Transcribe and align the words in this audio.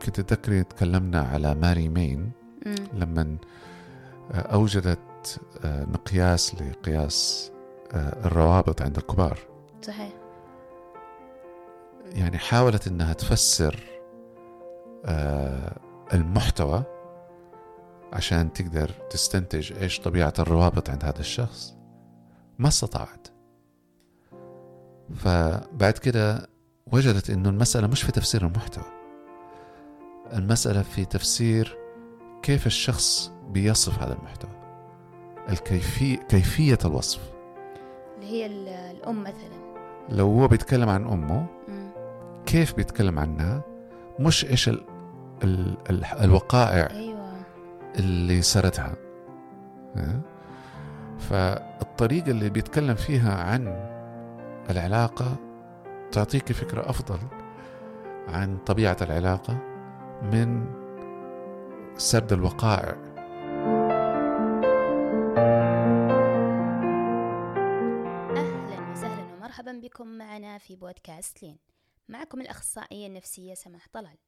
يمكن 0.00 0.12
تتذكري 0.12 0.64
تكلمنا 0.64 1.20
على 1.20 1.54
ماري 1.54 1.88
مين. 1.88 2.30
لما 2.92 3.36
أوجدت 4.32 5.40
آه، 5.64 5.84
مقياس 5.84 6.54
لقياس 6.54 7.50
آه، 7.92 8.26
الروابط 8.26 8.82
عند 8.82 8.96
الكبار. 8.96 9.38
صحيح. 9.82 10.12
يعني 12.12 12.38
حاولت 12.38 12.86
إنها 12.86 13.12
تفسر 13.12 13.80
آه، 15.04 15.76
المحتوى 16.12 16.82
عشان 18.12 18.52
تقدر 18.52 18.90
تستنتج 19.10 19.72
إيش 19.72 20.00
طبيعة 20.00 20.34
الروابط 20.38 20.90
عند 20.90 21.04
هذا 21.04 21.20
الشخص. 21.20 21.74
ما 22.58 22.68
استطاعت. 22.68 23.28
فبعد 25.14 25.92
كده 25.92 26.48
وجدت 26.92 27.30
إنه 27.30 27.48
المسألة 27.48 27.86
مش 27.86 28.02
في 28.02 28.12
تفسير 28.12 28.46
المحتوى. 28.46 28.99
المسألة 30.32 30.82
في 30.82 31.04
تفسير 31.04 31.76
كيف 32.42 32.66
الشخص 32.66 33.32
بيصف 33.48 34.02
هذا 34.02 34.12
المحتوى. 34.12 34.50
الكيفية 35.48 36.16
كيفية 36.16 36.78
الوصف. 36.84 37.20
اللي 38.16 38.26
هي 38.32 38.46
ال- 38.46 38.68
الأم 38.68 39.20
مثلا. 39.22 39.60
لو 40.08 40.26
هو 40.26 40.48
بيتكلم 40.48 40.88
عن 40.88 41.06
أمه 41.06 41.46
مم. 41.68 41.90
كيف 42.46 42.74
بيتكلم 42.74 43.18
عنها؟ 43.18 43.62
مش 44.20 44.44
إيش 44.44 44.68
ال 44.68 44.84
ال 45.44 45.76
ال 45.90 46.04
الوقائع 46.04 46.88
أيوة. 46.90 47.32
اللي 47.98 48.42
سردها. 48.42 48.94
ها؟ 49.96 50.20
فالطريقة 51.18 52.30
اللي 52.30 52.50
بيتكلم 52.50 52.94
فيها 52.94 53.34
عن 53.34 53.90
العلاقة 54.70 55.36
تعطيك 56.12 56.52
فكرة 56.52 56.90
أفضل 56.90 57.18
عن 58.28 58.58
طبيعة 58.66 58.96
العلاقة. 59.02 59.56
من 60.22 60.66
سرد 61.96 62.32
الوقائع. 62.32 62.92
أهلا 68.36 68.90
وسهلا 68.90 69.34
ومرحبا 69.34 69.72
بكم 69.72 70.06
معنا 70.06 70.58
في 70.58 70.76
بودكاست 70.76 71.42
لين. 71.42 71.58
معكم 72.08 72.40
الأخصائية 72.40 73.06
النفسية 73.06 73.54
سماح 73.54 73.88
طلال. 73.92 74.18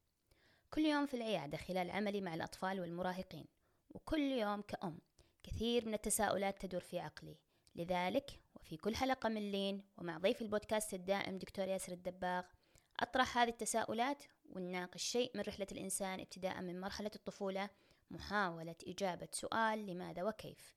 كل 0.71 0.81
يوم 0.81 1.07
في 1.07 1.15
العيادة 1.15 1.57
خلال 1.57 1.91
عملي 1.91 2.21
مع 2.21 2.35
الأطفال 2.35 2.81
والمراهقين 2.81 3.47
وكل 3.91 4.21
يوم 4.21 4.61
كأم 4.61 4.99
كثير 5.43 5.87
من 5.87 5.95
التساؤلات 5.95 6.67
تدور 6.67 6.81
في 6.81 6.99
عقلي. 6.99 7.39
لذلك 7.75 8.31
وفي 8.55 8.77
كل 8.77 8.97
حلقة 8.97 9.29
من 9.29 9.53
لين 9.53 9.85
ومع 9.97 10.19
ضيف 10.19 10.43
البودكاست 10.43 10.95
الدائم 10.95 11.39
دكتور 11.39 11.69
ياسر 11.69 11.93
الدباغ 11.93 12.43
أطرح 13.01 13.39
هذه 13.39 13.49
التساؤلات 13.49 14.23
ونناقش 14.53 15.03
شيء 15.03 15.31
من 15.35 15.41
رحلة 15.41 15.67
الإنسان 15.73 16.21
ابتداء 16.21 16.61
من 16.63 16.81
مرحلة 16.81 17.11
الطفولة 17.17 17.71
محاولة 18.11 18.75
إجابة 18.87 19.29
سؤال 19.33 19.87
لماذا 19.87 20.23
وكيف. 20.23 20.75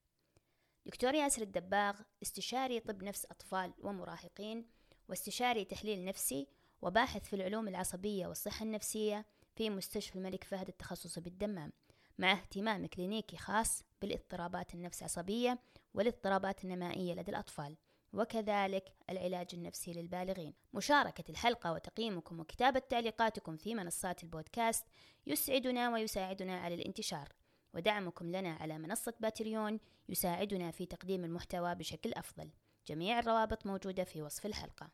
دكتور 0.86 1.14
ياسر 1.14 1.42
الدباغ 1.42 2.00
استشاري 2.24 2.80
طب 2.80 3.04
نفس 3.04 3.26
أطفال 3.26 3.74
ومراهقين 3.80 4.66
واستشاري 5.10 5.66
تحليل 5.66 6.06
نفسي 6.06 6.48
وباحث 6.82 7.24
في 7.28 7.36
العلوم 7.36 7.68
العصبية 7.68 8.28
والصحة 8.28 8.66
النفسية 8.66 9.26
في 9.56 9.70
مستشفى 9.70 10.16
الملك 10.16 10.44
فهد 10.44 10.68
التخصصي 10.68 11.22
بالدمام 11.22 11.72
مع 12.18 12.32
اهتمام 12.32 12.86
كلينيكي 12.86 13.38
خاص 13.38 13.84
بالاضطرابات 14.02 14.74
النفس 14.74 15.04
عصبية 15.04 15.60
والاضطرابات 15.94 16.64
النمائية 16.64 17.14
لدى 17.14 17.32
الأطفال. 17.32 17.76
وكذلك 18.16 18.92
العلاج 19.10 19.48
النفسي 19.54 19.94
للبالغين. 19.94 20.54
مشاركة 20.74 21.24
الحلقة 21.30 21.74
وتقييمكم 21.74 22.40
وكتابة 22.40 22.80
تعليقاتكم 22.80 23.58
في 23.58 23.76
منصات 23.76 24.24
البودكاست 24.24 24.86
يسعدنا 25.28 25.90
ويساعدنا 25.94 26.60
على 26.60 26.76
الانتشار. 26.76 27.30
ودعمكم 27.74 28.32
لنا 28.32 28.54
على 28.54 28.78
منصة 28.78 29.14
باتريون 29.20 29.80
يساعدنا 30.10 30.72
في 30.72 30.86
تقديم 30.86 31.24
المحتوى 31.24 31.76
بشكل 31.76 32.14
أفضل. 32.14 32.50
جميع 32.88 33.20
الروابط 33.20 33.66
موجودة 33.66 34.04
في 34.04 34.22
وصف 34.22 34.46
الحلقة. 34.46 34.90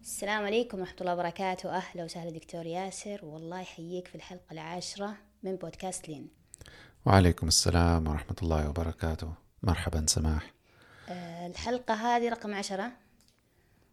السلام 0.00 0.44
عليكم 0.44 0.78
ورحمة 0.78 0.96
الله 1.00 1.12
وبركاته. 1.12 1.76
أهلا 1.76 2.04
وسهلا 2.04 2.30
دكتور 2.30 2.66
ياسر. 2.66 3.24
والله 3.24 3.60
يحييك 3.60 4.08
في 4.08 4.14
الحلقة 4.14 4.52
العاشرة. 4.52 5.16
من 5.44 5.56
بودكاست 5.56 6.08
لين. 6.08 6.28
وعليكم 7.06 7.48
السلام 7.48 8.08
ورحمة 8.08 8.36
الله 8.42 8.68
وبركاته. 8.68 9.32
مرحبا 9.62 10.06
سماح. 10.08 10.52
آه، 11.08 11.46
الحلقة 11.46 11.94
هذه 11.94 12.28
رقم 12.28 12.54
عشرة. 12.54 12.92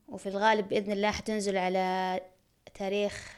وفي 0.08 0.30
الغالب 0.30 0.70
بإذن 0.70 0.92
الله 0.92 1.12
حتنزل 1.12 1.58
على 1.58 2.20
تاريخ 2.74 3.36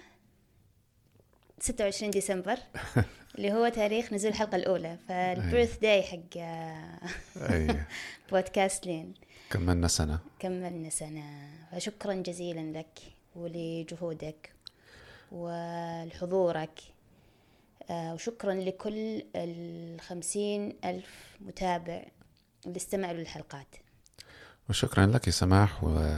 26 1.59 2.12
ديسمبر 2.12 2.57
اللي 3.35 3.51
هو 3.53 3.68
تاريخ 3.69 4.13
نزول 4.13 4.31
الحلقة 4.31 4.56
الأولى. 4.56 4.97
فالبيرث 5.07 5.78
داي 5.80 6.03
حق 6.03 6.38
آه، 6.38 7.00
أي 7.38 7.85
بودكاست 8.31 8.85
لين. 8.85 9.13
كملنا 9.50 9.88
سنة. 9.88 10.19
كملنا 10.40 10.90
سنة. 10.90 11.50
فشكرا 11.72 12.13
جزيلا 12.13 12.78
لك 12.80 13.00
ولجهودك 13.35 14.53
ولحضورك. 15.31 16.80
وشكرا 17.91 18.53
لكل 18.53 19.23
الخمسين 19.35 20.75
ألف 20.85 21.38
متابع 21.41 22.05
اللي 22.66 22.77
استمعوا 22.77 23.13
للحلقات. 23.13 23.75
وشكرا 24.69 25.05
لك 25.05 25.27
يا 25.27 25.31
سماح 25.31 25.83
و... 25.83 26.17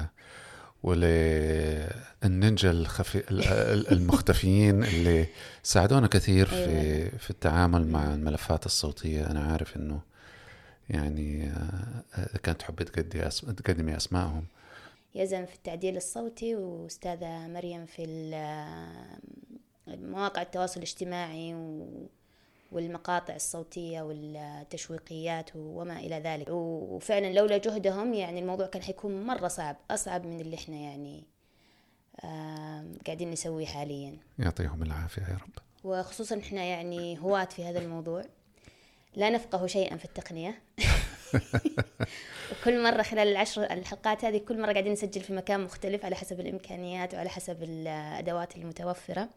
وللنينجا 0.84 2.72
الخفي... 2.72 3.18
ال- 3.18 3.44
ال- 3.44 3.92
المختفيين 3.92 4.84
اللي 4.84 5.26
ساعدونا 5.64 6.08
كثير 6.08 6.46
في 6.46 6.56
أيوة. 6.56 7.10
في 7.18 7.30
التعامل 7.30 7.88
مع 7.88 8.14
الملفات 8.14 8.66
الصوتية. 8.66 9.32
أنا 9.32 9.44
عارف 9.52 9.78
إنه 9.78 10.02
يعني 10.90 11.50
آه، 11.50 12.38
كانت 12.44 12.60
تحبي 12.60 12.84
تقدي 12.84 13.28
أس... 13.28 13.42
تقدمي 13.42 13.98
أسمائهم. 13.98 14.46
يزن 15.16 15.46
في 15.46 15.56
التعديل 15.56 15.98
الصوتي 15.98 16.56
وأستاذة 16.56 17.48
مريم 17.48 17.86
في 17.86 18.04
ال- 18.04 19.20
مواقع 19.88 20.42
التواصل 20.42 20.78
الاجتماعي 20.78 21.54
و- 21.56 22.10
والمقاطع 22.72 23.36
الصوتية 23.36 24.02
والتشويقيات 24.02 25.50
وما 25.56 26.00
إلى 26.00 26.20
ذلك. 26.20 26.48
وفعلا 26.50 27.34
لولا 27.34 27.58
جهدهم 27.58 28.14
يعني 28.14 28.40
الموضوع 28.40 28.68
كان 28.68 28.82
حيكون 28.82 29.24
مرة 29.26 29.48
صعب 29.48 29.76
أصعب 29.92 30.26
من 30.26 30.40
اللي 30.42 30.56
إحنا 30.56 30.76
يعني 30.76 31.24
قاعدين 33.06 33.32
نسويه 33.32 33.66
حاليا. 33.66 34.18
يعطيهم 34.40 34.84
العافية 34.84 35.22
يا 35.22 35.38
رب. 35.42 35.64
وخصوصا 35.84 36.40
إحنا 36.40 36.64
يعني 36.64 37.20
هواة 37.20 37.46
في 37.46 37.66
هذا 37.66 37.80
الموضوع. 37.80 38.24
لا 39.16 39.30
نفقه 39.30 39.68
شيئا 39.68 39.98
في 39.98 40.06
التقنية. 40.06 40.62
وكل 42.52 42.84
مرة 42.84 43.02
خلال 43.02 43.28
العشر 43.28 43.64
الحلقات 43.64 44.26
هذه 44.26 44.38
كل 44.38 44.62
مرة 44.62 44.72
قاعدين 44.72 44.92
نسجل 44.92 45.22
في 45.22 45.34
مكان 45.34 45.60
مختلف 45.64 46.06
على 46.06 46.16
حسب 46.16 46.40
الإمكانيات 46.40 47.14
وعلى 47.14 47.30
حسب 47.30 47.64
الأدوات 47.64 48.56
المتوفرة. 48.56 49.30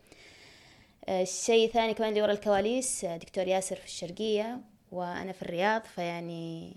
الشيء 1.09 1.67
الثاني 1.69 1.95
كمان 1.95 2.09
اللي 2.09 2.23
ورا 2.23 2.33
الكواليس 2.33 3.05
آه، 3.05 3.17
دكتور 3.17 3.49
ياسر 3.49 3.77
في 3.77 3.85
الشرقية 3.85 4.61
وأنا 4.93 5.33
في 5.33 5.43
الرياض 5.43 5.83
فيعني 5.85 6.77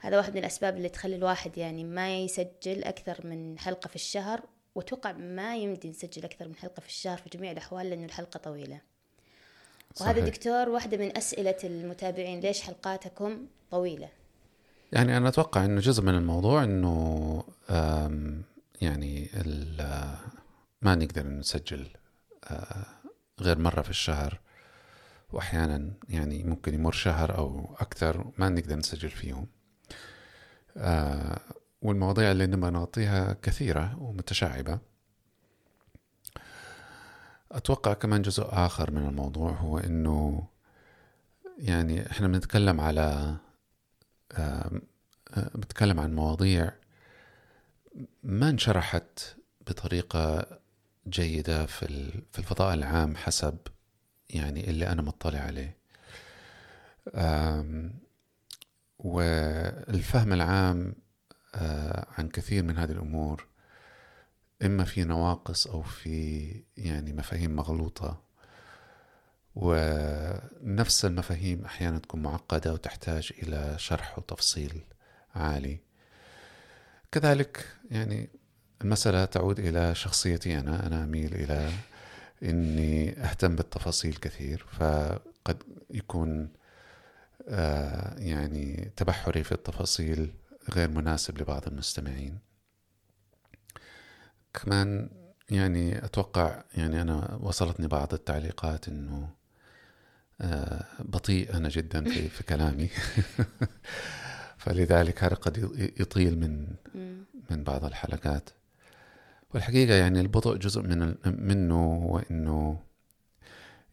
هذا 0.00 0.16
واحد 0.16 0.32
من 0.32 0.38
الأسباب 0.38 0.76
اللي 0.76 0.88
تخلي 0.88 1.16
الواحد 1.16 1.58
يعني 1.58 1.84
ما 1.84 2.18
يسجل 2.18 2.84
أكثر 2.84 3.26
من 3.26 3.58
حلقة 3.58 3.88
في 3.88 3.94
الشهر 3.94 4.40
وأتوقع 4.74 5.12
ما 5.12 5.56
يمدي 5.56 5.88
نسجل 5.90 6.24
أكثر 6.24 6.48
من 6.48 6.56
حلقة 6.56 6.80
في 6.80 6.86
الشهر 6.88 7.18
في 7.18 7.28
جميع 7.38 7.50
الأحوال 7.50 7.90
لأنه 7.90 8.04
الحلقة 8.04 8.38
طويلة 8.38 8.80
وهذا 10.00 10.12
صحيح. 10.20 10.24
دكتور 10.34 10.68
واحدة 10.68 10.96
من 10.96 11.16
أسئلة 11.16 11.56
المتابعين 11.64 12.40
ليش 12.40 12.60
حلقاتكم 12.62 13.46
طويلة 13.70 14.08
يعني 14.92 15.16
أنا 15.16 15.28
أتوقع 15.28 15.64
إنه 15.64 15.80
جزء 15.80 16.02
من 16.02 16.14
الموضوع 16.14 16.64
إنه 16.64 17.44
آم، 17.70 18.42
يعني 18.80 19.30
ال- 19.34 20.16
ما 20.82 20.94
نقدر 20.94 21.26
نسجل 21.26 21.86
آه، 22.44 22.86
غير 23.40 23.58
مرة 23.58 23.82
في 23.82 23.90
الشهر 23.90 24.40
وأحيانا 25.32 25.92
يعني 26.08 26.44
ممكن 26.44 26.74
يمر 26.74 26.92
شهر 26.92 27.38
أو 27.38 27.76
أكثر 27.80 28.30
ما 28.38 28.48
نقدر 28.48 28.76
نسجل 28.76 29.10
فيهم. 29.10 29.46
آه، 30.76 31.40
والمواضيع 31.82 32.30
اللي 32.30 32.46
نبغى 32.46 32.70
نغطيها 32.70 33.36
كثيرة 33.42 33.98
ومتشعبة. 33.98 34.78
أتوقع 37.52 37.92
كمان 37.92 38.22
جزء 38.22 38.46
آخر 38.50 38.90
من 38.90 39.08
الموضوع 39.08 39.50
هو 39.50 39.78
إنه 39.78 40.48
يعني 41.58 42.10
إحنا 42.10 42.28
بنتكلم 42.28 42.80
على 42.80 43.36
آه، 44.32 44.70
بنتكلم 45.54 46.00
عن 46.00 46.14
مواضيع 46.14 46.72
ما 48.22 48.48
انشرحت 48.48 49.36
بطريقة 49.66 50.46
جيدة 51.08 51.66
في 51.66 51.82
ال- 51.82 52.22
في 52.32 52.38
الفضاء 52.38 52.74
العام 52.74 53.16
حسب 53.16 53.58
يعني 54.30 54.70
اللي 54.70 54.88
أنا 54.88 55.02
مطلع 55.02 55.38
عليه. 55.38 55.76
والفهم 58.98 60.32
العام 60.32 60.94
آه، 61.54 62.06
عن 62.18 62.28
كثير 62.28 62.62
من 62.62 62.78
هذه 62.78 62.90
الأمور 62.92 63.46
إما 64.62 64.84
في 64.84 65.04
نواقص 65.04 65.66
أو 65.66 65.82
في 65.82 66.50
يعني 66.76 67.12
مفاهيم 67.12 67.56
مغلوطة. 67.56 68.22
ونفس 69.54 71.04
المفاهيم 71.04 71.64
أحيانا 71.64 71.98
تكون 71.98 72.22
معقدة 72.22 72.72
وتحتاج 72.72 73.32
إلى 73.42 73.74
شرح 73.78 74.18
وتفصيل 74.18 74.84
عالي. 75.34 75.78
كذلك 77.12 77.66
يعني 77.90 78.28
المسألة 78.82 79.24
تعود 79.24 79.58
إلى 79.58 79.94
شخصيتي 79.94 80.58
أنا. 80.58 80.86
أنا 80.86 81.04
أميل 81.04 81.34
إلى 81.34 81.70
إني 82.42 83.22
أهتم 83.22 83.56
بالتفاصيل 83.56 84.14
كثير 84.14 84.66
فقد 84.70 85.62
يكون 85.90 86.48
آه 87.48 88.18
يعني 88.18 88.92
تبحري 88.96 89.44
في 89.44 89.52
التفاصيل 89.52 90.34
غير 90.72 90.90
مناسب 90.90 91.38
لبعض 91.38 91.66
المستمعين. 91.66 92.38
كمان 94.54 95.10
يعني 95.50 96.04
أتوقع 96.04 96.62
يعني 96.74 97.02
أنا 97.02 97.38
وصلتني 97.40 97.86
بعض 97.86 98.14
التعليقات 98.14 98.88
إنه 98.88 99.28
آه 100.40 100.84
بطيء 100.98 101.56
أنا 101.56 101.68
جدا 101.68 102.04
في, 102.04 102.28
في 102.28 102.44
كلامي. 102.44 102.88
فلذلك 104.58 105.24
هذا 105.24 105.34
قد 105.34 105.56
يطيل 106.00 106.38
من 106.38 106.66
من 107.50 107.64
بعض 107.64 107.84
الحلقات. 107.84 108.50
والحقيقة 109.56 109.94
يعني 109.94 110.20
البطء 110.20 110.56
جزء 110.56 110.82
من 110.82 111.14
منه 111.26 111.74
هو 112.04 112.18
إنه 112.30 112.80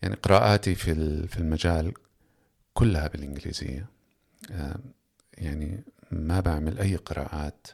يعني 0.01 0.15
قراءاتي 0.15 0.75
في 0.75 0.94
في 1.27 1.38
المجال 1.38 1.94
كلها 2.74 3.07
بالإنجليزية. 3.07 3.86
آه، 4.51 4.80
يعني 5.38 5.83
ما 6.12 6.39
بعمل 6.39 6.80
أي 6.80 6.95
قراءات 6.95 7.68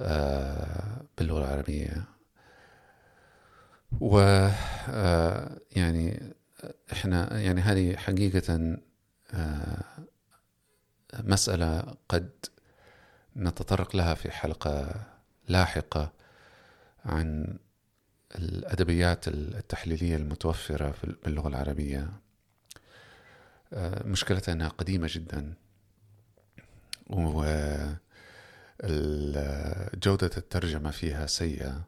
آه، 0.00 1.02
باللغة 1.18 1.38
العربية. 1.38 2.04
و 4.00 4.18
آه، 4.88 5.58
يعني 5.76 6.34
إحنا 6.92 7.40
يعني 7.40 7.60
هذه 7.60 7.96
حقيقة 7.96 8.76
مسألة 11.14 11.94
قد 12.08 12.30
نتطرق 13.36 13.96
لها 13.96 14.14
في 14.14 14.30
حلقة 14.30 15.06
لاحقة. 15.48 16.23
عن 17.04 17.58
الأدبيات 18.34 19.28
التحليلية 19.28 20.16
المتوفرة 20.16 20.94
باللغة 21.24 21.48
العربية. 21.48 22.12
آه، 23.72 24.02
مشكلتها 24.06 24.52
أنها 24.52 24.68
قديمة 24.68 25.08
جدا. 25.10 25.54
وجودة 27.10 27.50
الترجمة 30.36 30.90
فيها 30.90 31.26
سيئة. 31.26 31.84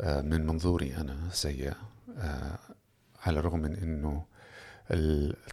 آه، 0.00 0.20
من 0.20 0.46
منظوري 0.46 0.96
أنا 0.96 1.28
سيئة. 1.32 1.76
آه، 2.18 2.58
على 3.26 3.38
الرغم 3.38 3.58
من 3.58 3.76
أنه 3.76 4.24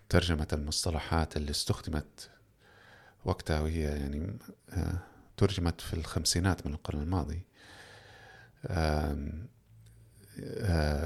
ترجمة 0.09 0.47
المصطلحات 0.53 1.37
اللي 1.37 1.51
استخدمت 1.51 2.29
وقتها 3.25 3.59
وهي 3.59 3.81
يعني 3.81 4.37
ترجمت 5.37 5.81
في 5.81 5.93
الخمسينات 5.93 6.67
من 6.67 6.73
القرن 6.73 7.01
الماضي 7.01 7.41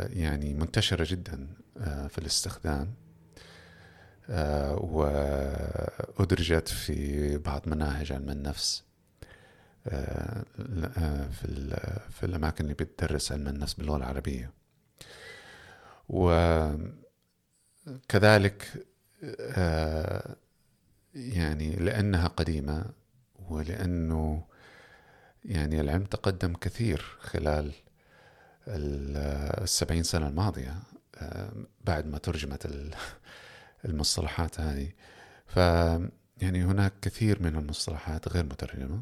يعني 0.09 0.53
منتشرة 0.53 1.05
جدا 1.09 1.47
في 2.09 2.17
الاستخدام 2.17 2.93
وأدرجت 6.19 6.67
في 6.67 7.37
بعض 7.37 7.67
مناهج 7.67 8.11
علم 8.11 8.29
النفس 8.29 8.83
في 9.83 11.75
في 12.11 12.23
الأماكن 12.23 12.63
اللي 12.63 12.73
بتدرس 12.73 13.31
علم 13.31 13.47
النفس 13.47 13.73
باللغة 13.73 13.97
العربية. 13.97 14.51
وكذلك 16.09 16.97
يعني 21.15 21.75
لأنها 21.75 22.27
قديمة 22.27 22.85
ولأنه 23.49 24.43
يعني 25.45 25.81
العلم 25.81 26.03
تقدم 26.03 26.53
كثير 26.53 27.05
خلال 27.19 27.71
السبعين 28.67 30.03
سنة 30.03 30.27
الماضية 30.27 30.75
آه، 31.17 31.51
بعد 31.83 32.07
ما 32.07 32.17
ترجمت 32.17 32.67
المصطلحات 33.85 34.59
هذه. 34.59 34.91
ف 35.47 35.57
يعني 36.37 36.63
هناك 36.63 36.93
كثير 37.01 37.43
من 37.43 37.55
المصطلحات 37.55 38.27
غير 38.27 38.43
مترجمة. 38.45 39.01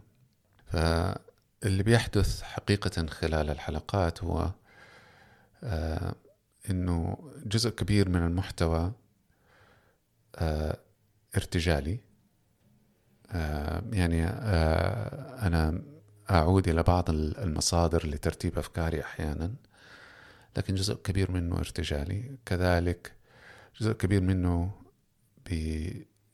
فاللي 0.65 1.83
بيحدث 1.83 2.41
حقيقة 2.41 3.05
خلال 3.05 3.49
الحلقات 3.49 4.23
هو 4.23 4.51
آه، 5.63 6.15
إنه 6.69 7.17
جزء 7.45 7.69
كبير 7.69 8.09
من 8.09 8.23
المحتوى 8.23 8.91
آه، 10.35 10.77
ارتجالي. 11.35 11.99
يعني 13.93 14.27
أنا 14.27 15.81
أعود 16.31 16.67
إلى 16.67 16.83
بعض 16.83 17.09
المصادر 17.09 18.07
لترتيب 18.07 18.57
أفكاري 18.57 19.01
أحيانا 19.01 19.53
لكن 20.57 20.75
جزء 20.75 20.93
كبير 20.93 21.31
منه 21.31 21.57
ارتجالي. 21.57 22.37
كذلك 22.45 23.11
جزء 23.79 23.91
كبير 23.91 24.21
منه 24.21 24.71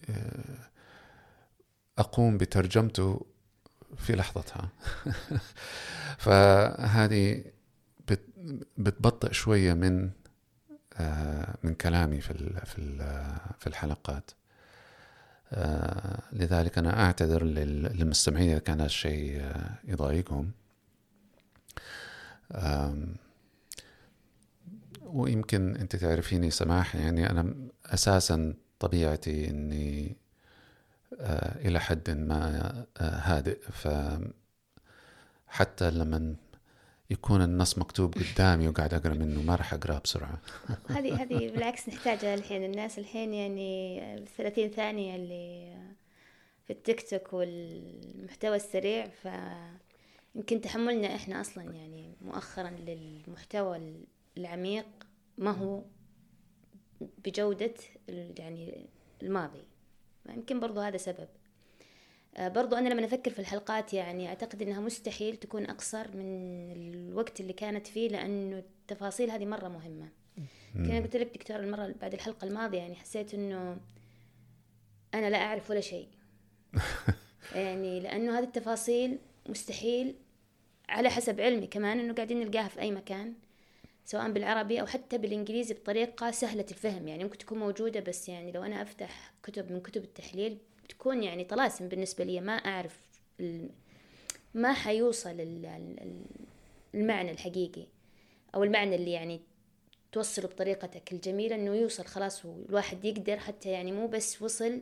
آه، 0.10 0.70
أقوم 1.98 2.38
بترجمته 2.38 3.26
في 3.98 4.16
لحظتها. 4.16 4.70
فهذه 6.26 7.44
بتبطئ 8.78 9.34
شوية 9.34 9.74
من 9.74 10.12
آه، 10.98 11.56
من 11.64 11.74
كلامي 11.74 12.22
في 12.22 12.62
في 13.60 13.68
الحلقات. 13.68 14.32
لذلك 16.34 16.78
أنا 16.78 17.06
أعتذر 17.06 17.44
للمستمعين 17.44 18.50
إذا 18.50 18.60
كان 18.60 18.82
الشيء 18.82 19.42
آه، 19.42 19.70
يضايقهم. 19.84 20.52
ويمكن 25.02 25.76
أنت 25.76 25.96
تعرفيني 25.96 26.52
سماح 26.52 26.96
يعني 26.96 27.30
أنا 27.30 27.54
أساسا 27.86 28.54
طبيعتي 28.80 29.50
أني 29.50 30.16
آه، 31.20 31.68
إلى 31.68 31.80
حد 31.80 32.10
ما 32.10 32.86
هادئ. 33.00 33.60
فحتى 35.48 35.92
لما 35.92 36.36
يكون 37.10 37.42
النص 37.42 37.78
مكتوب 37.78 38.14
قدامي 38.14 38.68
وقاعد 38.68 38.94
أقرأ 38.94 39.14
منه 39.14 39.42
ما 39.42 39.56
راح 39.56 39.74
اقراه 39.74 40.00
بسرعة. 40.00 40.42
هذه 40.98 41.22
هذه 41.22 41.52
بالعكس 41.52 41.90
نحتاجها 41.90 42.34
الحين. 42.34 42.64
الناس 42.64 43.00
الحين 43.00 43.34
يعني 43.34 44.26
30 44.38 44.70
ثانية 44.70 45.16
اللي 45.16 45.76
في 46.68 46.74
التيك 46.74 47.10
توك 47.10 47.34
والمحتوى 47.34 48.56
السريع 48.56 49.08
ف 49.08 49.28
يمكن 50.36 50.62
تحملنا 50.62 51.16
إحنا 51.16 51.42
أصلا 51.42 51.64
يعني 51.64 52.14
مؤخرا 52.22 52.70
للمحتوى 52.70 53.94
العميق 54.38 54.86
ما 55.38 55.52
هو 55.52 55.84
بجودة 57.26 57.74
يعني 58.10 58.90
الماضي. 59.24 59.64
يمكن 60.30 60.60
برضو 60.60 60.80
هذا 60.80 60.98
سبب. 60.98 61.28
برضو 62.40 62.76
أنا 62.76 62.90
لما 62.90 63.06
أفكر 63.06 63.32
في 63.32 63.40
الحلقات 63.40 63.94
يعني 63.94 64.28
أعتقد 64.28 64.62
أنها 64.62 64.82
مستحيل 64.82 65.36
تكون 65.36 65.66
أقصر 65.66 66.08
من 66.18 66.72
الوقت 66.72 67.40
اللي 67.40 67.54
كانت 67.54 67.88
فيه 67.88 68.10
لأنه 68.10 68.58
التفاصيل 68.58 69.32
هذه 69.32 69.46
مرة 69.46 69.68
مهمة. 69.68 70.10
كنا 70.74 71.00
قلت 71.00 71.16
لك 71.16 71.34
دكتور 71.34 71.60
المرة 71.60 71.96
بعد 72.02 72.14
الحلقة 72.14 72.48
الماضية 72.48 72.78
يعني 72.78 72.96
حسيت 72.96 73.34
أنه 73.34 73.78
أنا 75.14 75.30
لا 75.30 75.38
أعرف 75.38 75.70
ولا 75.70 75.82
شيء. 75.82 76.08
يعني 77.56 78.00
لأنه 78.00 78.40
هذه 78.40 78.44
التفاصيل 78.44 79.18
مستحيل 79.50 80.16
على 80.90 81.10
حسب 81.10 81.42
علمي 81.42 81.68
كمان 81.68 82.00
أنه 82.00 82.14
قاعدين 82.14 82.40
نلقاها 82.40 82.68
في 82.68 82.80
أي 82.80 82.92
مكان 82.92 83.34
سواء 84.06 84.32
بالعربي 84.32 84.82
أو 84.82 84.86
حتى 84.86 85.18
بالإنجليزي 85.18 85.74
بطريقة 85.74 86.32
سهلة 86.32 86.66
الفهم. 86.72 87.08
يعني 87.08 87.24
ممكن 87.24 87.38
تكون 87.38 87.60
موجودة 87.60 88.00
بس 88.00 88.30
يعني 88.30 88.52
لو 88.52 88.64
أنا 88.64 88.82
أفتح 88.82 89.34
كتب 89.44 89.72
من 89.72 89.82
كتب 89.82 90.04
التحليل 90.04 90.58
تكون 90.90 91.24
يعني 91.24 91.44
طلاسم 91.44 91.88
بالنسبة 91.88 92.24
لي 92.24 92.42
ما 92.42 92.54
أعرف 92.54 93.00
ما 94.54 94.74
حيوصل 94.74 95.36
المعنى 96.94 97.32
الحقيقي 97.32 97.86
أو 98.56 98.64
المعنى 98.64 98.96
اللي 98.96 99.12
يعني 99.12 99.42
توصله 100.12 100.48
بطريقتك 100.48 101.14
الجميلة 101.14 101.56
إنه 101.56 101.76
يوصل 101.76 102.06
خلاص 102.06 102.46
والواحد 102.46 103.06
يقدر 103.06 103.38
حتى 103.40 103.70
يعني 103.70 103.92
مو 103.92 104.08
بس 104.08 104.42
وصل 104.42 104.82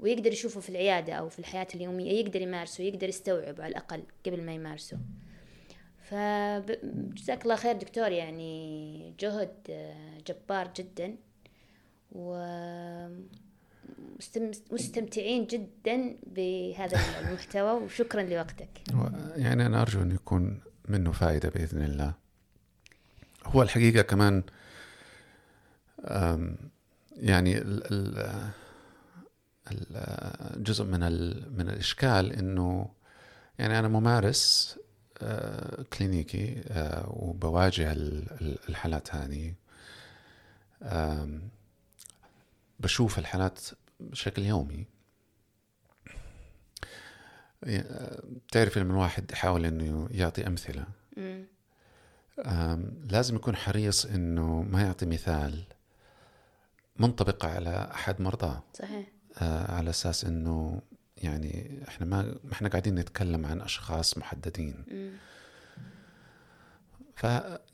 ويقدر 0.00 0.32
يشوفه 0.32 0.60
في 0.60 0.68
العيادة 0.68 1.12
أو 1.12 1.28
في 1.28 1.38
الحياة 1.38 1.66
اليومية 1.74 2.12
يقدر 2.12 2.40
يمارسه 2.40 2.84
يقدر 2.84 3.08
يستوعبه 3.08 3.64
على 3.64 3.70
الأقل 3.70 4.02
قبل 4.26 4.42
ما 4.42 4.54
يمارسه. 4.54 4.98
فجزاك 6.02 7.42
الله 7.42 7.56
خير 7.56 7.72
دكتور 7.76 8.12
يعني 8.12 9.14
جهد 9.20 9.54
جبار 10.26 10.72
جدا. 10.76 11.16
و 12.12 12.34
مستمتعين 14.72 15.46
جدا 15.46 16.16
بهذا 16.26 16.98
المحتوى 17.20 17.70
وشكرا 17.72 18.22
لوقتك. 18.22 18.68
يعني 19.36 19.66
أنا 19.66 19.82
أرجو 19.82 20.02
أن 20.02 20.10
يكون 20.12 20.60
منه 20.88 21.12
فائدة 21.12 21.48
بإذن 21.48 21.82
الله. 21.82 22.14
هو 23.46 23.62
الحقيقة 23.62 24.02
كمان 24.02 24.42
يعني 27.16 27.58
ال- 27.58 27.82
ال- 27.92 28.50
ال- 29.72 30.62
جزء 30.64 30.84
من 30.84 31.00
من 31.58 31.68
الإشكال 31.68 32.32
إنه 32.32 32.88
يعني 33.58 33.78
أنا 33.78 33.88
ممارس 33.88 34.76
آه، 35.22 35.82
كلينيكي 35.82 36.62
آه، 36.68 37.06
وبواجه 37.10 37.92
ال- 37.92 38.26
ال- 38.40 38.58
الحالات 38.68 39.14
هذه. 39.14 39.54
بشوف 42.80 43.18
الحالات 43.18 43.60
بشكل 44.00 44.42
يومي. 44.42 44.86
بتعرف 47.62 48.78
لما 48.78 48.92
الواحد 48.92 49.30
يحاول 49.32 49.66
إنه 49.66 50.08
يعطي 50.10 50.46
أمثلة 50.46 50.84
لازم 53.04 53.36
يكون 53.36 53.56
حريص 53.56 54.06
إنه 54.06 54.62
ما 54.62 54.82
يعطي 54.82 55.06
مثال 55.06 55.64
منطبق 56.96 57.44
على 57.44 57.90
أحد 57.94 58.20
مرضاه. 58.20 58.62
صحيح. 58.74 59.06
آه، 59.38 59.72
على 59.72 59.90
أساس 59.90 60.24
إنه 60.24 60.82
يعني 61.16 61.82
إحنا 61.88 62.06
ما 62.06 62.38
إحنا 62.52 62.68
قاعدين 62.68 62.94
نتكلم 62.94 63.46
عن 63.46 63.60
أشخاص 63.60 64.18
محددين. 64.18 64.84
مم. 64.90 65.10
ف 67.18 67.24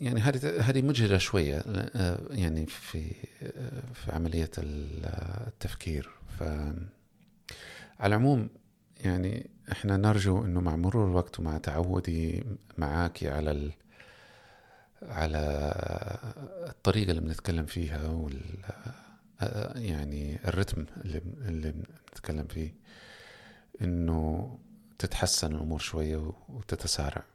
يعني 0.01 0.21
هذه 0.21 0.61
هذه 0.61 0.83
مجهدة 0.83 1.19
شوية 1.19 1.59
آه، 1.67 2.19
يعني 2.31 2.67
في 2.67 3.13
آه، 3.43 3.93
في 3.95 4.13
عملية 4.13 4.51
آه، 4.59 5.49
التفكير. 5.49 6.11
ف 6.39 6.43
على 6.43 8.17
العموم 8.17 8.49
يعني 9.01 9.51
إحنا 9.73 9.97
نرجو 9.97 10.45
إنه 10.45 10.61
مع 10.61 10.77
مرور 10.77 11.11
الوقت 11.11 11.41
ومع 11.41 11.59
تعودي 11.59 12.45
معاكي 12.79 13.29
على 13.29 13.51
ال... 13.51 13.73
على 15.03 15.39
الطريقة 16.69 17.11
اللي 17.11 17.21
بنتكلم 17.21 17.67
فيها 17.67 18.09
وال 18.09 18.41
يعني 19.77 20.39
الرتم 20.49 20.87
اللي 21.05 21.73
بنتكلم 21.73 22.47
فيه 22.47 22.75
إنه 23.83 24.59
تتحسن 24.99 25.55
الأمور 25.55 25.79
شوية 25.79 26.33
وتتسارع. 26.49 27.34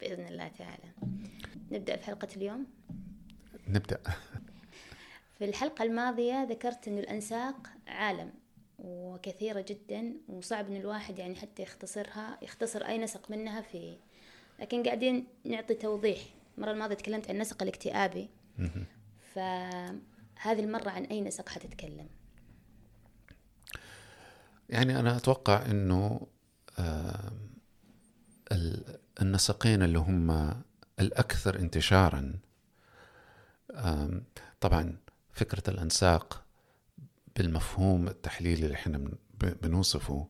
بإذن 0.00 0.26
الله 0.26 0.48
تعالى. 0.48 0.92
نبدأ 1.70 1.96
في 1.96 2.04
حلقة 2.04 2.28
اليوم؟ 2.36 2.66
نبدأ. 3.68 4.00
في 5.38 5.44
الحلقة 5.44 5.82
الماضية 5.82 6.44
ذكرت 6.50 6.88
أن 6.88 6.98
الأنساق 6.98 7.56
عالم 7.86 8.32
وكثيرة 8.78 9.64
جدا 9.68 10.14
وصعب 10.28 10.66
أن 10.70 10.76
الواحد 10.76 11.18
يعني 11.18 11.34
حتى 11.34 11.62
يختصرها 11.62 12.38
يختصر 12.42 12.82
أي 12.82 12.98
نسق 12.98 13.30
منها 13.30 13.60
في 13.60 13.96
لكن 14.60 14.82
قاعدين 14.82 15.26
نعطي 15.44 15.74
توضيح. 15.74 16.18
المرة 16.58 16.70
الماضية 16.72 16.94
تكلمت 16.94 17.28
عن 17.28 17.34
النسق 17.34 17.62
الاكتئابي. 17.62 18.28
فهذه 19.34 20.60
المرة 20.60 20.90
عن 20.90 21.04
أي 21.04 21.20
نسق 21.20 21.48
حتتكلم؟ 21.48 22.08
يعني 24.68 24.98
أنا 24.98 25.16
أتوقع 25.16 25.66
أنه 25.66 26.26
آم، 26.78 27.50
ال- 28.52 28.98
النسقين 29.22 29.82
اللي 29.82 29.98
هم 29.98 30.54
الأكثر 31.00 31.58
انتشارا 31.58 32.32
طبعا 34.60 34.96
فكرة 35.32 35.70
الأنساق 35.70 36.42
بالمفهوم 37.36 38.08
التحليلي 38.08 38.62
اللي 38.64 38.74
إحنا 38.74 39.10
بنوصفه 39.62 40.28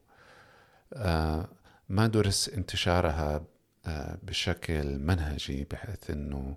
آه، 0.94 1.48
ما 1.88 2.06
درس 2.06 2.48
انتشارها 2.48 3.44
آه، 3.86 4.18
بشكل 4.22 4.98
منهجي 4.98 5.64
بحيث 5.70 6.10
مم. 6.10 6.56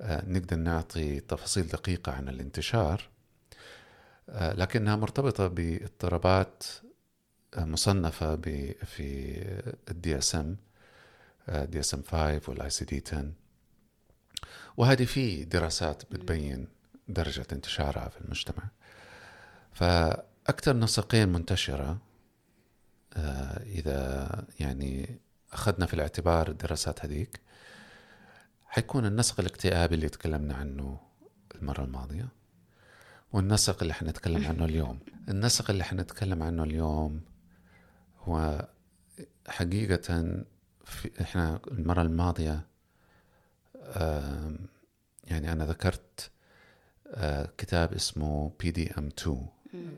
آه، 0.00 0.24
نقدر 0.26 0.56
نعطي 0.56 1.20
تفاصيل 1.20 1.66
دقيقة 1.66 2.12
عن 2.12 2.28
الانتشار 2.28 3.08
لكنها 4.28 4.96
مرتبطة 4.96 5.46
باضطرابات 5.48 6.62
مصنفة 7.56 8.34
ب- 8.34 8.72
في 8.84 9.36
الدي 9.90 10.18
إس 10.18 10.34
إم 10.34 10.56
دي 11.48 11.80
اس 11.80 11.94
ام 11.94 12.02
5 12.02 12.40
والاي 12.48 12.70
سي 12.70 12.84
دي 12.84 13.02
10 13.06 13.32
وهذه 14.76 15.04
في 15.04 15.44
دراسات 15.44 16.02
بتبين 16.12 16.68
درجة 17.08 17.46
انتشارها 17.52 18.08
في 18.08 18.20
المجتمع. 18.20 18.64
فأكثر 19.72 20.76
نسقين 20.76 21.28
منتشرة 21.28 21.98
آه، 23.16 23.62
إذا 23.62 24.28
يعني 24.60 25.18
أخذنا 25.52 25.86
في 25.86 25.94
الاعتبار 25.94 26.48
الدراسات 26.48 27.04
هذيك 27.04 27.40
حيكون 28.66 29.06
النسق 29.06 29.40
الاكتئابي 29.40 29.94
اللي 29.94 30.08
تكلمنا 30.08 30.54
عنه 30.54 31.00
المرة 31.54 31.84
الماضية 31.84 32.28
والنسق 33.32 33.82
اللي 33.82 33.94
حنتكلم 33.94 34.46
عنه 34.46 34.64
اليوم. 34.64 34.98
النسق 35.28 35.70
اللي 35.70 35.84
حنتكلم 35.84 36.42
عنه 36.42 36.62
اليوم 36.62 37.20
هو 38.18 38.68
حقيقة 39.48 40.44
في 40.84 41.10
إحنا 41.20 41.60
المرة 41.70 42.02
الماضية 42.02 42.66
يعني 45.24 45.52
أنا 45.52 45.66
ذكرت 45.66 46.30
آه، 47.08 47.48
كتاب 47.58 47.92
اسمه 47.92 48.52
بي 48.60 48.70
دي 48.70 48.92
ام 48.98 49.06
2 49.06 49.46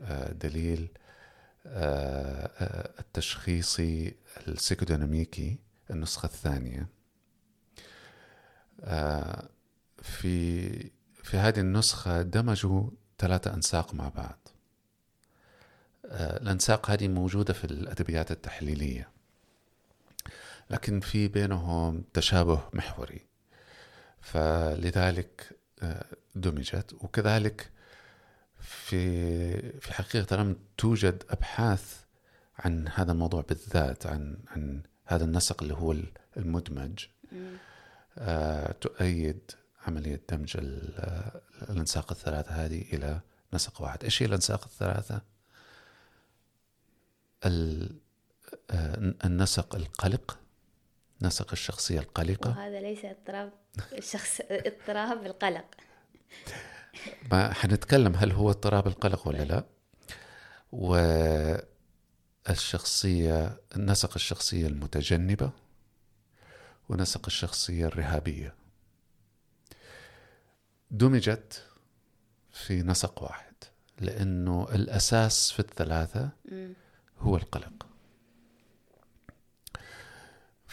آه، 0.03 0.31
دليل 0.31 0.87
آه، 1.67 2.51
آه، 2.59 2.89
التشخيصي 2.99 4.15
السيكوديناميكي 4.47 5.57
النسخة 5.91 6.25
الثانية. 6.25 6.87
في 10.01 10.69
في 11.23 11.37
هذه 11.37 11.59
النسخة 11.59 12.21
دمجوا 12.21 12.89
ثلاثة 13.19 13.53
أنساق 13.53 13.93
مع 13.93 14.09
بعض. 14.09 14.47
الأنساق 16.05 16.91
هذه 16.91 17.07
موجودة 17.07 17.53
في 17.53 17.63
الأدبيات 17.63 18.31
التحليلية. 18.31 19.09
لكن 20.69 20.99
في 20.99 21.27
بينهم 21.27 22.03
تشابه 22.13 22.69
محوري. 22.73 23.21
فلذلك 24.21 25.57
آه، 25.81 26.05
دمجت. 26.35 26.93
وكذلك 26.93 27.71
في 28.59 29.79
في 29.79 29.93
حقيقة 29.93 30.35
لم 30.35 30.57
توجد 30.77 31.23
أبحاث 31.29 32.03
عن 32.59 32.87
هذا 32.87 33.11
الموضوع 33.11 33.41
بالذات 33.41 34.07
عن 34.07 34.37
عن 34.47 34.81
هذا 35.05 35.25
النسق 35.25 35.61
اللي 35.61 35.73
هو 35.73 35.95
المدمج. 36.37 37.05
آه، 38.17 38.71
تؤيد 38.71 39.51
عملية 39.87 40.21
دمج 40.29 40.57
آه، 40.57 41.41
الأنساق 41.69 42.11
الثلاثة 42.11 42.51
هذه 42.51 42.81
إلى 42.81 43.19
نسق 43.53 43.81
واحد. 43.81 44.03
إيش 44.03 44.21
هي 44.23 44.25
الأنساق 44.25 44.63
الثلاثة؟ 44.63 45.21
ال- 47.45 47.95
النسق 49.25 49.75
القلق. 49.75 50.39
نسق 51.21 51.51
الشخصية 51.51 51.99
القلقة. 51.99 52.49
وهذا 52.49 52.81
ليس 52.81 53.05
اضطراب 53.05 53.53
الشخص 53.93 54.41
اضطراب 54.51 55.25
القلق. 55.25 55.65
ما 57.31 57.53
حنتكلم 57.53 58.15
هل 58.15 58.31
هو 58.31 58.49
اضطراب 58.49 58.87
القلق 58.87 59.27
ولا 59.27 59.43
لا. 59.43 59.65
والشخصية 62.47 63.59
نسق 63.77 64.13
الشخصية 64.15 64.67
المتجنبة 64.67 65.51
ونسق 66.89 67.25
الشخصية 67.25 67.85
الرهابية. 67.85 68.55
دمجت 70.91 71.63
في 72.51 72.83
نسق 72.83 73.23
واحد 73.23 73.53
لأنه 73.99 74.67
الأساس 74.71 75.51
في 75.51 75.59
الثلاثة. 75.59 76.29
هو 77.19 77.35
القلق. 77.35 77.86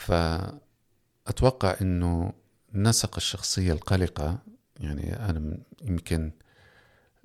فأتوقع 0.04 1.76
أنه 1.80 2.32
نسق 2.72 3.16
الشخصية 3.16 3.72
القلقة 3.72 4.38
يعني 4.80 5.16
أنا 5.16 5.58
يمكن 5.82 6.32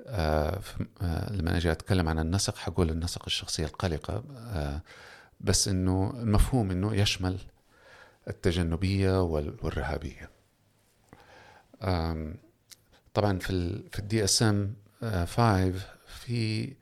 آه 0.07 0.59
آه 1.01 1.33
لما 1.33 1.57
أجي 1.57 1.71
أتكلم 1.71 2.09
عن 2.09 2.19
النسق 2.19 2.57
حقول 2.57 2.89
النسق 2.89 3.21
الشخصية 3.25 3.65
القلقة 3.65 4.23
آه 4.37 4.81
بس 5.39 5.67
أنه 5.67 6.13
المفهوم 6.19 6.71
أنه 6.71 6.95
يشمل 6.95 7.37
التجنبية 8.27 9.21
وال- 9.21 9.57
والرهابية 9.61 10.29
طبعا 13.13 13.39
في 13.39 13.81
في 13.91 13.99
ال 13.99 14.23
DSM 14.23 14.73
5 15.01 15.71
في 16.07 16.73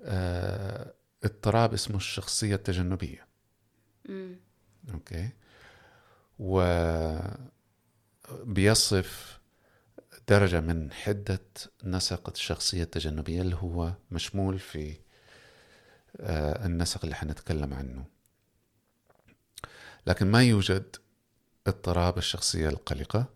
آه، 0.00 0.92
اضطراب 1.24 1.72
اسمه 1.72 1.96
الشخصية 1.96 2.54
التجنبية. 2.54 3.26
أوكي. 4.94 5.30
و 6.38 6.62
بيصف 8.44 9.40
درجة 10.28 10.60
من 10.60 10.92
حدة 10.92 11.40
نسق 11.84 12.30
الشخصية 12.30 12.82
التجنبية 12.82 13.42
اللي 13.42 13.56
هو 13.56 13.92
مشمول 14.10 14.58
في 14.58 14.96
آه، 16.20 16.66
النسق 16.66 17.04
اللي 17.04 17.14
حنتكلم 17.14 17.74
عنه. 17.74 18.04
لكن 20.06 20.26
ما 20.26 20.42
يوجد 20.42 20.96
اضطراب 21.66 22.18
الشخصية 22.18 22.68
القلقة 22.68 23.26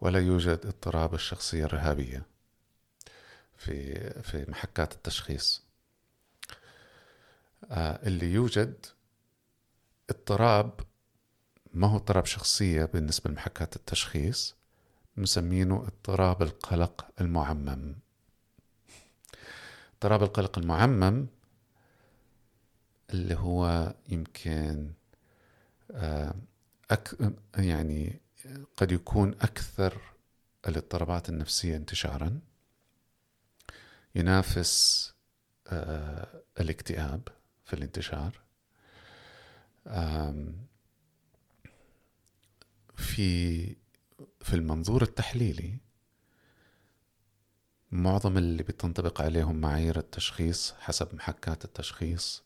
ولا 0.00 0.18
يوجد 0.18 0.60
اضطراب 0.66 1.14
الشخصية 1.14 1.64
الرهابية 1.64 2.22
في 3.56 4.10
في 4.22 4.50
محكات 4.50 4.92
التشخيص. 4.92 5.62
آه، 7.70 8.06
اللي 8.06 8.32
يوجد 8.32 8.86
اضطراب 10.10 10.80
ما 11.74 11.86
هو 11.86 11.96
اضطراب 11.96 12.26
شخصية 12.26 12.84
بالنسبة 12.84 13.30
لمحكات 13.30 13.76
التشخيص؟ 13.76 14.56
مسمينه 15.16 15.76
اضطراب 15.86 16.42
القلق 16.42 17.06
المعمم. 17.20 17.94
اضطراب 19.94 20.22
القلق 20.22 20.58
المعمم 20.58 21.26
اللي 23.10 23.34
هو 23.34 23.94
يمكن 24.08 24.92
آه، 25.90 26.34
أك 26.90 27.14
يعني 27.56 28.20
قد 28.76 28.92
يكون 28.92 29.30
أكثر 29.30 30.00
الاضطرابات 30.68 31.28
النفسية 31.28 31.76
انتشارا 31.76 32.40
ينافس 34.14 35.12
آه، 35.66 36.42
الاكتئاب 36.60 37.28
في 37.64 37.72
الانتشار. 37.72 38.47
في 42.96 43.76
في 44.40 44.54
المنظور 44.54 45.02
التحليلي 45.02 45.78
معظم 47.90 48.38
اللي 48.38 48.62
بتنطبق 48.62 49.20
عليهم 49.22 49.56
معايير 49.60 49.98
التشخيص 49.98 50.72
حسب 50.72 51.14
محكات 51.14 51.64
التشخيص 51.64 52.42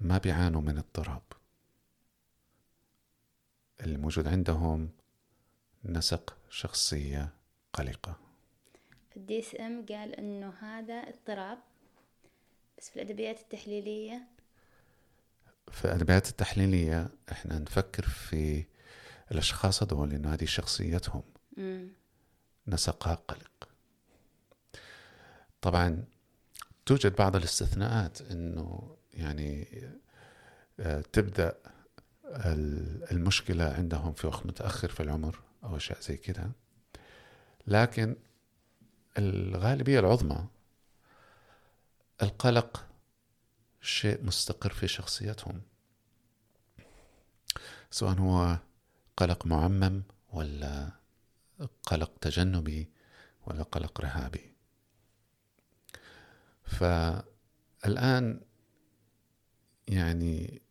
ما 0.00 0.18
بيعانوا 0.18 0.60
من 0.60 0.78
اضطراب. 0.78 1.22
اللي 3.80 3.98
موجود 3.98 4.28
عندهم 4.28 4.90
نسق 5.84 6.36
شخصية 6.50 7.28
قلقة. 7.72 8.16
ال 9.16 9.38
DSM 9.38 9.86
قال 9.86 10.14
إنه 10.14 10.50
هذا 10.60 10.94
اضطراب 10.94 11.58
بس 12.78 12.90
في 12.90 12.96
الأدبيات 12.96 13.40
التحليلية 13.40 14.26
في 15.72 15.84
الادبيات 15.84 16.28
التحليلية 16.28 17.10
إحنا 17.32 17.58
نفكر 17.58 18.02
في 18.02 18.64
الأشخاص 19.32 19.82
هذول 19.82 20.12
إنه 20.12 20.32
هذه 20.34 20.44
شخصيتهم. 20.44 21.22
نسقها 22.66 23.14
قلق 23.14 23.68
طبعا 25.60 26.04
توجد 26.86 27.16
بعض 27.16 27.36
الاستثناءات 27.36 28.20
إنه 28.20 28.96
يعني 29.14 29.68
آه، 30.80 31.00
تبدأ 31.12 31.54
المشكلة 33.12 33.64
عندهم 33.64 34.12
في 34.12 34.26
وقت 34.26 34.46
متأخر 34.46 34.88
في 34.88 35.02
العمر 35.02 35.40
أو 35.64 35.76
أشياء 35.76 36.00
زي 36.00 36.16
كده. 36.16 36.50
لكن 37.66 38.16
الغالبية 39.18 40.00
العظمى 40.00 40.46
القلق 42.22 42.87
شيء 43.80 44.24
مستقر 44.24 44.72
في 44.72 44.88
شخصيتهم. 44.88 45.62
سواء 47.90 48.18
هو 48.18 48.58
قلق 49.16 49.46
معمم 49.46 50.02
ولا 50.32 50.90
قلق 51.82 52.18
تجنبي 52.20 52.88
ولا 53.46 53.62
قلق 53.62 54.00
رهابي. 54.00 54.52
فالآن 56.64 58.40
يعني 59.88 60.62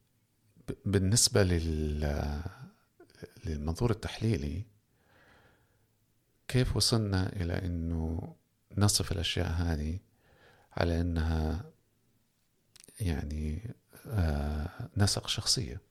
بالنسبة 0.86 1.44
لل 1.44 2.43
للمنظور 3.46 3.91
التحليلي 3.91 4.65
كيف 6.48 6.76
وصلنا 6.76 7.36
إلى 7.36 7.54
أنه 7.54 8.36
نصف 8.78 9.12
الأشياء 9.12 9.48
هذه 9.52 10.00
على 10.74 11.02
أنها 11.02 11.72
يعني 12.99 13.75
آه 14.07 14.89
نسق 14.97 15.27
شخصية. 15.27 15.81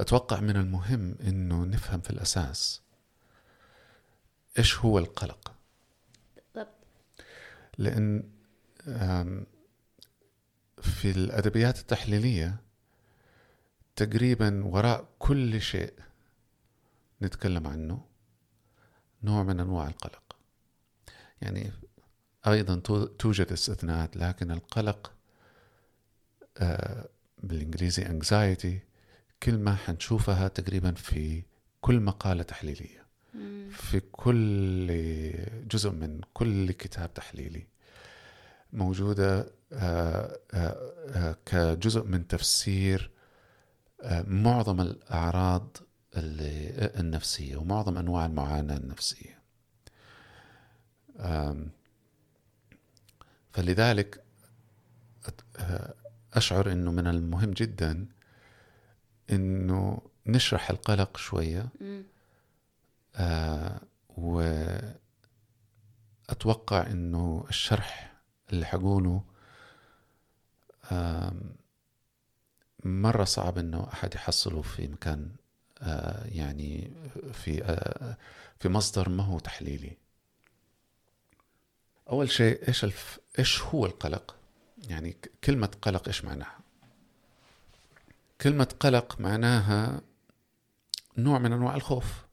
أتوقع 0.00 0.40
من 0.40 0.56
المهم 0.56 1.16
أنه 1.20 1.64
نفهم 1.64 2.00
في 2.00 2.10
الأساس 2.10 2.82
إيش 4.58 4.78
هو 4.78 4.98
القلق. 4.98 5.54
لأن 7.78 8.30
في 10.82 11.10
الأدبيات 11.10 11.78
التحليلية 11.78 12.60
تقريبا 13.96 14.64
وراء 14.64 15.08
كل 15.18 15.60
شيء 15.60 15.94
نتكلم 17.22 17.66
عنه 17.66 18.04
نوع 19.22 19.42
من 19.42 19.60
أنواع 19.60 19.86
القلق. 19.88 20.36
يعني 21.40 21.72
أيضا 22.52 22.76
توجد 23.18 23.52
استثناءات 23.52 24.16
لكن 24.16 24.50
القلق 24.50 25.12
آه، 26.58 27.08
بالإنجليزي 27.42 28.04
anxiety 28.04 28.88
كلمة 29.42 29.74
حنشوفها 29.74 30.48
تقريبا 30.48 30.92
في 30.92 31.42
كل 31.80 32.00
مقالة 32.00 32.42
تحليلية 32.42 33.06
في 33.70 34.00
كل 34.00 34.86
جزء 35.70 35.90
من 35.90 36.20
كل 36.34 36.72
كتاب 36.72 37.14
تحليلي 37.14 37.66
موجودة 38.72 39.46
آه، 39.72 40.38
آه، 40.52 41.36
كجزء 41.46 42.04
من 42.04 42.26
تفسير 42.26 43.10
معظم 44.26 44.80
الأعراض 44.80 45.76
النفسية 46.16 47.56
ومعظم 47.56 47.98
أنواع 47.98 48.26
المعاناة 48.26 48.76
النفسية. 48.76 49.38
فلذلك 53.58 54.22
أشعر 56.32 56.72
أنه 56.72 56.92
من 56.92 57.06
المهم 57.06 57.50
جدا 57.50 58.06
أنه 59.30 60.02
نشرح 60.26 60.70
القلق 60.70 61.16
شوية 61.16 61.68
وأتوقع 66.28 66.86
أنه 66.86 67.46
الشرح 67.48 68.16
اللي 68.52 68.66
حقوله 68.66 69.22
مرة 72.84 73.24
صعب 73.24 73.58
إنه 73.58 73.88
أحد 73.92 74.14
يحصله 74.14 74.62
في 74.62 74.88
مكان 74.88 75.30
آه، 75.82 76.26
يعني 76.26 76.92
في 77.32 77.64
آه، 77.64 78.16
في 78.58 78.68
مصدر 78.68 79.08
ما 79.08 79.22
هو 79.22 79.38
تحليلي. 79.38 79.96
أول 82.10 82.30
شيء 82.30 82.68
إيش 82.68 82.84
الف... 82.84 83.18
إيش 83.38 83.62
هو 83.62 83.86
القلق؟ 83.86 84.36
يعني 84.88 85.16
كلمة 85.44 85.70
قلق 85.82 86.06
إيش 86.06 86.24
معناها؟ 86.24 86.58
كلمة 88.40 88.76
قلق 88.80 89.20
معناها 89.20 90.00
نوع 91.18 91.38
من 91.38 91.52
أنواع 91.52 91.74
الخوف. 91.74 92.26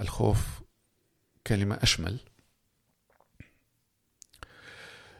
الخوف 0.00 0.62
كلمة 1.46 1.74
أشمل. 1.82 2.18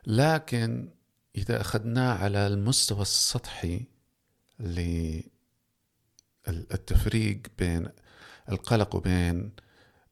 لكن 0.06 0.88
إذا 1.36 1.60
أخذناه 1.60 2.14
على 2.24 2.46
المستوى 2.46 3.02
السطحي 3.02 3.84
للتفريق 6.46 7.42
بين 7.58 7.88
القلق 8.48 8.94
وبين 8.94 9.52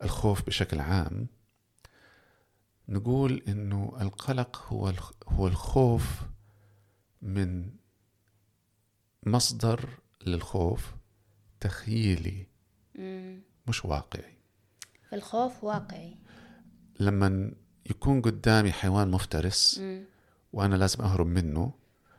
الخوف 0.02 0.46
بشكل 0.46 0.80
عام 0.80 1.26
نقول 2.90 3.42
إنه 3.48 3.96
القلق 4.00 4.64
هو 4.68 4.92
هو 5.28 5.46
الخوف 5.46 6.20
من 7.22 7.70
مصدر 9.26 9.88
للخوف 10.26 10.94
تخيلي. 11.60 12.46
مش 13.66 13.84
واقعي. 13.84 14.38
الخوف 15.12 15.64
واقعي. 15.64 16.16
لما 17.00 17.52
يكون 17.90 18.22
قدامي 18.22 18.72
حيوان 18.72 19.10
مفترس 19.10 19.80
وأنا 20.52 20.74
لازم 20.74 21.02
أهرب 21.04 21.26
منه 21.26 21.74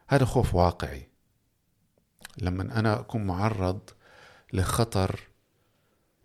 هذا 0.08 0.26
خوف 0.26 0.56
واقعي. 0.56 1.08
لما 2.38 2.80
أنا 2.80 3.00
أكون 3.00 3.26
معرض 3.26 3.90
لخطر 4.54 5.20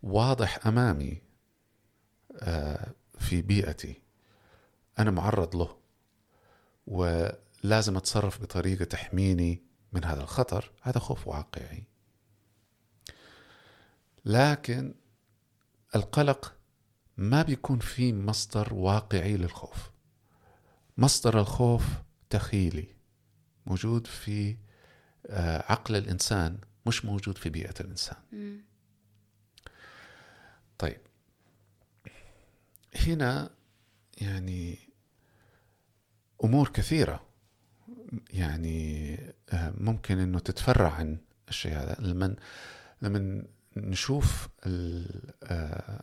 واضح 0.03 0.67
أمامي 0.67 1.23
آه، 2.33 2.95
في 3.19 3.43
بيئتي. 3.43 4.06
أنا 4.99 5.11
معرض 5.11 5.57
له 5.57 5.77
ولازم 6.87 7.97
أتصرف 7.97 8.43
بطريقة 8.43 8.85
تحميني 8.85 9.63
من 9.93 10.05
هذا 10.05 10.23
الخطر. 10.23 10.73
هذا 10.83 10.99
خوف 10.99 11.29
واقعي. 11.29 11.85
لكن 14.25 14.95
القلق 15.97 16.55
ما 17.17 17.43
بيكون 17.43 17.79
في 17.79 18.13
مصدر 18.13 18.75
واقعي 18.75 19.37
للخوف. 19.37 19.91
مصدر 20.99 21.41
الخوف 21.41 21.85
تخيلي 22.31 22.89
موجود 23.67 24.07
في 24.07 24.57
آه، 25.27 25.73
عقل 25.73 25.97
الإنسان 25.97 26.59
مش 26.87 27.05
موجود 27.05 27.39
في 27.39 27.49
بيئة 27.49 27.75
الإنسان. 27.81 28.17
طيب. 30.79 31.01
هنا 32.97 33.51
يعني 34.19 34.79
أمور 36.45 36.69
كثيرة. 36.69 37.21
يعني 38.31 39.15
آه، 39.51 39.75
ممكن 39.79 40.19
إنه 40.19 40.39
تتفرع 40.39 40.91
عن 40.93 41.19
الشيء 41.49 41.73
هذا. 41.73 41.97
لما 42.01 42.37
لما 43.03 43.43
نشوف 43.77 44.49
آه، 44.65 46.03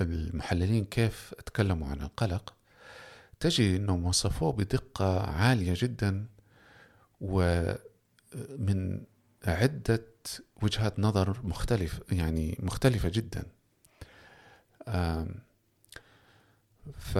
المحللين 0.00 0.84
كيف 0.84 1.34
تكلموا 1.46 1.88
عن 1.88 2.00
القلق 2.00 2.54
تجي 3.40 3.76
إنهم 3.76 4.06
وصفوه 4.06 4.52
بدقة 4.52 5.30
عالية 5.30 5.74
جدا 5.76 6.26
ومن 7.20 9.04
عدة 9.44 10.04
وجهات 10.62 10.98
نظر 11.00 11.40
مختلف 11.44 12.00
يعني 12.12 12.58
مختلفة 12.62 13.08
جدا. 13.08 13.44
ف 16.98 17.18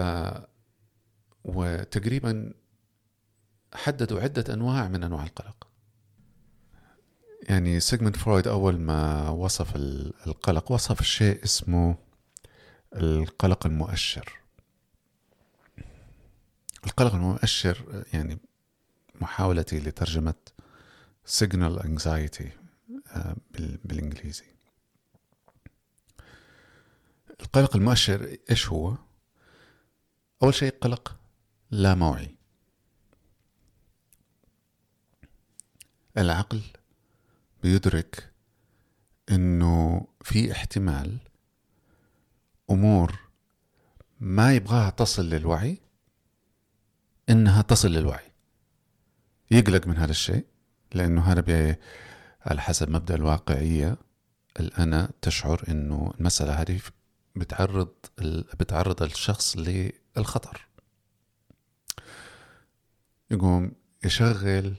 وتقريبا 1.43 2.53
حددوا 3.73 4.21
عدة 4.21 4.53
أنواع 4.53 4.87
من 4.87 5.03
أنواع 5.03 5.23
القلق. 5.23 5.67
يعني 7.41 7.79
سيغموند 7.79 8.15
فرويد 8.15 8.47
أول 8.47 8.79
ما 8.79 9.29
وصف 9.29 9.75
ال- 9.75 10.13
القلق 10.27 10.71
وصف 10.71 10.99
الشيء 10.99 11.43
اسمه 11.43 11.95
القلق 12.95 13.65
المؤشر. 13.65 14.39
القلق 16.85 17.15
المؤشر 17.15 18.03
يعني 18.13 18.37
محاولتي 19.21 19.79
لترجمة 19.79 20.33
signal 21.27 21.79
anxiety 21.83 22.45
آه، 23.15 23.35
بال- 23.51 23.77
بالإنجليزي. 23.85 24.45
القلق 27.41 27.75
المؤشر 27.75 28.37
إيش 28.49 28.69
هو؟ 28.69 28.95
أول 30.43 30.53
شيء 30.53 30.73
قلق 30.81 31.15
لا 31.73 31.95
موعي. 31.95 32.35
العقل 36.17 36.61
بيدرك 37.63 38.31
إنه 39.31 40.07
في 40.21 40.51
احتمال 40.51 41.17
أمور 42.69 43.19
ما 44.19 44.55
يبغاها 44.55 44.89
تصل 44.89 45.29
للوعي 45.29 45.77
إنها 47.29 47.61
تصل 47.61 47.91
للوعي. 47.91 48.31
يقلق 49.51 49.87
من 49.87 49.97
هذا 49.97 50.11
الشيء 50.11 50.45
لأنه 50.93 51.21
هذا 51.21 51.41
بي 51.41 51.75
على 52.41 52.61
حسب 52.61 52.89
مبدأ 52.89 53.15
الواقعية. 53.15 53.97
الانا 54.59 55.11
تشعر 55.21 55.63
إنه 55.69 56.13
المسألة 56.19 56.61
هذه 56.61 56.81
بتعرض 57.35 57.93
بتعرض 58.59 59.03
الشخص 59.03 59.57
للخطر. 59.57 60.72
يقوم 63.33 63.71
يشغل 64.05 64.75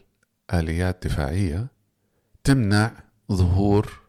آليات 0.54 1.06
دفاعية 1.06 1.66
تمنع 2.44 2.92
ظهور 3.32 4.00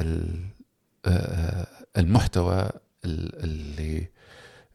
ال- 0.00 0.48
آه، 1.06 1.66
المحتوى 1.98 2.70
ال- 3.04 3.44
اللي 3.44 4.08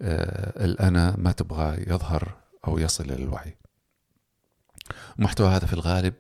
آه، 0.01 0.65
الأنا 0.65 1.15
ما 1.17 1.31
تبغى 1.31 1.83
يظهر 1.87 2.37
أو 2.67 2.77
يصل 2.79 3.07
للوعي 3.07 3.55
المحتوى 5.19 5.49
هذا 5.49 5.65
في 5.65 5.73
الغالب 5.73 6.13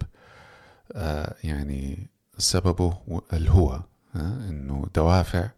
آه، 0.91 1.35
يعني 1.43 2.07
سببه 2.37 3.21
الهوى 3.33 3.83
آه، 4.15 4.49
إنه 4.49 4.85
دوافع 4.95 5.49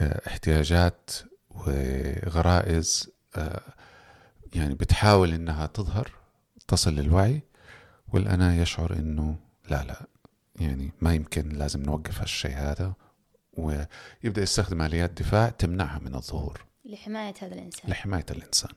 واحتياجات 0.00 1.10
وغرائز 1.50 3.10
آه، 3.36 3.60
يعني 4.54 4.74
بتحاول 4.74 5.32
إنها 5.32 5.66
تظهر 5.66 6.10
تصل 6.68 6.94
للوعي 6.94 7.42
والأنا 8.08 8.56
يشعر 8.56 8.92
إنه 8.92 9.36
لا 9.70 9.84
لا 9.84 10.06
يعني 10.60 10.92
ما 11.00 11.14
يمكن 11.14 11.48
لازم 11.48 11.82
نوقف 11.82 12.20
هالشيء 12.20 12.56
هذا 12.56 12.94
ويبدأ 13.52 14.42
يستخدم 14.42 14.82
آليات 14.82 15.10
دفاع 15.22 15.48
تمنعها 15.48 15.98
من 15.98 16.14
الظهور. 16.14 16.64
لحماية 16.84 17.34
هذا 17.42 17.54
الإنسان. 17.54 17.90
لحماية 17.90 18.26
الإنسان. 18.30 18.70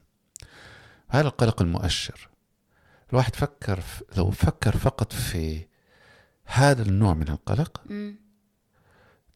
هذا 1.08 1.28
القلق 1.28 1.62
المؤشر. 1.62 2.28
الواحد 3.10 3.36
فكر 3.36 3.80
في 3.80 4.04
لو 4.16 4.30
فكر 4.30 4.76
فقط 4.76 5.12
في 5.12 5.66
هذا 6.44 6.82
النوع 6.82 7.14
من 7.14 7.28
القلق 7.28 7.82
مم. 7.86 8.16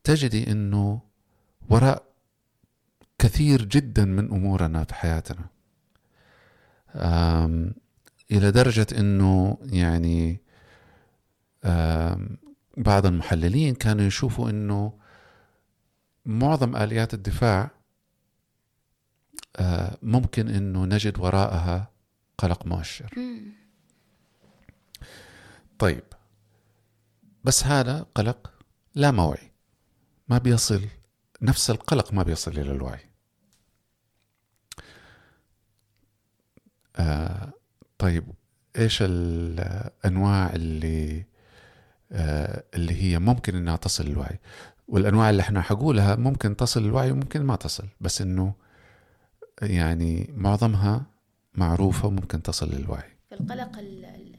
تجدي 0.04 0.50
إنه 0.50 1.00
وراء 1.68 2.02
كثير 3.18 3.64
جدا 3.64 4.04
من 4.04 4.30
أمورنا 4.30 4.84
في 4.84 4.94
حياتنا. 4.94 5.51
إلى 8.30 8.50
درجة 8.50 8.86
إنه 8.98 9.58
يعني 9.62 10.40
بعض 12.76 13.06
المحللين 13.06 13.74
كانوا 13.74 14.04
يشوفوا 14.04 14.50
إنه 14.50 14.98
معظم 16.26 16.76
آليات 16.76 17.14
الدفاع 17.14 17.70
آه، 19.56 19.98
ممكن 20.02 20.48
إنه 20.48 20.84
نجد 20.84 21.18
وراءها 21.18 21.90
قلق 22.38 22.66
مؤشر. 22.66 23.10
طيب 25.78 26.04
بس 27.44 27.64
هذا 27.64 28.06
قلق 28.14 28.52
لا 28.94 29.10
موعي. 29.10 29.50
ما 30.28 30.38
بيصل 30.38 30.88
نفس 31.42 31.70
القلق 31.70 32.12
ما 32.12 32.22
بيصل 32.22 32.50
إلى 32.50 32.72
الوعي. 32.72 33.11
آه 36.96 37.52
طيب 37.98 38.24
إيش 38.78 38.98
الأنواع 39.02 40.50
اللي 40.54 41.26
آه 42.12 42.64
اللي 42.74 43.02
هي 43.02 43.18
ممكن 43.18 43.56
إنها 43.56 43.76
تصل 43.76 44.04
للوعي 44.06 44.38
والأنواع 44.88 45.30
اللي 45.30 45.42
إحنا 45.42 45.62
حقولها 45.62 46.16
ممكن 46.16 46.56
تصل 46.56 46.82
للوعي 46.82 47.10
وممكن 47.10 47.42
ما 47.42 47.56
تصل 47.56 47.88
بس 48.00 48.20
إنه 48.22 48.54
يعني 49.62 50.30
معظمها 50.36 51.02
معروفة 51.54 52.08
وممكن 52.08 52.42
تصل 52.42 52.70
للوعي. 52.70 53.10
فالقلق 53.30 53.78
ال- 53.78 54.04
ال- 54.04 54.36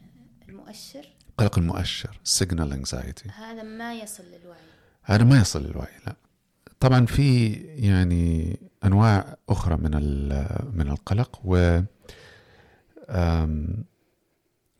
المؤشر؟ 0.49 1.05
قلق 1.37 1.59
المؤشر 1.59 2.19
signal 2.39 2.73
anxiety. 2.73 3.31
هذا 3.39 3.63
ما 3.63 3.93
يصل 3.93 4.23
للوعي. 4.23 4.59
هذا 5.03 5.23
ما 5.23 5.37
يصل 5.41 5.63
للوعي 5.65 5.91
لا. 6.07 6.15
طبعا 6.79 7.05
في 7.05 7.51
يعني 7.75 8.57
أنواع 8.85 9.37
أخرى 9.49 9.77
من 9.77 9.91
ال- 9.93 10.69
من 10.73 10.87
القلق 10.87 11.41
و 11.45 11.81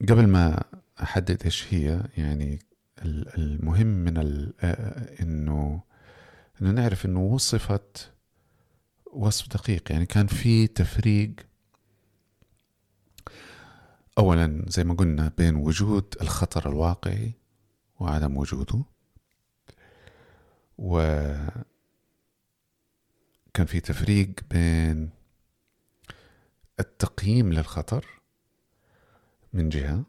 قبل 0.10 0.28
ما 0.28 0.64
أحدد 1.04 1.44
إيش 1.44 1.74
هي 1.74 2.04
يعني 2.18 2.60
ال- 3.06 3.36
المهم 3.38 3.88
من 3.88 4.18
إنه 5.22 5.82
إنه 6.62 6.72
نعرف 6.72 7.06
إنه 7.06 7.20
وصفت 7.22 8.12
وصف 9.14 9.48
دقيق. 9.48 9.92
يعني 9.92 10.06
كان 10.06 10.28
في 10.28 10.68
تفريق 10.68 11.34
اولا 14.18 14.66
زي 14.68 14.84
ما 14.84 14.94
قلنا 14.94 15.32
بين 15.38 15.56
وجود 15.56 16.16
الخطر 16.22 16.70
الواقعي 16.70 17.32
وعدم 18.00 18.38
وجوده 18.38 18.84
و 20.78 21.00
كان 23.54 23.66
في 23.66 23.80
تفريق 23.80 24.34
بين 24.52 25.10
التقييم 26.80 27.54
للخطر 27.54 28.06
من 29.54 29.70
جهة 29.70 30.04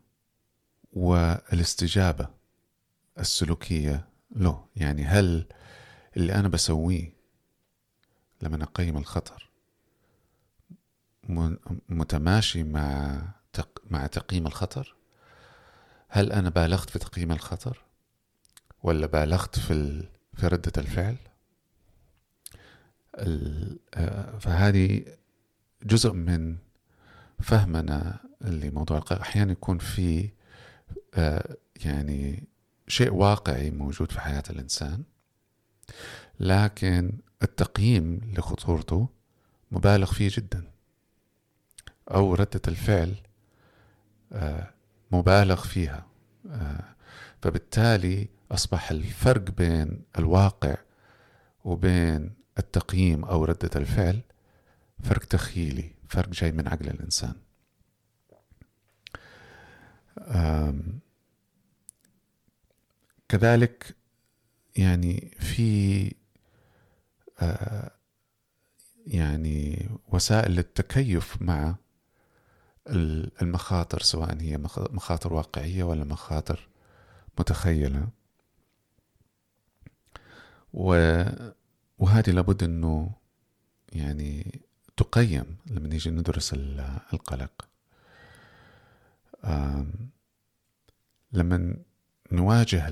والاستجابة 0.92 2.28
السلوكية 3.18 4.08
له. 4.36 4.66
يعني 4.76 5.04
هل 5.04 5.46
اللي 6.16 6.34
أنا 6.34 6.48
بسويه 6.48 7.12
لما 8.42 8.62
أقيم 8.62 8.96
الخطر 8.96 9.50
متماشي 11.88 12.62
مع 12.62 13.22
تق... 13.52 13.82
مع 13.90 14.06
تقييم 14.06 14.46
الخطر؟ 14.46 14.94
هل 16.08 16.32
أنا 16.32 16.50
بالغت 16.50 16.90
في 16.90 16.98
تقييم 16.98 17.32
الخطر 17.32 17.82
ولا 18.82 19.06
بالغت 19.06 19.58
في 19.58 19.72
ال... 19.72 20.08
في 20.34 20.46
ردة 20.46 20.72
الفعل؟ 20.78 21.16
ال... 23.14 23.78
آه، 23.94 24.38
فهذه 24.38 25.16
جزء 25.84 26.12
من 26.12 26.56
فهمنا 27.40 28.20
لموضوع 28.40 28.98
القلق 28.98 29.20
أحيانا 29.20 29.52
يكون 29.52 29.78
في 29.78 30.30
آه، 31.14 31.56
يعني 31.84 32.48
شيء 32.88 33.14
واقعي 33.14 33.70
موجود 33.70 34.12
في 34.12 34.20
حياة 34.20 34.42
الإنسان 34.50 35.02
لكن 36.40 37.12
التقييم 37.42 38.20
لخطورته 38.38 39.08
مبالغ 39.70 40.12
فيه 40.12 40.30
جدا 40.32 40.64
أو 42.10 42.34
ردة 42.34 42.60
الفعل 42.68 43.14
آه، 44.32 44.70
مبالغ 45.12 45.62
فيها 45.62 46.06
آه، 46.50 46.84
فبالتالي 47.42 48.28
أصبح 48.50 48.90
الفرق 48.90 49.50
بين 49.50 50.02
الواقع 50.18 50.76
وبين 51.64 52.32
التقييم 52.58 53.24
أو 53.24 53.44
ردة 53.44 53.70
الفعل 53.76 54.20
فرق 55.04 55.24
تخيلي 55.24 55.90
فرق 56.08 56.28
جاي 56.28 56.52
من 56.52 56.68
عقل 56.68 56.88
الإنسان. 56.88 57.34
كذلك 63.28 63.96
يعني 64.76 65.36
في 65.40 66.14
يعني 69.06 69.88
وسائل 70.08 70.52
للتكيف 70.52 71.42
مع 71.42 71.76
المخاطر 73.42 74.00
سواء 74.00 74.40
هي 74.40 74.58
مخاطر 74.78 75.32
واقعية 75.34 75.84
ولا 75.84 76.04
مخاطر 76.04 76.68
متخيلة. 77.38 78.08
وهذه 80.72 82.30
لابد 82.30 82.62
إنه 82.62 83.12
يعني 83.92 84.60
تقيم 84.96 85.56
لما 85.66 85.88
نيجي 85.88 86.10
ندرس 86.10 86.54
القلق. 87.12 87.68
لما 91.32 91.76
نواجه 92.32 92.88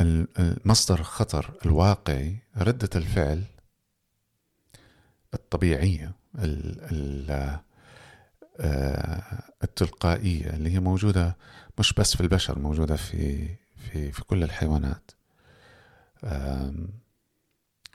المصدر 0.00 1.00
الخطر 1.00 1.54
الواقعي 1.66 2.36
ردة 2.56 2.90
الفعل 2.96 3.44
الطبيعية 5.34 6.12
التلقائية 9.64 10.50
اللي 10.50 10.70
هي 10.70 10.80
موجودة 10.80 11.36
مش 11.78 11.92
بس 11.92 12.16
في 12.16 12.20
البشر 12.20 12.58
موجودة 12.58 12.96
في 12.96 13.48
في 13.76 14.12
في 14.12 14.24
كل 14.24 14.42
الحيوانات. 14.42 15.10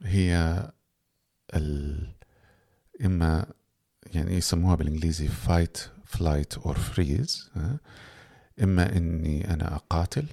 هي 0.04 0.64
ال 1.54 2.08
إما 3.06 3.46
يعني 4.06 4.34
يسموها 4.36 4.76
بالإنجليزي 4.76 5.30
fight 5.30 5.78
flight 6.18 6.60
or 6.62 6.74
freeze 6.76 7.58
إما 8.64 8.96
إني 8.98 9.54
أنا 9.54 9.76
أقاتل 9.76 10.26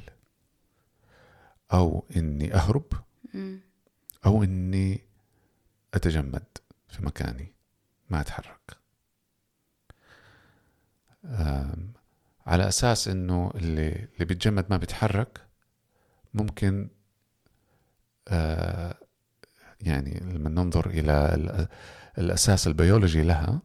أو 1.72 2.04
إني 2.16 2.54
أهرب 2.54 2.86
أو 4.26 4.42
إني 4.42 5.00
أتجمد 5.94 6.44
في 6.88 7.04
مكاني 7.04 7.52
ما 8.10 8.20
أتحرك. 8.20 8.76
على 12.46 12.68
أساس 12.68 13.08
إنه 13.08 13.50
اللي 13.54 14.08
اللي 14.14 14.24
بيتجمد 14.24 14.66
ما 14.70 14.76
بيتحرك 14.76 15.46
ممكن 16.34 16.88
آه، 18.28 18.94
يعني 19.86 20.20
لما 20.20 20.48
ننظر 20.48 20.90
إلى 20.90 21.36
الأساس 22.18 22.66
البيولوجي 22.66 23.22
لها 23.22 23.60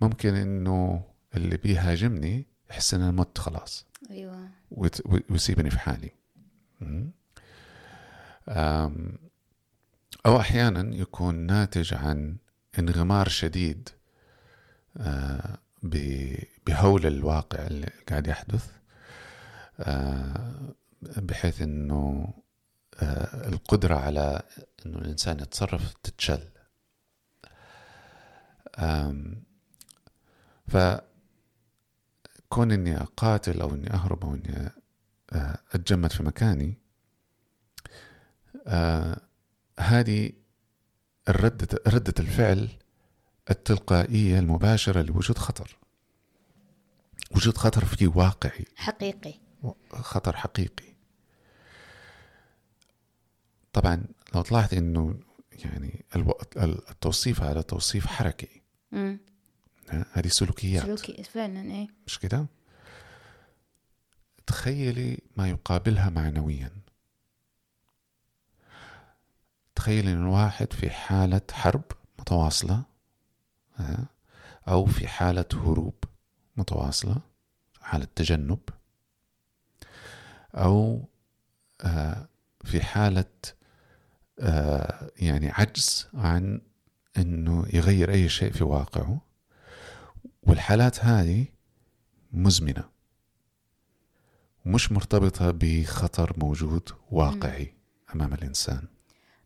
ممكن 0.00 0.34
إنه 0.34 1.04
اللي 1.36 1.56
بيهاجمني 1.56 2.46
يحس 2.70 2.94
إن 2.94 3.00
أنا 3.00 3.12
مت 3.12 3.38
خلاص. 3.38 3.86
أيوة. 4.10 4.48
ويسيبني 5.30 5.70
في 5.70 5.78
حالي. 5.78 6.10
أو 10.26 10.40
أحيانا 10.40 10.94
يكون 10.96 11.34
ناتج 11.34 11.94
عن 11.94 12.36
انغمار 12.78 13.28
شديد 13.28 13.88
آه، 14.96 15.58
بهول 16.66 17.06
الواقع 17.06 17.66
اللي 17.66 17.90
قاعد 18.08 18.26
يحدث 18.26 18.70
آه، 19.80 20.74
بحيث 21.02 21.62
إنه 21.62 22.34
القدرة 23.48 23.94
على 23.94 24.42
إنه 24.86 24.98
الإنسان 24.98 25.40
يتصرف 25.40 25.94
تتشل. 26.02 26.48
فكون 30.68 31.02
إني 32.72 32.96
أقاتل 32.96 33.60
أو 33.60 33.74
إني 33.74 33.92
أهرب 33.94 34.24
أو 34.24 34.34
إني 34.34 34.70
أتجمد 35.72 36.12
في 36.12 36.22
مكاني 36.22 36.78
هذه 39.78 40.32
الردة 41.28 41.78
ردة 41.86 42.14
الفعل 42.18 42.68
التلقائية 43.50 44.38
المباشرة 44.38 45.02
لوجود 45.02 45.38
خطر. 45.38 45.76
وجود 47.36 47.56
خطر 47.56 47.84
فيه 47.84 48.08
واقعي. 48.08 48.64
حقيقي. 48.76 49.34
خطر 49.92 50.36
حقيقي. 50.36 50.91
طبعا 53.72 54.04
لو 54.34 54.42
طلعت 54.42 54.74
إنه 54.74 55.20
يعني 55.52 56.04
التوصيف 56.56 57.42
هذا 57.42 57.60
توصيف 57.60 58.06
حركي. 58.06 58.60
امم 58.92 59.18
هذه 60.12 60.28
سلوكيات. 60.28 60.82
سلوكي 60.82 61.22
فعلا 61.22 61.60
إيه. 61.60 61.88
مش 62.06 62.18
كده؟ 62.18 62.46
تخيلي 64.46 65.18
ما 65.36 65.48
يقابلها 65.48 66.10
معنويا. 66.10 66.70
تخيلي 69.74 70.12
إن 70.12 70.22
الواحد 70.22 70.72
في 70.72 70.90
حالة 70.90 71.40
حرب 71.52 71.84
متواصلة 72.18 72.82
أو 74.68 74.86
في 74.86 75.08
حالة 75.08 75.44
هروب 75.52 76.04
متواصلة 76.56 77.20
حالة 77.80 78.06
تجنب 78.16 78.58
أو 80.54 81.08
آه، 81.80 82.28
في 82.64 82.80
حالة 82.82 83.24
يعني 85.16 85.50
عجز 85.50 86.08
عن 86.14 86.60
أنه 87.16 87.66
يغير 87.72 88.10
أي 88.10 88.28
شيء 88.28 88.52
في 88.52 88.64
واقعه. 88.64 89.20
والحالات 90.42 91.04
هذه 91.04 91.46
مزمنة. 92.32 92.84
مش 94.66 94.92
مرتبطة 94.92 95.50
بخطر 95.50 96.32
موجود 96.38 96.88
واقعي 97.10 97.74
أمام 98.14 98.34
الإنسان. 98.34 98.86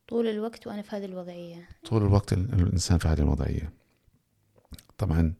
طول 0.09 0.27
الوقت 0.27 0.67
وأنا 0.67 0.83
في 0.83 0.97
هذه 0.97 1.05
الوضعية. 1.05 1.69
طول 1.85 2.03
الوقت 2.03 2.33
الإنسان 2.33 2.99
في 2.99 3.09
هذه 3.09 3.19
الوضعية. 3.21 3.73
طبعا 4.99 5.35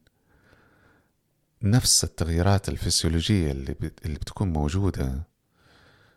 نفس 1.63 2.05
التغييرات 2.05 2.69
الفسيولوجية 2.69 3.53
اللي, 3.53 3.77
اللي 4.05 4.19
بتكون 4.19 4.53
موجودة 4.53 5.23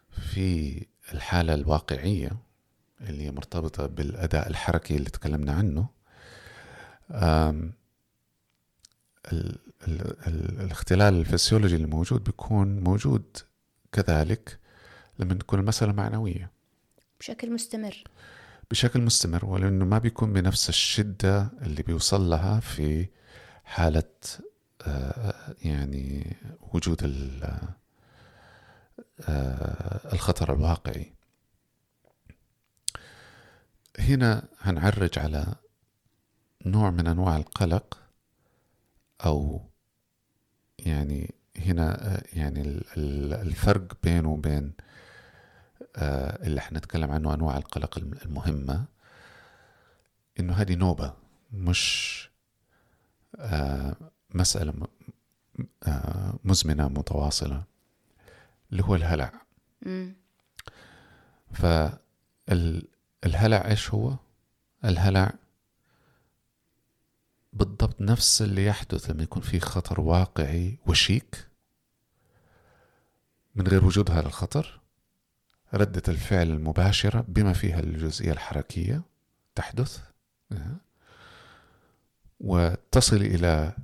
في 0.09 0.85
الحالة 1.13 1.53
الواقعية 1.53 2.31
اللي 3.01 3.31
مرتبطة 3.31 3.85
بالأداء 3.87 4.47
الحركي 4.47 4.95
اللي 4.95 5.09
تكلمنا 5.09 5.53
عنه. 5.53 5.89
ال 9.33 9.57
ال 9.87 10.01
ال 10.27 10.61
الاختلال 10.61 11.13
الفسيولوجي 11.13 11.75
اللي 11.75 11.87
موجود 11.87 12.23
بيكون 12.23 12.79
موجود 12.79 13.37
كذلك 13.91 14.59
لما 15.19 15.33
تكون 15.33 15.59
المسألة 15.59 15.91
معنوية. 15.91 16.51
بشكل 17.19 17.53
مستمر. 17.53 18.03
بشكل 18.71 19.01
مستمر 19.01 19.45
ولأنه 19.45 19.85
ما 19.85 19.97
بيكون 19.97 20.33
بنفس 20.33 20.69
الشدة 20.69 21.51
اللي 21.61 21.83
بيوصل 21.83 22.29
لها 22.29 22.59
في 22.59 23.07
حالة 23.63 24.03
آه، 24.81 25.55
يعني 25.61 26.37
وجود 26.73 27.03
آه، 29.29 30.13
الخطر 30.13 30.53
الواقعي. 30.53 31.13
هنا 33.99 34.47
هنعرج 34.59 35.19
على 35.19 35.55
نوع 36.65 36.89
من 36.89 37.07
أنواع 37.07 37.37
القلق 37.37 37.97
أو 39.25 39.61
يعني 40.79 41.33
هنا 41.57 42.15
آه، 42.15 42.23
يعني 42.33 42.61
الفرق 42.97 43.97
بينه 44.03 44.31
وبين 44.31 44.73
اللي 46.43 46.59
إحنا 46.59 46.77
نتكلم 46.77 47.11
عنه 47.11 47.33
أنواع 47.33 47.57
القلق 47.57 47.97
المهمة 47.97 48.85
إنه 50.39 50.53
هذه 50.53 50.75
نوبة 50.75 51.13
مش 51.53 52.29
مسألة 54.33 54.73
آه، 55.83 56.39
مزمنة 56.43 56.87
متواصلة 56.87 57.63
اللي 58.71 58.83
هو 58.83 58.95
الهلع. 58.95 59.31
فالهلع 63.21 63.67
إيش 63.67 63.89
هو؟ 63.89 64.15
الهلع 64.85 65.33
بالضبط 67.53 68.01
نفس 68.01 68.41
اللي 68.41 68.65
يحدث 68.65 69.09
لما 69.09 69.23
يكون 69.23 69.41
في 69.41 69.59
خطر 69.59 70.01
واقعي 70.01 70.77
وشيك 70.87 71.47
من 73.55 73.67
غير 73.67 73.85
وجود 73.85 74.11
هذا 74.11 74.27
الخطر 74.27 74.79
ردة 75.73 76.03
الفعل 76.07 76.49
المباشرة 76.49 77.25
بما 77.27 77.53
فيها 77.53 77.79
الجزئية 77.79 78.31
الحركية 78.31 79.01
تحدث 79.55 79.99
وتصل 82.39 83.15
إلى 83.15 83.75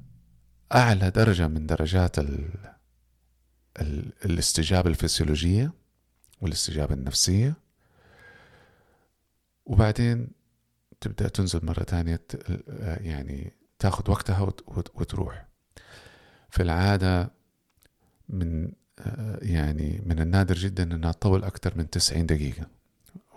أعلى 0.74 1.10
درجة 1.10 1.48
من 1.48 1.68
درجات 1.68 2.20
ال 2.20 2.50
ال 3.82 4.14
الاستجابة 4.26 4.90
الفسيولوجية 4.90 5.72
والاستجابة 6.42 6.94
النفسية 6.94 7.65
وبعدين 9.66 10.28
تبدأ 11.02 11.28
تنزل 11.28 11.66
مرة 11.66 11.84
ثانية 11.84 12.22
يعني 12.98 13.54
تاخذ 13.80 14.12
وقتها 14.12 14.42
وتروح 14.68 15.48
في 16.50 16.64
العادة 16.64 17.32
من 18.30 18.72
يعني 19.42 20.02
من 20.06 20.20
النادر 20.20 20.56
جدا 20.56 20.84
إنها 20.84 21.12
تطول 21.12 21.44
أكثر 21.44 21.78
من 21.78 21.90
90 21.90 22.26
دقيقة 22.26 22.68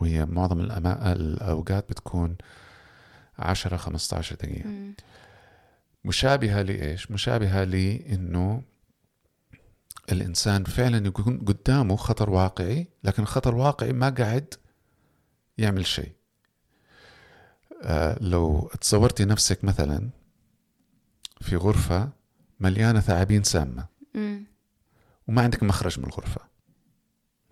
وهي 0.01 0.27
معظم 0.27 0.61
الأوقات 0.61 1.89
بتكون 1.89 2.37
10 3.39 3.77
15 3.77 4.37
دقيقة 4.37 4.69
م. 4.69 4.95
مشابهة 6.05 6.63
لإيش؟ 6.63 7.11
مشابهة 7.11 7.65
لإنه 7.65 8.63
الإنسان 10.13 10.65
فعلا 10.65 11.07
يكون 11.07 11.39
قدامه 11.39 11.97
خطر 11.97 12.31
واقعي 12.31 12.87
لكن 13.05 13.23
الخطر 13.23 13.55
الواقعي 13.55 13.93
ما 13.93 14.09
قاعد 14.09 14.55
يعمل 15.59 15.87
شيء 15.87 16.13
آه 16.13 16.18
لو 18.21 18.71
تصورتي 18.81 19.25
نفسك 19.25 19.65
مثلا 19.65 20.11
في 21.41 21.57
غرفة 21.57 22.09
مليانة 22.61 23.01
ثعابين 23.01 23.43
سامة 23.43 23.87
وما 25.29 25.43
عندك 25.43 25.63
مخرج 25.63 25.99
من 25.99 26.07
الغرفة. 26.07 26.41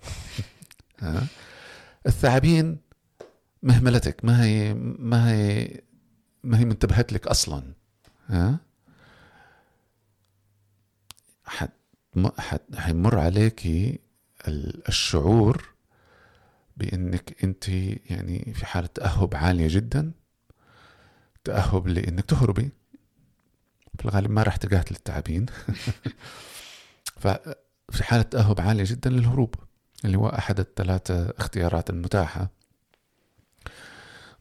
ها 1.01 1.27
الثعابين 2.07 2.79
مهملتك 3.63 4.25
ما 4.25 4.45
هي 4.45 4.75
ما 4.99 5.31
هي 5.31 5.69
ما 6.45 6.59
هي 6.59 6.65
منتبهت 6.65 7.13
لك 7.13 7.27
أصلا. 7.27 7.73
ها 8.27 8.59
حيمر 12.77 13.19
عليكي 13.19 13.99
الشعور 14.89 15.76
بإنك 16.77 17.45
أنت 17.45 17.69
يعني 17.69 18.55
في 18.55 18.67
حالة 18.67 18.87
تأهب 18.87 19.35
عالية 19.35 19.69
جدا 19.71 20.13
تأهب 21.45 21.89
لإنك 21.89 22.25
تهربي. 22.25 22.71
في 23.99 24.05
الغالب 24.05 24.31
ما 24.31 24.43
راح 24.43 24.57
تقاتل 24.57 24.95
التعابين 24.95 25.47
ففي 27.21 28.05
حالة 28.05 28.23
تأهب 28.23 28.61
عالية 28.61 28.85
جدا 28.87 29.11
للهروب 29.11 29.55
اللي 30.05 30.19
هو 30.19 30.29
أحد 30.29 30.61
الثلاثة 30.61 31.31
اختيارات 31.39 31.91
المتاحة. 31.91 32.51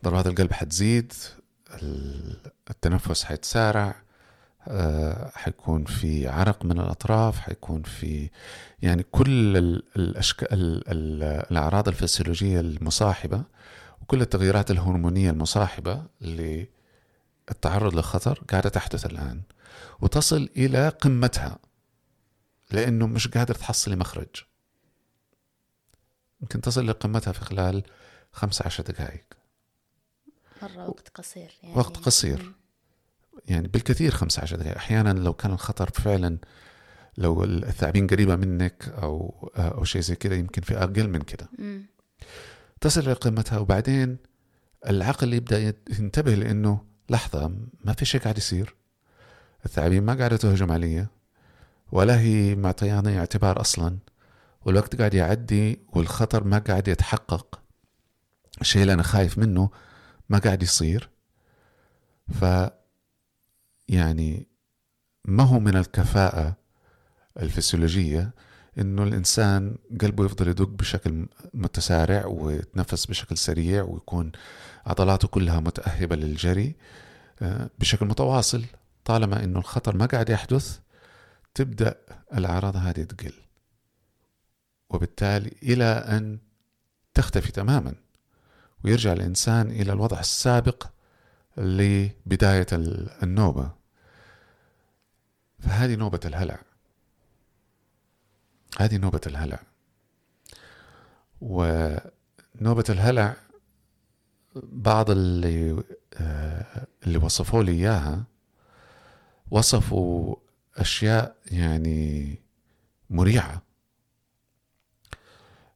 ضربات 0.03 0.27
القلب 0.27 0.53
حتزيد 0.53 1.13
التنفس 2.69 3.23
حيتسارع. 3.23 4.04
حيكون 5.33 5.85
في 5.85 6.27
عرق 6.27 6.65
من 6.65 6.79
الأطراف 6.79 7.39
حيكون 7.39 7.83
في 7.83 8.29
يعني 8.81 9.03
كل 9.03 9.57
الأشكال 9.95 10.83
الأعراض 11.51 11.87
الفسيولوجية 11.87 12.59
المصاحبة 12.59 13.43
وكل 14.01 14.21
التغييرات 14.21 14.71
الهرمونية 14.71 15.31
المصاحبة 15.31 16.03
للتعرض 16.21 17.95
للخطر 17.95 18.43
قاعدة 18.49 18.69
تحدث 18.69 19.05
الآن 19.05 19.41
وتصل 20.01 20.49
إلى 20.57 20.89
قمتها 20.89 21.59
لأنه 22.71 23.07
مش 23.07 23.27
قادر 23.27 23.55
تحصلي 23.55 23.95
مخرج. 23.95 24.43
يمكن 26.41 26.61
تصل 26.61 26.87
لقمتها 26.87 27.31
في 27.31 27.41
خلال 27.41 27.83
15 28.31 28.83
دقائق. 28.83 29.25
مرة 30.61 30.89
وقت 30.89 31.09
قصير 31.09 31.51
يعني. 31.63 31.77
وقت 31.77 31.97
قصير. 31.97 32.53
يعني 33.47 33.67
بالكثير 33.67 34.11
15 34.11 34.57
دقيقة 34.57 34.77
أحيانا 34.77 35.13
لو 35.13 35.33
كان 35.33 35.51
الخطر 35.51 35.89
فعلا 35.89 36.37
لو 37.17 37.43
الثعابين 37.43 38.07
قريبة 38.07 38.35
منك 38.35 38.89
أو 38.89 39.49
أو 39.57 39.83
شيء 39.83 40.01
زي 40.01 40.15
كذا 40.15 40.35
يمكن 40.35 40.61
في 40.61 40.77
أقل 40.77 41.09
من 41.09 41.21
كذا 41.21 41.47
تصل 42.81 43.01
إلى 43.01 43.13
قمتها 43.13 43.57
وبعدين 43.59 44.17
العقل 44.87 45.33
يبدأ 45.33 45.73
ينتبه 45.99 46.35
لأنه 46.35 46.81
لحظة 47.09 47.51
ما 47.83 47.93
في 47.93 48.05
شيء 48.05 48.21
قاعد 48.21 48.37
يصير. 48.37 48.75
الثعابين 49.65 50.03
ما 50.03 50.13
قاعدة 50.13 50.37
تهجم 50.37 50.71
علي 50.71 51.07
ولا 51.91 52.19
هي 52.19 52.55
معطياني 52.55 53.19
اعتبار 53.19 53.61
أصلا 53.61 53.97
والوقت 54.65 54.95
قاعد 54.95 55.13
يعدي 55.13 55.79
والخطر 55.93 56.43
ما 56.43 56.57
قاعد 56.57 56.87
يتحقق. 56.87 57.59
الشيء 58.61 58.81
اللي 58.81 58.93
أنا 58.93 59.03
خايف 59.03 59.37
منه 59.37 59.69
ما 60.29 60.37
قاعد 60.37 60.63
يصير. 60.63 61.09
ف 62.39 62.45
يعني 63.87 64.47
ما 65.25 65.43
هو 65.43 65.59
من 65.59 65.77
الكفاءة 65.77 66.55
الفسيولوجية 67.41 68.31
إنه 68.79 69.03
الإنسان 69.03 69.77
قلبه 70.01 70.25
يفضل 70.25 70.47
يدق 70.47 70.69
بشكل 70.69 71.25
متسارع 71.53 72.25
ويتنفس 72.25 73.05
بشكل 73.05 73.37
سريع 73.37 73.83
ويكون 73.83 74.31
عضلاته 74.85 75.27
كلها 75.27 75.59
متأهبة 75.59 76.15
للجري 76.15 76.75
آه، 77.41 77.69
بشكل 77.79 78.05
متواصل. 78.05 78.65
طالما 79.05 79.43
إنه 79.43 79.59
الخطر 79.59 79.97
ما 79.97 80.05
قاعد 80.05 80.29
يحدث 80.29 80.79
تبدأ 81.53 81.95
الأعراض 82.33 82.75
هذه 82.75 83.03
تقل. 83.03 83.33
وبالتالي 84.89 85.51
إلى 85.63 85.85
أن 85.85 86.39
تختفي 87.13 87.51
تماما 87.51 87.93
ويرجع 88.83 89.13
الإنسان 89.13 89.71
إلى 89.71 89.93
الوضع 89.93 90.19
السابق 90.19 90.87
لبداية 91.57 92.67
النوبة. 93.23 93.71
فهذه 95.59 95.95
نوبة 95.95 96.19
الهلع. 96.25 96.59
هذه 98.79 98.97
نوبة 98.97 99.21
الهلع. 99.27 99.59
ونوبة 101.41 102.83
الهلع 102.89 103.35
بعض 104.55 105.11
اللي 105.11 105.83
آه، 106.13 106.87
اللي 107.03 107.17
وصفوا 107.17 107.63
لي 107.63 107.71
إياها 107.71 108.23
وصفوا 109.51 110.35
أشياء 110.77 111.35
يعني 111.45 112.39
مريعة. 113.09 113.61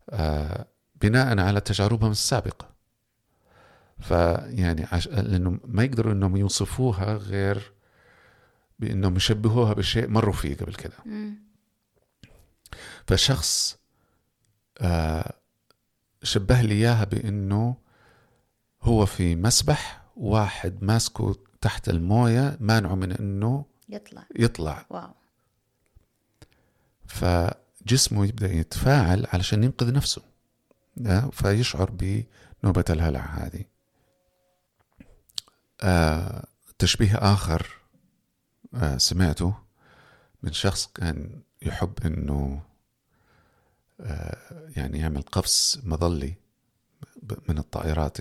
آه 0.09 0.65
بناء 1.01 1.39
على 1.39 1.59
تجاربهم 1.61 2.11
السابقة. 2.11 2.68
فيعني 3.99 4.85
عش... 4.91 5.07
لأنه 5.07 5.59
ما 5.65 5.83
يقدروا 5.83 6.13
أنهم 6.13 6.37
يوصفوها 6.37 7.13
غير 7.13 7.71
بأنهم 8.79 9.15
يشبهوها 9.15 9.73
بشيء 9.73 10.07
مروا 10.07 10.33
فيه 10.33 10.55
قبل 10.57 10.73
كده. 10.73 10.93
فشخص 13.07 13.79
آه 14.81 15.33
شبه 16.23 16.61
لي 16.61 16.73
إياها 16.73 17.03
بأنه 17.03 17.75
هو 18.81 19.05
في 19.05 19.35
مسبح 19.35 20.01
واحد 20.15 20.83
ماسكه 20.83 21.35
تحت 21.61 21.89
الموية 21.89 22.57
مانعه 22.59 22.95
من 22.95 23.11
أنه 23.11 23.65
يطلع. 23.89 24.25
يطلع. 24.35 24.85
واو. 24.89 25.13
فجسمه 27.07 28.25
يبدأ 28.25 28.51
يتفاعل 28.51 29.27
علشان 29.33 29.63
ينقذ 29.63 29.93
نفسه 29.93 30.21
فيشعر 31.31 31.91
بنوبة 31.91 32.85
الهلع 32.89 33.19
هذه. 33.19 33.65
آه 35.81 36.45
تشبيه 36.79 37.15
آخر 37.15 37.67
آه 38.75 38.97
سمعته 38.97 39.53
من 40.43 40.53
شخص 40.53 40.87
كان 40.87 41.41
يحب 41.61 41.93
إنه 42.05 42.61
آه 44.01 44.37
يعني 44.75 44.99
يعمل 44.99 45.21
قفز 45.21 45.81
مظلي 45.83 46.33
من 47.49 47.57
الطائرات 47.57 48.17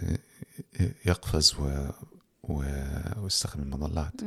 يقفز 1.05 1.55
و... 1.59 1.89
و... 2.43 2.63
ويستخدم 3.17 3.63
المظلات. 3.63 4.23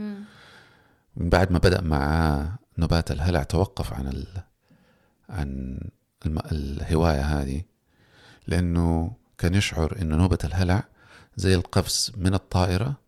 من 1.16 1.30
بعد 1.30 1.51
ما 1.51 1.58
بدأ 1.58 1.82
مع 1.82 2.45
نبات 2.78 3.12
الهلع 3.12 3.43
توقف 3.43 3.93
عن 3.93 4.08
ال... 4.08 4.28
عن 5.30 5.80
الم... 6.26 6.39
الهواية 6.51 7.22
هذه 7.22 7.62
لأنه 8.47 9.16
كان 9.38 9.53
يشعر 9.56 9.97
أن 10.01 10.08
نوبة 10.08 10.38
الهلع 10.43 10.84
زي 11.36 11.56
القفز 11.56 12.12
من 12.18 12.34
الطائرة 12.34 13.01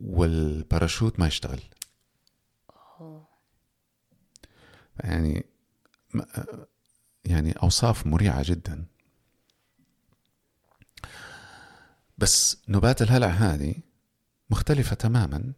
والباراشوت 0.00 1.20
ما 1.20 1.26
يشتغل. 1.26 1.60
يعني 5.04 5.44
يعني 7.24 7.52
أوصاف 7.52 8.06
مريعة 8.06 8.42
جدا. 8.44 8.86
بس 12.18 12.56
نبات 12.68 13.02
الهلع 13.02 13.26
هذه 13.26 13.74
مختلفة 14.50 14.94
تماما 14.94 15.52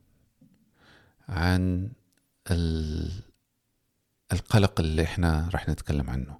عن 1.29 1.93
القلق 4.33 4.81
اللي 4.81 5.03
إحنا 5.03 5.49
راح 5.53 5.69
نتكلم 5.69 6.11
عنه. 6.11 6.39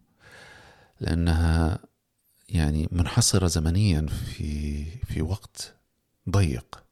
لأنها 1.01 1.79
يعني 2.49 2.89
منحصرة 2.93 3.47
زمنيا 3.47 4.07
في 4.07 4.85
في 4.85 5.23
وقت 5.23 5.75
ضيق. 6.31 6.85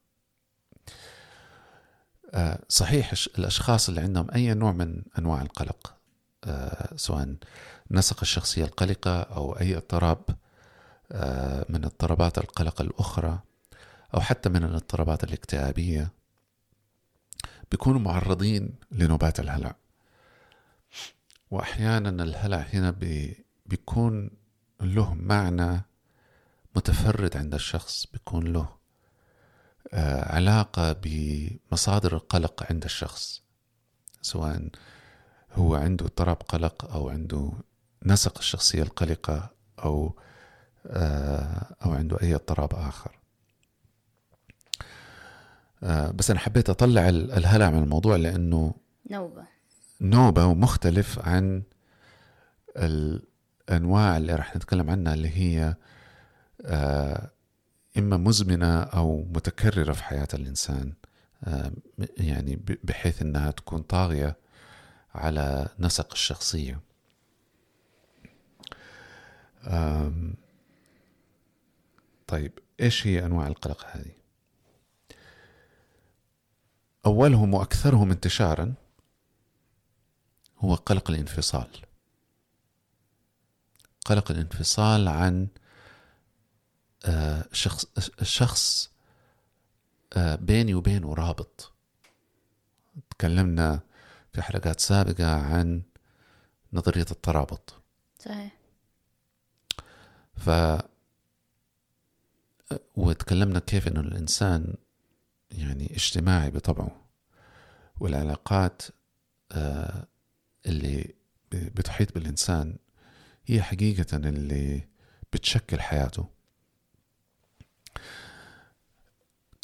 صحيح 2.69 3.15
الأشخاص 3.39 3.89
اللي 3.89 4.01
عندهم 4.01 4.31
أي 4.35 4.55
نوع 4.55 4.73
من 4.73 5.03
أنواع 5.19 5.43
القلق 5.43 5.95
آه، 6.45 6.97
سواء 6.97 7.35
نسق 7.91 8.21
الشخصية 8.23 8.65
القلقة 8.65 9.21
أو 9.21 9.53
أي 9.53 9.77
اضطراب 9.77 10.23
آه، 11.13 11.67
من 11.69 11.85
اضطرابات 11.85 12.39
القلق 12.39 12.81
الأخرى 12.81 13.39
أو 14.15 14.21
حتى 14.21 14.49
من 14.49 14.65
الاضطرابات 14.65 15.25
الاكتئابية 15.25 16.13
بيكونوا 17.71 18.01
معرضين 18.01 18.75
لنوبات 18.91 19.41
الهلع. 19.41 19.75
وأحيانا 21.51 22.23
الهلع 22.23 22.57
هنا 22.59 22.95
بيكون 23.67 24.31
له 24.81 25.15
معنى 25.15 25.83
متفرد 26.77 27.37
عند 27.37 27.55
الشخص 27.55 28.07
بيكون 28.13 28.45
له 28.45 28.61
آه، 28.61 28.78
علاقة 30.23 30.97
بمصادر 31.03 32.17
القلق 32.17 32.67
عند 32.71 32.85
الشخص 32.85 33.43
سواء 34.23 34.69
هو 35.53 35.75
عنده 35.75 36.07
اضطراب 36.07 36.37
قلق 36.37 36.93
أو 36.93 37.09
عنده 37.09 37.53
نسق 38.07 38.39
الشخصية 38.39 38.83
القلقة 38.83 39.51
أو 39.79 40.19
آه، 40.87 41.77
أو 41.85 41.93
عنده 41.93 42.17
أي 42.23 42.35
اضطراب 42.35 42.75
آخر. 42.75 43.19
آه، 45.83 46.11
بس 46.11 46.31
أنا 46.31 46.41
حبيت 46.41 46.71
أطلع 46.71 47.09
الهلع 47.09 47.71
من 47.71 47.83
الموضوع 47.83 48.17
لأنه 48.17 48.75
نوبة. 49.11 49.45
نوبة 50.01 50.45
ومختلف 50.45 51.29
عن 51.29 51.63
الأنواع 52.77 54.17
اللي 54.17 54.35
راح 54.35 54.57
نتكلم 54.57 54.91
عنها 54.91 55.15
اللي 55.15 55.29
هي 55.29 55.75
إما 57.99 58.17
مزمنة 58.17 58.83
أو 58.83 59.25
متكررة 59.25 59.93
في 59.93 60.05
حياة 60.05 60.29
الإنسان 60.35 60.93
يعني 62.19 62.61
بحيث 62.85 63.23
أنها 63.23 63.51
تكون 63.51 63.83
طاغية 63.83 64.37
على 65.15 65.69
نسق 65.79 66.13
الشخصية 66.13 66.81
طيب 72.27 72.53
إيش 72.81 73.07
هي 73.07 73.27
أنواع 73.27 73.47
القلق 73.47 73.87
هذه؟ 73.87 74.13
أولهم 77.07 77.55
وأكثرهم 77.55 78.11
انتشارا 78.11 78.75
هو 80.59 80.75
قلق 80.75 81.11
الانفصال 81.11 81.69
قلق 84.07 84.31
الانفصال 84.31 85.09
عن 85.09 85.49
شخص 87.53 87.87
الشخص 88.21 88.91
آه، 90.17 90.35
بيني 90.35 90.75
وبينه 90.75 91.15
رابط. 91.15 91.73
تكلمنا 93.11 93.81
في 94.33 94.43
حلقات 94.43 94.81
سابقة 94.81 95.37
عن 95.37 95.83
نظرية 96.73 97.07
الترابط. 97.11 97.83
صحيح. 98.19 98.53
ف 100.37 100.51
وتكلمنا 102.97 103.59
كيف 103.59 103.89
إنه 103.89 104.01
الإنسان 104.01 104.75
يعني 105.51 105.95
اجتماعي 105.95 106.51
بطبعه 106.51 107.05
والعلاقات 108.01 108.83
آه، 109.53 110.07
اللي 110.67 111.15
بتحيط 111.53 112.15
بالإنسان 112.15 112.77
هي 113.47 113.63
حقيقة 113.63 114.17
اللي 114.17 114.89
بتشكل 115.33 115.81
حياته. 115.81 116.29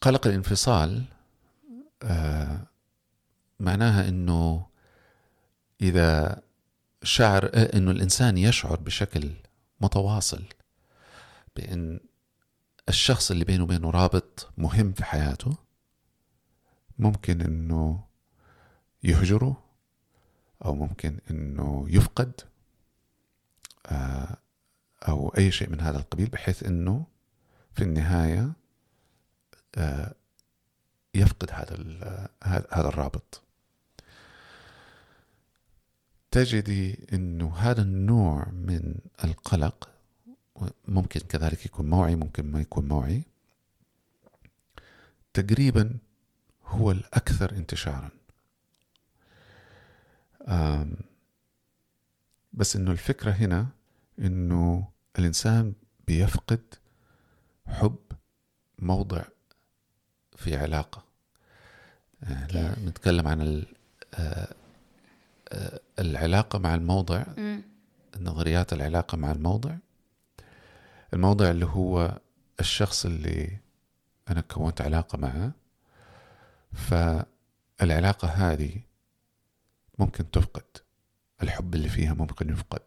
قلق 0.05 0.26
الانفصال 0.26 1.05
آه 2.02 2.66
معناها 3.61 4.09
إنه 4.09 4.66
إذا 5.80 6.42
شعر 7.02 7.50
آه، 7.55 7.76
إنه 7.76 7.90
الإنسان 7.90 8.38
يشعر 8.38 8.80
بشكل 8.80 9.30
متواصل 9.80 10.44
بأن 11.57 12.00
الشخص 12.88 13.30
اللي 13.30 13.44
بينه 13.44 13.64
وبينه 13.64 13.90
رابط 13.90 14.52
مهم 14.59 14.92
في 14.92 15.05
حياته 15.05 15.57
ممكن 16.98 17.40
إنه 17.40 18.05
يهجره 19.02 19.62
أو 20.64 20.74
ممكن 20.74 21.18
إنه 21.30 21.86
يفقد 21.88 22.40
آه، 23.86 24.36
أو 25.09 25.28
أي 25.28 25.50
شيء 25.50 25.70
من 25.70 25.80
هذا 25.80 25.98
القبيل 25.98 26.26
بحيث 26.26 26.62
إنه 26.62 27.07
في 27.72 27.82
النهاية 27.82 28.63
يفقد 31.14 31.50
هذا 31.50 31.76
هذا 32.44 32.88
الرابط. 32.88 33.42
تجدي 36.30 37.06
انه 37.12 37.56
هذا 37.56 37.82
النوع 37.82 38.48
من 38.48 38.94
القلق 39.24 39.90
ممكن 40.88 41.20
كذلك 41.20 41.66
يكون 41.66 41.90
موعي 41.90 42.16
ممكن 42.16 42.52
ما 42.52 42.60
يكون 42.60 42.88
موعي 42.88 43.22
تقريبا 45.32 45.98
هو 46.66 46.90
الأكثر 46.90 47.52
انتشارا. 47.52 48.10
بس 52.52 52.76
إنه 52.76 52.90
الفكرة 52.90 53.30
هنا 53.30 53.68
إنه 54.18 54.88
الإنسان 55.18 55.74
بيفقد 56.06 56.74
حب 57.66 57.98
موضع 58.78 59.24
في 60.37 60.57
علاقة. 60.57 61.05
آه، 62.24 62.47
لا 62.47 62.78
نتكلم 62.78 63.28
عن 63.28 63.64
آه، 64.14 64.55
آه، 65.49 65.80
العلاقة 65.99 66.59
مع 66.59 66.74
الموضع 66.74 67.24
نظريات 68.20 68.72
العلاقة 68.72 69.16
مع 69.16 69.32
الموضع. 69.32 69.76
الموضع 71.14 71.51
اللي 71.51 71.66
هو 71.66 72.18
الشخص 72.61 73.07
اللي 73.07 73.59
أنا 74.30 74.41
كونت 74.41 74.80
علاقة 74.80 75.18
معه. 75.18 75.53
فالعلاقة 76.72 78.28
هذه 78.28 78.80
ممكن 79.99 80.30
تفقد. 80.30 80.64
الحب 81.43 81.74
اللي 81.74 81.89
فيها 81.89 82.14
ممكن 82.14 82.51
يفقد. 82.51 82.82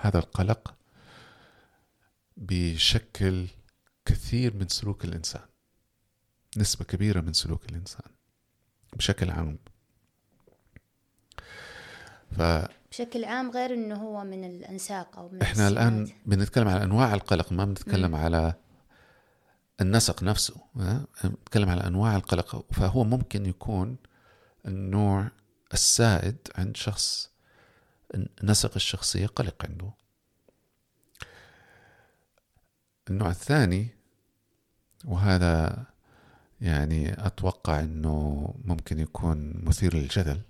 هذا 0.00 0.18
القلق 0.18 0.74
بيشكل 2.36 3.46
كثير 4.04 4.56
من 4.56 4.68
سلوك 4.68 5.04
الإنسان. 5.04 5.51
نسبة 6.56 6.84
كبيرة 6.84 7.20
من 7.20 7.32
سلوك 7.32 7.64
الإنسان 7.70 8.10
بشكل 8.96 9.30
عام 9.30 9.58
ف 12.30 12.42
بشكل 12.90 13.24
عام 13.24 13.50
غير 13.50 13.74
إنه 13.74 13.94
هو 13.94 14.24
من 14.24 14.44
الأنساق 14.44 15.18
أو 15.18 15.28
من 15.28 15.42
إحنا 15.42 15.68
السمات. 15.68 15.72
الآن 15.72 16.08
بنتكلم 16.26 16.68
على 16.68 16.82
أنواع 16.82 17.14
القلق 17.14 17.52
ما 17.52 17.64
بنتكلم 17.64 18.10
م. 18.10 18.14
على 18.14 18.54
النسق 19.80 20.22
نفسه 20.22 20.54
بنتكلم 21.24 21.68
على 21.68 21.86
أنواع 21.86 22.16
القلق 22.16 22.72
فهو 22.72 23.04
ممكن 23.04 23.46
يكون 23.46 23.96
النوع 24.66 25.30
السائد 25.72 26.36
عند 26.54 26.76
شخص 26.76 27.30
نسق 28.42 28.74
الشخصية 28.74 29.26
قلق 29.26 29.66
عنده 29.66 29.90
النوع 33.10 33.30
الثاني 33.30 33.88
وهذا 35.04 35.84
يعني 36.62 37.26
أتوقع 37.26 37.80
أنه 37.80 38.54
ممكن 38.64 38.98
يكون 38.98 39.64
مثير 39.64 39.96
للجدل. 39.96 40.40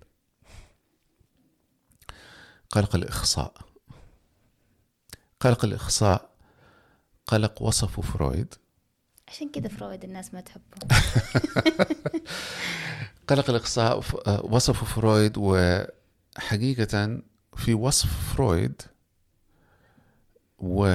قلق 2.71 2.97
الإخصاء. 2.97 3.55
قلق 5.41 5.65
الإخصاء 5.65 6.31
قلق 7.27 7.63
وصفه 7.63 8.03
فرويد. 8.03 8.55
عشان 9.29 9.49
كذا 9.49 9.69
فرويد 9.69 10.05
الناس 10.05 10.35
ما 10.35 10.41
تحبه. 10.41 10.63
قلق 13.29 13.51
الإخصاء 13.51 13.97
وصفه 14.55 14.87
فرويد 14.87 15.33
وحقيقة 15.39 17.23
في 17.57 17.75
وصف 17.75 18.35
فرويد 18.35 18.83
و 20.59 20.87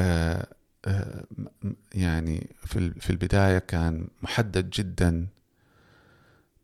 يعني 1.94 2.56
في 2.66 2.92
في 3.00 3.10
البداية 3.10 3.60
كان 3.60 4.08
محدد 4.22 4.70
جدا 4.70 5.28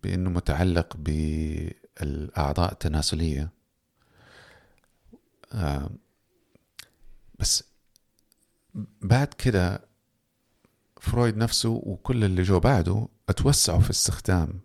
بأنه 0.03 0.29
متعلق 0.29 0.97
بالأعضاء 0.97 2.71
التناسلية. 2.71 3.49
آه، 5.53 5.89
بس 7.39 7.63
بعد 9.01 9.27
كده 9.27 9.81
فرويد 11.01 11.37
نفسه 11.37 11.69
وكل 11.69 12.23
اللي 12.23 12.43
جو 12.43 12.59
بعده 12.59 13.07
اتوسعوا 13.29 13.79
في 13.79 13.89
استخدام 13.89 14.59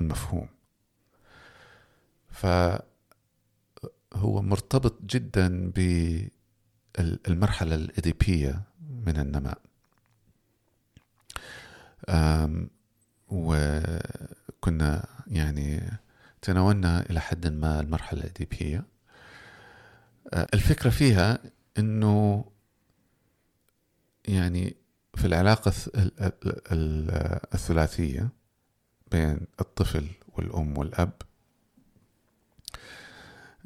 المفهوم. 0.00 0.48
فهو 2.30 2.82
مرتبط 4.42 5.02
جدا 5.02 5.72
المرحلة 6.98 7.74
الإديبية. 7.74 8.62
من 9.06 9.16
النماء. 9.18 9.58
وكنا 13.28 15.06
يعني 15.26 15.98
تناولنا 16.42 17.10
إلى 17.10 17.20
حد 17.20 17.46
ما 17.46 17.80
المرحلة 17.80 18.20
الإديبية 18.20 18.84
آه، 20.34 20.46
الفكرة 20.54 20.90
فيها 20.90 21.38
أنه 21.78 22.44
يعني 24.24 24.76
في 25.14 25.26
العلاقة 25.26 25.72
الثلاثية 27.54 28.28
بين 29.10 29.40
الطفل 29.60 30.06
والأم 30.28 30.78
والأب 30.78 31.12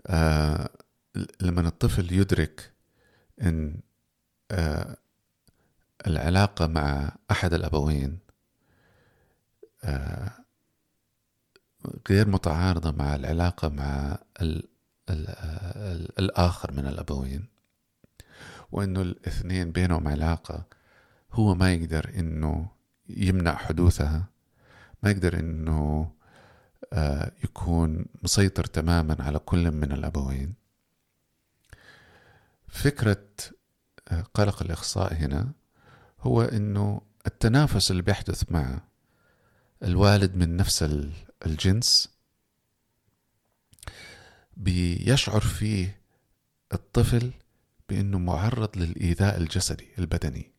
آه 0.07 0.71
لما 1.41 1.69
الطفل 1.69 2.13
يدرك 2.13 2.73
أن 3.43 3.81
آه 4.51 4.97
العلاقة 6.07 6.67
مع 6.67 7.13
أحد 7.31 7.55
الأبوين 7.55 8.19
آه 9.85 10.31
غير 12.11 12.29
متعارضة 12.29 12.91
مع 12.91 13.15
العلاقة 13.15 13.69
مع 13.69 14.19
ال 14.41 14.69
ال 15.11 15.29
ال 15.29 16.19
الآخر 16.19 16.73
من 16.73 16.87
الأبوين 16.87 17.47
وأنه 18.73 19.03
الاثنين 19.03 19.73
بينهم 19.73 20.09
علاقة 20.09 20.65
هو 21.33 21.55
ما 21.55 21.73
يقدر 21.73 22.13
أنه 22.19 22.69
يمنع 23.09 23.55
حدوثها 23.57 24.25
ما 25.03 25.11
يقدر 25.11 25.39
أنه 25.39 26.13
آه، 26.93 27.33
يكون 27.45 28.07
مسيطر 28.23 28.65
تماما 28.65 29.17
على 29.21 29.39
كل 29.39 29.71
من 29.71 29.93
الأبوين. 29.93 30.55
فكرة 32.69 33.27
آه، 34.09 34.21
قلق 34.35 34.63
الإخصاء 34.63 35.15
هنا 35.15 35.53
هو 36.21 36.43
أنه 36.43 37.01
التنافس 37.27 37.91
اللي 37.91 38.03
بيحدث 38.03 38.53
مع 38.53 38.83
الوالد 39.83 40.37
من 40.37 40.57
نفس 40.57 40.83
الجنس 41.47 42.09
بيشعر 44.57 45.41
فيه 45.41 46.01
الطفل 46.73 47.33
بأنه 47.89 48.19
معرض 48.19 48.79
للإيذاء 48.79 49.37
الجسدي 49.37 49.89
البدني. 49.99 50.53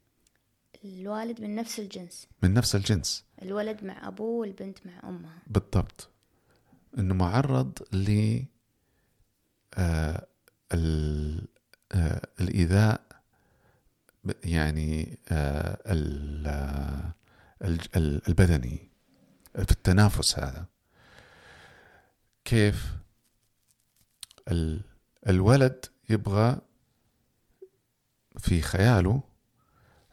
الوالد 0.86 1.42
من 1.42 1.56
نفس 1.56 1.80
الجنس. 1.80 2.28
من 2.44 2.54
نفس 2.54 2.76
الجنس. 2.76 3.26
الولد 3.42 3.84
مع 3.84 4.08
أبوه 4.08 4.40
والبنت 4.40 4.78
مع 4.86 5.10
أمها. 5.10 5.42
بالضبط. 5.48 6.10
أنه 6.98 7.14
معرض 7.14 7.80
ل 7.94 8.40
آه 9.74 10.28
آه 11.92 12.28
الإيذاء 12.40 13.07
يعني 14.44 15.20
آه 15.30 15.78
البدني 17.96 18.90
في 19.54 19.72
التنافس 19.72 20.40
هذا 20.40 20.66
كيف 22.46 22.98
الولد 25.28 25.86
يبغى 26.10 26.58
في 28.38 28.62
خياله 28.62 29.24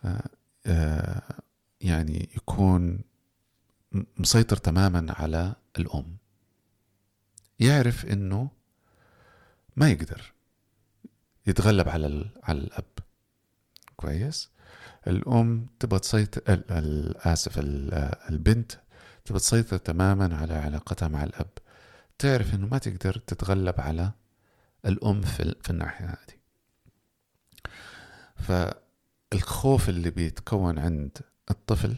آه، 0.04 0.28
آه، 0.66 1.40
يعني 1.80 2.28
يكون 2.36 3.00
مسيطر 4.16 4.56
تماما 4.56 5.12
على 5.12 5.54
الأم. 5.78 6.16
يعرف 7.60 8.06
إنه 8.06 8.50
ما 9.76 9.90
يقدر 9.90 10.32
يتغلب 11.46 11.88
على 11.88 12.30
على 12.42 12.58
الأب. 12.58 12.93
كويس. 13.96 14.50
الأم 15.06 15.66
تبغى 15.80 15.98
تسيطر 15.98 16.42
آسف 17.16 17.58
البنت 18.30 18.72
تبغى 19.24 19.40
تسيطر 19.40 19.76
تماما 19.76 20.36
على 20.36 20.54
علاقتها 20.54 21.08
مع 21.08 21.24
الأب. 21.24 21.50
تعرف 22.18 22.54
إنه 22.54 22.66
ما 22.66 22.78
تقدر 22.78 23.18
تتغلب 23.18 23.80
على 23.80 24.12
الأم 24.86 25.20
في, 25.20 25.54
في 25.62 25.70
الناحية 25.70 26.06
هذه. 26.06 26.34
فالخوف 28.36 29.88
اللي 29.88 30.10
بيتكون 30.10 30.78
عند 30.78 31.18
الطفل 31.50 31.96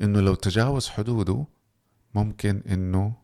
إنه 0.00 0.20
لو 0.20 0.34
تجاوز 0.34 0.88
حدوده 0.88 1.46
ممكن 2.14 2.62
إنه 2.66 3.14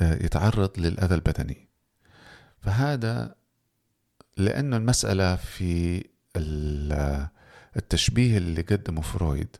آه، 0.00 0.14
يتعرض 0.24 0.70
للأذى 0.78 1.14
البدني. 1.14 1.68
فهذا 2.60 3.34
لأنه 4.36 4.76
المسألة 4.76 5.36
في 5.36 6.04
التشبيه 7.76 8.38
اللي 8.38 8.62
قدمه 8.62 9.00
فرويد 9.00 9.56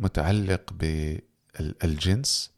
متعلق 0.00 0.72
بالجنس 0.72 2.50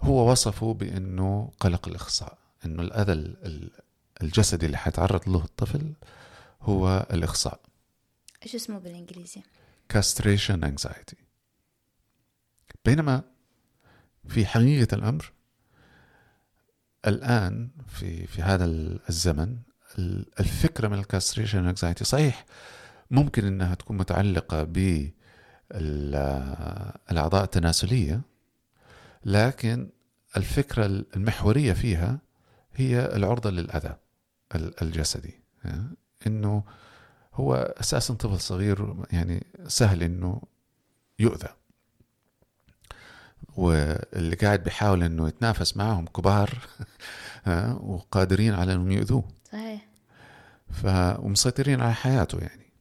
هو 0.00 0.30
وصفه 0.30 0.74
بأنه 0.74 1.52
قلق 1.60 1.88
الإخصاء 1.88 2.38
أنه 2.64 2.82
الأذى 2.82 3.36
الجسدي 4.22 4.66
اللي 4.66 4.76
حيتعرض 4.76 5.28
له 5.28 5.44
الطفل 5.44 5.92
هو 6.62 7.06
الإخصاء 7.12 7.60
إيش 8.42 8.54
اسمه 8.54 8.78
بالإنجليزي؟ 8.78 9.42
castration 9.92 10.64
anxiety 10.64 11.14
بينما 12.84 13.22
في 14.28 14.46
حقيقة 14.46 14.94
الأمر 14.94 15.32
الآن 17.06 17.70
في 17.88 18.26
في 18.26 18.42
هذا 18.42 18.64
الزمن 19.08 19.58
الفكرة 20.40 20.88
من 20.88 20.98
ال 20.98 21.04
castration 21.04 21.66
anxiety 21.66 22.04
صحيح 22.04 22.44
ممكن 23.10 23.44
إنها 23.44 23.74
تكون 23.74 23.96
متعلقة 23.96 24.62
بالأعضاء 25.70 27.44
التناسلية 27.44 28.20
لكن 29.24 29.88
الفكرة 30.36 30.86
المحورية 30.86 31.72
فيها 31.72 32.18
هي 32.74 33.16
العرضة 33.16 33.50
للأذى 33.50 33.96
الجسدي. 34.54 35.40
إنه 36.26 36.64
هو 37.34 37.54
أساسا 37.54 38.14
طفل 38.14 38.40
صغير 38.40 38.94
يعني 39.12 39.46
سهل 39.66 40.02
إنه 40.02 40.42
يؤذى. 41.18 41.48
واللي 43.56 44.36
قاعد 44.36 44.62
بيحاول 44.62 45.02
إنه 45.02 45.28
يتنافس 45.28 45.76
معهم 45.76 46.06
كبار 46.06 46.58
وقادرين 47.90 48.54
على 48.54 48.72
إنهم 48.72 48.90
يؤذوه. 48.90 49.41
صحيح. 49.52 49.88
ف 50.70 50.86
ومسيطرين 51.18 51.80
على 51.80 51.94
حياته 51.94 52.38
يعني. 52.38 52.72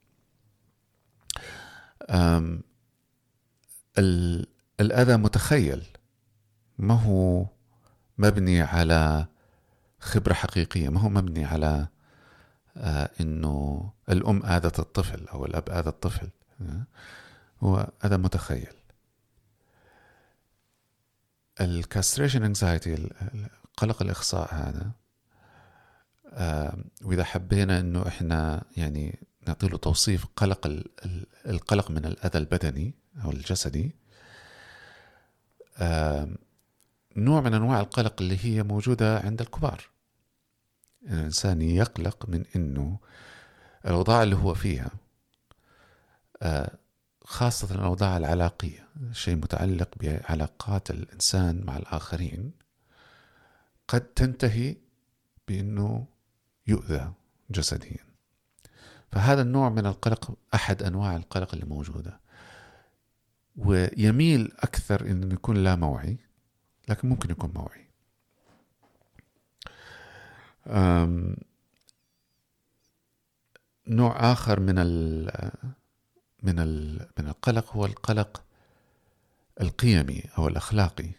أم 2.09 2.63
ال... 3.97 4.45
الأذى 4.80 5.17
متخيل. 5.17 5.86
ما 6.78 6.93
هو 6.93 7.45
مبني 8.17 8.61
على 8.61 9.26
خبرة 9.99 10.34
حقيقية 10.34 10.89
ما 10.89 10.99
هو 10.99 11.09
مبني 11.09 11.45
على 11.45 11.88
آه 12.78 13.09
إنه 13.22 13.91
الأم 14.09 14.45
آذت 14.45 14.80
الطفل 14.80 15.28
أو 15.28 15.45
الأب 15.45 15.69
آذى 15.69 15.89
الطفل. 15.89 16.30
هو 17.59 17.91
هذا 18.01 18.17
متخيل. 18.17 18.74
ال 21.61 21.69
castration 21.69 22.43
anxiety 22.43 23.09
قلق 23.78 24.01
الإخصاء 24.01 24.53
هذا 24.53 24.91
وإذا 27.03 27.23
حبينا 27.23 27.79
إنه 27.79 28.07
إحنا 28.07 28.63
يعني 28.77 29.19
نعطي 29.47 29.67
له 29.67 29.77
توصيف 29.77 30.25
قلق 30.36 30.84
القلق 31.45 31.91
من 31.91 32.05
الأذى 32.05 32.38
البدني 32.38 32.93
أو 33.23 33.32
الجسدي 33.32 33.91
آه 35.77 36.29
نوع 37.17 37.41
من 37.41 37.53
أنواع 37.53 37.79
القلق 37.79 38.21
اللي 38.21 38.38
هي 38.45 38.63
موجودة 38.63 39.19
عند 39.19 39.41
الكبار. 39.41 39.89
الإنسان 41.03 41.61
يقلق 41.61 42.29
من 42.29 42.45
إنه 42.55 42.99
الأوضاع 43.86 44.23
اللي 44.23 44.36
هو 44.36 44.53
فيها 44.53 44.91
آه، 46.41 46.77
خاصة 47.23 47.75
الأوضاع 47.75 48.17
العلاقية 48.17 48.88
شيء 49.11 49.36
متعلق 49.36 49.89
بعلاقات 49.99 50.91
الإنسان 50.91 51.63
مع 51.65 51.77
الآخرين 51.77 52.51
قد 53.88 54.01
تنتهي 54.01 54.75
بأنه 55.47 56.05
يؤذى 56.68 57.14
جسديا 57.49 58.05
فهذا 59.12 59.41
النوع 59.41 59.70
من 59.70 59.86
القلق 59.86 60.38
أحد 60.53 60.84
أنواع 60.84 61.16
القلق 61.16 61.53
اللي 61.53 61.66
موجودة. 61.66 62.20
ويميل 63.55 64.51
أكثر 64.59 65.01
أنه 65.01 65.34
يكون 65.34 65.64
لا 65.64 65.76
موعي 65.76 66.18
لكن 66.89 67.09
ممكن 67.09 67.32
يكون 67.32 67.51
موعي. 67.55 67.88
نوع 73.88 74.32
آخر 74.32 74.59
من 74.59 74.80
ال 74.80 75.32
من 76.43 76.59
ال 76.59 77.07
من 77.20 77.28
القلق 77.28 77.74
هو 77.74 77.86
القلق 77.86 78.43
القيمي 79.62 80.24
أو 80.38 80.47
الأخلاقي. 80.47 81.12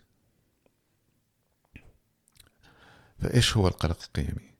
فإيش 3.19 3.57
هو 3.57 3.69
القلق 3.69 3.99
القيمي؟ 4.05 4.52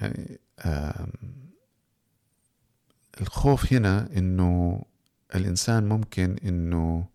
يعني 0.00 0.40
الخوف 3.20 3.72
هنا 3.72 4.08
إنه 4.16 4.82
الإنسان 5.34 5.88
ممكن 5.88 6.36
إنه 6.44 7.06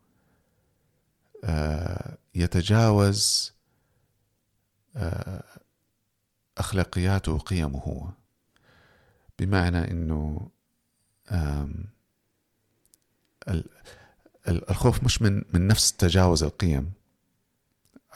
يتجاوز 2.35 3.53
أخلاقياته 6.57 7.31
وقيمه 7.31 7.79
هو 7.79 8.09
بمعنى 9.39 9.91
إنه 9.91 10.49
الخوف 14.47 15.03
مش 15.03 15.21
من 15.21 15.43
من 15.53 15.67
نفس 15.67 15.93
تجاوز 15.93 16.43
القيم 16.43 16.91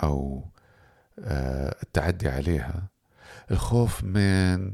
أو 0.03 0.45
التعدي 1.83 2.29
عليها. 2.29 2.87
الخوف 3.51 4.03
من 4.03 4.73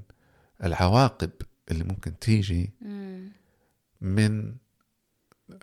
العواقب 0.64 1.32
اللي 1.72 1.84
ممكن 1.84 2.20
تيجي 2.20 2.72
من 4.02 4.56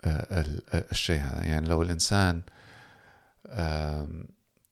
آه، 0.05 0.45
الشيء 0.91 1.19
هذا. 1.21 1.43
يعني 1.45 1.67
لو 1.67 1.81
الإنسان 1.81 2.41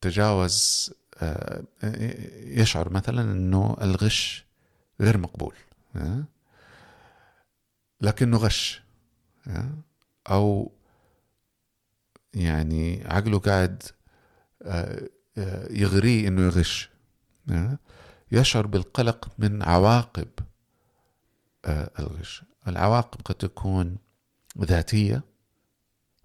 تجاوز 0.02 0.90
آه، 1.18 1.64
يشعر 2.44 2.90
مثلا 2.90 3.22
أنه 3.22 3.78
الغش 3.82 4.46
غير 5.02 5.18
مقبول 5.18 5.56
لكنه 8.02 8.38
غش 8.38 8.82
أو 10.30 10.72
يعني 12.34 13.04
عقله 13.08 13.40
قاعد 13.40 13.84
يغريه 15.70 16.28
أنه 16.28 16.42
يغش 16.42 16.90
يشعر 18.32 18.68
بالقلق 18.68 19.28
من 19.38 19.64
عواقب 19.64 20.28
آه، 21.66 21.92
الغش. 22.00 22.44
العواقب 22.68 23.22
قد 23.26 23.36
تكون 23.36 23.98
ذاتية 24.60 25.22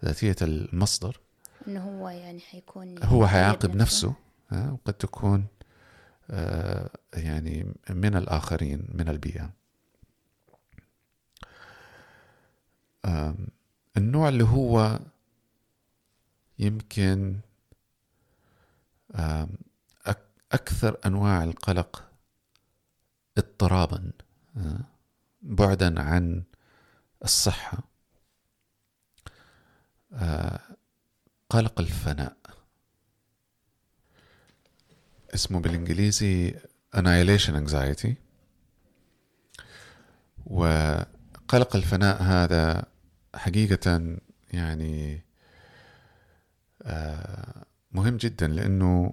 ذاتية 0.04 0.36
المصدر. 0.42 1.20
إنه 1.68 1.80
هو 1.80 2.08
يعني 2.08 2.40
حيكون 2.40 3.02
هو 3.02 3.26
حيعاقب 3.26 3.76
نفسه, 3.76 4.14
نفسه 4.52 4.72
وقد 4.72 4.94
تكون 4.94 5.46
آه، 6.30 6.90
يعني 7.14 7.74
من 7.90 8.16
الآخرين 8.16 8.86
من 8.94 9.08
البيئة. 9.08 9.50
النوع 13.96 14.28
اللي 14.28 14.44
هو 14.44 15.00
يمكن 16.58 17.40
أكثر 20.54 20.98
أنواع 21.06 21.44
القلق 21.44 22.10
اضطرابا 23.38 24.12
بعدا 25.42 26.00
عن 26.02 26.42
الصحة. 27.24 27.78
قلق 31.50 31.80
الفناء. 31.80 32.36
اسمه 35.34 35.60
بالإنجليزي 35.60 36.54
annihilation 36.96 37.52
anxiety. 37.52 38.14
وقلق 40.46 41.76
الفناء 41.76 42.22
هذا 42.22 42.84
حقيقة 43.34 44.16
يعني 44.52 45.24
مهم 47.92 48.16
جدا 48.16 48.46
لأنه 48.46 49.12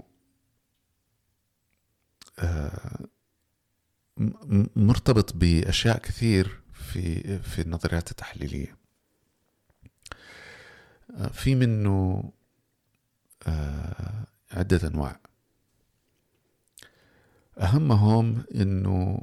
مرتبط 4.75 5.35
بأشياء 5.35 5.97
كثير 5.97 6.61
في 6.73 7.39
في 7.39 7.61
النظريات 7.61 8.11
التحليلية. 8.11 8.77
في 11.31 11.55
منه 11.55 12.23
آه، 13.47 14.25
عدة 14.51 14.87
أنواع. 14.87 15.19
أهمهم 17.57 18.43
إنه 18.55 19.21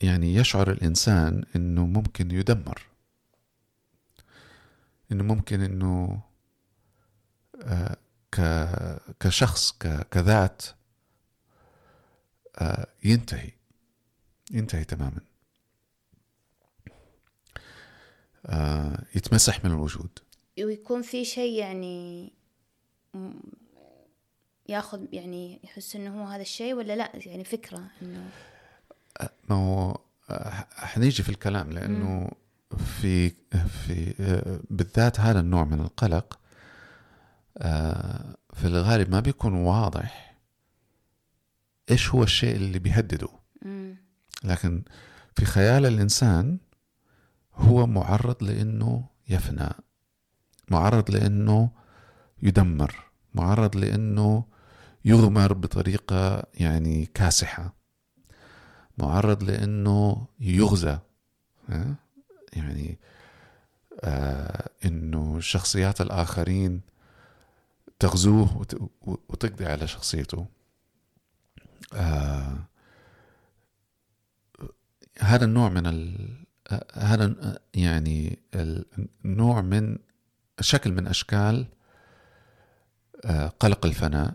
يعني 0.00 0.34
يشعر 0.34 0.70
الإنسان 0.70 1.44
إنه 1.56 1.86
ممكن 1.86 2.30
يدمر. 2.30 2.86
إنه 5.12 5.24
ممكن 5.24 5.60
إنه 5.60 6.22
آه، 7.62 7.96
كشخص 9.20 9.72
كذات 10.10 10.62
آه، 12.58 12.86
ينتهي 13.04 13.50
ينتهي 14.50 14.84
تماما. 14.84 15.20
آه، 18.46 19.04
يتمسح 19.14 19.64
من 19.64 19.70
الوجود. 19.70 20.18
ويكون 20.58 21.02
في 21.02 21.24
شيء 21.24 21.58
يعني 21.58 22.32
ياخذ 24.68 25.00
يعني 25.12 25.60
يحس 25.64 25.96
إنه 25.96 26.22
هو 26.22 26.26
هذا 26.26 26.42
الشيء 26.42 26.74
ولا 26.74 26.96
لا؟ 26.96 27.12
يعني 27.14 27.44
فكرة 27.44 27.90
إنه 28.02 28.30
آه، 29.20 29.30
ما 29.48 29.56
هو 29.56 30.00
حنيجي 30.70 31.22
في 31.22 31.28
الكلام 31.28 31.70
لأنه 31.70 32.30
في 33.00 33.28
في 33.66 34.14
بالذات 34.70 35.20
هذا 35.20 35.40
النوع 35.40 35.64
من 35.64 35.80
القلق 35.80 36.38
في 38.52 38.64
الغالب 38.64 39.10
ما 39.10 39.20
بيكون 39.20 39.52
واضح 39.54 40.36
إيش 41.90 42.10
هو 42.10 42.22
الشيء 42.22 42.56
اللي 42.56 42.78
بيهدده. 42.78 43.28
لكن 44.44 44.82
في 45.36 45.44
خيال 45.44 45.86
الإنسان 45.86 46.58
هو 47.54 47.86
معرض 47.86 48.42
لإنه 48.44 49.04
يفنى 49.28 49.68
معرض 50.70 51.10
لإنه 51.10 51.70
يدمر 52.42 53.04
معرض 53.34 53.76
لإنه 53.76 54.44
يغمر 55.04 55.52
بطريقة 55.52 56.42
يعني 56.54 57.06
كاسحة 57.06 57.74
معرض 58.98 59.42
لإنه 59.42 60.26
يغزى 60.40 60.98
يعني 62.52 62.98
آه 64.00 64.70
إنه 64.84 65.40
شخصيات 65.40 66.00
الآخرين 66.00 66.80
تغزوه 67.98 68.66
وتقضي 69.02 69.66
على 69.66 69.86
شخصيته. 69.86 70.46
آه 71.92 72.58
هذا 75.18 75.44
النوع 75.44 75.68
من 75.68 75.86
ال 75.86 76.36
هذا 76.94 77.58
يعني 77.74 78.38
النوع 79.24 79.60
من 79.60 79.98
شكل 80.60 80.92
من 80.92 81.06
أشكال 81.06 81.66
آه 83.24 83.48
قلق 83.48 83.86
الفناء. 83.86 84.34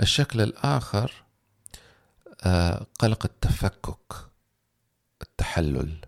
الشكل 0.00 0.40
الآخر 0.40 1.24
آه 2.44 2.86
قلق 2.98 3.24
التفكك 3.26 4.12
التحلل. 5.22 6.00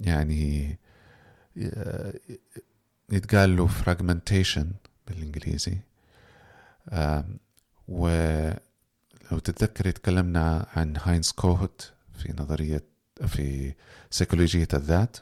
يعني 0.00 0.78
آه، 1.58 2.14
يتقال 3.10 3.56
له 3.56 3.68
fragmentation 3.68 4.66
بالإنجليزي. 5.06 5.78
ولو 7.88 9.38
تتذكر 9.44 9.90
تكلمنا 9.90 10.66
عن 10.76 10.96
هاينز 10.96 11.30
كوهوت 11.30 11.92
في 12.18 12.34
نظرية 12.38 12.84
في 13.26 13.74
سيكولوجية 14.10 14.68
الذات 14.74 15.16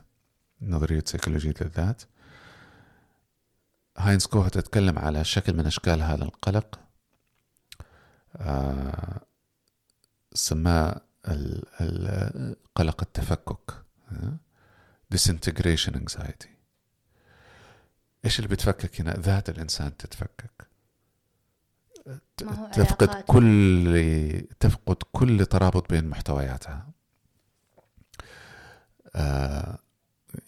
نظرية 0.63 1.03
سيكولوجية 1.07 1.55
الذات. 1.61 2.03
هاينز 3.99 4.27
كوهوت 4.27 4.59
تكلم 4.59 4.99
على 4.99 5.25
شكل 5.25 5.57
من 5.57 5.67
أشكال 5.67 6.03
هذا 6.03 6.25
القلق. 6.25 6.81
آه 8.37 9.21
سماه 10.35 11.01
قلق 12.75 13.03
التفكك. 13.03 13.85
disintegration 15.15 15.93
anxiety. 15.93 16.56
إيش 18.27 18.39
اللي 18.39 18.49
بتفكك 18.49 19.01
هنا؟ 19.01 19.17
ذات 19.21 19.49
الإنسان 19.49 19.97
تتفكك. 19.97 20.67
تفقد 22.73 23.09
كل 23.09 24.47
تفقد 24.61 24.97
كل 25.13 25.47
ترابط 25.47 25.91
بين 25.93 26.09
محتوياتها. 26.09 26.87
آه 29.17 29.79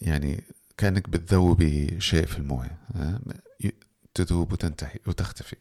يعني 0.01 0.43
كأنك 0.77 1.09
بتذوبي 1.09 2.01
شيء 2.01 2.25
في 2.25 2.37
الموية. 2.37 2.77
آه 2.95 3.19
تذوب 4.13 4.51
وتنتهي 4.51 4.99
وتختفي. 5.07 5.55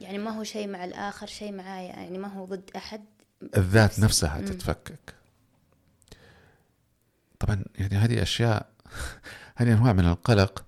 يعني 0.00 0.18
ما 0.18 0.30
هو 0.30 0.44
شيء 0.44 0.68
مع 0.68 0.84
الآخر 0.84 1.26
شيء 1.26 1.52
معايا. 1.52 1.88
يعني 1.88 2.18
ما 2.18 2.28
هو 2.28 2.44
ضد 2.44 2.70
أحد. 2.76 3.04
الذات 3.56 4.00
نفسها 4.00 4.38
مم. 4.38 4.44
تتفكك. 4.44 5.14
طبعا 7.38 7.64
يعني 7.74 7.96
هذه 7.96 8.22
أشياء 8.22 8.66
هذه 9.56 9.72
أنواع 9.72 9.92
من 9.92 10.04
القلق. 10.04 10.64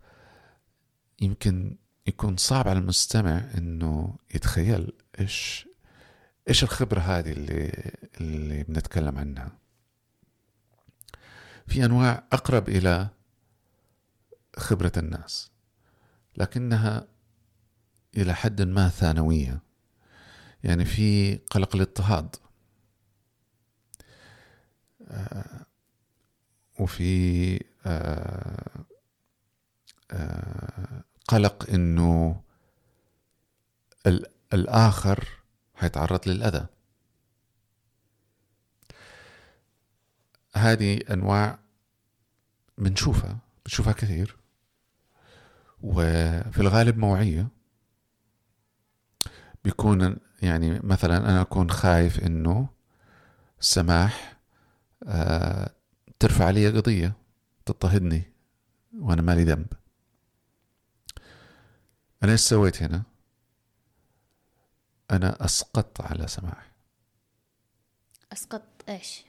يمكن 1.25 1.77
يكون 2.07 2.37
صعب 2.37 2.69
على 2.69 2.79
المستمع 2.79 3.51
إنه 3.59 4.19
يتخيل 4.35 4.93
إيش 5.21 5.69
إيش 6.49 6.63
الخبرة 6.63 7.01
هذه 7.01 7.33
اللي 7.33 7.93
اللي 8.21 8.63
بنتكلم 8.63 9.19
عنها. 9.19 9.59
في 11.67 11.85
أنواع 11.85 12.25
أقرب 12.33 12.69
إلى 12.69 13.09
خبرة 14.57 14.93
الناس 14.97 15.51
لكنها 16.37 17.09
إلى 18.17 18.35
حد 18.35 18.63
ما 18.63 18.89
ثانوية. 18.89 19.63
يعني 20.65 20.85
في 20.85 21.37
قلق 21.37 21.77
الاضطهاد. 21.77 22.37
آه، 25.09 25.67
وفي 26.79 27.61
آه، 27.87 28.85
آه، 30.11 31.05
قلق 31.29 31.71
إنه 31.71 32.41
الآخر 34.53 35.29
حيتعرض 35.75 36.29
للأذى. 36.29 36.67
هذه 40.57 41.01
أنواع 41.11 41.59
بنشوفها 42.79 43.39
بنشوفها 43.65 43.93
كثير. 43.93 44.37
وفي 45.83 46.59
الغالب 46.61 46.99
موعية. 46.99 47.49
بيكون 49.65 50.17
يعني 50.43 50.81
مثلا 50.83 51.17
أنا 51.17 51.41
أكون 51.41 51.71
خايف 51.71 52.21
إنه 52.21 52.69
سماح 53.61 54.37
آه 55.07 55.71
ترفع 56.19 56.45
علي 56.45 56.69
قضية 56.69 57.17
تضطهدني 57.67 58.23
وأنا 58.99 59.23
مالي 59.23 59.45
ذنب. 59.45 59.67
أنا 62.25 62.33
إيش 62.33 62.41
سويت 62.41 62.83
هنا؟ 62.83 63.03
أنا 65.11 65.45
أسقطت 65.45 66.01
على 66.01 66.27
سماح 66.27 66.71
أسقط 68.33 68.63
إيش؟ 68.89 69.25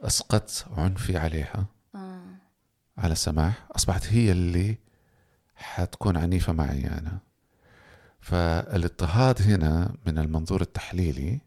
أسقطت 0.00 0.66
عنفي 0.76 1.16
عليها. 1.16 1.66
آه. 1.94 2.34
على 2.98 3.14
سماح 3.14 3.66
أصبحت 3.76 4.06
هي 4.06 4.32
اللي 4.32 4.78
حتكون 5.54 6.16
عنيفة 6.16 6.52
معي 6.52 6.86
أنا. 6.86 7.18
فالإضطهاد 8.20 9.42
هنا 9.42 9.94
من 10.06 10.18
المنظور 10.18 10.60
التحليلي 10.60 11.40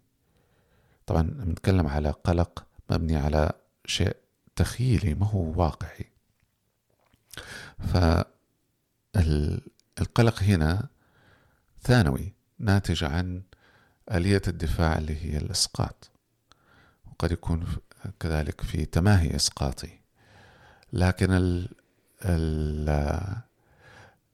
طبعا 1.05 1.21
بنتكلم 1.21 1.87
على 1.87 2.09
قلق 2.09 2.65
مبني 2.89 3.15
على 3.15 3.51
شيء 3.85 4.15
تخيلي 4.55 5.13
ما 5.13 5.25
هو 5.25 5.61
واقعي. 5.61 6.09
فالقلق 9.95 10.43
هنا 10.43 10.87
ثانوي 11.81 12.33
ناتج 12.59 13.03
عن 13.03 13.41
آلية 14.11 14.41
الدفاع 14.47 14.97
اللي 14.97 15.25
هي 15.25 15.37
الإسقاط. 15.37 16.11
وقد 17.05 17.31
يكون 17.31 17.65
كذلك 18.19 18.61
في 18.61 18.85
تماهي 18.85 19.35
إسقاطي. 19.35 19.99
لكن 20.93 21.31
ال 21.31 21.69
ال 22.25 22.89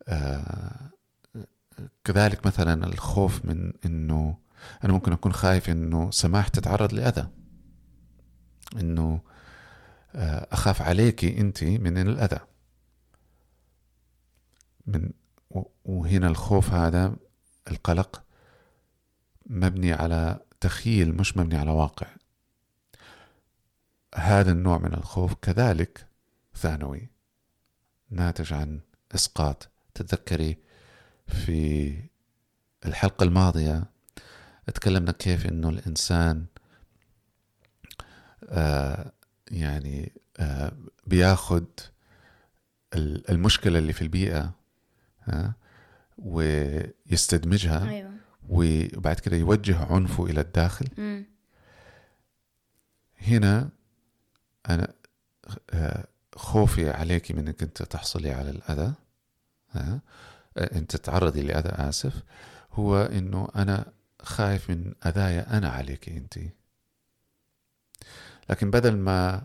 آه 0.08 0.92
كذلك 2.04 2.46
مثلا 2.46 2.86
الخوف 2.86 3.46
من 3.46 3.74
إنه 3.86 4.38
أنا 4.84 4.94
ممكن 4.94 5.12
أكون 5.12 5.34
خايف 5.34 5.70
إنه 5.70 6.12
سماح 6.12 6.48
تتعرض 6.48 6.94
لأذى. 6.94 7.28
إنه 8.80 9.22
آه، 10.16 10.48
أخاف 10.52 10.82
عليكي 10.82 11.42
انت 11.42 11.64
من 11.64 11.98
الأذى. 11.98 12.40
من 14.88 15.12
وهنا 15.86 16.28
الخوف 16.28 16.74
هذا 16.74 17.16
القلق 17.72 18.24
مبني 19.46 19.94
على 19.94 20.40
تخيل 20.60 21.14
مش 21.16 21.38
مبني 21.38 21.58
على 21.58 21.72
واقع. 21.72 22.08
هذا 24.16 24.52
النوع 24.52 24.78
من 24.78 24.94
الخوف 24.94 25.34
كذلك 25.34 26.08
ثانوي. 26.56 27.10
ناتج 28.10 28.54
عن 28.54 28.80
إسقاط. 29.16 29.70
تتذكري 29.94 30.58
في 31.28 31.94
الحلقة 32.86 33.24
الماضية 33.24 33.84
تكلمنا 34.74 35.12
كيف 35.12 35.46
إنه 35.46 35.70
الإنسان 35.70 36.46
آه 38.50 39.12
يعني 39.52 40.12
آه 40.40 40.72
بياخد 41.08 41.66
المشكلة 43.30 43.80
اللي 43.80 43.94
في 43.94 44.02
البيئة 44.02 44.61
آه 45.30 45.54
ويستدمجها 46.18 47.90
أيوة. 47.90 48.12
وبعد 48.50 49.20
كده 49.20 49.38
يوجه 49.38 49.86
عنفه 49.86 50.26
إلى 50.26 50.42
الداخل 50.42 50.88
م. 50.98 51.24
هنا 53.22 53.70
أنا 54.70 54.94
آه، 55.70 56.08
خوفي 56.36 56.90
عليك 56.90 57.32
من 57.32 57.48
أنك 57.48 57.64
أنت 57.64 57.84
تحصلي 57.84 58.32
على 58.32 58.50
الأذى 58.50 58.94
أنت 60.58 60.96
تتعرضي 60.96 61.42
لأذى 61.42 61.70
آسف 61.70 62.24
هو 62.74 63.02
أنه 63.02 63.48
أنا 63.56 63.86
خايف 64.22 64.70
من 64.70 64.94
أذايا 65.06 65.58
أنا 65.58 65.70
عليك 65.70 66.10
أنت 66.10 66.40
لكن 68.50 68.72
بدل 68.72 68.98
ما 68.98 69.44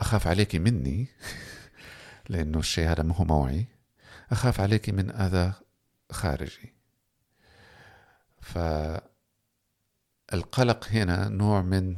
أخاف 0.00 0.26
عليك 0.26 0.56
مني 0.56 1.06
لأنه 2.28 2.58
الشيء 2.58 2.88
هذا 2.88 3.02
ما 3.02 3.14
هو 3.14 3.24
موعي 3.24 3.66
أخاف 4.30 4.60
عليك 4.60 4.90
من 4.90 5.10
أذى 5.10 5.52
خارجي. 6.10 6.74
فالقلق 10.30 10.88
هنا 10.90 11.28
نوع 11.28 11.62
من 11.62 11.96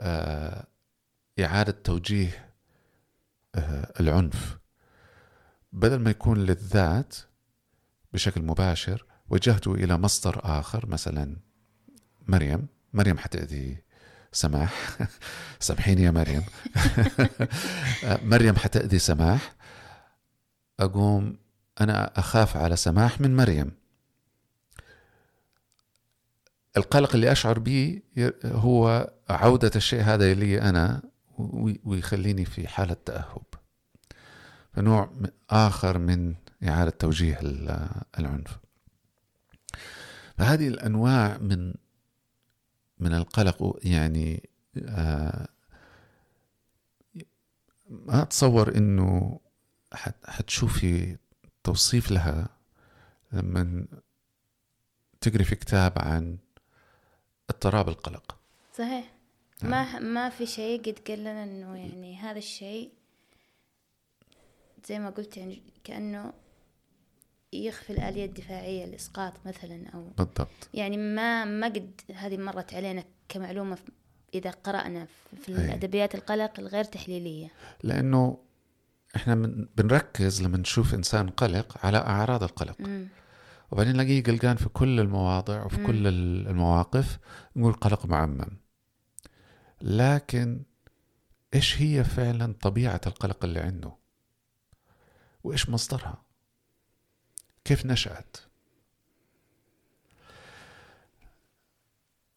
آه، 0.00 0.66
إعادة 1.40 1.72
توجيه 1.72 2.52
آه، 3.54 3.92
العنف. 4.00 4.58
بدل 5.72 5.98
ما 5.98 6.10
يكون 6.10 6.38
للذات 6.38 7.16
بشكل 8.12 8.42
مباشر 8.42 9.06
وجهته 9.28 9.74
إلى 9.74 9.98
مصدر 9.98 10.40
آخر 10.44 10.86
مثلا 10.86 11.36
مريم. 12.28 12.66
مريم 12.92 13.18
حتأذي 13.18 13.82
سماح. 14.32 14.98
سامحيني 15.60 16.02
يا 16.02 16.10
مريم. 16.10 16.42
مريم 18.32 18.56
حتأذي 18.56 18.98
سماح. 18.98 19.55
أقوم 20.80 21.36
أنا 21.80 22.18
أخاف 22.18 22.56
على 22.56 22.76
سماح 22.76 23.20
من 23.20 23.36
مريم. 23.36 23.72
القلق 26.76 27.14
اللي 27.14 27.32
أشعر 27.32 27.58
به 27.58 28.02
هو 28.44 29.10
عودة 29.28 29.70
الشيء 29.76 30.00
هذا 30.00 30.34
لي 30.34 30.62
أنا 30.62 31.02
ويخليني 31.84 32.44
في 32.44 32.68
حالة 32.68 32.96
تأهب. 33.04 33.44
فنوع 34.72 35.10
آخر 35.50 35.98
من 35.98 36.34
إعادة 36.68 36.90
توجيه 36.90 37.38
العنف. 38.18 38.58
فهذه 40.38 40.68
الأنواع 40.68 41.38
من 41.38 41.74
من 42.98 43.14
القلق 43.14 43.78
يعني 43.82 44.48
آه 44.88 45.48
ما 47.90 48.22
أتصور 48.22 48.76
إنه 48.76 49.40
حتشوفي 50.24 51.16
توصيف 51.64 52.10
لها 52.10 52.48
لما 53.32 53.86
تقري 55.20 55.44
في 55.44 55.54
كتاب 55.54 55.92
عن 55.96 56.38
اضطراب 57.50 57.88
القلق. 57.88 58.36
صحيح. 58.78 59.12
ما 59.62 59.98
ما 59.98 60.28
في 60.28 60.46
شيء 60.46 60.80
قد 60.80 60.98
قال 61.08 61.20
لنا 61.20 61.44
إنه 61.44 61.76
يعني 61.76 62.16
هذا 62.16 62.38
الشيء 62.38 62.90
زي 64.88 64.98
ما 64.98 65.10
قلت 65.10 65.36
يعني 65.36 65.62
كأنه 65.84 66.32
يخفي 67.52 67.90
الآلية 67.92 68.24
الدفاعية 68.24 68.84
الإسقاط 68.84 69.32
مثلا 69.46 69.88
أو 69.94 70.08
بالضبط. 70.18 70.68
يعني 70.74 70.96
ما 70.96 71.44
ما 71.44 71.66
قد 71.66 72.00
هذه 72.14 72.36
مرت 72.36 72.74
علينا 72.74 73.04
كمعلومة 73.28 73.78
إذا 74.34 74.50
قرأنا 74.50 75.06
في 75.42 75.48
الأدبيات 75.48 76.14
القلق 76.14 76.60
الغير 76.60 76.84
تحليلية. 76.84 77.50
لأنه 77.82 78.38
إحنا 79.16 79.34
من 79.34 79.68
بنركز 79.76 80.42
لما 80.42 80.58
نشوف 80.58 80.94
إنسان 80.94 81.28
قلق 81.30 81.86
على 81.86 81.98
أعراض 81.98 82.42
القلق. 82.42 82.80
م. 82.80 83.06
وبعدين 83.70 83.92
نلاقيه 83.92 84.22
قلقان 84.22 84.56
في 84.56 84.68
كل 84.68 85.00
المواضع 85.00 85.64
وفي 85.64 85.80
م. 85.80 85.86
كل 85.86 86.06
المواقف 86.06 87.18
نقول 87.56 87.72
قلق 87.72 88.06
معمم. 88.06 88.58
لكن 89.80 90.62
إيش 91.54 91.82
هي 91.82 92.04
فعلا 92.04 92.54
طبيعة 92.60 93.00
القلق 93.06 93.44
اللي 93.44 93.60
عنده؟ 93.60 93.92
وإيش 95.44 95.70
مصدرها؟ 95.70 96.22
كيف 97.64 97.86
نشأت؟ 97.86 98.36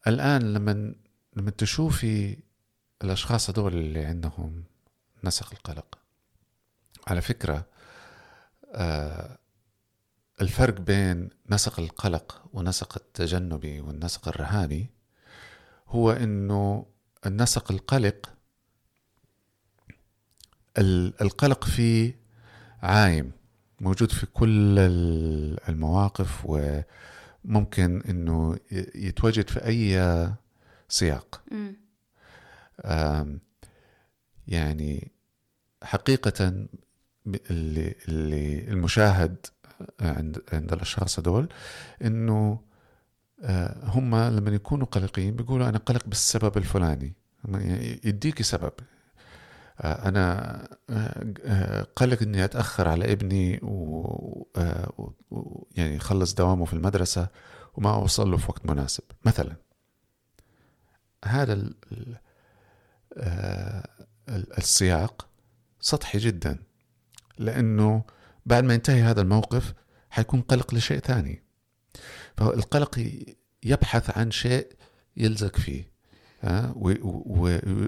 الآن 0.06 0.52
لما 0.52 0.94
لما 1.36 1.50
تشوفي 1.50 2.36
الأشخاص 3.04 3.50
هذول 3.50 3.74
اللي 3.74 4.04
عندهم 4.04 4.64
نسق 5.24 5.52
القلق 5.52 5.99
على 7.06 7.20
فكرة 7.20 7.66
آه 8.74 9.38
الفرق 10.40 10.80
بين 10.80 11.30
نسق 11.50 11.80
القلق 11.80 12.42
ونسق 12.52 12.96
التجنبي 12.98 13.80
والنسق 13.80 14.28
الرهاني 14.28 14.90
هو 15.88 16.12
إنه 16.12 16.86
النسق 17.26 17.72
القلق 17.72 18.30
القلق 20.78 21.64
فيه 21.64 22.16
عايم 22.82 23.32
موجود 23.80 24.12
في 24.12 24.26
كل 24.26 24.78
المواقف 25.68 26.42
وممكن 26.44 28.02
إنه 28.08 28.58
يتواجد 28.94 29.48
في 29.48 29.64
أي 29.66 30.32
سياق. 30.88 31.42
يعني 34.48 35.10
حقيقة 35.82 36.66
اللي, 37.26 37.94
اللي 38.08 38.68
المشاهد 38.68 39.46
عند 40.00 40.42
عند 40.52 40.72
الأشخاص 40.72 41.18
هذول 41.18 41.48
إنه 42.04 42.60
آه، 43.42 43.76
هم 43.84 44.14
لما 44.14 44.50
يكونوا 44.50 44.86
قلقين 44.86 45.36
بيقولوا 45.36 45.68
أنا 45.68 45.78
قلق 45.78 46.06
بالسبب 46.06 46.56
الفلاني. 46.56 47.14
يديكي 48.04 48.42
سبب. 48.42 48.72
آه، 49.80 50.08
أنا 50.08 50.68
آه، 50.90 51.86
قلق 51.96 52.22
إني 52.22 52.44
أتأخر 52.44 52.88
على 52.88 53.12
ابني 53.12 53.58
و 53.62 54.46
يعني 55.76 55.94
يخلص 55.96 56.34
دوامه 56.34 56.64
في 56.64 56.72
المدرسة 56.72 57.28
وما 57.74 57.94
أوصل 57.94 58.30
له 58.30 58.36
في 58.36 58.46
وقت 58.48 58.66
مناسب. 58.66 59.04
مثلا 59.24 59.56
هذا 61.24 61.70
السياق 64.58 65.28
سطحي 65.80 66.18
جدا. 66.18 66.58
لأنه 67.40 68.04
بعد 68.46 68.64
ما 68.64 68.74
ينتهي 68.74 69.02
هذا 69.02 69.20
الموقف 69.20 69.74
حيكون 70.10 70.40
قلق 70.40 70.74
لشيء 70.74 70.98
ثاني. 70.98 71.42
فالقلق 72.36 73.22
يبحث 73.62 74.18
عن 74.18 74.30
شيء 74.30 74.72
يلزق 75.16 75.56
فيه 75.56 75.90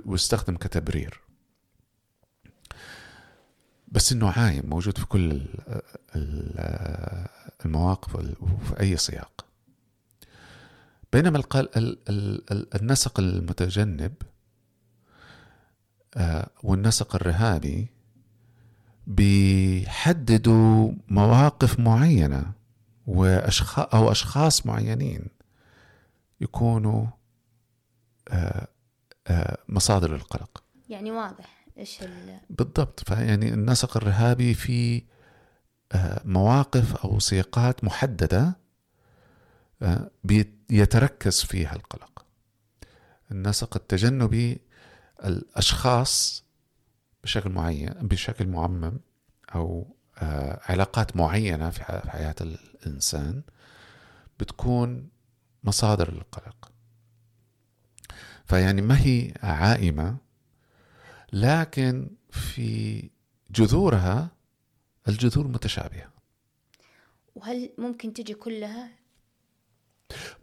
ويستخدم 0.07 0.57
كتبرير. 0.57 1.21
بس 3.89 4.13
إنه 4.13 4.31
عايم 4.31 4.67
موجود 4.67 4.99
في 4.99 5.07
كل 5.07 5.43
المواقف 7.65 8.15
وفي 8.41 8.81
أي 8.81 8.97
سياق. 8.97 9.47
بينما 11.13 11.43
النسق 12.75 13.21
المتجنب 13.21 14.13
آه، 16.17 16.51
والنسق 16.63 17.15
الرهابي 17.15 17.89
بيحددوا 19.07 20.93
مواقف 21.09 21.81
معينة 21.81 22.53
وأشخاص 23.07 23.95
أو 23.95 24.11
أشخاص 24.11 24.67
معينين 24.67 25.29
يكونوا 26.41 27.07
آه، 28.29 28.69
آه، 29.27 29.59
مصادر 29.69 30.15
القلق 30.15 30.63
يعني 30.89 31.11
واضح 31.11 31.67
إيش 31.79 32.03
ال... 32.03 32.41
بالضبط. 32.51 33.09
فيعني 33.09 33.55
النسق 33.55 33.97
الرهابي 33.97 34.55
في 34.55 35.03
مواقف 36.25 36.97
أو 36.97 37.19
سياقات 37.19 37.85
محددة 37.85 38.57
يتركز 40.71 41.41
فيها 41.41 41.77
القلق. 41.77 42.25
النسق 43.31 43.77
التجنبي 43.77 44.61
الأشخاص 45.25 46.42
بشكل 47.25 47.51
معين 47.51 47.93
بشكل 47.93 48.47
معمم 48.47 48.99
أو 49.55 49.97
آه، 50.19 50.61
علاقات 50.63 51.17
معينة 51.17 51.71
في 51.71 51.85
حياة 51.85 52.35
الإنسان 52.41 53.43
بتكون 54.41 55.09
مصادر 55.65 56.15
للقلق. 56.15 56.73
فيعني 58.45 58.83
ما 58.83 59.01
هي 59.01 59.35
عائمة 59.43 60.17
لكن 61.33 62.11
في 62.31 63.11
جذورها 63.51 64.31
الجذور 65.09 65.49
متشابهة. 65.49 66.11
وهل 67.35 67.71
ممكن 67.79 68.13
تجي 68.13 68.35
كلها؟ 68.35 68.91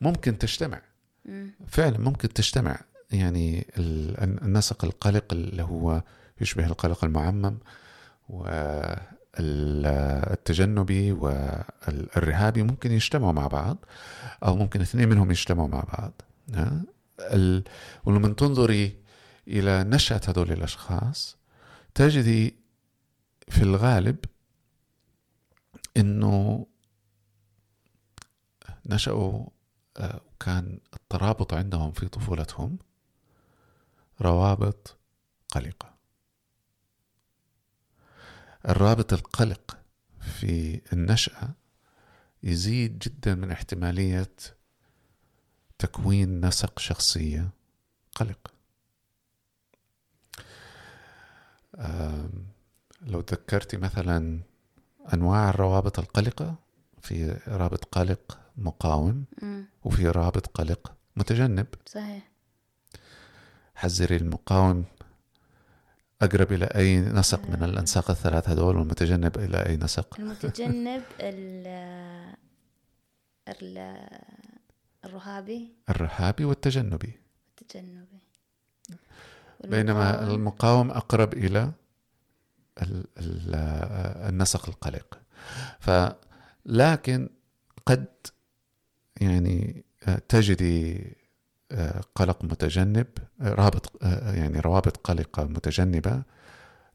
ممكن 0.01 0.37
تجتمع. 0.37 0.81
فعلا 1.67 1.97
ممكن 1.97 2.33
تجتمع. 2.33 2.79
يعني 3.11 3.67
النسق 3.77 4.85
القلق 4.85 5.33
اللي 5.33 5.63
هو 5.63 6.03
يشبه 6.41 6.65
القلق 6.65 7.05
المعمم 7.05 7.57
والتجنبي 9.39 11.11
والرهابي 11.11 12.63
ممكن 12.63 12.91
يجتمعوا 12.91 13.31
مع 13.31 13.47
بعض 13.47 13.77
أو 14.43 14.55
ممكن 14.55 14.81
اثنين 14.81 15.09
منهم 15.09 15.31
يجتمعوا 15.31 15.67
مع 15.67 15.79
بعض. 15.79 16.21
ولما 18.05 18.33
تنظري 18.33 18.97
إلى 19.47 19.83
نشأة 19.83 20.21
هذول 20.27 20.51
الأشخاص 20.51 21.37
تجدي 21.95 22.55
في 23.49 23.61
الغالب 23.61 24.17
إنه 25.97 26.65
نشأوا 28.85 29.45
وكان 29.99 30.79
آه، 30.93 30.95
الترابط 30.95 31.53
عندهم 31.53 31.91
في 31.91 32.07
طفولتهم 32.07 32.77
روابط 34.21 34.97
قلقة. 35.49 35.98
الرابط 38.65 39.13
القلق 39.13 39.77
في 40.21 40.81
النشأة 40.93 41.49
يزيد 42.43 42.99
جدا 42.99 43.35
من 43.35 43.51
احتمالية 43.51 44.31
تكوين 45.79 46.45
نسق 46.45 46.79
شخصية 46.79 47.49
قلق. 48.15 48.53
لو 53.01 53.21
تذكرتي 53.21 53.77
مثلا 53.77 54.39
أنواع 55.13 55.49
الروابط 55.49 55.99
القلقة 55.99 56.55
في 57.01 57.39
رابط 57.47 57.85
قلق 57.85 58.39
مقاوم 58.57 59.25
وفي 59.83 60.09
رابط 60.09 60.47
قلق 60.47 60.93
متجنب. 61.15 61.67
صحيح. 61.85 62.31
حذري 63.75 64.15
المقاوم 64.15 64.85
أقرب 66.21 66.51
إلى 66.51 66.65
أي 66.65 66.99
نسق 66.99 67.49
من 67.49 67.63
الأنساق 67.63 68.11
الثلاث 68.11 68.49
هذول 68.49 68.77
والمتجنب 68.77 69.37
إلى 69.37 69.65
أي 69.65 69.77
نسق؟ 69.77 70.19
المتجنب 70.19 71.03
ال 71.19 71.67
ال 73.47 73.77
الرهابي. 75.05 75.73
الرهابي 75.89 76.45
والتجنبي. 76.45 77.19
التجنبي. 77.61 78.19
بينما 79.63 80.23
المقاوم 80.23 80.91
أقرب 80.91 81.33
إلى 81.33 81.71
النسق 84.29 84.69
القلق. 84.69 85.19
فلكن 85.79 87.29
قد 87.85 88.05
يعني 89.21 89.85
تجدي 90.27 91.17
قلق 92.15 92.43
متجنب 92.43 93.07
رابط 93.41 94.03
يعني 94.03 94.59
روابط 94.59 94.97
قلقة 94.97 95.43
متجنبة 95.43 96.23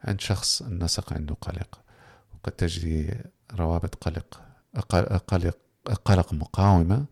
عند 0.05 0.20
شخص 0.20 0.62
النسق 0.62 1.12
عنده 1.12 1.35
قلق. 1.35 1.81
وقد 2.35 2.53
تجري 2.53 3.20
روابط 3.53 3.95
قلق 3.95 4.43
قلق 5.29 5.57
قلق 6.05 6.33
مقاومة 6.33 7.05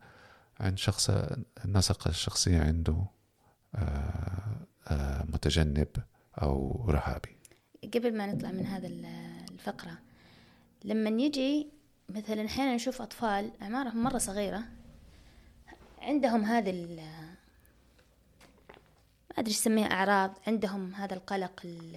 عند 0.60 0.78
شخص 0.78 1.10
النسق 1.64 2.08
الشخصية 2.08 2.60
عنده 2.60 3.04
متجنب 5.24 5.88
أو 6.42 6.84
رهابي. 6.90 7.36
قبل 7.94 8.16
ما 8.16 8.26
نطلع 8.26 8.50
من 8.50 8.66
هذا 8.66 8.88
الفقرة 9.52 9.98
لما 10.84 11.10
يجي 11.10 11.68
مثلا 12.08 12.46
أحيانا 12.46 12.74
نشوف 12.74 13.02
أطفال 13.02 13.52
أعمارهم 13.62 14.02
مرة 14.02 14.18
صغيرة 14.18 14.62
عندهم 16.02 16.44
هذا 16.44 16.70
ما 19.32 19.38
أدري 19.38 19.50
يسميها 19.50 19.86
أعراض. 19.86 20.38
عندهم 20.46 20.94
هذا 20.94 21.14
القلق 21.14 21.60
ال 21.64 21.96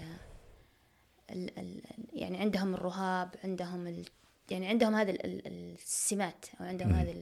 ال 1.32 1.60
ال 1.60 1.82
يعني 2.14 2.38
عندهم 2.38 2.74
الرهاب 2.74 3.36
عندهم 3.44 3.88
ال 3.88 4.06
يعني 4.52 4.68
عندهم 4.68 4.96
هذا 4.96 5.12
السمات 5.26 6.46
أو 6.62 6.66
عندهم 6.66 6.94
هذا 6.94 7.14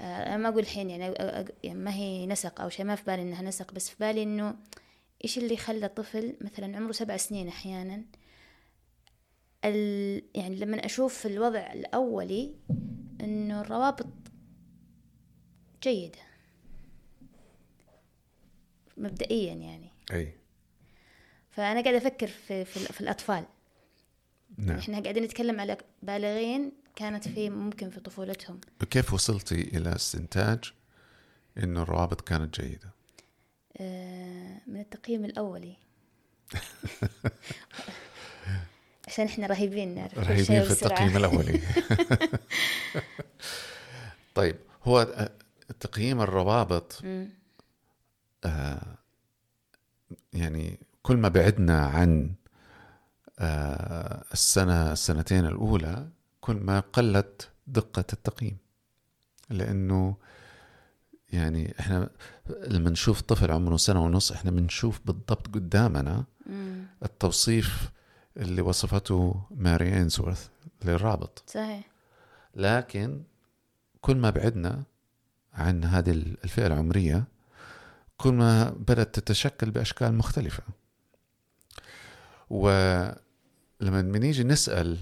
آه، 0.00 0.26
أنا 0.26 0.36
ما 0.36 0.48
أقول 0.48 0.62
الحين 0.62 0.90
يعني, 0.90 1.14
يعني 1.64 1.78
ما 1.78 1.94
هي 1.94 2.26
نسق 2.26 2.60
أو 2.60 2.68
شيء 2.68 2.84
ما 2.84 2.94
في 2.94 3.04
بالي 3.04 3.22
إنها 3.22 3.42
نسق 3.42 3.72
بس 3.72 3.90
في 3.90 3.96
بالي 4.00 4.22
إنه 4.22 4.56
إيش 5.24 5.38
اللي 5.38 5.56
خلى 5.56 5.88
طفل 5.88 6.36
مثلا 6.40 6.76
عمره 6.76 6.92
سبع 6.92 7.16
سنين 7.16 7.48
أحيانا؟ 7.48 8.04
ال 9.64 10.22
يعني 10.34 10.56
لما 10.56 10.86
أشوف 10.86 11.26
الوضع 11.26 11.72
الأولي 11.72 12.54
إنه 13.20 13.60
الروابط 13.60 14.06
جيدة. 15.82 16.25
مبدئيا 18.96 19.54
يعني. 19.54 19.90
أي. 20.12 20.32
فأنا 21.50 21.82
قاعدة 21.82 21.98
أفكر 21.98 22.26
في 22.26 22.64
في, 22.64 22.80
في 22.80 23.00
الأطفال. 23.00 23.44
نعم. 24.58 24.78
إحنا 24.78 25.00
قاعدين 25.00 25.22
نتكلم 25.22 25.60
على 25.60 25.76
بالغين 26.02 26.72
كانت 26.96 27.28
في 27.28 27.50
ممكن 27.50 27.90
في 27.90 28.00
طفولتهم. 28.00 28.60
كيف 28.90 29.14
وصلتي 29.14 29.60
إلى 29.60 29.94
استنتاج 29.94 30.72
إنه 31.58 31.82
الروابط 31.82 32.20
كانت 32.20 32.60
جيدة؟ 32.60 32.90
آه، 33.76 34.60
من 34.66 34.80
التقييم 34.80 35.24
الأولي. 35.24 35.76
عشان 39.08 39.24
إحنا 39.24 39.46
رهيبين 39.46 39.94
نعرف. 39.94 40.18
رهيبين 40.18 40.62
في. 40.62 40.70
التقييم 40.70 41.16
الأولي. 41.16 41.60
طيب 44.34 44.56
هو 44.84 45.00
آه، 45.00 45.30
تقييم 45.80 46.20
الروابط 46.20 47.02
يعني 50.32 50.78
كل 51.02 51.16
ما 51.16 51.28
بعدنا 51.28 51.86
عن 51.86 52.34
آه، 53.38 54.24
السنة 54.32 54.92
السنتين 54.92 55.46
الأولى 55.46 56.08
كل 56.40 56.54
ما 56.56 56.80
قلت 56.80 57.50
دقة 57.66 58.04
التقييم. 58.12 58.56
لأنه 59.50 60.16
يعني 61.32 61.74
إحنا 61.80 62.10
لما 62.68 62.90
نشوف 62.90 63.20
طفل 63.20 63.50
عمره 63.50 63.76
سنة 63.76 64.04
ونص 64.04 64.32
إحنا 64.32 64.50
بنشوف 64.50 65.00
بالضبط 65.06 65.46
قدامنا. 65.54 66.24
التوصيف 67.02 67.90
اللي 68.36 68.62
وصفته 68.62 69.42
ماري 69.50 69.96
انسورث 70.02 70.48
للرابط. 70.84 71.42
صحيح. 71.46 71.90
لكن 72.54 73.22
كل 74.00 74.16
ما 74.16 74.30
بعدنا 74.30 74.82
عن 75.54 75.84
هذه 75.84 76.10
الفئة 76.10 76.66
العمرية 76.66 77.24
كل 78.16 78.32
ما 78.32 78.70
بدأت 78.70 79.18
تتشكل 79.18 79.70
بأشكال 79.70 80.14
مختلفة 80.14 80.62
ولما 82.50 83.16
بنيجي 83.80 84.44
نسأل 84.44 84.98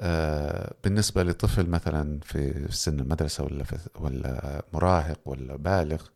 آه، 0.00 0.74
بالنسبة 0.84 1.22
لطفل 1.22 1.66
مثلا 1.66 2.20
في 2.20 2.66
سن 2.70 3.00
المدرسة 3.00 3.44
ولا 3.44 3.64
ولا 3.94 4.64
مراهق 4.72 5.20
ولا 5.24 5.56
بالغ 5.56 6.06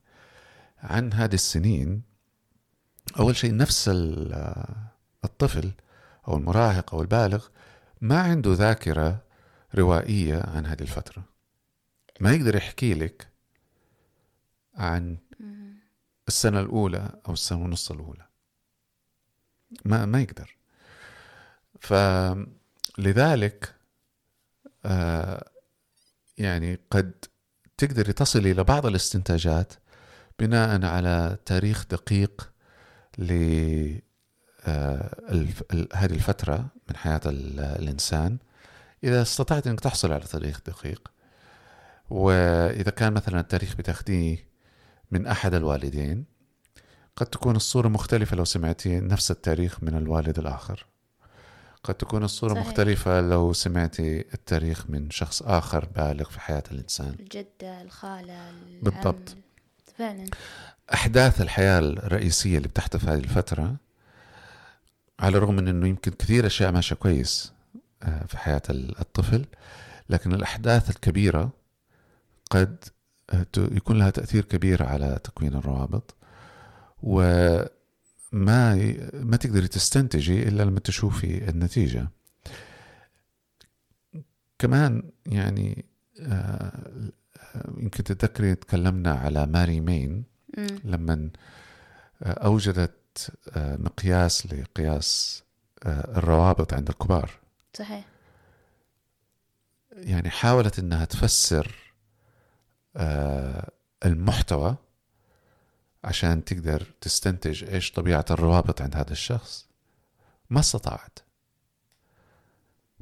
عن 0.78 1.12
هذه 1.12 1.34
السنين 1.34 2.03
أول 3.18 3.37
شيء 3.37 3.57
نفس 3.57 3.89
آه، 3.89 4.74
الطفل 5.24 5.70
أو 6.28 6.37
المراهق 6.37 6.95
أو 6.95 7.03
البالغ 7.03 7.47
ما 8.01 8.20
عنده 8.20 8.53
ذاكرة 8.53 9.22
روائية 9.74 10.43
عن 10.55 10.66
هذه 10.66 10.80
الفترة 10.80 11.24
ما 12.20 12.32
يقدر 12.32 12.57
يحكي 12.57 12.95
لك 12.95 13.28
عن. 14.74 15.16
السنة 16.29 16.61
الأولى 16.61 17.11
أو 17.29 17.33
السنة 17.33 17.59
ونص 17.64 17.91
الأولى. 17.91 18.27
ما 19.85 20.07
ما 20.07 20.20
يقدر. 20.22 20.57
فلذلك 21.81 23.74
آه 24.85 25.51
يعني 26.39 26.79
قد 26.91 27.12
تقدري 27.79 28.12
تصلي 28.12 28.51
إلى 28.53 28.64
بعض 28.64 28.87
الاستنتاجات 28.87 29.72
بناء 30.39 30.85
على 30.85 31.37
تاريخ 31.45 31.87
دقيق 31.91 32.51
ل 33.18 33.33
آه، 34.68 35.16
هذه 35.95 36.14
الفترة 36.14 36.66
من 36.89 36.97
حياة 36.97 37.20
ال- 37.27 37.61
الإنسان. 37.61 38.39
إذا 39.05 39.22
استطعت 39.22 39.66
أنك 39.66 39.81
تحصل 39.81 40.12
على 40.12 40.24
تاريخ 40.24 40.61
دقيق 40.66 41.09
وإذا 42.11 42.91
كان 42.91 43.12
مثلا 43.12 43.41
التاريخ 43.41 43.77
بتاخديه 43.77 44.47
من 45.11 45.26
أحد 45.26 45.54
الوالدين 45.54 46.24
قد 47.16 47.26
تكون 47.26 47.57
الصورة 47.57 47.88
مختلفة 47.88 48.36
لو 48.36 48.44
سمعتي 48.44 49.00
نفس 49.00 49.30
التاريخ 49.30 49.82
من 49.82 49.96
الوالد 49.96 50.38
الآخر 50.38 50.86
قد 51.84 51.94
تكون 51.94 52.24
الصورة 52.24 52.54
صحيح. 52.54 52.66
مختلفة 52.66 53.20
لو 53.20 53.52
سمعتي 53.52 54.18
التاريخ 54.34 54.84
من 54.90 55.11
شخص 55.11 55.42
آخر 55.42 55.84
بالغ 55.84 56.24
في 56.30 56.40
حياة 56.40 56.62
الإنسان 56.72 57.16
الجدة 57.20 57.82
الخالة 57.82 58.50
العم. 58.50 58.80
بالضبط. 58.82 59.36
فعلا 59.98 60.26
أحداث 60.94 61.40
الحياة 61.40 61.78
الرئيسية 61.78 62.57
اللي 62.57 62.68
بتحدث 62.68 62.96
في 62.96 63.07
هذه 63.11 63.18
الفترة 63.18 63.76
على 65.20 65.36
الرغم 65.38 65.57
من 65.57 65.68
أنه 65.68 65.88
يمكن 65.88 66.11
كثير 66.11 66.46
أشياء 66.46 66.72
ماشية 66.72 66.96
كويس 66.96 67.52
آه، 68.02 68.24
في 68.26 68.38
حياة 68.38 68.62
ال- 68.70 68.98
الطفل 69.00 69.44
لكن 70.11 70.34
الأحداث 70.34 70.90
الكبيرة 70.90 71.50
قد 72.50 72.84
يكون 73.57 73.99
لها 73.99 74.11
تأثير 74.11 74.45
كبير 74.45 74.83
على 74.83 75.20
تكوين 75.24 75.55
الروابط 75.55 76.14
وما 77.03 77.68
ما 79.12 79.37
تقدري 79.41 79.68
تستنتجي 79.68 80.49
إلا 80.49 80.62
لما 80.62 80.81
تشوفي 80.81 81.49
النتيجة. 81.49 82.09
كمان 84.59 85.11
يعني 85.27 85.85
آه، 86.20 87.03
آه، 87.55 87.72
يمكن 87.79 88.05
تتذكري 88.05 88.55
تكلمنا 88.55 89.12
على 89.12 89.47
ماري 89.47 89.81
مين. 89.81 90.24
لما 90.85 91.31
أوجدت 92.22 93.31
آه، 93.57 93.77
مقياس 93.77 94.47
لقياس 94.47 95.43
آه، 95.85 96.18
الروابط 96.18 96.74
عند 96.74 96.89
الكبار. 96.89 97.31
صحيح. 97.74 98.05
يعني 99.93 100.31
حاولت 100.31 100.79
أنها 100.79 101.05
تفسر 101.05 101.66
آه، 101.66 101.86
المحتوى 104.05 104.76
عشان 106.05 106.44
تقدر 106.44 106.86
تستنتج 107.01 107.64
إيش 107.64 107.92
طبيعة 107.92 108.24
الروابط 108.30 108.82
عند 108.82 108.97
هذا 108.97 109.12
الشخص. 109.12 109.66
ما 110.51 110.61
استطاعت. 110.61 111.18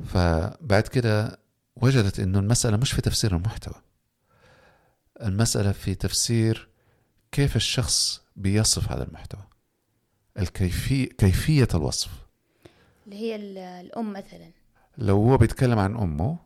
فبعد 0.04 0.82
كده 0.88 1.38
وجدت 1.76 2.20
أنه 2.20 2.38
المسألة 2.38 2.76
مش 2.76 2.92
في 2.92 3.02
تفسير 3.02 3.36
المحتوى. 3.36 3.74
المسألة 5.22 5.72
في 5.72 5.94
تفسير 5.94 6.68
كيف 7.32 7.56
الشخص 7.56 8.22
بيصف 8.36 8.92
هذا 8.92 9.02
المحتوى. 9.04 9.42
الكيفية 10.38 11.08
كيفية 11.08 11.68
الوصف. 11.74 12.10
اللي 13.06 13.16
هي 13.16 13.36
ال- 13.36 13.58
الأم 13.58 14.12
مثلا. 14.12 14.50
لو 14.98 15.16
هو 15.16 15.36
بيتكلم 15.36 15.78
عن 15.78 15.96
أمه. 15.96 16.38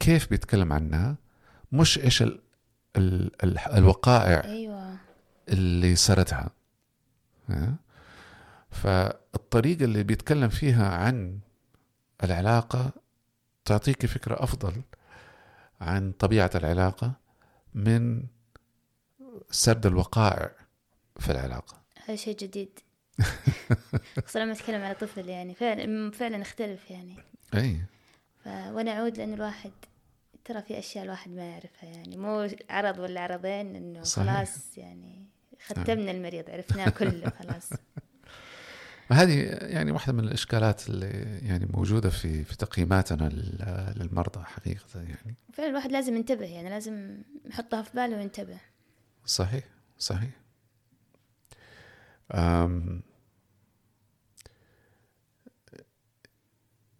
كيف 0.00 0.30
بيتكلم 0.30 0.72
عنها؟ 0.72 1.16
مش 1.72 1.98
إيش 1.98 2.24
ال 2.98 3.30
ال 3.44 3.58
ال 3.58 3.58
الوقائع 3.58 4.44
أيوة. 4.44 4.96
اللي 5.48 5.96
سردها. 5.96 6.50
ها؟ 7.48 7.76
فالطريقة 8.70 9.84
اللي 9.84 10.02
بيتكلم 10.02 10.48
فيها 10.48 10.88
عن 10.88 11.38
العلاقة 12.24 12.90
تعطيك 13.64 14.06
فكرة 14.06 14.42
أفضل 14.42 14.82
عن 15.80 16.12
طبيعة 16.12 16.50
العلاقة 16.54 17.12
من 17.74 18.22
سرد 19.50 19.86
الوقائع 19.86 20.50
في 21.20 21.32
العلاقة. 21.32 21.82
هذا 22.04 22.16
شيء 22.16 22.36
جديد. 22.36 22.78
خصوصا 24.24 24.38
لما 24.38 24.52
أتكلم 24.52 24.82
على 24.82 24.94
طفل 24.94 25.28
يعني 25.28 25.54
فعلا 25.54 26.10
فعلا 26.10 26.42
اختلف 26.42 26.90
يعني. 26.90 27.16
أي. 27.54 27.80
ف... 28.44 28.48
ونعود 28.48 29.18
لأن 29.18 29.34
الواحد 29.34 29.72
ترى 30.48 30.62
في 30.62 30.78
أشياء 30.78 31.04
الواحد 31.04 31.30
ما 31.30 31.42
يعرفها 31.50 31.88
يعني 31.90 32.16
مو 32.16 32.48
عرض 32.70 32.98
ولا 32.98 33.20
عرضين 33.20 33.76
إنه 33.76 34.02
صحيح. 34.02 34.36
خلاص 34.36 34.78
يعني 34.78 35.26
ختمنا 35.66 36.10
المريض 36.10 36.50
عرفناه 36.50 36.88
كله 36.88 37.30
خلاص. 37.42 37.70
هذه 39.12 39.40
يعني 39.62 39.92
واحدة 39.92 40.12
من 40.12 40.24
الإشكالات 40.24 40.88
اللي 40.88 41.38
يعني 41.42 41.66
موجودة 41.66 42.10
في 42.10 42.44
في 42.44 42.56
تقييماتنا 42.56 43.28
لل- 43.28 43.94
للمرضى 43.96 44.44
حقيقة 44.44 44.84
يعني. 45.00 45.34
فعلا 45.52 45.68
الواحد 45.70 45.92
لازم 45.92 46.16
ينتبه 46.16 46.44
يعني 46.46 46.68
لازم 46.70 47.22
يحطها 47.44 47.82
في 47.82 47.90
باله 47.94 48.16
وينتبه. 48.16 48.58
صحيح 49.26 49.64
صحيح. 49.98 50.30
أم 52.34 53.02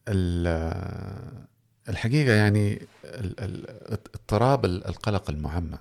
ال- 0.09 1.47
الحقيقة 1.89 2.32
يعني 2.32 2.86
اضطراب 4.14 4.64
ال- 4.64 4.86
القلق 4.86 5.30
المعمم 5.30 5.78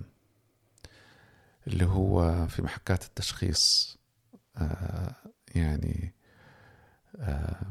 اللي 1.67 1.85
هو 1.85 2.47
في 2.47 2.61
محكات 2.61 3.03
التشخيص 3.03 3.97
آه، 4.57 5.15
يعني 5.55 6.13
آه، 7.19 7.61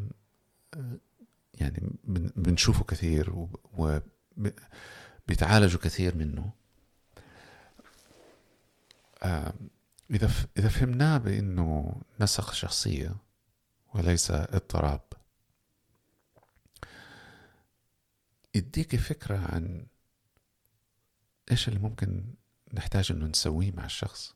يعني 1.54 1.90
بن- 2.04 2.30
بنشوفه 2.36 2.84
كثير 2.84 3.46
وبيتعالجوا 5.28 5.80
كثير 5.80 6.16
منه. 6.16 6.50
آم، 9.24 9.52
إذا 10.10 10.30
إذا 10.58 10.68
فهمناه 10.68 11.18
بأنه 11.18 12.00
نسخ 12.20 12.52
شخصية 12.52 13.16
وليس 13.94 14.30
اضطراب 14.30 15.00
يديك 18.56 18.96
فكرة 18.96 19.38
عن 19.38 19.86
إيش 21.50 21.68
اللي 21.68 21.78
ممكن 21.78 22.24
نحتاج 22.74 23.12
إنه 23.12 23.26
نسويه 23.26 23.72
مع 23.72 23.84
الشخص. 23.84 24.34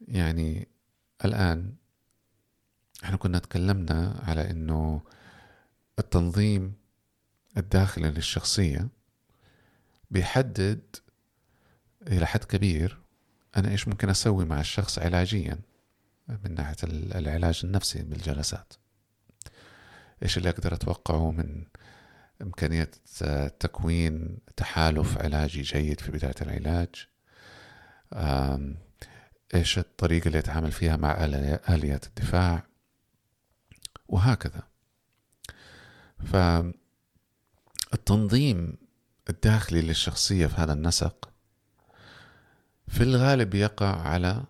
يعني 0.00 0.68
الآن 1.24 1.74
إحنا 3.04 3.16
كنا 3.16 3.38
تكلمنا 3.38 4.22
على 4.26 4.50
إنه 4.50 5.02
التنظيم 5.98 6.74
الداخلي 7.56 8.10
للشخصية 8.10 8.88
بيحدد 10.10 10.96
إلى 12.06 12.26
حد 12.26 12.44
كبير 12.44 13.00
أنا 13.56 13.70
إيش 13.70 13.88
ممكن 13.88 14.08
أسوي 14.08 14.44
مع 14.44 14.60
الشخص 14.60 14.98
علاجيا 14.98 15.58
من 16.28 16.54
ناحية 16.54 16.76
العلاج 16.84 17.60
النفسي 17.64 18.02
بالجلسات. 18.02 18.72
إيش 20.22 20.38
اللي 20.38 20.48
أقدر 20.48 20.74
أتوقعه 20.74 21.30
من 21.30 21.64
إمكانية 22.42 22.90
تكوين 23.60 24.38
تحالف 24.56 25.18
علاجي 25.18 25.62
جيد 25.62 26.00
في 26.00 26.12
بداية 26.12 26.34
العلاج. 26.42 27.06
إيش 29.54 29.78
الطريقة 29.78 30.28
اللي 30.28 30.38
أتعامل 30.38 30.72
فيها 30.72 30.96
مع 30.96 31.24
آليات 31.68 32.06
الدفاع؟ 32.06 32.66
وهكذا. 34.08 34.62
فالتنظيم 37.92 38.76
الداخلي 39.30 39.80
للشخصية 39.80 40.46
في 40.46 40.54
هذا 40.54 40.72
النسق 40.72 41.30
في 42.88 43.02
الغالب 43.02 43.54
يقع 43.54 44.00
على 44.00 44.44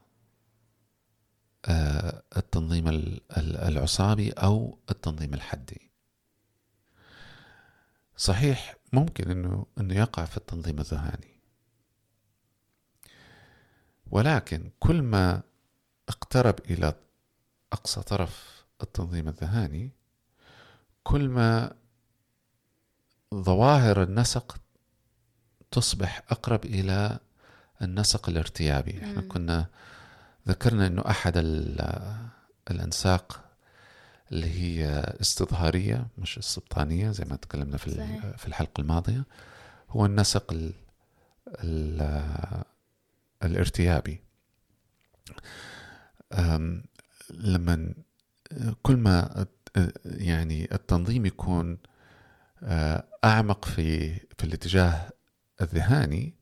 آه، 1.67 2.23
التنظيم 2.37 2.89
العصابي 3.39 4.31
أو 4.31 4.79
التنظيم 4.91 5.35
الحدي. 5.35 5.91
صحيح 8.17 8.77
ممكن 8.93 9.31
إنه 9.31 9.67
إنه 9.81 9.95
يقع 9.95 10.25
في 10.25 10.37
التنظيم 10.37 10.79
الذهاني. 10.79 11.41
ولكن 14.11 14.71
كل 14.81 15.03
ما 15.03 15.43
اقترب 16.09 16.55
إلى 16.71 16.95
أقصى 17.73 18.03
طرف 18.03 18.65
التنظيم 18.83 19.29
الذهاني 19.29 19.91
كل 21.03 21.29
ما 21.29 21.75
ظواهر 23.35 24.03
النسق 24.03 24.57
تصبح 25.71 26.23
أقرب 26.31 26.65
إلى 26.65 27.19
النسق 27.83 28.29
الارتيابي. 28.29 29.05
إحنا 29.05 29.21
كنا 29.21 29.67
ذكرنا 30.49 30.87
إنه 30.87 31.03
أحد 31.11 31.33
الأنساق 32.71 33.44
اللي 34.33 34.51
هي 34.51 34.89
استظهارية 35.21 36.07
مش 36.19 36.39
السبطانيه 36.39 37.11
زي 37.11 37.25
ما 37.25 37.37
تكلمنا 37.37 37.77
في 37.77 37.91
صحيح. 37.91 38.37
في 38.37 38.47
الحلقة 38.49 38.81
الماضية 38.81 39.25
هو 39.91 40.07
النسق 40.07 40.53
ال 40.53 40.73
ال 41.49 42.65
الارتيابي 43.43 44.21
لما 47.31 47.95
كل 48.83 48.97
ما 48.97 49.47
يعني 50.05 50.75
التنظيم 50.75 51.27
يكون 51.27 51.79
أعمق 53.25 53.65
في 53.65 54.15
في 54.15 54.45
الاتجاه 54.45 55.11
الذهاني 55.61 56.35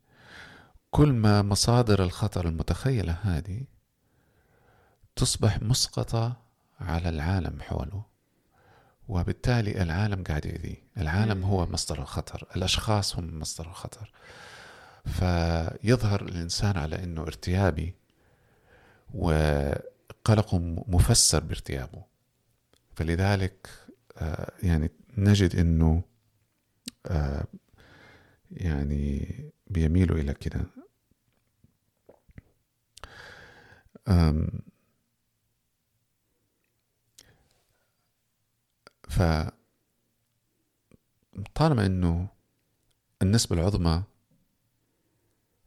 كل 0.91 1.13
ما 1.13 1.43
مصادر 1.43 2.03
الخطر 2.03 2.49
المتخيلة 2.49 3.13
هذه 3.23 3.65
تصبح 5.17 5.63
مسقطة 5.63 6.43
على 6.83 7.09
العالم 7.09 7.61
حوله. 7.61 8.05
وبالتالي 9.09 9.83
العالم 9.83 10.25
قاعد 10.25 10.47
يأذيه 10.47 10.77
العالم 10.99 11.45
هو 11.45 11.67
مصدر 11.67 12.03
الخطر. 12.03 12.47
الأشخاص 12.57 13.17
هم 13.17 13.39
مصدر 13.39 13.67
الخطر. 13.67 14.13
فيظهر 15.05 16.23
الإنسان 16.23 16.77
على 16.77 17.05
أنه 17.05 17.23
ارتيابي 17.23 17.95
وقلقه 19.15 20.59
مفسر 20.89 21.41
بارتيابه. 21.45 22.05
فلذلك 22.97 23.69
آه، 24.19 24.53
يعني 24.63 24.91
نجد 25.19 25.57
أنه 25.57 26.03
آه، 27.07 27.45
يعني 28.51 29.29
بيميلوا 29.67 30.19
إلى 30.19 30.35
كده. 30.35 30.67
ف 39.13 39.23
طالما 41.55 41.87
إنه 41.87 42.29
النسبة 43.23 43.57
العظمى 43.57 44.03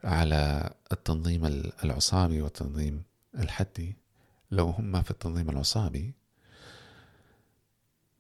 على 0.04 0.74
التنظيم 0.92 1.46
العصابي 1.84 2.42
والتنظيم 2.42 3.04
الحدي 3.36 3.96
لو 4.52 4.70
هم 4.70 5.02
في 5.02 5.12
التنظيم 5.12 5.50
العصابي 5.50 6.14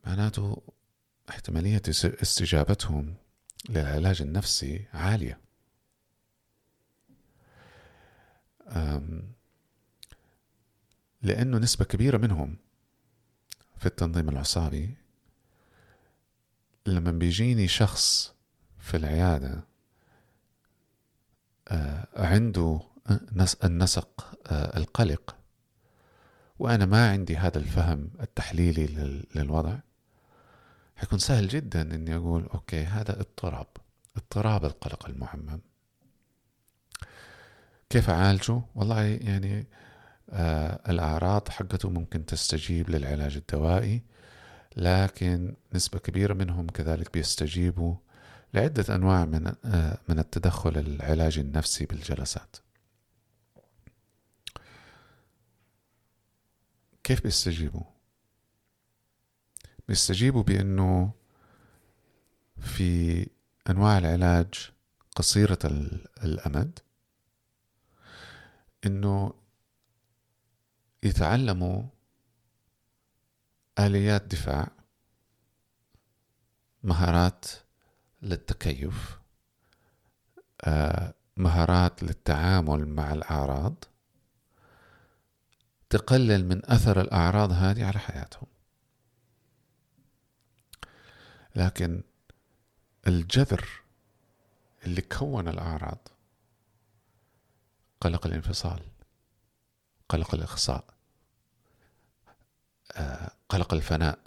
معناته 0.06 0.62
احتمالية 1.30 1.82
استجابتهم 1.88 3.16
للعلاج 3.70 4.22
النفسي 4.22 4.86
عالية. 4.94 5.40
لأنه 11.22 11.58
نسبة 11.58 11.86
كبيرة 11.86 12.18
منهم 12.18 12.58
في 13.78 13.86
التنظيم 13.86 14.30
العصابي 14.30 14.96
لما 16.86 17.12
بيجيني 17.12 17.68
شخص 17.68 18.34
في 18.80 18.98
العيادة 18.98 19.64
آه، 21.68 22.08
عنده 22.16 22.80
النسق 23.64 24.38
آه، 24.48 24.78
القلق 24.78 25.36
وأنا 26.60 26.86
ما 26.86 27.12
عندي 27.12 27.38
هذا 27.38 27.58
الفهم 27.58 28.10
التحليلي 28.22 28.88
للوضع 29.36 29.76
حيكون 30.96 31.20
سهل 31.20 31.48
جدا 31.48 31.82
أني 31.82 32.16
أقول 32.16 32.46
أوكي 32.54 32.84
هذا 32.84 33.20
اضطراب 33.20 33.68
اضطراب 34.18 34.66
القلق 34.66 35.10
المعمم 35.10 35.60
كيف 37.90 38.10
أعالجه؟ 38.10 38.62
والله 38.76 39.02
يعني 39.02 39.68
آه 40.30 40.92
الأعراض 40.92 41.50
حقته 41.50 41.90
ممكن 41.90 42.26
تستجيب 42.26 42.90
للعلاج 42.90 43.36
الدوائي 43.36 44.04
لكن 44.76 45.56
نسبة 45.74 46.00
كبيرة 46.00 46.34
منهم 46.34 46.68
كذلك 46.68 47.14
بيستجيبوا 47.14 47.96
لعدة 48.54 48.96
أنواع 48.96 49.26
من 49.26 49.54
آه، 49.66 49.98
من 50.10 50.20
التدخل 50.20 50.78
العلاجي 50.78 51.42
النفسي 51.42 51.86
بالجلسات. 51.86 52.56
كيف 57.04 57.24
بيستجيبوا؟ 57.24 57.84
بيستجيبوا 59.88 60.44
بأنه 60.44 61.12
في 62.60 63.28
أنواع 63.70 63.98
العلاج 63.98 64.72
قصيرة 65.16 65.60
الأمد 66.24 66.80
أنه 68.86 69.34
يتعلموا 71.04 71.84
آليات 73.80 74.22
دفاع 74.22 74.72
مهارات 76.84 77.46
للتكيف 78.22 79.20
آه، 80.62 81.14
مهارات 81.38 82.04
للتعامل 82.04 82.88
مع 82.88 83.14
الأعراض 83.14 83.84
تقلل 85.90 86.46
من 86.46 86.62
أثر 86.66 87.02
الأعراض 87.02 87.52
هذه 87.52 87.86
على 87.86 88.00
حياتهم. 88.00 88.48
لكن 91.56 92.04
الجذر 93.08 93.70
اللي 94.86 95.02
كون 95.02 95.48
الأعراض 95.48 96.08
قلق 98.02 98.28
الانفصال 98.28 98.80
قلق 100.10 100.36
الإخصاء. 100.36 100.95
قلق 103.50 103.74
الفناء. 103.74 104.20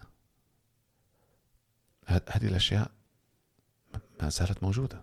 هذه 2.06 2.46
الأشياء 2.46 2.90
ما 4.22 4.28
زالت 4.28 4.62
موجودة. 4.62 5.02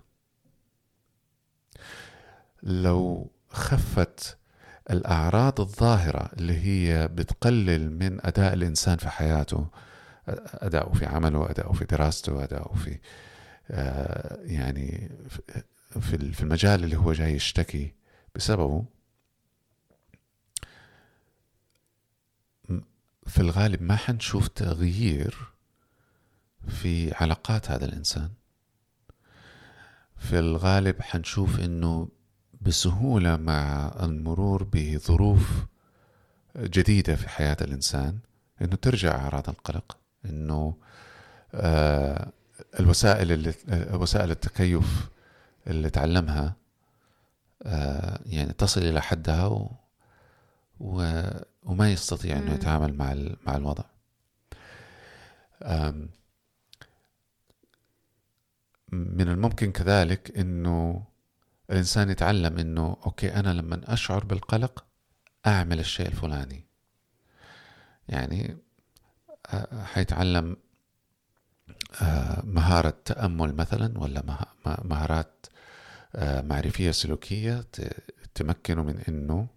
لو 2.63 3.31
خفت 3.49 4.37
الأعراض 4.89 5.61
الظاهرة 5.61 6.31
اللي 6.37 6.57
هي 6.57 7.07
بتقلل 7.07 7.91
من 7.91 8.25
أداء 8.25 8.53
الإنسان 8.53 8.97
في 8.97 9.09
حياته 9.09 9.67
أداؤه 10.53 10.93
في 10.93 11.05
عمله 11.05 11.49
أداؤه 11.49 11.73
في 11.73 11.85
دراسته 11.85 12.43
أداؤه 12.43 12.75
في 12.75 12.99
آه، 13.71 14.39
يعني 14.43 15.11
في 15.99 16.43
المجال 16.43 16.83
اللي 16.83 16.97
هو 16.97 17.13
جاي 17.13 17.33
يشتكي 17.33 17.93
بسببه 18.35 18.85
في 23.25 23.39
الغالب 23.41 23.81
ما 23.81 23.95
حنشوف 23.95 24.47
تغيير 24.47 25.37
في 26.67 27.13
علاقات 27.13 27.71
هذا 27.71 27.85
الإنسان. 27.85 28.29
في 30.17 30.39
الغالب 30.39 31.01
حنشوف 31.01 31.59
إنه 31.59 32.07
بسهولة 32.61 33.35
مع 33.37 33.91
المرور 34.03 34.67
بظروف 34.73 35.65
جديدة 36.57 37.15
في 37.15 37.29
حياة 37.29 37.57
الإنسان 37.61 38.17
إنه 38.61 38.75
ترجع 38.75 39.15
أعراض 39.15 39.49
القلق 39.49 39.97
إنه 40.25 40.75
آه 41.53 42.31
الوسائل 42.79 43.31
اللي 43.31 43.53
وسائل 43.93 44.31
التكيف 44.31 45.07
اللي 45.67 45.89
تعلمها 45.89 46.55
آه 47.63 48.19
يعني 48.25 48.53
تصل 48.53 48.81
إلى 48.81 49.01
حدها 49.01 49.69
و 50.79 51.21
وما 51.63 51.91
يستطيع 51.91 52.37
إنه. 52.37 52.53
يتعامل 52.53 52.93
مع 52.97 53.11
ال- 53.11 53.37
مع 53.47 53.55
الوضع 53.55 53.83
من 58.91 59.27
الممكن 59.29 59.71
كذلك 59.71 60.37
إنه 60.37 61.03
الإنسان 61.69 62.09
يتعلم 62.09 62.57
إنه 62.57 62.97
أوكي 63.05 63.35
أنا 63.35 63.49
لما 63.53 63.93
أشعر 63.93 64.25
بالقلق 64.25 64.85
أعمل 65.47 65.79
الشيء 65.79 66.07
الفلاني 66.07 66.63
يعني 68.09 68.57
حيتعلم 69.83 70.57
مهارة 72.43 72.93
تأمل 73.05 73.55
مثلا 73.55 73.99
ولا 73.99 74.23
مهارات 74.85 75.45
معرفية 76.21 76.91
سلوكية 76.91 77.65
تمكنه 78.35 78.83
من 78.83 78.97
إنه 79.09 79.33
آه، 79.43 79.54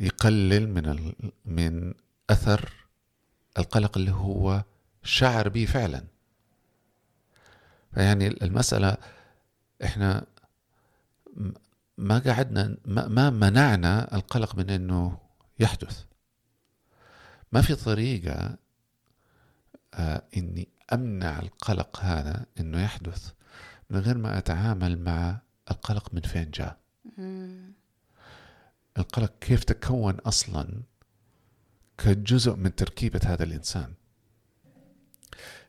يقلل 0.00 0.68
من 0.68 1.12
من 1.44 1.94
أثر 2.30 2.72
القلق 3.58 3.98
اللي 3.98 4.10
هو 4.10 4.64
شعر 5.02 5.48
به 5.48 5.64
فعلا. 5.64 6.04
فيعني 7.94 8.26
المسألة 8.26 8.96
إحنا 9.84 10.26
ما 11.98 12.18
قعدنا 12.18 12.76
ما, 12.86 13.30
منعنا 13.30 14.14
القلق 14.14 14.56
من 14.56 14.70
إنه 14.70 15.18
يحدث. 15.58 16.04
ما 17.52 17.62
في 17.62 17.74
طريقة 17.74 18.56
آه 19.94 20.22
إني 20.36 20.68
أمنع 20.92 21.38
القلق 21.38 22.00
هذا 22.00 22.46
إنه 22.60 22.82
يحدث 22.82 23.32
من 23.90 24.00
غير 24.00 24.18
ما 24.18 24.38
أتعامل 24.38 24.98
مع 24.98 25.38
القلق 25.70 26.14
من 26.14 26.20
فين 26.20 26.50
جاء. 26.50 26.76
القلق 28.98 29.32
كيف 29.40 29.64
تكون 29.64 30.14
أصلا 30.14 30.82
كجزء 31.98 32.54
من 32.54 32.74
تركيبة 32.74 33.20
هذا 33.24 33.44
الإنسان. 33.44 33.94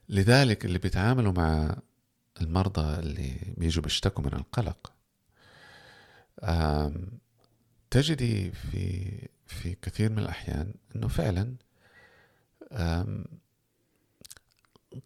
لذلك 0.09 0.65
اللي 0.65 0.79
بيتعاملوا 0.79 1.31
مع 1.31 1.75
المرضى 2.41 2.99
اللي 2.99 3.53
بيجوا 3.57 3.83
بيشتكوا 3.83 4.23
من 4.23 4.33
القلق 4.33 4.93
تجدي 7.89 8.51
في 8.51 9.11
في 9.47 9.75
كثير 9.75 10.11
من 10.11 10.19
الأحيان 10.19 10.73
أنه 10.95 11.07
فعلا 11.07 11.55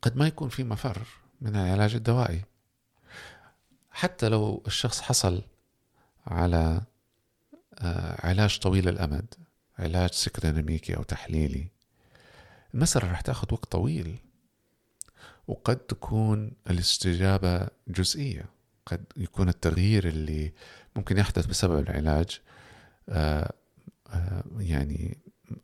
قد 0.01 0.17
ما 0.17 0.27
يكون 0.27 0.49
في 0.49 0.63
مفر 0.63 1.07
من 1.41 1.55
العلاج 1.55 1.95
الدوائي. 1.95 2.43
حتى 3.91 4.29
لو 4.29 4.63
الشخص 4.67 5.01
حصل 5.01 5.43
على 6.27 6.81
علاج 8.23 8.59
طويل 8.59 8.89
الأمد 8.89 9.33
علاج 9.79 10.11
سيكوديناميكي 10.11 10.95
أو 10.95 11.03
تحليلي. 11.03 11.67
المسألة 12.73 13.09
راح 13.09 13.21
تاخذ 13.21 13.53
وقت 13.53 13.71
طويل 13.71 14.17
وقد 15.47 15.77
تكون 15.77 16.51
الاستجابة 16.69 17.67
جزئية. 17.87 18.45
قد 18.85 19.05
يكون 19.17 19.49
التغيير 19.49 20.07
اللي 20.07 20.53
ممكن 20.95 21.17
يحدث 21.17 21.45
بسبب 21.45 21.79
العلاج 21.79 22.39
آه، 23.09 23.53
آه، 24.09 24.43
يعني 24.59 25.17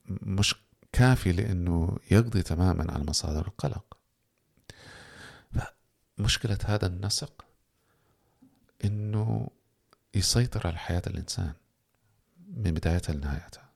مش 0.08 0.56
كافي 0.92 1.32
لأنه 1.32 1.98
يقضي 2.12 2.42
تماما 2.42 2.92
على 2.92 3.04
مصادر 3.04 3.48
القلق. 3.48 3.98
مشكلة 6.18 6.58
هذا 6.66 6.88
النسق 6.88 7.46
إنه 8.86 9.48
يسيطر 10.16 10.68
على 10.68 10.78
حياة 10.78 11.02
الإنسان. 11.08 11.54
من 12.54 12.72
بدايتها 12.74 13.14
لنهايتها. 13.14 13.70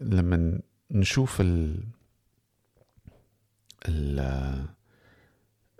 لما 0.00 0.60
نشوف 0.90 1.40
ال 1.40 1.84
ال 3.88 4.18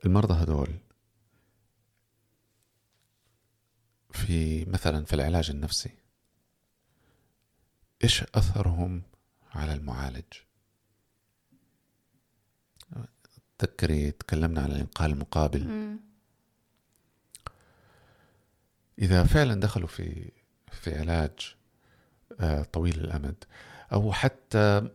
المرضى 0.04 0.34
هذول 0.34 0.78
في 4.10 4.64
مثلا 4.64 5.04
في 5.04 5.12
العلاج 5.12 5.50
النفسي 5.50 5.90
إيش 8.04 8.22
أثرهم 8.22 9.02
على 9.50 9.74
المعالج؟ 9.74 10.24
تذكري 13.58 14.10
تكلمنا 14.10 14.60
عن 14.60 14.70
الإنقاذ 14.70 15.10
المقابل. 15.10 15.68
مم. 15.68 16.00
إذا 18.98 19.24
فعلا 19.24 19.54
دخلوا 19.60 19.88
في 19.88 20.32
في 20.72 20.98
علاج 20.98 21.57
طويل 22.72 23.00
الأمد. 23.00 23.44
أو 23.92 24.12
حتى 24.12 24.88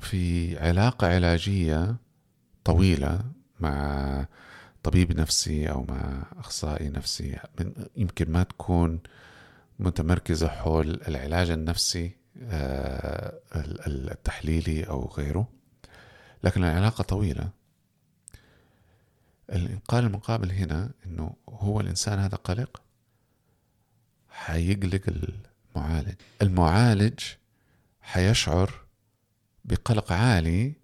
في 0.00 0.58
علاقة 0.58 1.06
علاجية 1.06 1.96
طويلة 2.64 3.20
مع 3.60 4.26
طبيب 4.82 5.20
نفسي 5.20 5.70
أو 5.70 5.84
مع 5.88 6.22
أخصائي 6.38 6.88
نفسي 6.88 7.38
يمكن 7.96 8.32
ما 8.32 8.42
تكون 8.42 9.00
متمركزة 9.78 10.48
حول 10.48 11.00
العلاج 11.08 11.50
النفسي 11.50 12.10
آه، 12.42 13.40
ال- 13.56 13.86
ال- 13.86 14.10
التحليلي 14.10 14.82
أو 14.88 15.06
غيره. 15.16 15.48
لكن 16.44 16.64
العلاقة 16.64 17.02
طويلة. 17.02 17.50
الإنقاذ 19.52 20.04
المقابل 20.04 20.52
هنا 20.52 20.90
إنه 21.06 21.34
هو 21.48 21.80
الإنسان 21.80 22.18
هذا 22.18 22.36
قلق 22.36 22.82
حيقلق 24.30 25.00
المعالج. 25.76 26.14
المعالج 26.42 27.20
حيشعر 28.00 28.86
بقلق 29.64 30.12
عالي 30.12 30.74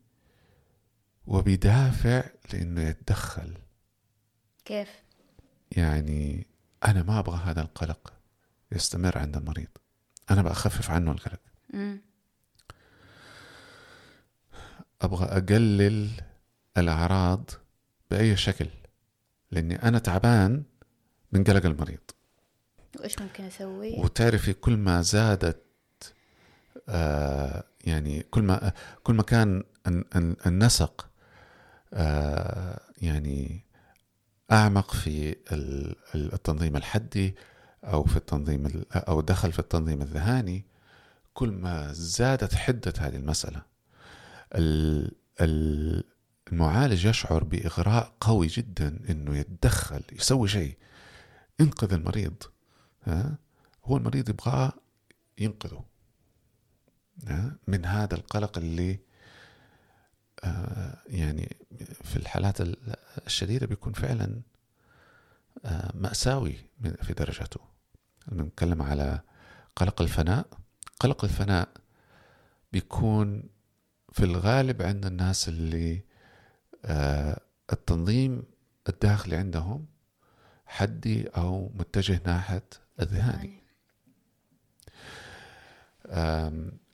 وبيدافع 1.26 2.24
لأنه 2.52 2.82
يتدخل. 2.82 3.54
كيف؟ 4.64 4.88
يعني 5.70 6.46
أنا 6.84 7.02
ما 7.02 7.18
أبغى 7.18 7.40
هذا 7.44 7.60
القلق 7.60 8.12
يستمر 8.72 9.18
عند 9.18 9.36
المريض. 9.36 9.68
أنا 10.30 10.42
بخفف 10.42 10.90
عنه 10.90 11.12
القلق. 11.12 11.40
أبغى 15.02 15.24
أقلل 15.24 16.10
الأعراض 16.76 17.50
بأي 18.10 18.36
شكل 18.36 18.68
لأني 19.50 19.82
أنا 19.82 19.98
تعبان 19.98 20.62
من 21.32 21.44
قلق 21.44 21.66
المريض. 21.66 22.00
وإيش 23.00 23.18
ممكن 23.18 23.44
أسوي؟ 23.44 23.92
وتعرفي 23.98 24.52
كل 24.52 24.76
ما 24.76 25.02
زادت 25.02 25.62
آه 26.88 27.64
يعني 27.84 28.22
كل 28.30 28.42
ما 28.42 28.72
كل 29.02 29.14
ما 29.14 29.22
كان 29.22 29.64
ال- 29.86 30.16
ال- 30.16 30.36
النسق 30.46 31.08
آه 31.94 32.80
يعني 33.02 33.64
أعمق 34.52 34.94
في 34.94 35.30
ال- 35.52 35.96
ال- 36.14 36.32
التنظيم 36.32 36.76
الحدي 36.76 37.34
أو 37.84 38.04
في 38.04 38.16
التنظيم 38.16 38.66
ال- 38.66 38.92
أو 38.92 39.20
دخل 39.20 39.52
في 39.52 39.58
التنظيم 39.58 40.02
الذهاني 40.02 40.64
كل 41.34 41.50
ما 41.50 41.92
زادت 41.92 42.54
حدة 42.54 42.92
هذه 42.98 43.16
المسألة. 43.16 43.62
ال- 44.54 45.12
ال- 45.40 46.04
المعالج 46.52 47.04
يشعر 47.06 47.44
بإغراء 47.44 48.12
قوي 48.20 48.46
جدا 48.46 48.98
إنه 49.10 49.36
يتدخل 49.36 50.02
يسوي 50.12 50.48
شيء. 50.48 50.76
ينقذ 51.60 51.92
المريض. 51.92 52.34
ها؟ 53.04 53.38
هو 53.84 53.96
المريض 53.96 54.28
يبغاه 54.28 54.72
ينقذه. 55.38 55.84
ها؟ 57.28 57.56
من 57.66 57.84
هذا 57.84 58.14
القلق 58.14 58.58
اللي 58.58 58.98
آه، 60.44 60.98
يعني 61.06 61.56
في 62.04 62.16
الحالات 62.16 62.60
ال- 62.60 62.96
الشديدة 63.26 63.66
بيكون 63.66 63.92
فعلا 63.92 64.40
آه، 65.64 65.90
مأساوي 65.94 66.56
في 67.02 67.12
درجته 67.12 67.60
نتكلم 68.32 68.82
على 68.82 69.20
قلق 69.76 70.02
الفناء 70.02 70.46
قلق 71.00 71.24
الفناء 71.24 71.68
بيكون 72.72 73.42
في 74.12 74.24
الغالب 74.24 74.82
عند 74.82 75.06
الناس 75.06 75.48
اللي 75.48 76.02
آه، 76.84 77.40
التنظيم 77.72 78.42
الداخلي 78.88 79.36
عندهم 79.36 79.86
حدي 80.66 81.26
أو 81.28 81.68
متجه 81.74 82.20
ناحية 82.26 82.64
الذهاني 83.00 83.62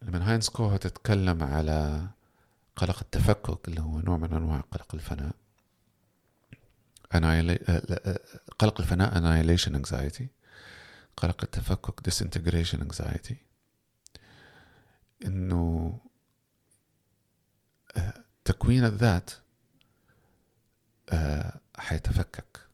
لما 0.02 0.30
هاينز 0.30 0.48
كوها 0.48 0.76
تتكلم 0.76 1.42
على 1.42 2.08
قلق 2.76 2.98
التفكك 3.00 3.68
اللي 3.68 3.80
هو 3.80 4.00
نوع 4.00 4.16
من 4.16 4.32
أنواع 4.32 4.60
قلق 4.60 4.94
الفناء. 4.94 5.34
آه، 7.12 7.52
آه، 7.68 8.20
قلق 8.58 8.80
الفناء 8.80 9.14
annihilation 9.14 9.70
anxiety. 9.70 10.24
قلق 11.16 11.42
التفكك 11.42 12.10
disintegration 12.10 12.78
anxiety. 12.78 13.34
إنه 15.24 15.98
تكوين 18.44 18.84
الذات 18.84 19.30
آه، 21.10 21.60
حيتفكك. 21.78 22.68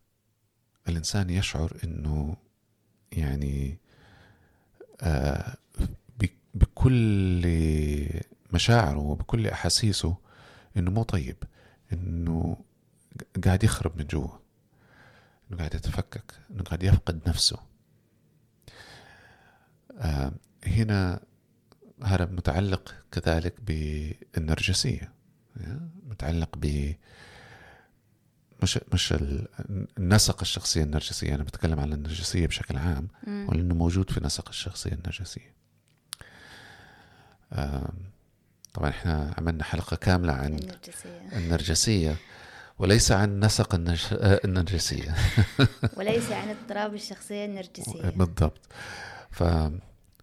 الإنسان 0.88 1.30
يشعر 1.30 1.78
أنه 1.84 2.36
يعني 3.16 3.78
آه، 5.00 5.56
بكل 6.54 7.46
مشاعره 8.52 8.98
وبكل 8.98 9.46
أحاسيسه 9.46 10.16
أنه 10.76 10.90
مو 10.90 11.02
طيب 11.02 11.36
أنه 11.92 12.56
قاعد 13.44 13.64
يخرب 13.64 13.98
من 13.98 14.06
جوا 14.06 14.28
أنه 15.50 15.58
قاعد 15.58 15.74
يتفكك 15.74 16.34
أنه 16.50 16.62
قاعد 16.62 16.82
يفقد 16.82 17.20
نفسه. 17.28 17.58
آه، 19.98 20.32
هنا 20.66 21.20
هذا 22.04 22.24
متعلق 22.24 22.94
كذلك 23.12 23.54
بالنرجسية 23.60 25.12
متعلق 26.06 26.48
ب 26.56 26.92
مش 28.64 28.80
مش 28.92 29.14
النسق 29.98 30.40
الشخصية 30.40 30.82
النرجسية 30.82 31.34
أنا 31.34 31.42
بتكلم 31.42 31.80
عن 31.80 31.92
النرجسية 31.92 32.46
بشكل 32.46 32.76
عام 32.76 33.08
ولأنه 33.26 33.74
موجود 33.74 34.10
في 34.10 34.24
نسق 34.24 34.48
الشخصية 34.48 34.92
النرجسية. 34.92 35.54
طبعا 38.74 38.90
إحنا 38.90 39.34
عملنا 39.38 39.64
حلقة 39.64 39.96
كاملة 39.96 40.32
عن 40.32 40.54
النرجسية, 40.54 41.28
النرجسية 41.32 42.16
وليس 42.78 43.12
عن 43.12 43.40
نسق 43.40 43.74
النرجسية. 44.44 45.14
وليس 45.98 46.32
عن 46.32 46.48
اضطراب 46.48 46.94
الشخصية 46.94 47.44
النرجسية. 47.44 48.10
بالضبط. 48.10 48.60
ف 49.30 49.44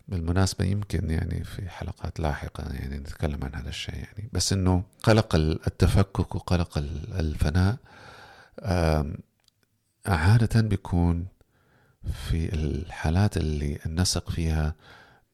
بالمناسبة 0.08 0.66
يمكن 0.66 1.10
يعني 1.10 1.44
في 1.44 1.70
حلقات 1.70 2.20
لاحقة 2.20 2.74
يعني 2.74 2.98
نتكلم 2.98 3.44
عن 3.44 3.56
هذا 3.56 3.70
الشيء 3.70 3.96
يعني. 3.96 4.30
بس 4.34 4.54
إنه 4.54 4.84
قلق 5.04 5.36
التفكك 5.36 6.36
وقلق 6.36 6.78
الفناء 7.20 7.78
عادة 10.06 10.62
بيكون 10.62 11.28
في 12.04 12.54
الحالات 12.54 13.38
اللي 13.38 13.80
النسق 13.86 14.30
فيها 14.30 14.76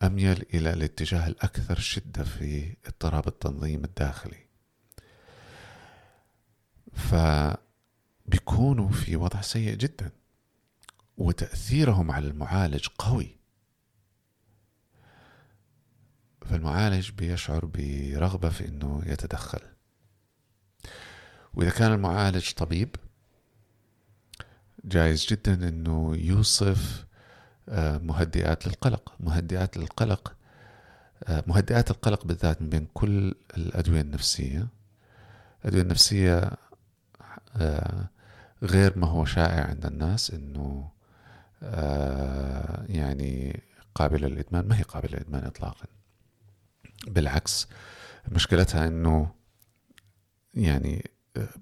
أميل 0.03 0.45
إلى 0.53 0.73
الاتجاه 0.73 1.27
الأكثر 1.27 1.79
شدة 1.79 2.23
في 2.23 2.75
اضطراب 2.85 3.27
التنظيم 3.27 3.83
الداخلي. 3.83 4.47
فبيكونوا 6.93 8.89
في 8.89 9.15
وضع 9.15 9.41
سيء 9.41 9.75
جدا 9.75 10.11
وتأثيرهم 11.17 12.11
على 12.11 12.27
المعالج 12.27 12.87
قوي. 12.97 13.37
فالمعالج 16.41 17.11
بيشعر 17.11 17.65
برغبة 17.65 18.49
في 18.49 18.67
أنه 18.67 19.01
يتدخل. 19.05 19.61
وإذا 21.53 21.69
كان 21.69 21.91
المعالج 21.93 22.51
طبيب 22.51 22.95
جايز 24.87 25.25
جدا 25.25 25.67
أنه 25.67 26.15
يوصف 26.17 27.05
آه، 27.69 27.97
مهدئات 27.97 28.67
للقلق 28.67 29.13
مهدئات 29.19 29.77
للقلق 29.77 30.33
آه، 31.23 31.43
مهدئات 31.47 31.91
القلق 31.91 32.25
بالذات 32.25 32.61
من 32.61 32.69
بين 32.69 32.87
كل 32.93 33.35
الأدوية 33.57 34.01
النفسية. 34.01 34.67
الأدوية 35.63 35.81
النفسية 35.81 36.51
آه، 37.55 38.07
غير 38.63 38.97
ما 38.97 39.07
هو 39.07 39.25
شائع 39.25 39.63
عند 39.67 39.85
الناس 39.85 40.31
أنه 40.31 40.89
يعني 42.89 43.63
قابلة 43.95 44.27
للإدمان. 44.27 44.67
ما 44.67 44.77
هي 44.79 44.83
قابلة 44.83 45.11
للإدمان 45.11 45.43
إطلاقا. 45.43 45.85
بالعكس 47.07 47.67
مشكلتها 48.31 48.87
أنه 48.87 49.31
يعني 50.53 51.11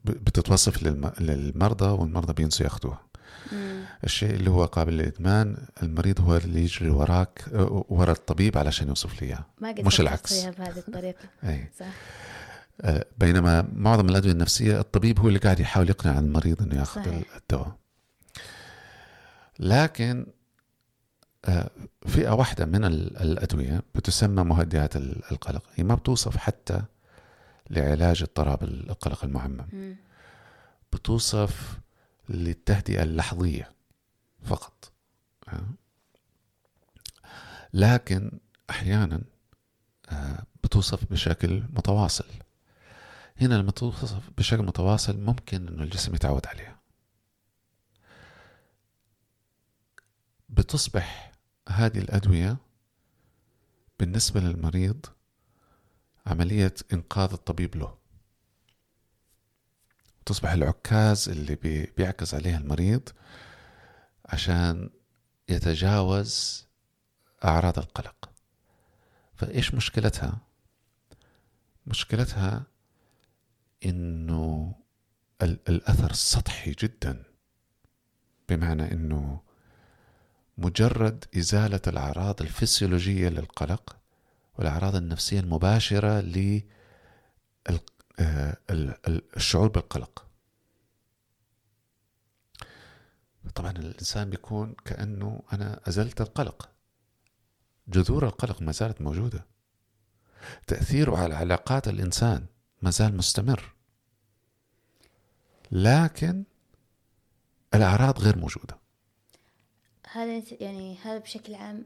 بتتوصف 0.05 0.83
للمرضى 1.21 1.85
والمرضى 1.85 2.33
بينسوا 2.33 2.65
ياخذوها 2.65 3.04
الشيء 4.03 4.29
اللي 4.33 4.49
هو 4.49 4.65
قابل 4.65 4.93
للإدمان 4.93 5.57
المريض 5.83 6.21
هو 6.21 6.37
اللي 6.37 6.63
يجري 6.63 6.89
وراك 6.89 7.45
ورا 7.89 8.11
الطبيب 8.11 8.57
علشان 8.57 8.87
يوصف 8.87 9.21
لي 9.21 9.27
إياه. 9.27 9.45
مش 9.61 10.01
العكس. 10.01 10.45
بهذه 10.45 10.77
الطريقة. 10.87 11.23
أي. 11.49 11.69
صح. 11.79 11.85
آه، 12.81 13.05
بينما 13.17 13.67
معظم 13.75 14.09
الأدوية 14.09 14.31
النفسية 14.33 14.79
الطبيب 14.79 15.19
هو 15.19 15.27
اللي 15.27 15.39
قاعد 15.39 15.59
يحاول 15.59 15.89
يقنع 15.89 16.19
المريض 16.19 16.61
إنه 16.61 16.75
ياخذ 16.79 17.01
صحيح. 17.01 17.23
الدواء. 17.37 17.75
لكن 19.59 20.25
آه، 21.45 21.69
فئة 22.07 22.29
واحدة 22.29 22.65
من 22.65 22.85
الأدوية 22.85 23.81
بتسمى 23.95 24.43
مهدئات 24.43 24.95
القلق. 24.95 25.63
هي 25.75 25.83
ما 25.83 25.95
بتوصف 25.95 26.37
حتى 26.37 26.81
لعلاج 27.69 28.21
اضطراب 28.21 28.63
القلق 28.63 29.23
المعمم. 29.23 29.95
بتوصف 30.93 31.79
للتهدئة 32.29 33.03
اللحظية 33.03 33.71
فقط. 34.43 34.91
لكن 37.73 38.39
أحيانا 38.69 39.21
آه، 40.09 40.43
بتوصف 40.63 41.11
بشكل 41.11 41.63
متواصل. 41.69 42.25
هنا 43.41 43.55
لما 43.55 43.71
توصف 43.71 44.29
بشكل 44.37 44.63
متواصل 44.63 45.19
ممكن 45.19 45.67
أنه 45.67 45.83
الجسم 45.83 46.15
يتعود 46.15 46.47
عليها. 46.47 46.79
بتصبح 50.49 51.31
هذه 51.69 51.97
الأدوية 51.99 52.57
بالنسبة 53.99 54.39
للمريض 54.39 55.05
عملية 56.25 56.73
إنقاذ 56.93 57.31
الطبيب 57.33 57.75
له. 57.75 57.97
تصبح 60.25 60.51
العكاز 60.51 61.29
اللي 61.29 61.55
بي 61.55 61.85
بيعكز 61.97 62.35
عليه 62.35 62.57
المريض 62.57 63.09
عشان 64.25 64.89
يتجاوز 65.49 66.65
أعراض 67.45 67.79
القلق 67.79 68.29
فإيش 69.35 69.73
مشكلتها؟ 69.73 70.37
مشكلتها 71.87 72.63
إنه 73.85 74.75
الأثر 75.41 76.13
سطحي 76.13 76.71
جدا 76.71 77.23
بمعنى 78.49 78.91
إنه 78.91 79.41
مجرد 80.57 81.25
إزالة 81.37 81.81
الأعراض 81.87 82.41
الفسيولوجية 82.41 83.29
للقلق 83.29 83.97
والأعراض 84.57 84.95
النفسية 84.95 85.39
المباشرة 85.39 86.19
آه، 87.69 87.79
الشعور 89.37 89.67
بالقلق. 89.67 90.25
طبعا 93.55 93.71
الإنسان 93.71 94.29
بيكون 94.29 94.75
كأنه 94.85 95.43
أنا 95.53 95.79
أزلت 95.87 96.21
القلق. 96.21 96.69
جذور 97.87 98.25
القلق 98.25 98.61
ما 98.61 98.71
زالت 98.71 99.01
موجودة. 99.01 99.45
تأثيره 100.67 101.17
على 101.17 101.35
علاقات 101.35 101.87
الإنسان 101.87 102.45
ما 102.81 102.89
زال 102.89 103.17
مستمر. 103.17 103.73
لكن 105.71 106.43
الأعراض 107.73 108.19
غير 108.19 108.37
موجودة. 108.37 108.77
هذا 110.11 110.43
يعني 110.51 110.97
هذا 110.97 111.17
بشكل 111.17 111.55
عام 111.55 111.85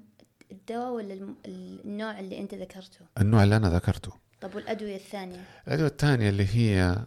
الدواء 0.51 0.91
ولا 0.91 1.35
النوع 1.45 2.19
اللي 2.19 2.39
أنت 2.39 2.53
ذكرته؟ 2.53 3.05
النوع 3.17 3.43
اللي 3.43 3.55
أنا 3.55 3.69
ذكرته. 3.69 4.28
طب 4.41 4.55
والأدوية 4.55 4.95
الثانية؟ 4.95 5.43
الأدوية 5.67 5.87
الثانية 5.87 6.29
اللي 6.29 6.47
هي 6.55 6.97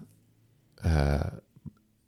آه، 0.85 1.41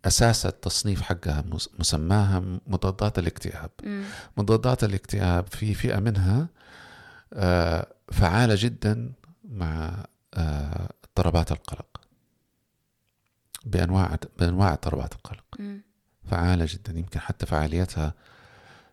أساس 0.04 0.46
التصنيف 0.46 1.02
حقها 1.02 1.44
مسماها 1.78 2.42
مضادات 2.66 3.18
الاكتئاب. 3.18 3.70
م. 3.84 4.02
مضادات 4.36 4.84
الاكتئاب 4.84 5.46
في 5.46 5.74
فئة 5.74 6.00
منها 6.00 6.48
آه، 7.32 7.86
فعالة 8.12 8.54
جدا 8.58 9.12
مع 9.44 10.04
آه، 10.34 10.88
اضطرابات 11.04 11.52
القلق. 11.52 12.00
بأنواع 13.66 14.16
بأنواع 14.38 14.72
اضطرابات 14.72 15.12
القلق. 15.12 15.44
م. 15.58 15.78
فعالة 16.30 16.66
جدا 16.68 16.98
يمكن 16.98 17.20
حتى 17.20 17.46
فعاليتها 17.46 18.14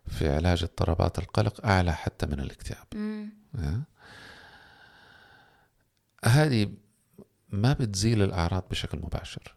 في 0.06 0.34
علاج 0.34 0.62
اضطرابات 0.62 1.18
القلق 1.18 1.66
أعلى 1.66 1.92
حتى 1.92 2.26
من 2.26 2.40
الاكتئاب. 2.40 2.86
هذه 6.24 6.72
ما 7.48 7.72
بتزيل 7.72 8.22
الأعراض 8.22 8.64
بشكل 8.70 8.98
مباشر. 8.98 9.56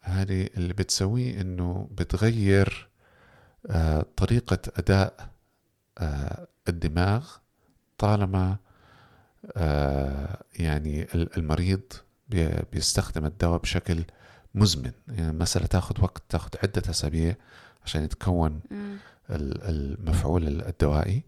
هذه 0.00 0.48
اللي 0.56 0.72
بتسويه 0.72 1.40
إنه 1.40 1.88
بتغير 1.92 2.88
آه، 3.66 4.06
طريقة 4.16 4.58
أداء 4.76 5.30
آه، 5.98 6.48
الدماغ 6.68 7.28
طالما 7.98 8.56
آه، 9.56 10.42
يعني 10.52 11.06
المريض 11.14 11.82
بيستخدم 12.72 13.24
الدواء 13.24 13.60
بشكل 13.60 14.04
مزمن. 14.54 14.92
يعني 15.08 15.32
مسألة 15.32 15.66
تاخذ 15.66 16.02
وقت 16.02 16.22
تاخذ 16.28 16.50
عدة 16.62 16.82
أسابيع 16.90 17.36
عشان 17.84 18.04
يتكون 18.04 18.60
المفعول 19.30 20.62
الدوائي. 20.62 21.22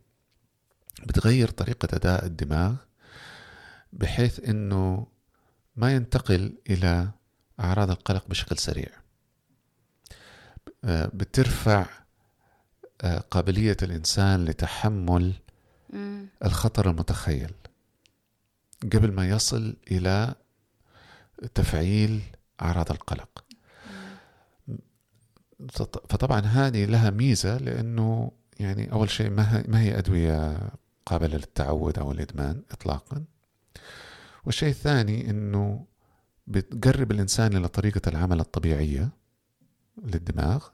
بتغير 1.07 1.49
طريقة 1.51 1.89
أداء 1.97 2.27
الدماغ 2.27 2.75
بحيث 3.97 4.48
إنه 4.48 5.06
ما 5.77 5.94
ينتقل 5.94 6.55
إلى 6.70 7.09
أعراض 7.60 7.90
القلق 7.90 8.28
بشكل 8.28 8.59
سريع. 8.59 8.89
آه، 10.85 11.10
بترفع 11.14 11.86
آه، 13.02 13.18
قابلية 13.18 13.77
الإنسان 13.82 14.44
لتحمل. 14.44 15.32
الخطر 16.44 16.90
المتخيل. 16.90 17.55
قبل 18.82 19.12
ما 19.12 19.28
يصل 19.28 19.77
إلى 19.90 20.35
تفعيل 21.55 22.20
أعراض 22.62 22.90
القلق. 22.90 23.44
فط- 25.73 26.12
فطبعا 26.12 26.40
هذه 26.40 26.85
لها 26.85 27.10
ميزة 27.10 27.56
لأنه 27.59 28.32
يعني 28.60 28.93
أول 28.93 29.10
شيء 29.10 29.31
ما 29.31 29.56
هي, 29.59 29.64
ما 29.68 29.81
هي 29.81 29.98
أدوية 29.98 30.59
قابلة 31.06 31.36
للتعود 31.36 31.98
أو 31.98 32.12
الإدمان 32.12 32.62
إطلاقا. 32.70 33.24
والشيء 34.47 34.68
الثاني 34.68 35.31
أنه 35.31 35.86
بتقرب 36.47 37.10
الإنسان 37.10 37.56
إلى 37.56 37.68
طريقة 37.68 38.01
العمل 38.06 38.40
الطبيعية 38.40 39.09
للدماغ. 40.05 40.64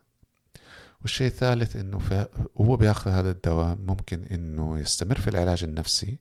والشيء 1.01 1.27
الثالث 1.27 1.77
أنه 1.77 2.27
وهو 2.55 2.77
بياخذ 2.77 3.11
هذا 3.11 3.31
الدواء 3.31 3.77
ممكن 3.77 4.23
أنه 4.24 4.78
يستمر 4.78 5.19
في 5.20 5.31
العلاج 5.31 5.65
النفسي 5.65 6.19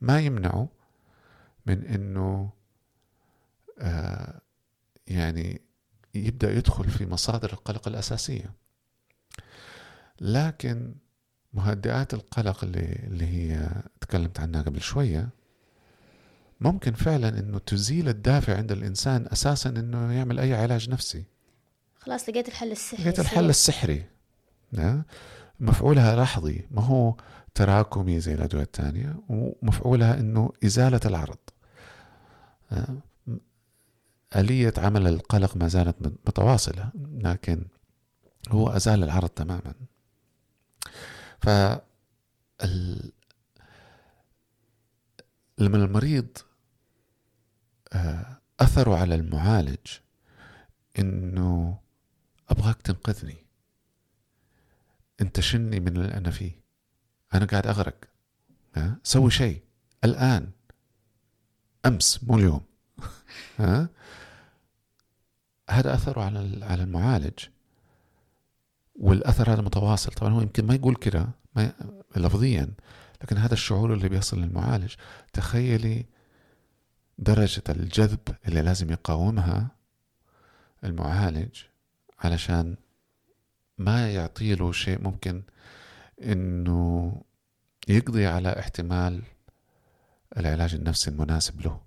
ما 0.00 0.20
يمنعه 0.20 0.68
من 1.66 1.84
أنه 1.84 2.50
آه 3.78 4.40
يعني 5.06 5.60
يبدأ 6.14 6.52
يدخل 6.52 6.90
في 6.90 7.06
مصادر 7.06 7.52
القلق 7.52 7.88
الأساسية. 7.88 8.52
لكن 10.20 10.94
مهدئات 11.52 12.14
القلق 12.14 12.64
اللي, 12.64 12.92
اللي 13.06 13.26
هي 13.26 13.82
تكلمت 14.00 14.40
عنها 14.40 14.62
قبل 14.62 14.80
شوية 14.80 15.28
ممكن 16.60 16.92
فعلا 16.92 17.28
إنه 17.28 17.58
تزيل 17.58 18.08
الدافع 18.08 18.56
عند 18.56 18.72
الإنسان 18.72 19.26
أساسا 19.32 19.70
إنه 19.70 20.12
يعمل 20.12 20.38
أي 20.38 20.54
علاج 20.54 20.90
نفسي 20.90 21.24
خلاص 21.96 22.28
لقيت 22.28 22.48
الحل 22.48 22.72
السحري 22.72 23.04
لقيت 23.04 23.20
الحل. 23.20 23.48
السحري. 23.48 24.04
مفعولها 25.60 26.16
لحظي 26.22 26.66
ما 26.70 26.82
هو 26.82 27.16
تراكمي 27.54 28.20
زي 28.20 28.34
الأدوية 28.34 28.62
الثانية 28.62 29.16
ومفعولها 29.28 30.20
إنه 30.20 30.52
إزالة 30.64 31.00
العرض 31.04 31.38
آه، 32.72 32.96
آلية 34.36 34.72
عمل 34.78 35.06
القلق 35.06 35.56
ما 35.56 35.68
زالت 35.68 35.96
متواصلة 36.02 36.90
لكن 37.12 37.64
هو 38.48 38.68
أزال 38.68 39.04
العرض 39.04 39.28
تماما 39.28 39.74
ف. 41.40 41.48
لما 45.58 45.76
المريض 45.76 46.26
أثره 48.60 48.96
على 48.96 49.14
المعالج 49.14 49.86
إنه 50.98 51.78
أبغاك 52.48 52.82
تنقذني. 52.82 53.36
أنت 55.20 55.40
شني 55.40 55.80
من 55.80 55.96
اللي 55.96 56.14
أنا 56.14 56.30
فيه؟ 56.30 56.52
أنا 57.34 57.44
قاعد 57.44 57.66
أغرق. 57.66 58.04
ها؟ 58.74 58.98
سوي 59.02 59.30
شيء. 59.30 59.62
الآن. 60.04 60.50
أمس 61.86 62.24
مو 62.24 62.36
اليوم. 62.38 62.60
ها؟ 63.58 63.88
هذا 65.70 65.94
اثره 65.94 66.22
على 66.22 66.64
على 66.64 66.82
المعالج. 66.82 67.38
والأثر 68.94 69.52
هذا 69.52 69.62
متواصل. 69.62 70.12
طبعا 70.12 70.32
هو 70.32 70.40
يمكن 70.40 70.66
ما 70.66 70.74
يقول 70.74 70.96
كده 70.96 71.28
لفظيا 72.16 72.74
لكن 73.22 73.36
هذا 73.36 73.54
الشعور 73.54 73.94
اللي 73.94 74.08
بيصل 74.08 74.40
للمعالج. 74.40 74.94
تخيلي 75.32 76.06
درجة 77.18 77.62
الجذب 77.68 78.20
اللي 78.48 78.62
لازم 78.62 78.90
يقاومها 78.90 79.68
المعالج 80.84 81.58
علشان 82.18 82.76
ما 83.78 84.12
يعطيله 84.14 84.72
شيء 84.72 85.02
ممكن 85.02 85.42
إنه 86.22 87.12
يقضي 87.88 88.26
على 88.26 88.58
احتمال 88.58 89.22
العلاج 90.36 90.74
النفسي 90.74 91.10
المناسب 91.10 91.60
له. 91.60 91.80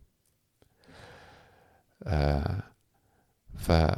آه 2.03 2.63
فمن 3.57 3.93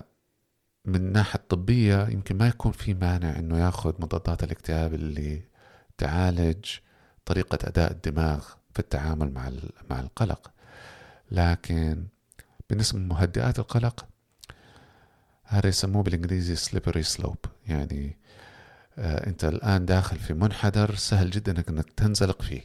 الناحية 0.96 1.40
الطبية 1.40 2.08
يمكن 2.10 2.38
ما 2.38 2.48
يكون 2.48 2.72
في 2.72 2.94
مانع 2.94 3.40
إنه 3.40 3.60
ياخذ 3.60 4.02
مضادات 4.02 4.44
الاكتئاب 4.44 4.94
اللي 4.94 5.42
تعالج 5.98 6.66
طريقة 7.26 7.58
أداء 7.68 7.92
الدماغ 7.92 8.46
في 8.74 8.80
التعامل 8.80 9.34
مع 9.34 9.52
مع 9.90 10.00
القلق. 10.00 10.53
لكن 11.34 12.08
بالنسبة 12.70 13.00
لمهدئات 13.00 13.60
القلق 13.60 14.06
هذا 15.44 15.68
يسموه 15.68 16.04
بالإنجليزي 16.04 16.56
slippery 16.56 17.06
slope 17.18 17.50
يعني 17.68 18.18
آه 18.98 19.28
أنت 19.28 19.46
الآن 19.46 19.86
داخل 19.86 20.20
في 20.20 20.34
منحدر 20.34 20.96
سهل 20.96 21.30
جدا 21.30 21.64
إنك 21.70 21.90
تنزلق 21.90 22.42
فيه 22.42 22.62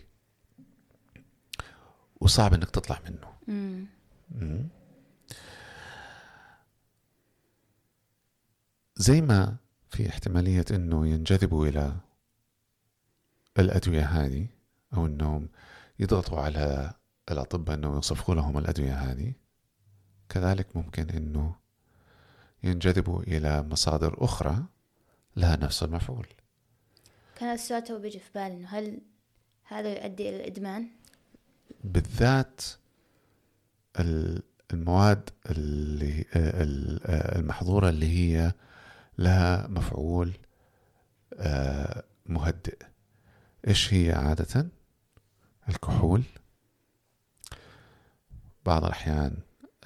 وصعب 2.21 2.55
إنك 2.55 2.71
تطلع 2.71 3.01
منه 3.09 3.33
مم. 3.49 3.87
مم. 4.31 4.69
زي 8.97 9.21
ما 9.21 9.57
في 9.91 10.09
احتمالية 10.09 10.65
إنه 10.71 11.07
ينجذبوا 11.09 11.67
إلى 11.67 11.97
الأدوية 13.59 14.05
هذه 14.05 14.47
أو 14.95 15.07
إنهم 15.07 15.49
يضغطوا 15.99 16.41
على 16.41 16.95
الأطباء 17.31 17.77
انه 17.77 17.89
يوصفوا 17.89 18.35
لهم 18.35 18.59
الأدوية 18.59 18.93
هذه. 18.95 19.33
كذلك 20.29 20.77
ممكن 20.77 21.11
إنه 21.11 21.55
ينجذبوا 22.63 23.23
إلى 23.23 23.63
مصادر 23.63 24.25
أخرى 24.25 24.65
لها 25.37 25.57
نفس 25.57 25.83
المفعول. 25.83 26.27
كان 27.37 27.55
السؤال 27.55 27.85
تو 27.85 27.99
بيجي 27.99 28.19
في 28.19 28.31
بالي 28.35 28.47
إنه 28.55 28.69
هل 28.69 29.01
هذا 29.65 29.89
يؤدي 30.05 30.29
إلى 30.29 30.37
الإدمان؟ 30.37 30.89
بالذات 31.85 32.61
ال- 34.01 34.43
المواد 34.73 35.31
اللي 35.51 36.25
ال- 36.37 37.07
المحظورة 37.39 37.89
اللي 37.89 38.07
هي 38.07 38.53
لها 39.19 39.67
مفعول 39.67 40.33
آه، 41.35 42.05
مهدئ. 42.27 42.79
إيش 43.69 43.95
هي 43.95 44.13
عادة؟ 44.13 44.69
الكحول. 45.69 46.23
بعض 48.69 48.85
الأحيان 48.85 49.37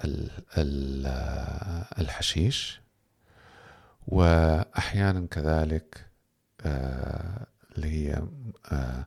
ال- 0.05 0.31
ال- 0.57 1.07
الحشيش 1.99 2.81
وأحيانا 4.07 5.27
كذلك 5.27 6.09
آه، 6.61 7.47
اللي 7.75 7.87
هي 7.87 8.23
آه، 8.71 9.05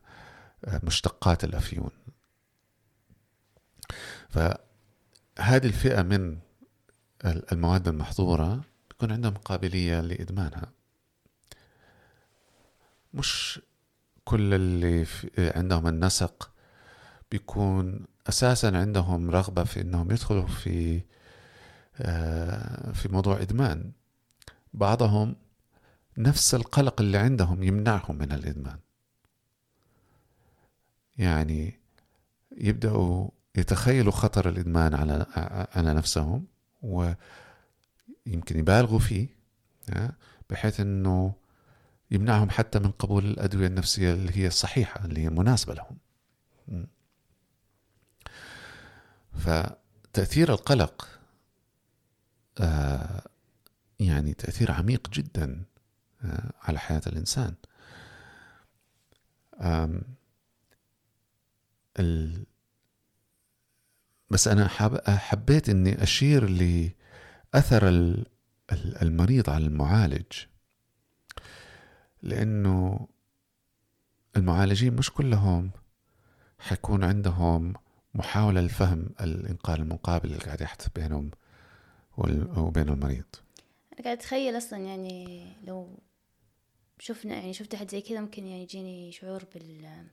مشتقات 0.83 1.45
الأفيون. 1.45 1.91
فهذه 4.29 5.67
الفئة 5.67 6.03
من 6.03 6.39
ال- 7.25 7.53
المواد 7.53 7.89
المحظورة 7.89 8.61
يكون 8.91 9.13
عندهم 9.13 9.35
قابلية 9.35 10.01
لإدمانها. 10.01 10.73
مش 13.15 13.61
كل 14.25 14.55
اللي 14.55 15.07
عندهم 15.39 15.87
النسق 15.87 16.51
بيكون 17.31 18.07
أساسا 18.29 18.67
عندهم 18.67 19.31
رغبة 19.31 19.65
في 19.65 19.81
أنهم 19.81 20.11
يدخلوا 20.11 20.47
في 20.47 21.03
آه، 22.01 22.93
في 22.93 23.09
موضوع 23.09 23.41
إدمان. 23.41 23.93
بعضهم 24.75 25.37
نفس 26.19 26.55
القلق 26.55 27.01
اللي 27.01 27.19
عندهم 27.19 27.63
يمنعهم 27.63 28.19
من 28.19 28.33
الإدمان. 28.33 28.79
يعني 31.19 31.81
يبدأوا 32.57 33.29
يتخيلوا 33.57 34.13
خطر 34.13 34.49
الإدمان 34.49 34.95
على 34.95 35.27
على 35.75 35.95
نفسهم 35.95 36.47
ويمكن 36.83 37.17
يبالغوا 38.59 38.99
فيه 38.99 39.29
ها، 39.91 40.13
بحيث 40.51 40.81
إنه 40.81 41.35
يمنعهم 42.11 42.51
حتى 42.51 42.79
من 42.79 42.91
قبول 42.91 43.25
الأدوية 43.25 43.67
النفسية 43.67 44.15
اللي 44.15 44.37
هي 44.39 44.47
الصحيحة 44.47 45.05
اللي 45.05 45.21
هي 45.21 45.31
مناسبة 45.31 45.75
لهم. 45.75 45.97
م. 49.37 49.41
فتأثير 49.41 50.53
القلق 50.53 51.09
آه 52.61 53.23
يعني 54.01 54.35
تأثير 54.35 54.73
عميق 54.73 55.11
جدا 55.11 55.65
آه 56.25 56.53
على 56.63 56.79
حياة 56.79 57.03
الإنسان. 57.07 57.55
آم، 59.61 60.03
ال 61.99 62.47
بس 64.31 64.49
حاب 64.69 65.01
حبيت 65.09 65.69
لأثر 66.47 67.89
ال- 67.89 68.27
ال- 68.73 69.03
المريض 69.03 69.51
على 69.51 69.67
المعالج 69.67 70.33
لأنه 72.23 73.09
المعالجين 74.37 74.97
مش 74.97 75.11
كلهم 75.11 75.71
حيكون 76.59 77.05
عندهم 77.05 77.75
محاولة 78.17 78.61
لفهم 78.61 79.11
الإنقاذ 79.21 79.81
المقابل 79.81 80.29
اللي 80.29 80.39
قاعد 80.39 80.61
يحدث 80.61 80.89
بينهم 80.89 81.31
وبين 82.57 82.89
المريض. 82.89 83.25
أنا 83.93 84.05
قاعد 84.05 84.17
أتخيل 84.19 84.57
أصلا 84.57 84.79
يعني 84.79 85.47
لو 85.65 85.99
شفنا 86.99 87.35
يعني 87.35 87.53
شفت 87.53 87.75
أحد 87.75 87.91
زي 87.91 88.01
كذا 88.01 88.21
ممكن 88.21 88.47
يعني 88.47 88.63
يجيني 88.63 89.13
شعور 89.13 89.45
بال 89.55 90.07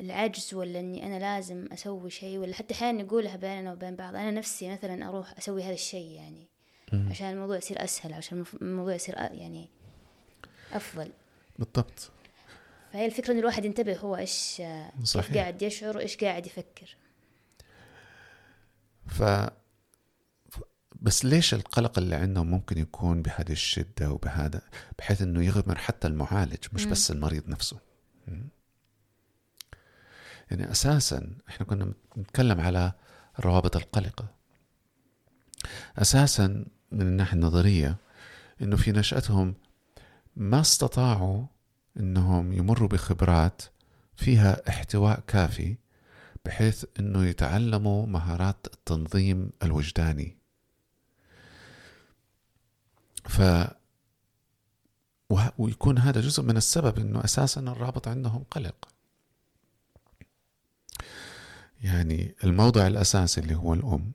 العجز 0.00 0.54
ولا 0.54 0.80
إني 0.80 1.06
أنا 1.06 1.18
لازم 1.18 1.68
أسوي 1.72 2.10
شيء 2.10 2.38
ولا 2.38 2.54
حتى 2.54 2.74
أحيانا 2.74 3.02
نقولها 3.02 3.36
بيننا 3.36 3.72
وبين 3.72 3.96
بعض. 3.96 4.14
أنا 4.14 4.30
نفسي 4.30 4.72
مثلا 4.72 5.08
أروح 5.08 5.38
أسوي 5.38 5.62
هذا 5.62 5.74
الشيء 5.74 6.10
يعني 6.10 6.48
عشان 6.92 7.26
الموضوع 7.26 7.56
يصير 7.56 7.84
أسهل 7.84 8.12
عشان 8.12 8.44
الموضوع 8.62 8.94
يصير 8.94 9.14
يعني 9.14 9.68
أفضل. 10.72 11.10
بالضبط. 11.58 12.10
فهي 12.96 13.06
الفكرة 13.06 13.32
إن 13.32 13.38
الواحد 13.38 13.64
ينتبه 13.64 13.96
هو 13.96 14.16
إيش 14.16 14.62
صحيح. 15.02 15.26
إيش 15.26 15.36
قاعد 15.36 15.62
يشعر 15.62 15.96
وإيش 15.96 16.16
قاعد 16.16 16.46
يفكر. 16.46 16.96
ف 19.06 19.22
بس 21.00 21.24
ليش 21.24 21.54
القلق 21.54 21.98
اللي 21.98 22.16
عندهم 22.16 22.50
ممكن 22.50 22.78
يكون 22.78 23.22
بهذه 23.22 23.52
الشدة 23.52 24.10
وبهذا؟ 24.10 24.62
بحيث 24.98 25.22
إنه 25.22 25.44
يغمر 25.44 25.78
حتى 25.78 26.08
المعالج 26.08 26.64
مش 26.72 26.86
م. 26.86 26.90
بس 26.90 27.10
المريض 27.10 27.48
نفسه. 27.48 27.78
يعني 30.50 30.70
أساسا 30.70 31.36
إحنا 31.48 31.66
كنا 31.66 31.92
نتكلم 32.18 32.60
على 32.60 32.92
الروابط 33.38 33.76
القلقة 33.76 34.28
أساسا 35.98 36.46
من 36.92 37.00
الناحية 37.00 37.34
النظرية 37.34 37.96
إنه 38.62 38.76
في 38.76 38.92
نشأتهم 38.92 39.54
ما 40.36 40.60
استطاعوا 40.60 41.46
إنهم 42.00 42.52
يمروا 42.52 42.88
بخبرات 42.88 43.62
فيها 44.16 44.68
احتواء 44.68 45.20
كافي 45.26 45.76
بحيث 46.44 46.84
إنه 47.00 47.24
يتعلموا 47.24 48.06
مهارات 48.06 48.66
التنظيم 48.74 49.50
الوجداني. 49.62 50.36
ف 53.24 53.42
ويكون 55.58 55.98
هذا 55.98 56.20
جزء 56.20 56.42
من 56.42 56.56
السبب 56.56 56.98
إنه 56.98 57.24
أساسا 57.24 57.60
الرابط 57.60 58.08
عندهم 58.08 58.44
قلق. 58.50 58.88
يعني 61.82 62.34
الموضع 62.44 62.86
الأساسي 62.86 63.40
اللي 63.40 63.54
هو 63.54 63.74
الأم 63.74 64.12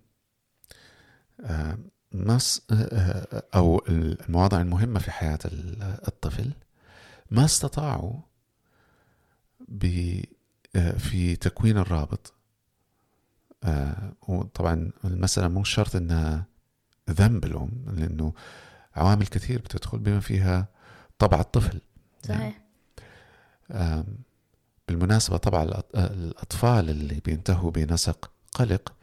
مس 2.14 2.62
آه، 2.72 2.74
آه، 2.74 3.44
أو 3.56 3.84
المواضع 3.90 4.62
المهمة 4.62 5.00
في 5.00 5.12
حياة 5.12 5.40
الطفل 6.08 6.52
ما 7.32 7.46
استطاعوا 7.46 8.14
آه، 10.76 10.92
في 10.98 11.36
تكوين 11.36 11.78
الرابط. 11.78 12.34
وطبعا 14.28 14.92
المسألة 15.06 15.48
مو 15.48 15.64
شرط 15.64 15.96
إنها 15.96 16.46
ذنب 17.10 17.46
الأم 17.46 17.86
لأنه 17.88 18.34
عوامل 18.96 19.28
كثير 19.28 19.60
بتدخل 19.62 20.00
بما 20.00 20.20
فيها 20.20 20.68
طبع 21.20 21.40
الطفل. 21.40 21.82
صحيح. 22.24 22.62
بالمناسبة 24.88 25.38
طبع 25.38 25.82
الأطفال 25.96 26.90
اللي 26.90 27.20
بينتهوا 27.26 27.72
بنسق 27.72 28.32
قلق 28.52 28.94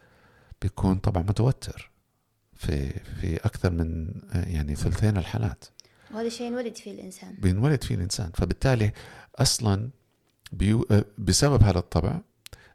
بيكون 0.61 0.95
طبعا 0.95 1.23
متوتر 1.23 1.91
في 2.55 2.89
في 2.99 3.37
أكثر 3.37 3.71
من 3.71 4.21
يعني 4.33 4.75
ثلثين 4.75 5.17
الحالات. 5.17 5.65
وهذا 6.11 6.29
شيء 6.29 6.47
ينولد 6.47 6.75
فيه 6.75 6.91
الإنسان. 6.91 7.35
بينولد 7.39 7.83
فيه 7.83 7.95
الإنسان. 7.95 8.31
فبالتالي 8.33 8.91
أصلا 9.35 9.89
بيو 10.51 10.87
بسبب 11.17 11.63
هذا 11.63 11.79
الطبع 11.79 12.21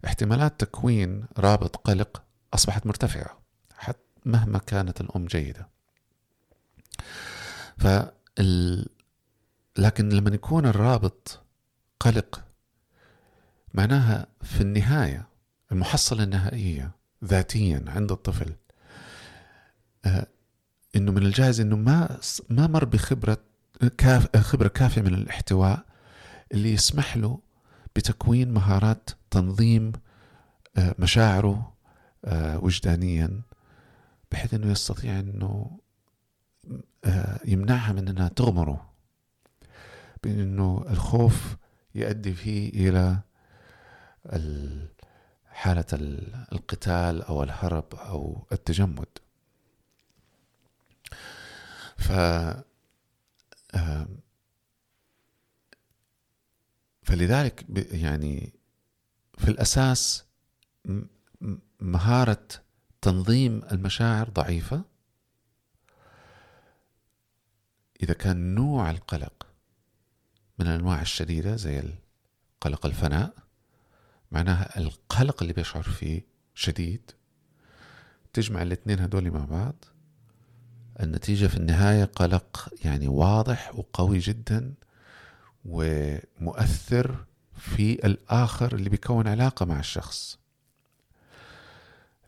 احتمالات 0.05 0.61
تكوين 0.61 1.24
رابط 1.39 1.77
قلق 1.77 2.23
أصبحت 2.55 2.86
مرتفعة 2.86 3.39
حتى 3.77 3.98
مهما 4.24 4.59
كانت 4.59 5.01
الأم 5.01 5.27
جيدة. 5.27 5.69
فال 7.78 8.86
لكن 9.78 10.09
لما 10.09 10.35
يكون 10.35 10.66
الرابط 10.66 11.40
قلق 12.01 12.44
معناها 13.74 14.27
في 14.43 14.61
النهاية 14.61 15.28
المحصلة 15.73 16.23
النهائية 16.23 16.90
ذاتيا 17.24 17.85
عند 17.86 18.12
الطفل 18.12 18.52
آه 20.05 20.27
إنه 20.97 21.12
من 21.12 21.23
الجائز 21.23 21.61
إنه 21.61 21.77
ما 21.77 22.19
ما 22.51 22.66
مر 22.66 22.85
بخبرة 22.85 23.39
كاف 23.99 24.37
خبرة 24.37 24.69
كافية 24.69 25.01
من 25.01 25.15
الاحتواء 25.15 25.85
اللي 26.53 26.73
يسمح 26.73 27.16
له 27.16 27.39
بتكوين 27.97 28.53
مهارات 28.55 29.11
تنظيم 29.31 29.93
آه 30.77 30.95
مشاعره 30.99 31.73
آه 32.25 32.59
وجدانيا 32.59 33.43
بحيث 34.33 34.55
إنه 34.55 34.71
يستطيع 34.71 35.19
إنه 35.21 35.79
آه، 37.05 37.41
يمنعها 37.45 37.93
من 37.93 38.09
إنها 38.09 38.29
تغمره. 38.29 38.91
بانه 40.25 40.85
الخوف 40.91 41.57
يؤدي 41.95 42.35
فيه 42.35 42.69
إلى 42.69 43.19
حالة 45.47 45.85
القتال 46.53 47.23
أو 47.23 47.43
الهرب 47.43 47.95
أو 47.95 48.47
التجمد. 48.53 49.07
ف 51.97 52.12
فلذلك 57.03 57.65
يعني 57.93 58.53
في 59.39 59.49
الأساس 59.49 60.25
مهارة 61.81 62.47
تنظيم 63.01 63.62
المشاعر 63.73 64.29
ضعيفة. 64.29 64.85
إذا 68.03 68.15
كان 68.15 68.55
نوع 68.55 68.91
القلق 68.91 69.47
من 70.59 70.66
الأنواع 70.66 71.03
الشديدة 71.03 71.57
زي 71.57 71.83
قلق 72.61 72.87
الفناء 72.87 73.35
معناها 74.33 74.79
القلق 74.79 75.43
اللي 75.43 75.53
بيشعر 75.55 75.83
فيه 75.83 76.27
شديد 76.55 77.11
تجمع 78.33 78.62
الاثنين 78.62 79.01
هدول 79.01 79.31
مع 79.31 79.45
بعض 79.45 79.85
النتيجة 81.01 81.47
في 81.47 81.57
النهاية 81.57 82.05
قلق 82.05 82.69
يعني 82.85 83.09
واضح 83.09 83.75
وقوي 83.75 84.19
جدا 84.19 84.75
ومؤثر 85.65 87.25
في 87.59 88.07
الآخر 88.07 88.75
اللي 88.75 88.91
بيكون 88.91 89.29
علاقة 89.29 89.66
مع 89.66 89.79
الشخص. 89.79 90.39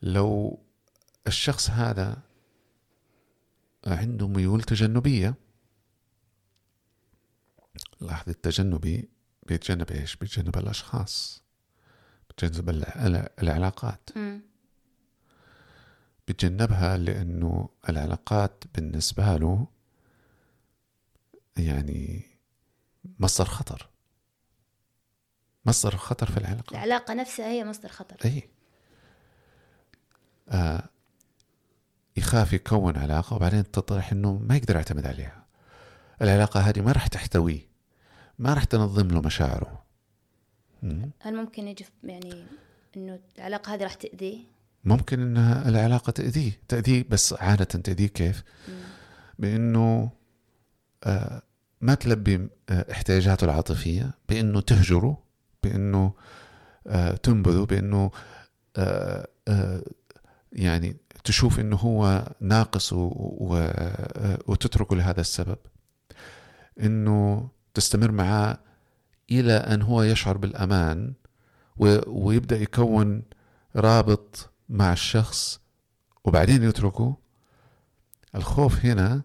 لو 0.02 0.58
الشخص 1.26 1.70
هذا 1.70 2.16
عنده 3.86 4.28
ميول 4.28 4.62
تجنبية 4.62 5.34
لاحظ 8.00 8.28
التجنبي 8.28 9.08
بيتجنب 9.46 9.90
إيش؟ 9.90 10.16
بيتجنب 10.16 10.58
الأشخاص 10.58 11.42
بيتجنب 12.28 12.70
العلاقات. 13.42 14.10
بيتجنبها 16.26 16.96
لأنه 16.96 17.68
العلاقات 17.88 18.64
بالنسبة 18.74 19.36
له 19.36 19.66
يعني 21.56 22.22
مصدر 23.18 23.44
خطر. 23.44 23.88
مصدر 25.66 25.96
خطر 25.96 26.30
في 26.30 26.36
العلاقة. 26.36 26.70
العلاقة 26.70 27.14
نفسها 27.14 27.46
هي 27.46 27.64
مصدر 27.64 27.88
خطر. 27.88 28.16
أي 28.24 28.48
آه 30.48 30.88
يخاف 32.16 32.52
يكون 32.52 32.96
علاقة 32.96 33.36
وبعدين 33.36 33.70
تطرح 33.70 34.12
إنه 34.12 34.38
ما 34.38 34.56
يقدر 34.56 34.76
يعتمد 34.76 35.06
عليها. 35.06 35.46
العلاقة 36.22 36.60
هذه 36.60 36.80
ما 36.80 36.92
راح 36.92 37.06
تحتويه. 37.06 37.60
ما 38.38 38.54
راح 38.54 38.64
تنظم 38.64 39.08
له 39.08 39.20
مشاعره. 39.20 39.84
هل 41.20 41.36
ممكن 41.36 41.68
يجي 41.68 41.86
يعني 42.04 42.46
إنه 42.96 43.20
العلاقة 43.38 43.74
هذه 43.74 43.82
راح 43.82 43.94
تأذيه؟ 43.94 44.55
ممكن 44.86 45.20
انها 45.20 45.68
العلاقة 45.68 46.10
تأذيه. 46.10 46.52
تأذيه 46.68 47.04
بس 47.10 47.32
عادة 47.32 47.64
تأذيه 47.64 48.06
كيف؟ 48.06 48.42
بإنه 49.38 50.10
آه 51.04 51.42
ما 51.80 51.94
تلبي 51.94 52.48
آه 52.68 52.86
احتياجاته 52.92 53.44
العاطفية 53.44 54.10
بإنه 54.28 54.60
تهجره 54.60 55.18
بإنه 55.62 56.12
آه 56.86 57.10
تنبذه 57.16 57.64
بإنه 57.64 58.10
يعني 60.52 60.96
تشوف 61.24 61.60
إنه 61.60 61.76
هو 61.76 62.28
ناقص 62.40 62.92
وتتركه 64.46 64.96
لهذا 64.96 65.20
السبب. 65.20 65.58
إنه 66.80 67.48
تستمر 67.74 68.10
معاه 68.10 68.58
إلى 69.30 69.52
أن 69.52 69.82
هو 69.82 70.02
يشعر 70.02 70.36
بالأمان 70.36 71.12
ويبدأ 72.06 72.56
يكون 72.56 73.22
رابط 73.76 74.50
مع 74.68 74.92
الشخص 74.92 75.60
وبعدين 76.24 76.62
يتركه. 76.62 77.16
الخوف 78.34 78.84
هنا 78.84 79.22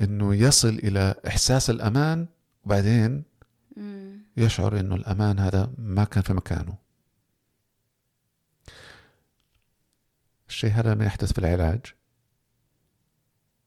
إنه 0.00 0.34
يصل 0.34 0.68
إلى 0.68 1.14
إحساس 1.26 1.70
الأمان 1.70 2.28
وبعدين 2.64 3.24
يشعر 4.36 4.80
إنه 4.80 4.94
الأمان 4.94 5.38
هذا 5.38 5.72
ما 5.78 6.04
كان 6.04 6.22
في 6.22 6.32
مكانه. 6.32 6.78
الشيء 10.48 10.70
هذا 10.70 10.94
لما 10.94 11.04
يحدث 11.04 11.32
في 11.32 11.38
العلاج. 11.38 11.80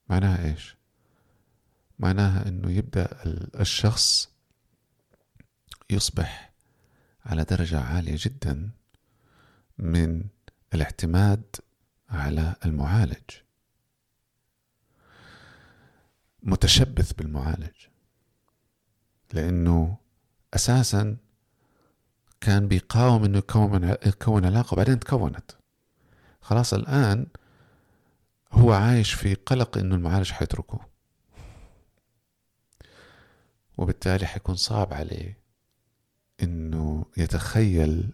معناها 0.09 0.45
إيش؟ 0.45 0.77
معناها 1.99 2.47
إنه 2.47 2.71
يبدأ 2.71 3.17
الشخص 3.59 4.29
يصبح 5.89 6.53
على 7.25 7.43
درجة 7.43 7.79
عالية 7.79 8.15
جدا 8.19 8.69
من 9.77 10.23
الاعتماد 10.73 11.55
على 12.09 12.55
المعالج. 12.65 13.29
متشبث 16.43 17.13
بالمعالج 17.13 17.87
لأنه 19.33 19.97
أساسا 20.53 21.17
كان 22.41 22.67
بيقاوم 22.67 23.23
إنه 23.23 23.37
يكون 23.37 23.95
يكون 24.05 24.45
علاقة 24.45 24.73
وبعدين 24.73 24.99
تكونت. 24.99 25.51
خلاص 26.41 26.73
الآن 26.73 27.27
هو 28.51 28.73
عايش 28.73 29.13
في 29.13 29.33
قلق 29.33 29.77
إنه 29.77 29.95
المعالج 29.95 30.31
حيتركه. 30.31 30.79
وبالتالي 33.77 34.25
حيكون 34.25 34.55
صعب 34.55 34.93
عليه 34.93 35.37
إنه 36.43 37.05
يتخيل 37.17 38.13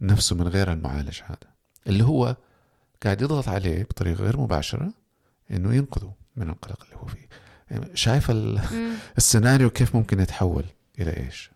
نفسه 0.00 0.36
من 0.36 0.48
غير 0.48 0.72
المعالج 0.72 1.20
هذا. 1.22 1.49
اللي 1.90 2.04
هو 2.04 2.36
قاعد 3.02 3.22
يضغط 3.22 3.48
عليه 3.48 3.82
بطريقة 3.82 4.24
غير 4.24 4.40
مباشرة 4.40 4.92
إنه 5.50 5.74
ينقذه 5.74 6.14
من 6.36 6.48
القلق 6.48 6.84
اللي 6.84 6.96
هو 6.96 7.06
فيه. 7.06 7.28
يعني 7.70 7.96
شايف 7.96 8.30
السيناريو 9.18 9.70
كيف 9.70 9.96
ممكن 9.96 10.20
يتحول 10.20 10.64
إلى 10.98 11.16
إيش؟ 11.16 11.50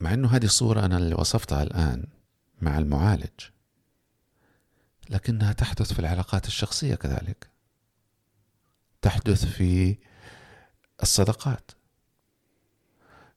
مع 0.00 0.14
إنه 0.14 0.28
هذه 0.28 0.44
الصورة 0.44 0.84
أنا 0.84 0.96
اللي 0.96 1.14
وصفتها 1.14 1.62
الآن 1.62 2.06
مع 2.60 2.78
المعالج 2.78 3.40
لكنها 5.10 5.52
تحدث 5.52 5.92
في 5.92 5.98
العلاقات 5.98 6.46
الشخصية 6.46 6.94
كذلك. 6.94 7.48
تحدث 9.02 9.44
في 9.44 9.96
الصداقات. 11.02 11.70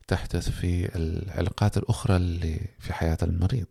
تحدث 0.08 0.50
في 0.50 0.96
العلاقات 0.96 1.78
الأخرى 1.78 2.16
اللي 2.16 2.60
في 2.80 2.94
حياة 2.94 3.18
المريض. 3.24 3.68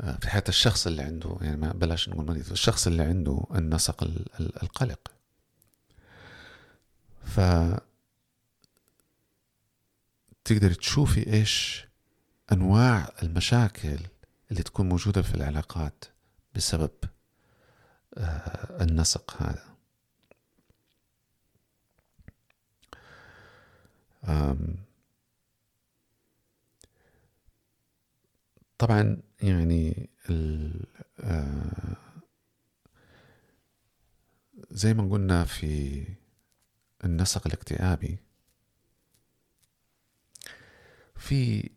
آه، 0.00 0.16
في 0.20 0.28
حياة 0.30 0.44
الشخص 0.48 0.86
اللي 0.86 1.02
عنده 1.02 1.36
يعني 1.40 1.56
ما 1.56 1.72
بلاش 1.72 2.08
نقول 2.08 2.26
مريض 2.26 2.50
الشخص 2.50 2.86
اللي 2.86 3.02
عنده 3.02 3.46
النسق 3.54 4.02
القلق. 4.62 5.12
ف 7.24 7.40
تقدر 10.44 10.72
تشوفي 10.74 11.32
إيش 11.32 11.86
أنواع 12.52 13.12
المشاكل 13.22 13.98
اللي 14.50 14.62
تكون 14.62 14.88
موجودة 14.88 15.22
في 15.22 15.34
العلاقات 15.34 16.04
بسبب 16.54 16.90
آه، 18.18 18.82
النسق 18.84 19.42
هذا. 19.42 19.73
طبعا 28.78 29.22
يعني 29.42 30.10
آه، 31.20 31.96
زي 34.70 34.94
ما 34.94 35.10
قلنا 35.10 35.44
في 35.44 36.04
النسق 37.04 37.46
الاكتئابي 37.46 38.18
في 41.16 41.70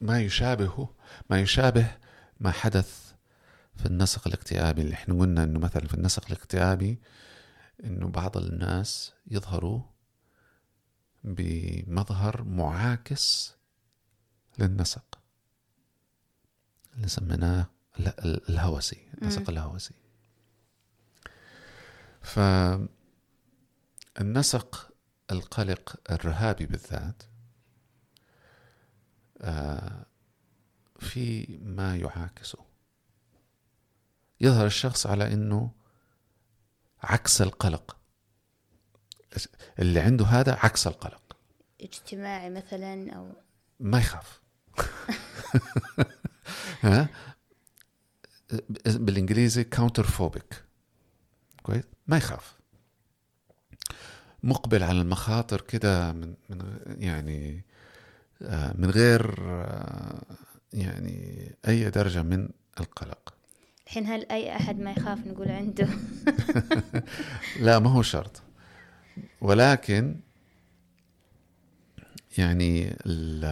ما 0.00 0.20
يشابهه 0.20 0.94
ما 1.30 1.40
يشابه 1.40 1.96
ما 2.40 2.50
حدث 2.50 3.12
في 3.76 3.86
النسق 3.86 4.26
الاكتئابي 4.28 4.82
اللي 4.82 4.94
إحنا 4.94 5.14
قلنا 5.14 5.44
إنه 5.44 5.58
مثلا 5.58 5.86
في 5.88 5.94
النسق 5.94 6.26
الاكتئابي 6.26 6.98
إنه 7.84 8.08
بعض 8.08 8.36
الناس 8.36 9.12
يظهروا 9.26 9.80
بمظهر 11.24 12.44
معاكس 12.44 13.54
للنسق. 14.58 15.18
اللي 16.94 17.08
سميناه 17.08 17.66
الهوسي 18.48 19.08
النسق 19.22 19.50
الهوسي. 19.50 19.94
فالنسق 24.16 24.90
القلق 25.30 26.00
الرهابي 26.10 26.66
بالذات 26.66 27.22
آه، 29.40 30.06
في 30.98 31.58
ما 31.62 31.96
يعاكسه. 31.96 32.58
يظهر 34.40 34.66
الشخص 34.66 35.06
على 35.06 35.32
إنه 35.32 35.70
عكس 37.02 37.42
القلق. 37.42 37.96
اللي 39.78 40.00
عنده 40.00 40.24
هذا 40.24 40.58
عكس 40.62 40.86
القلق. 40.86 41.36
اجتماعي 41.80 42.50
مثلا 42.50 43.12
أو 43.12 43.32
ما 43.80 43.98
يخاف. 43.98 44.40
ها؟ 46.82 47.08
بالإنجليزي 48.86 49.64
counter 49.64 50.04
phobic 50.04 50.64
كويس؟ 51.62 51.84
ما 52.06 52.16
يخاف. 52.16 52.56
مقبل 54.42 54.82
على 54.82 55.00
المخاطر 55.00 55.60
كده 55.60 56.12
من 56.12 56.34
من 56.50 56.78
يعني 56.86 57.64
آه، 58.42 58.72
من 58.76 58.90
غير 58.90 59.36
آه، 59.40 60.22
يعني 60.72 61.50
أي 61.68 61.90
درجة 61.90 62.22
من 62.22 62.48
القلق. 62.80 63.35
الحين 63.86 64.06
هل 64.06 64.26
أي 64.30 64.56
أحد 64.56 64.78
ما 64.78 64.90
يخاف 64.90 65.26
نقول 65.26 65.50
عنده؟ 65.50 65.88
لا 67.66 67.78
ما 67.78 67.90
هو 67.90 68.02
شرط. 68.02 68.42
ولكن 69.40 70.16
يعني 72.38 72.96
ال 73.06 73.44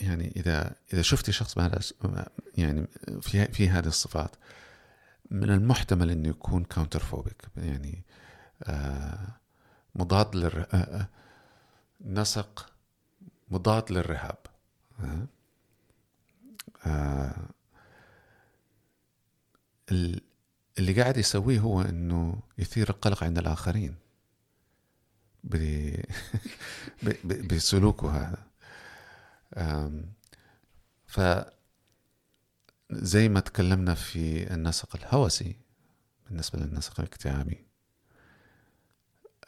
يعني 0.00 0.32
إذا 0.36 0.74
إذا 0.92 1.02
شفتي 1.02 1.32
شخص 1.32 1.58
ما 1.58 1.80
يعني 2.56 2.86
في 3.20 3.46
في 3.46 3.68
هذه 3.68 3.86
الصفات 3.86 4.36
من 5.30 5.50
المحتمل 5.50 6.10
إنه 6.10 6.28
يكون 6.28 6.64
counter 6.64 7.00
phobic 7.00 7.42
يعني 7.56 8.04
آه 8.62 9.28
مضاد 9.94 10.36
للر 10.36 10.66
آه, 10.72 10.76
آه، 10.76 11.08
نسق 12.00 12.72
مضاد 13.50 13.92
للرهاب 13.92 14.38
اللي 20.78 21.02
قاعد 21.02 21.16
يسويه 21.16 21.60
هو 21.60 21.82
إنه 21.82 22.42
يثير 22.58 22.90
القلق 22.90 23.24
عند 23.24 23.38
الآخرين. 23.38 23.94
بسلوكه 27.50 28.10
هذا. 28.10 28.46
ف 31.06 31.20
زي 32.90 33.28
ما 33.28 33.40
تكلمنا 33.40 33.94
في 33.94 34.54
النسق 34.54 34.96
الهوسي 34.96 35.56
بالنسبة 36.26 36.58
للنسق 36.58 37.00
الاكتئابي 37.00 37.66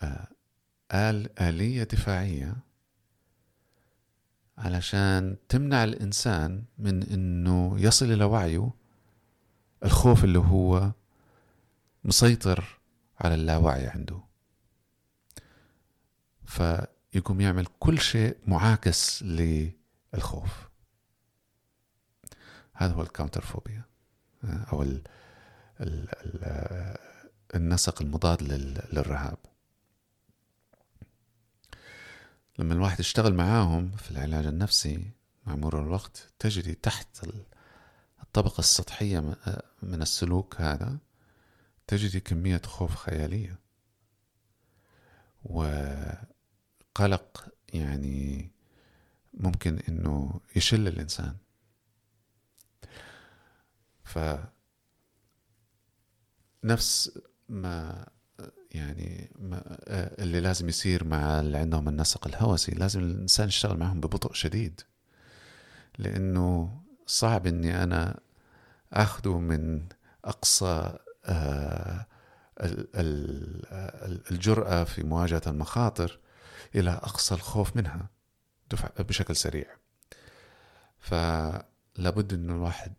آه، 0.02 0.28
آل 0.92 1.40
آلية 1.40 1.82
دفاعية 1.82 2.56
علشان 4.58 5.36
تمنع 5.48 5.84
الإنسان 5.84 6.64
من 6.78 7.02
إنه 7.02 7.80
يصل 7.80 8.12
إلى 8.12 8.24
وعيه 8.24 8.70
الخوف 9.84 10.24
اللي 10.24 10.38
هو 10.38 10.92
مسيطر 12.04 12.78
على 13.20 13.34
اللاوعي 13.34 13.86
عنده. 13.86 14.20
فيقوم 16.44 17.40
يعمل 17.40 17.66
كل 17.78 17.98
شيء 17.98 18.36
معاكس 18.46 19.22
للخوف. 19.22 20.68
هذا 22.72 22.92
هو 22.92 23.02
الكاونتر 23.02 23.40
فوبيا 23.40 23.82
أو 24.44 24.82
ال 24.82 25.02
ال 25.80 26.08
ال 26.12 26.96
النسق 27.54 28.02
المضاد 28.02 28.42
للرهاب. 28.92 29.38
لما 32.58 32.74
الواحد 32.74 33.00
يشتغل 33.00 33.34
معاهم 33.34 33.90
في 33.90 34.10
العلاج 34.10 34.46
النفسي 34.46 35.10
مع 35.46 35.56
مرور 35.56 35.82
الوقت 35.82 36.32
تجري 36.38 36.74
تحت 36.74 37.28
الطبقة 38.22 38.58
السطحية 38.58 39.20
من 39.82 40.02
السلوك 40.02 40.60
هذا 40.60 40.98
تجري 41.86 42.20
كمية 42.20 42.62
خوف 42.64 42.94
خيالية. 42.94 43.58
وقلق 45.44 46.28
يعني 47.72 48.50
ممكن 49.34 49.78
إنه 49.88 50.40
يشل 50.56 50.88
الإنسان. 50.88 51.36
ف 54.04 54.18
نفس 56.64 57.18
ما 57.48 58.06
يعني 58.70 59.30
اللي 59.92 60.40
لازم 60.40 60.68
يصير 60.68 61.04
مع 61.04 61.40
اللي 61.40 61.58
عندهم 61.58 61.88
النسق 61.88 62.26
الهوسي 62.26 62.72
لازم 62.72 63.00
الإنسان 63.00 63.48
يشتغل 63.48 63.78
معهم 63.78 64.00
ببطء 64.00 64.32
شديد. 64.32 64.80
لأنه 65.98 66.80
صعب 67.06 67.46
إني 67.46 67.82
أنا 67.82 68.20
أخذه 68.92 69.38
من 69.38 69.86
أقصى 70.24 70.98
آه، 71.24 72.06
الجرأة 74.30 74.84
في 74.84 75.02
مواجهة 75.02 75.42
المخاطر 75.46 76.18
إلى 76.74 76.90
أقصى 76.90 77.34
الخوف 77.34 77.76
منها 77.76 78.08
بشكل 78.98 79.36
سريع. 79.36 79.66
فلابد 80.98 82.32
أن 82.32 82.50
الواحد 82.50 82.92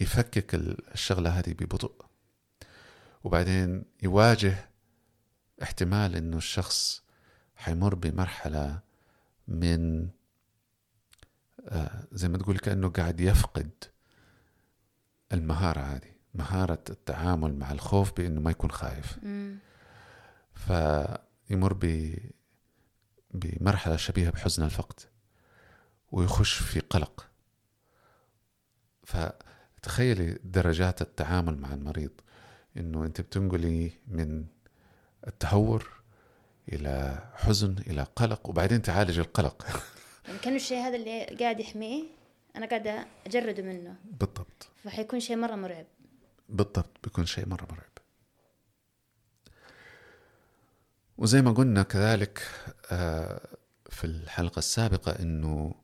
يفكك 0.00 0.54
الشغلة 0.94 1.30
هذه 1.30 1.52
ببطء 1.52 2.06
وبعدين 3.24 3.84
يواجه 4.02 4.68
احتمال 5.62 6.16
إنه 6.16 6.36
الشخص 6.36 7.02
حيمر 7.56 7.94
بمرحلة 7.94 8.80
من 9.48 10.08
آه 11.68 12.04
زي 12.12 12.28
ما 12.28 12.38
تقول 12.38 12.58
كأنه 12.58 12.88
قاعد 12.88 13.20
يفقد 13.20 13.70
المهارة 15.32 15.80
هذه 15.80 16.16
مهارة 16.34 16.84
التعامل 16.90 17.54
مع 17.54 17.72
الخوف 17.72 18.12
بأنه 18.16 18.40
ما 18.40 18.50
يكون 18.50 18.70
خايف. 18.70 19.18
فيمر 20.54 21.72
ب 21.72 22.14
بمرحلة 23.34 23.96
شبيهة 23.96 24.30
بحزن 24.30 24.64
الفقد 24.64 25.00
ويخش 26.12 26.54
في 26.54 26.80
قلق. 26.80 27.28
فتخيلي 29.04 30.38
درجات 30.44 31.02
التعامل 31.02 31.58
مع 31.58 31.74
المريض 31.74 32.10
إنه 32.76 33.04
أنت 33.04 33.20
بتنقلي 33.20 33.92
من 34.08 34.46
التهور 35.26 35.90
إلى 36.72 37.24
حزن 37.34 37.76
إلى 37.86 38.02
قلق 38.16 38.48
وبعدين 38.48 38.82
تعالج 38.82 39.18
القلق. 39.18 39.82
يعني 40.26 40.38
كانه 40.38 40.56
الشيء 40.56 40.78
هذا 40.78 40.96
اللي 40.96 41.24
قاعد 41.24 41.60
يحميه 41.60 42.04
أنا 42.56 42.66
قاعدة 42.66 43.06
أجرده 43.26 43.62
منه. 43.62 43.96
بالضبط. 44.04 44.68
فحيكون 44.84 45.20
شيء 45.20 45.36
مرة 45.36 45.54
مرعب. 45.54 45.86
بالضبط 46.48 46.90
بيكون 47.04 47.26
شيء 47.26 47.48
مرة 47.48 47.66
مرعب. 47.70 47.90
وزي 51.18 51.42
ما 51.42 51.52
قلنا 51.52 51.82
كذلك 51.82 52.50
آه، 52.90 53.56
في 53.90 54.04
الحلقة 54.04 54.58
السابقة 54.58 55.12
إنه 55.22 55.74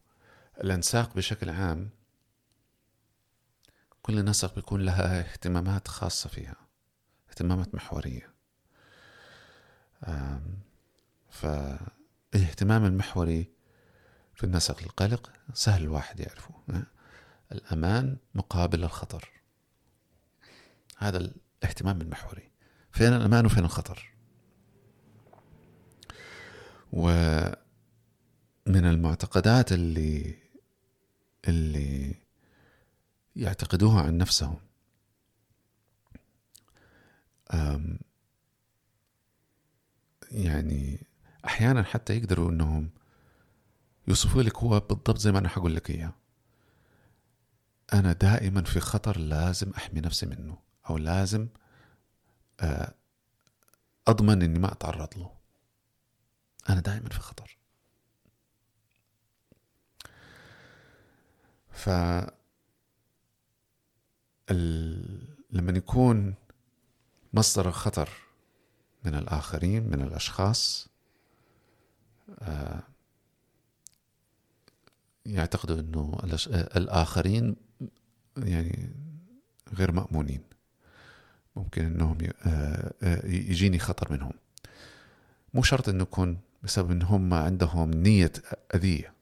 الأنساق 0.65 1.15
بشكل 1.15 1.51
عام 1.51 1.91
كل 4.03 4.25
نسق 4.25 4.55
بيكون 4.55 4.81
لها 4.81 5.21
اهتمامات 5.21 5.89
خاصة 5.89 6.29
فيها 6.29 6.57
اهتمامات 7.29 7.75
محورية. 7.75 8.32
فالاهتمام 11.31 12.85
المحوري 12.85 13.51
في 14.35 14.45
النسق 14.45 14.83
القلق 14.83 15.31
سهل 15.55 15.83
الواحد 15.83 16.21
يعرفه. 16.21 16.55
الأمان 17.53 18.17
مقابل 18.35 18.85
الخطر. 18.85 19.31
هذا 20.99 21.33
الاهتمام 21.63 22.01
المحوري. 22.01 22.51
فين 22.93 23.13
الأمان 23.13 23.47
وفين 23.47 23.65
الخطر؟ 23.65 24.13
ومن 26.93 27.57
المعتقدات 28.67 29.73
اللي 29.73 30.39
اللي 31.49 32.15
يعتقدوها 33.37 34.03
عن 34.03 34.19
نفسهم. 34.19 34.59
يعني 40.33 41.07
أحيانا 41.45 41.83
حتى 41.83 42.17
يقدروا 42.17 42.51
إنهم 42.51 42.91
يوصفوا 44.09 44.43
لك 44.43 44.57
هو 44.57 44.81
بالضبط 44.81 45.19
زي 45.19 45.33
ما 45.33 45.39
أنا 45.39 45.49
حقول 45.49 45.75
لك 45.77 45.91
إياه. 45.91 46.13
أنا 47.93 48.13
دائما 48.13 48.63
في 48.63 48.81
خطر 48.81 49.19
لازم 49.19 49.71
أحمي 49.71 50.01
نفسي 50.01 50.27
منه 50.27 50.59
أو 50.91 50.99
لازم 50.99 51.49
آه، 52.61 52.95
أضمن 54.09 54.43
إني 54.43 54.59
ما 54.59 54.73
أتعرض 54.73 55.19
له. 55.19 55.33
أنا 56.71 56.81
دائما 56.81 57.09
في 57.09 57.21
خطر. 57.21 57.59
ف 61.71 61.89
لما 65.51 65.73
يكون 65.73 66.35
مصدر 67.33 67.69
الخطر 67.69 68.09
من 69.05 69.15
الآخرين 69.15 69.91
من 69.91 70.01
الأشخاص 70.03 70.89
آه، 72.39 72.83
يعتقدوا 75.27 75.81
أنه 75.81 76.19
الآخرين 76.77 77.57
يعني 78.37 78.91
غير 79.75 79.93
مأمونين. 79.93 80.41
ممكن 81.57 81.85
أنهم 81.85 82.19
آه، 82.47 82.93
آه، 83.03 83.27
يجيني 83.27 83.79
خطر 83.79 84.13
منهم. 84.13 84.33
مو 85.55 85.63
شرط 85.63 85.89
أنه 85.89 86.03
يكون 86.03 86.39
بسبب 86.63 86.91
أن 86.91 87.03
هم 87.03 87.35
عندهم 87.35 87.91
نية 87.91 88.33
أذية. 88.75 89.13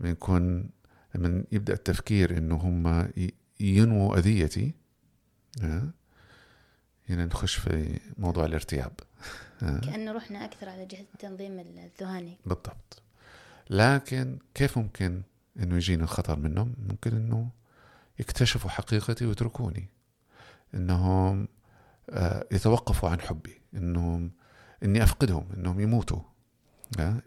من 0.00 0.10
يكون 0.10 0.70
من 1.14 1.44
يبدأ 1.52 1.72
التفكير 1.72 2.38
أنه 2.38 2.56
هم 2.56 3.08
ينووا 3.60 4.16
أذيتي 4.16 4.74
هنا 7.08 7.26
نخش 7.26 7.54
في 7.54 8.00
موضوع 8.18 8.44
الارتياب. 8.44 8.92
كأنه 9.84 10.12
رحنا 10.12 10.44
أكثر 10.44 10.68
على 10.68 10.86
جهة 10.86 11.04
التنظيم 11.14 11.58
الذهاني 11.60 12.38
بالضبط. 12.46 13.02
لكن 13.70 14.38
كيف 14.54 14.78
ممكن 14.78 15.22
إنه 15.58 15.76
يجيني 15.76 16.02
الخطر 16.02 16.38
منهم؟ 16.38 16.74
ممكن 16.88 17.16
إنه 17.16 17.48
يكتشفوا 18.18 18.70
حقيقتي 18.70 19.26
ويتركوني. 19.26 19.88
إنهم 20.74 21.48
آه، 22.10 22.46
يتوقفوا 22.52 23.08
عن 23.08 23.20
حبي. 23.20 23.60
إنهم 23.74 24.30
إني 24.82 25.02
أفقدهم. 25.02 25.46
إنهم 25.56 25.80
يموتوا. 25.80 26.20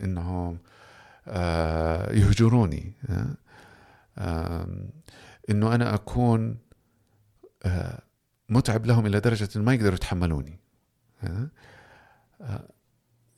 إنهم 0.02 0.60
آه، 1.28 2.14
يهجروني. 2.14 2.94
إنه 5.50 5.76
أنا 5.76 5.94
أكون 5.94 6.58
آه، 7.66 8.02
متعب 8.50 8.86
لهم 8.86 9.06
إلى 9.06 9.20
درجة 9.20 9.60
ما 9.60 9.74
يقدروا 9.74 9.94
يتحملوني. 9.94 10.60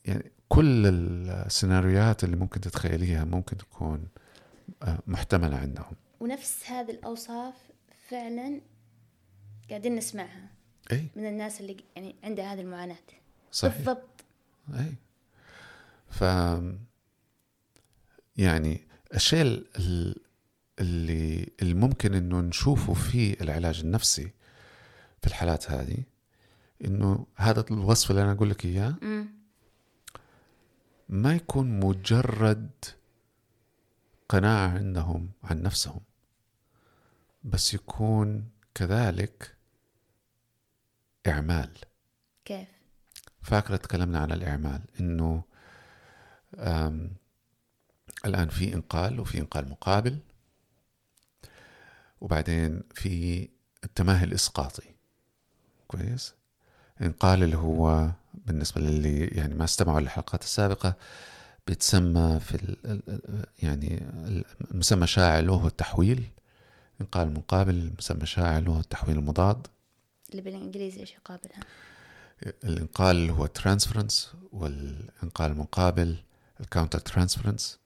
يعني 0.06 0.32
كل 0.50 0.86
السيناريوهات 0.86 2.24
اللي 2.24 2.36
ممكن 2.36 2.62
تتخيليها 2.62 3.26
ممكن 3.26 3.58
تكون 3.58 4.08
آه، 4.84 5.00
محتملة 5.08 5.58
عندهم. 5.58 5.96
ونفس 6.20 6.70
هذه 6.70 6.92
الأوصاف 6.92 7.54
فعلا 8.10 8.62
قاعدين 9.70 9.96
نسمعها 9.96 10.50
أي؟ 10.92 11.08
من 11.16 11.26
الناس 11.28 11.62
اللي 11.62 11.78
يعني 11.96 12.16
عندها 12.24 12.54
هذه 12.54 12.62
المعاناة. 12.62 12.98
صحيح. 13.52 13.76
بالضبط. 13.76 14.24
إي. 14.74 14.94
ف 16.10 16.24
يعني 18.38 18.82
الشيء 19.16 19.64
اللي 20.80 21.52
اللي 21.62 21.74
ممكن 21.74 22.14
إنه 22.14 22.42
نشوفه 22.42 22.94
في 22.94 23.44
العلاج 23.44 23.80
النفسي 23.80 24.32
في 25.22 25.27
الحالات 25.27 25.72
هذه 25.72 26.03
إنه 26.85 27.27
هذا 27.35 27.65
الوصف 27.72 28.11
اللي 28.11 28.23
أنا 28.23 28.31
أقول 28.31 28.49
لك 28.49 28.65
إياه 28.65 28.95
ما 31.10 31.35
يكون 31.35 31.80
مجرد 31.80 32.69
قناعة 34.30 34.68
عندهم 34.68 35.30
عن 35.44 35.61
نفسهم 35.61 36.02
بس 37.44 37.73
يكون 37.73 38.49
كذلك 38.76 39.56
إعمال. 41.27 41.77
كيف؟ 42.45 42.68
فاكرة 43.41 43.76
تكلمنا 43.76 44.19
عن 44.19 44.31
الإعمال 44.31 44.81
إنه 44.99 45.44
الآن 48.26 48.49
في 48.49 48.73
إنقال 48.73 49.19
وفي 49.19 49.38
إنقال 49.38 49.69
مقابل 49.69 50.19
وبعدين 52.22 52.84
في 52.94 53.49
التماهي 53.84 54.23
الإسقاطي. 54.23 54.97
كويس. 55.88 56.34
قال 57.20 57.44
اللي 57.44 57.58
هو 57.58 58.12
بالنسبة 58.34 58.82
للي 58.82 59.26
يعني 59.26 59.56
ما 59.56 59.64
استمعوا 59.64 60.00
للحلقات 60.00 60.44
السابقة 60.44 60.94
بيتسمى 61.68 62.40
في 62.40 62.76
يعني 63.64 64.08
المسمى 64.72 65.08
شائع 65.08 65.40
له 65.40 65.54
هو 65.54 65.68
التحويل. 65.68 66.24
إنقال 67.02 67.34
مقابل 67.34 67.76
المسمى 67.76 68.26
شائع 68.26 68.60
له 68.60 68.80
التحويل 68.80 69.18
المضاد. 69.18 69.68
اللي 70.30 70.42
بالإنجليزي 70.42 71.00
إيش 71.00 71.14
يقابلها؟ 71.14 71.60
الإنقال 72.64 73.16
اللي 73.16 73.34
هو 73.34 73.46
transference 73.45 74.34
والإنقال 74.52 75.52
المقابل 75.52 76.16
ال 76.60 76.65
counter 76.65 76.99
transference 76.99 77.80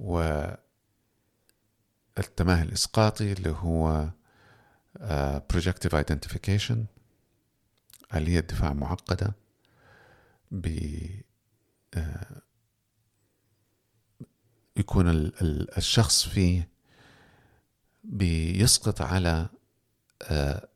والتماهي 0.00 0.62
الإسقاطي 2.62 3.32
اللي 3.32 3.50
هو 3.50 4.08
projective 5.52 5.92
identification 5.94 6.78
آلية 8.14 8.40
دفاع 8.40 8.72
معقدة 8.72 9.34
ب 10.50 10.66
آه، 11.94 12.42
يكون 14.76 15.32
الشخص 15.78 16.28
فيه 16.28 16.68
بيسقط 18.04 19.02
على 19.02 19.48
آه، 20.22 20.68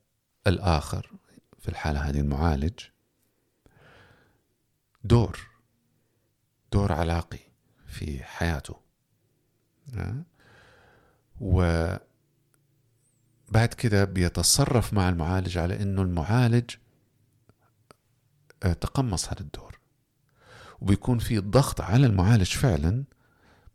الآخر 0.47 1.11
في 1.59 1.69
الحالة 1.69 2.09
هذه 2.09 2.19
المعالج. 2.19 2.79
دور 5.03 5.47
دور 6.71 6.91
علاقي 6.91 7.39
في 7.87 8.23
حياته. 8.23 8.79
وبعد 13.53 13.73
كده 13.73 14.05
بيتصرف 14.05 14.93
مع 14.93 15.09
المعالج 15.09 15.57
على 15.57 15.81
إنه 15.81 16.01
المعالج 16.01 16.71
آه، 18.63 18.73
تقمص 18.73 19.29
هذا 19.29 19.39
الدور. 19.39 19.79
وبيكون 20.81 21.19
في 21.19 21.39
ضغط 21.39 21.81
على 21.81 22.05
المعالج 22.05 22.51
فعلا 22.51 23.03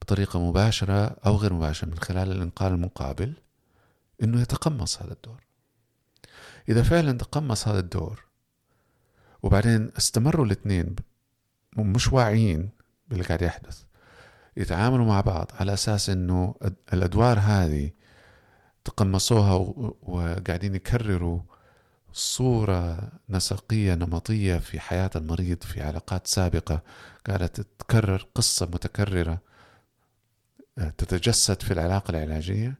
بطريقة 0.01 0.49
مباشرة 0.49 1.07
أو 1.27 1.37
غير 1.37 1.53
مباشرة 1.53 1.89
من 1.89 1.99
خلال 1.99 2.33
الإنقاذ 2.33 2.73
المقابل 2.73 3.35
إنه 4.23 4.41
يتقمص 4.41 5.03
هذا 5.03 5.13
الدور. 5.13 5.45
إذا 6.69 6.83
فعلا 6.83 7.13
تقمص 7.13 7.69
هذا 7.69 7.79
الدور 7.79 8.25
وبعدين 9.43 9.91
استمروا 9.99 10.47
الاثنين 10.47 10.97
مش 11.77 12.13
واعيين 12.13 12.71
باللي 13.09 13.25
قاعد 13.25 13.43
يحدث 13.43 13.83
يتعاملوا 14.57 15.07
مع 15.07 15.21
بعض 15.21 15.51
على 15.61 15.75
أساس 15.75 16.11
إنه 16.11 16.55
الأدوار 16.93 17.39
هذه 17.39 17.98
تقمصوها 18.89 19.55
وقاعدين 20.03 20.75
يكرروا 20.75 21.41
صورة 22.13 23.13
نسقية 23.29 23.95
نمطية 23.95 24.59
في 24.59 24.81
حياة 24.81 25.11
المريض 25.17 25.63
في 25.63 25.83
علاقات 25.83 26.27
سابقة. 26.27 26.83
قاعدة 27.27 27.47
تتكرر 27.47 28.27
قصة 28.35 28.67
متكررة 28.67 29.43
آه، 30.79 30.91
تتجسد 30.91 31.63
في 31.63 31.71
العلاقة 31.71 32.11
العلاجية 32.11 32.79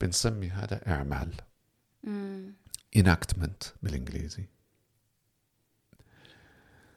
بنسمي 0.00 0.48
هذا 0.48 0.88
إعمال. 0.88 1.34
enactment 2.98 3.68
بالإنجليزي. 3.82 4.44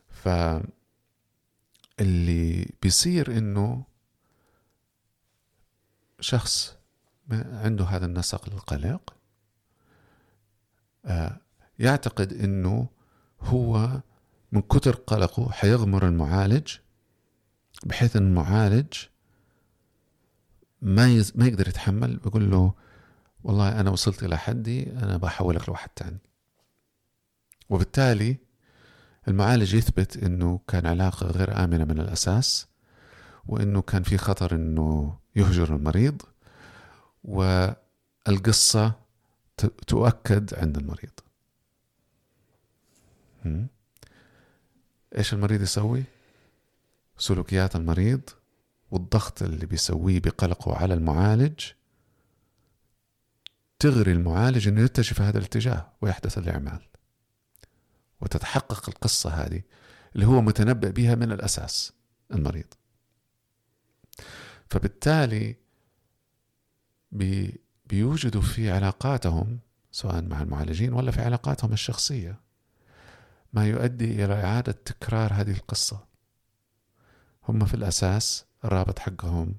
ف 0.09 0.29
اللي 1.99 2.73
بيصير 2.81 3.37
إنه 3.37 3.83
شخص 6.19 6.80
عنده 7.33 7.85
هذا 7.85 8.05
النسق 8.05 8.49
للقلق 8.49 9.13
آه، 11.05 11.37
يعتقد 11.79 12.33
إنه 12.33 12.87
هو 13.41 14.01
من 14.51 14.61
كتر 14.61 14.95
قلقه 14.95 15.51
حيغمر 15.51 16.07
المعالج 16.07 16.75
بحيث 17.85 18.15
إن 18.15 18.27
المعالج 18.27 18.93
ما 20.81 21.07
يز... 21.07 21.33
ما 21.35 21.47
يقدر 21.47 21.67
يتحمل 21.67 22.17
بيقول 22.17 22.51
له 22.51 22.73
والله 23.43 23.79
أنا 23.79 23.89
وصلت 23.89 24.23
إلى 24.23 24.37
حدي 24.37 24.91
أنا 24.91 25.17
بحولك 25.17 25.69
لواحد 25.69 25.89
تاني. 25.89 26.19
وبالتالي 27.69 28.37
المعالج 29.27 29.73
يثبت 29.73 30.17
إنه 30.17 30.59
كان 30.67 30.87
علاقة 30.87 31.27
غير 31.27 31.63
آمنة 31.63 31.85
من 31.85 31.99
الأساس 31.99 32.67
وإنه 33.45 33.81
كان 33.81 34.03
في 34.03 34.17
خطر 34.17 34.55
إنه 34.55 35.19
يهجر 35.35 35.75
المريض. 35.75 36.21
والقصة 37.23 38.93
تؤكد 39.87 40.53
عند 40.55 40.77
المريض. 40.77 41.11
إيش 45.17 45.33
المريض 45.33 45.61
يسوي؟ 45.61 46.03
سلوكيات 47.17 47.75
المريض 47.75 48.21
والضغط 48.91 49.41
اللي 49.41 49.65
بيسويه 49.65 50.19
بقلقه 50.19 50.75
على 50.75 50.93
المعالج 50.93 51.65
تغري 53.79 54.11
المعالج 54.11 54.67
إنه 54.67 54.81
يتجه 54.81 55.13
في 55.13 55.23
هذا 55.23 55.37
الاتجاه 55.37 55.91
ويحدث 56.01 56.37
الإعمال. 56.37 56.81
وتتحقق 58.21 58.89
القصة 58.89 59.29
هذه 59.29 59.61
اللي 60.15 60.25
هو 60.25 60.41
متنبأ 60.41 60.89
بها 60.89 61.15
من 61.15 61.31
الأساس 61.31 61.93
المريض. 62.33 62.73
فبالتالي 64.69 65.55
بي 67.11 67.59
بيوجدوا 67.85 68.41
في 68.41 68.71
علاقاتهم 68.71 69.59
سواء 69.91 70.21
مع 70.21 70.41
المعالجين 70.41 70.93
ولا 70.93 71.11
في 71.11 71.21
علاقاتهم 71.21 71.73
الشخصية 71.73 72.39
ما 73.53 73.67
يؤدي 73.67 74.25
إلى 74.25 74.33
إعادة 74.43 74.71
تكرار 74.71 75.33
هذه 75.33 75.51
القصة. 75.51 76.05
هم 77.49 77.65
في 77.65 77.73
الأساس 77.73 78.45
الرابط 78.65 78.99
حقهم 78.99 79.55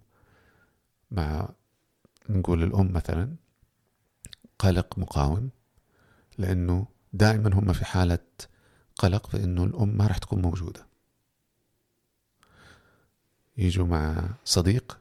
مع 1.10 1.48
نقول 2.28 2.62
الأم 2.62 2.92
مثلا 2.92 3.36
قلق 4.58 4.98
مقاوم 4.98 5.50
لأنه 6.38 6.86
دائما 7.12 7.54
هم 7.54 7.72
في 7.72 7.84
حالة 7.84 8.18
قلق 8.96 9.26
فإنه 9.26 9.64
الأم 9.64 9.96
ما 9.96 10.06
راح 10.06 10.18
تكون 10.18 10.42
موجودة. 10.42 10.86
يجوا 13.56 13.86
مع 13.86 14.30
صديق 14.44 15.00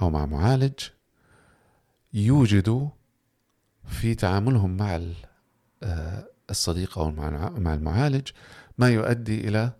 أو 0.00 0.10
مع 0.10 0.26
معالج 0.26 0.80
يوجدوا 2.14 2.88
في 3.88 4.14
تعاملهم 4.14 4.76
مع 4.76 5.00
آه، 5.82 6.28
الصديق 6.50 6.98
أو 6.98 7.10
مع 7.10 7.74
المعالج 7.74 8.30
ما 8.78 8.90
يؤدي 8.90 9.48
إلى 9.48 9.72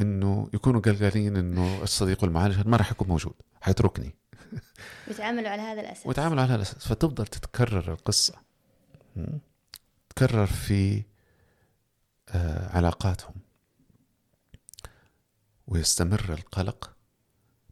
إنه 0.00 0.50
يكونوا 0.54 0.80
قلقانين 0.80 1.36
إنه 1.36 1.82
الصديق 1.82 2.22
والمعالج 2.22 2.66
ما 2.66 2.76
راح 2.76 2.90
يكون 2.90 3.08
موجود 3.08 3.34
حيتركني. 3.60 4.14
ويتعاملوا 5.08 5.48
على 5.48 5.62
هذا 5.62 5.80
الأساس. 5.80 6.06
ويتعاملوا 6.06 6.42
على 6.42 6.48
هذا 6.48 6.56
الأساس. 6.56 6.88
فتفضل 6.88 7.26
تتكرر 7.26 7.92
القصة. 7.92 8.34
تكرر 10.08 10.46
في 10.46 11.02
آه 12.28 12.76
علاقاتهم. 12.76 13.34
ويستمر 15.66 16.32
القلق 16.32 16.96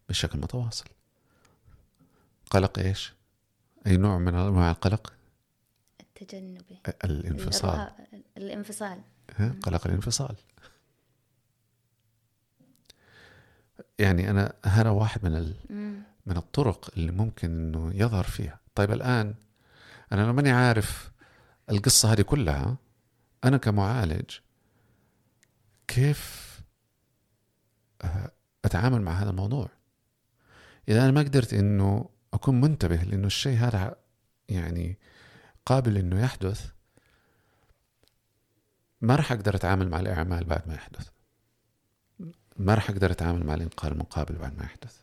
بشكل 0.08 0.38
متواصل. 0.38 0.84
قلق 2.50 2.78
إيش؟ 2.78 3.14
أي 3.86 3.96
نوع 3.96 4.18
من 4.18 4.34
انواع 4.34 4.70
القلق؟ 4.70 5.12
التجنبي. 6.00 6.80
الانفصال. 7.04 7.90
الانفصال. 8.36 9.00
قلق 9.62 9.86
الانفصال. 9.86 10.36
يعني 13.98 14.30
أنا 14.30 14.52
هذا 14.64 14.90
واحد 14.90 15.24
من 15.24 15.36
ال... 15.36 15.54
من 16.26 16.36
الطرق 16.36 16.90
اللي 16.96 17.12
ممكن 17.12 17.50
إنه 17.50 17.90
يظهر 17.94 18.24
فيها. 18.24 18.60
طيب 18.74 18.92
الآن 18.92 19.34
أنا 20.12 20.20
لو 20.26 20.32
ماني 20.32 20.50
عارف 20.50 21.10
القصة 21.70 22.12
هذه 22.12 22.22
كلها 22.22 22.76
أنا 23.44 23.56
كمعالج 23.56 24.30
كيف 25.88 26.54
آه، 28.02 28.30
أتعامل 28.64 29.02
مع 29.02 29.12
هذا 29.12 29.30
الموضوع؟ 29.30 29.68
إذا 30.88 31.04
أنا 31.04 31.10
ما 31.10 31.20
قدرت 31.20 31.54
إنه 31.54 32.08
أكون 32.34 32.60
منتبه 32.60 32.96
لأنه 32.96 33.26
الشيء 33.26 33.56
هذا 33.58 33.96
يعني 34.48 34.98
قابل 35.66 35.96
إنه 35.98 36.20
يحدث 36.20 36.66
ما 39.00 39.16
راح 39.16 39.32
أقدر 39.32 39.54
أتعامل 39.54 39.88
مع 39.88 40.00
الإعمال 40.00 40.44
بعد 40.44 40.68
ما 40.68 40.74
يحدث. 40.74 41.08
ما 42.56 42.74
راح 42.74 42.90
أقدر 42.90 43.10
أتعامل 43.10 43.46
مع 43.46 43.54
الإنقاذ 43.54 43.90
المقابل 43.90 44.34
بعد 44.34 44.58
ما 44.58 44.64
يحدث. 44.64 44.96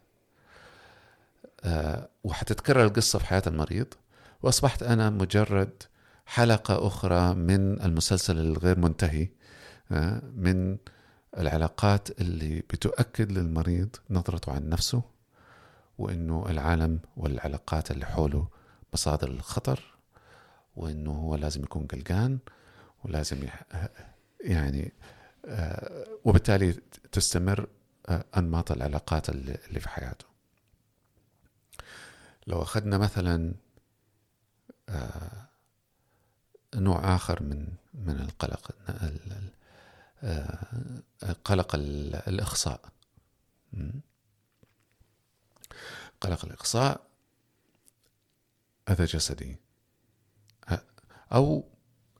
أه 1.63 2.09
وحتتكرر 2.23 2.83
القصة 2.83 3.19
في 3.19 3.25
حياة 3.25 3.43
المريض 3.47 3.87
وأصبحت 4.41 4.83
أنا 4.83 5.09
مجرد 5.09 5.83
حلقة 6.25 6.87
أخرى 6.87 7.35
من 7.35 7.81
المسلسل 7.81 8.37
الغير 8.39 8.79
منتهي 8.79 9.29
أه 9.91 10.21
من 10.35 10.77
العلاقات 11.37 12.21
اللي 12.21 12.59
بتؤكد 12.59 13.31
للمريض 13.31 13.95
نظرته 14.09 14.51
عن 14.51 14.69
نفسه. 14.69 15.03
وإنه 16.01 16.45
العالم 16.49 16.99
والعلاقات 17.17 17.91
اللي 17.91 18.05
حوله 18.05 18.47
مصادر 18.93 19.27
الخطر 19.27 19.97
وإنه 20.75 21.11
هو 21.11 21.35
لازم 21.35 21.63
يكون 21.63 21.87
قلقان 21.87 22.39
ولازم 23.03 23.47
يعني 24.41 24.91
آه، 25.45 26.07
وبالتالي 26.25 26.73
تستمر 27.11 27.67
آه، 28.09 28.25
أنماط 28.37 28.71
العلاقات 28.71 29.29
اللي 29.29 29.79
في 29.79 29.89
حياته. 29.89 30.25
لو 32.47 32.61
أخذنا 32.61 32.97
مثلا 32.97 33.53
آه، 34.89 35.47
نوع 36.75 37.15
آخر 37.15 37.43
من 37.43 37.67
من 37.93 38.19
القلق 38.19 38.71
قلق 41.45 41.75
الإخصاء. 42.27 42.81
قلق 46.21 46.45
الاخصاء 46.45 47.07
أذى 48.89 49.05
جسدي. 49.05 49.57
أو 51.33 51.69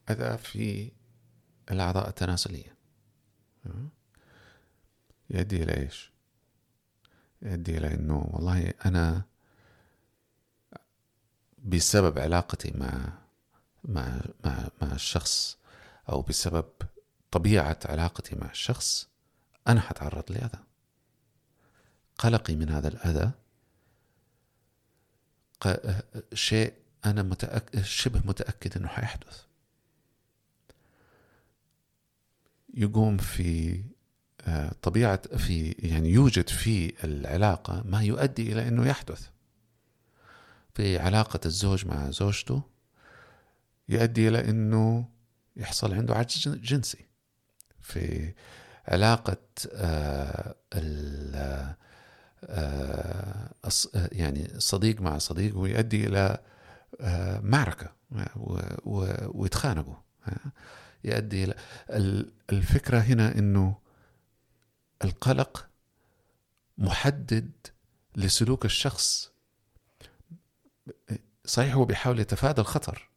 أذى 0.10 0.38
في 0.38 0.91
الأعضاء 1.72 2.10
التناسلية. 2.10 2.76
يؤدي 5.30 5.64
إلى 5.64 5.78
إيش؟ 5.78 6.11
يؤدي 7.41 7.78
إلى 7.78 7.94
أنه 7.94 8.30
والله 8.34 8.73
أنا 8.86 9.26
بسبب 11.57 12.19
علاقتي 12.19 12.72
مع 12.78 13.14
مع 13.84 14.22
مع 14.45 14.69
مع 14.82 14.91
الشخص 14.91 15.57
أو 16.10 16.22
بسبب 16.22 16.65
طبيعة 17.32 17.80
علاقتي 17.86 18.36
مع 18.36 18.49
الشخص 18.49 19.10
أنا 19.68 19.82
حتعرض 19.82 20.32
لأذى. 20.32 20.60
قلقي 22.18 22.56
من 22.56 22.69
هذا 22.69 22.88
الأذى 22.88 23.32
شيء 26.34 26.74
أنا 27.06 27.24
متأكد 27.24 27.82
شبه 27.82 28.22
متأكد 28.26 28.78
أنه 28.78 28.88
حيحدث. 28.88 29.42
يقوم 32.74 33.18
في 33.18 33.82
آه، 34.42 34.72
طبيعة 34.82 35.38
في 35.38 35.72
يعني 35.72 36.10
يوجد 36.10 36.50
في 36.50 36.94
العلاقة 37.04 37.84
ما 37.86 38.04
يؤدي 38.04 38.52
إلى 38.52 38.68
أنه 38.68 38.88
يحدث. 38.88 39.28
في 40.74 41.00
علاقة 41.00 41.40
الزوج 41.46 41.86
مع 41.86 42.12
زوجته 42.12 42.62
يؤدي 43.90 44.28
إلى 44.28 44.50
أنه 44.50 45.10
يحصل 45.56 45.94
عنده 45.94 46.16
عجز 46.16 46.48
جنسي. 46.48 47.06
في 47.82 48.34
علاقة 48.88 49.38
آه، 49.74 50.56
يعني 54.12 54.60
صديق 54.60 55.02
مع 55.02 55.18
صديق 55.18 55.58
ويؤدي 55.58 56.08
إلى 56.08 56.38
معركة 57.44 57.92
ويتخانقوا. 59.34 59.96
يؤدي 61.04 61.44
إلى 61.44 61.56
الفكرة 62.52 63.00
هنا 63.00 63.38
أنه 63.38 63.76
القلق 65.04 65.70
محدد 66.78 67.52
لسلوك 68.16 68.66
الشخص. 68.66 69.32
صحيح 71.46 71.74
هو 71.74 71.86
بيحاول 71.86 72.20
يتفادى 72.20 72.62
الخطر 72.62 73.10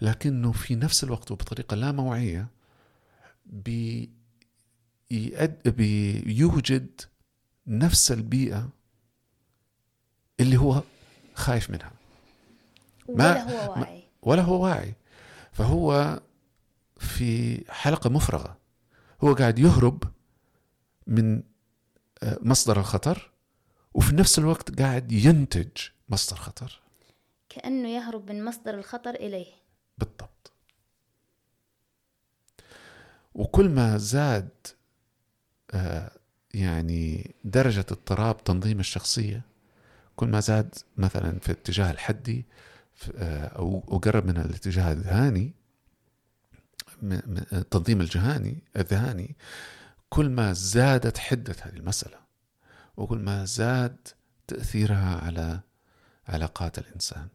لكنه 0.00 0.52
في 0.52 0.74
نفس 0.74 1.04
الوقت 1.04 1.30
وبطريقة 1.30 1.74
لا 1.74 1.92
موعية 1.92 2.48
بي 3.46 4.10
بيوجد 5.64 7.00
نفس 7.66 8.12
البيئة 8.12 8.68
اللي 10.40 10.56
هو 10.56 10.82
خايف 11.34 11.70
منها. 11.70 11.92
ولا 13.08 13.42
هو 13.42 13.72
واعي. 13.72 14.02
ولا 14.22 14.42
هو 14.42 14.64
واعي. 14.64 14.94
فهو 15.52 16.20
في 16.98 17.64
حلقة 17.72 18.10
مفرغة. 18.10 18.58
هو 19.24 19.34
قاعد 19.34 19.58
يهرب 19.58 20.02
من 21.06 21.42
آه، 22.22 22.38
مصدر 22.42 22.80
الخطر 22.80 23.30
وفي 23.94 24.14
نفس 24.14 24.38
الوقت 24.38 24.80
قاعد 24.80 25.12
ينتج 25.12 25.70
مصدر 26.08 26.36
خطر. 26.36 26.80
كأنه 27.48 27.88
يهرب 27.88 28.30
من 28.30 28.44
مصدر 28.44 28.74
الخطر 28.74 29.14
إليه. 29.14 29.52
بالضبط. 29.98 30.52
وكل 33.34 33.68
ما 33.68 33.98
زاد 33.98 34.50
آه، 35.70 36.10
يعني 36.54 37.34
درجة 37.44 37.80
اضطراب 37.80 38.44
تنظيم 38.44 38.80
الشخصية 38.80 39.42
كل 40.16 40.28
ما 40.28 40.40
زاد 40.40 40.74
مثلا 40.96 41.38
في 41.38 41.52
اتجاه 41.52 41.90
الحدي 41.90 42.46
آه، 43.16 43.46
أو 43.46 43.98
قرب 43.98 44.26
من 44.26 44.36
الاتجاه 44.36 44.92
الذهاني 44.92 45.52
التنظيم 47.52 48.00
الجهاني 48.00 48.62
الذهاني 48.76 49.36
كل 50.08 50.30
ما 50.30 50.52
زادت 50.52 51.18
حدة 51.18 51.56
هذه 51.62 51.76
المسألة 51.76 52.18
وكل 52.96 53.18
ما 53.18 53.44
زاد 53.44 54.08
تأثيرها 54.46 55.20
على 55.24 55.60
علاقات 56.28 56.78
الإنسان. 56.78 57.28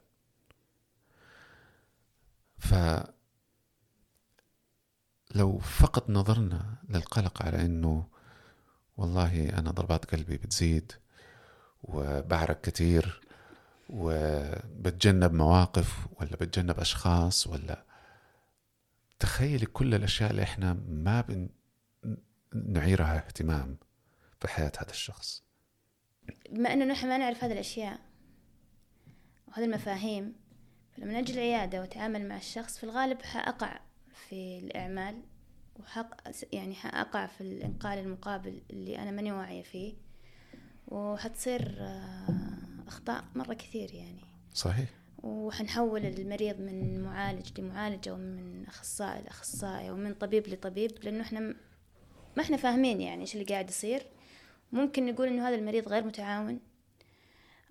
ف 2.57 2.75
لو 5.35 5.57
فقط 5.59 6.09
نظرنا 6.09 6.75
للقلق 6.89 7.41
على 7.41 7.65
إنه 7.65 8.07
والله 8.97 9.49
أنا 9.49 9.71
ضربات 9.71 10.05
قلبي 10.05 10.37
بتزيد 10.37 10.91
وبعرق 11.83 12.61
كثير 12.61 13.21
وبتجنب 13.89 15.33
مواقف 15.33 16.07
ولا 16.19 16.31
بتجنب 16.35 16.79
أشخاص 16.79 17.47
ولا 17.47 17.83
تخيلي 19.19 19.65
كل 19.65 19.95
الأشياء 19.95 20.31
اللي 20.31 20.43
إحنا 20.43 20.73
ما 20.89 21.21
بن 21.21 21.49
نعيرها 22.53 23.17
اهتمام 23.17 23.77
في 24.41 24.47
حياة 24.47 24.71
هذا 24.77 24.89
الشخص. 24.91 25.43
بما 26.49 26.73
إنه 26.73 26.85
نحن 26.85 27.07
ما 27.07 27.17
نعرف 27.17 27.43
هذه 27.43 27.51
الأشياء 27.53 27.99
وهذه 29.47 29.65
المفاهيم 29.65 30.33
فلما 30.97 31.21
نجي 31.21 31.33
العيادة 31.33 31.79
وأتعامل 31.81 32.27
مع 32.27 32.37
الشخص 32.37 32.77
في 32.77 32.83
الغالب 32.83 33.21
حأقع 33.21 33.79
في 34.29 34.59
الإعمال 34.59 35.21
وحق 35.79 36.09
يعني 36.51 36.75
حأقع 36.75 37.25
في 37.25 37.41
الإنقال 37.41 37.99
المقابل 37.99 38.61
اللي 38.69 38.99
أنا 38.99 39.11
ماني 39.11 39.31
واعية 39.31 39.63
فيه. 39.63 39.93
وحتصير 40.87 41.75
آه، 41.79 42.27
أخطاء 42.87 43.23
مرة 43.35 43.53
كثير 43.53 43.93
يعني. 43.93 44.21
صحيح. 44.53 44.89
وحنحول 45.23 46.05
المريض 46.05 46.59
من 46.59 47.03
معالج 47.03 47.61
لمعالج 47.61 48.09
أو 48.09 48.15
من 48.15 48.65
أخصائي 48.67 49.21
لأخصائي 49.21 49.89
أو 49.89 49.95
من 49.95 50.13
طبيب 50.13 50.47
لطبيب 50.47 50.91
لأنه 51.03 51.21
إحنا 51.21 51.39
ما 52.37 52.43
إحنا 52.43 52.57
فاهمين 52.57 53.01
يعني 53.01 53.21
إيش 53.21 53.33
اللي 53.33 53.45
قاعد 53.45 53.69
يصير. 53.69 54.05
ممكن 54.71 55.05
نقول 55.05 55.27
إنه 55.27 55.47
هذا 55.47 55.55
المريض 55.55 55.87
غير 55.87 56.03
متعاون 56.03 56.59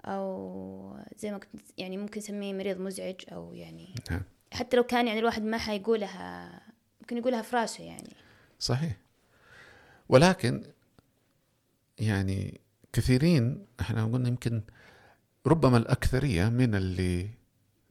أو 0.05 0.99
زي 1.19 1.31
ما 1.31 1.39
كنت 1.39 1.63
يعني 1.79 1.97
ممكن 1.97 2.19
نسميه 2.19 2.53
مريض 2.53 2.81
مزعج 2.81 3.15
أو 3.33 3.55
يعني 3.55 3.95
نعم. 4.11 4.23
حتى 4.53 4.77
لو 4.77 4.83
كان 4.83 5.07
يعني 5.07 5.19
الواحد 5.19 5.43
ما 5.43 5.59
حيقولها 5.59 6.61
ممكن 7.07 7.17
يقولها 7.19 7.43
في 7.43 7.57
راسه 7.57 7.85
يعني. 7.85 8.17
صحيح. 8.61 8.97
ولكن 10.09 10.63
يعني 11.99 12.61
كثيرين 12.93 13.67
إحنا 13.81 14.05
قلنا 14.05 14.29
يمكن 14.29 14.63
ربما 15.47 15.77
الأكثرية 15.77 16.49
من 16.49 16.75
اللي 16.75 17.31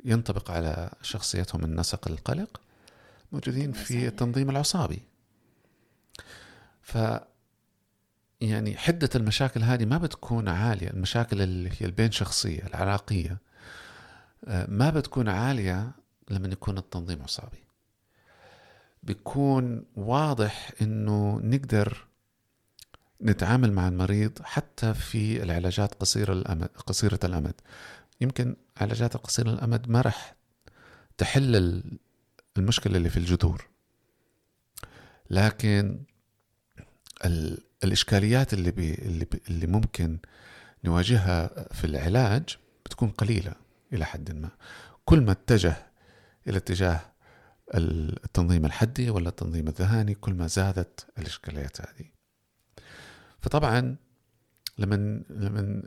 ينطبق 0.05 0.51
على 0.51 0.91
شخصيتهم 1.01 1.63
النسق 1.63 2.07
القلق 2.07 2.61
موجودين 3.31 3.71
في 3.71 4.07
التنظيم 4.07 4.49
العصابي. 4.49 5.01
ف 6.81 6.97
يعني 8.41 8.77
حدة 8.77 9.09
المشاكل 9.15 9.63
هذه 9.63 9.85
ما 9.85 9.97
بتكون 9.97 10.47
عالية 10.47 10.89
المشاكل 10.89 11.41
اللي 11.41 11.69
هي 11.69 11.85
البين 11.85 12.11
شخصية 12.11 12.67
العلاقية 12.67 13.37
آه، 14.47 14.67
ما 14.69 14.89
بتكون 14.89 15.29
عالية 15.29 15.91
لما 16.29 16.47
يكون 16.47 16.77
التنظيم 16.77 17.21
عصابي. 17.21 17.64
بيكون 19.05 19.85
واضح 19.95 20.71
إنه 20.81 21.39
نقدر 21.43 22.07
نتعامل 23.21 23.73
مع 23.73 23.87
المريض 23.87 24.41
حتى 24.43 24.93
في 24.93 25.43
العلاجات 25.43 25.93
قصيرة 25.93 26.33
الأمد 26.33 26.67
قصيرة 26.67 27.19
الأمد. 27.23 27.53
يمكن 28.21 28.55
علاجات 28.77 29.17
قصيرة 29.17 29.49
الأمد 29.49 29.89
ما 29.89 30.01
راح 30.01 30.35
تحل 31.17 31.83
المشكلة 32.57 32.97
اللي 32.97 33.09
في 33.09 33.17
الجذور. 33.17 33.67
لكن 35.29 35.99
الإشكاليات 37.83 38.53
اللي, 38.53 38.71
بي 38.71 38.93
اللي, 38.93 39.25
بي 39.25 39.41
اللي 39.49 39.67
ممكن 39.67 40.19
نواجهها 40.83 41.73
في 41.73 41.85
العلاج 41.85 42.57
بتكون 42.85 43.09
قليلة 43.09 43.53
إلى 43.93 44.05
حد 44.05 44.31
ما. 44.31 44.49
كل 45.05 45.21
ما 45.21 45.31
اتجه 45.31 45.75
إلى 46.47 46.57
اتجاه 46.57 47.14
التنظيم 47.73 48.65
الحدي 48.65 49.09
ولا 49.09 49.29
التنظيم 49.29 49.67
الذهاني 49.67 50.15
كل 50.15 50.33
ما 50.33 50.47
زادت 50.47 51.05
الإشكاليات 51.19 51.81
هذه. 51.81 52.05
فطبعا 53.39 53.95
لما 54.77 55.23
لما 55.29 55.83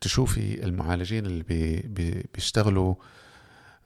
تشوفي 0.00 0.64
المعالجين 0.64 1.26
اللي 1.26 1.42
بي 1.42 1.80
بي 1.80 2.24
بيشتغلوا 2.34 2.94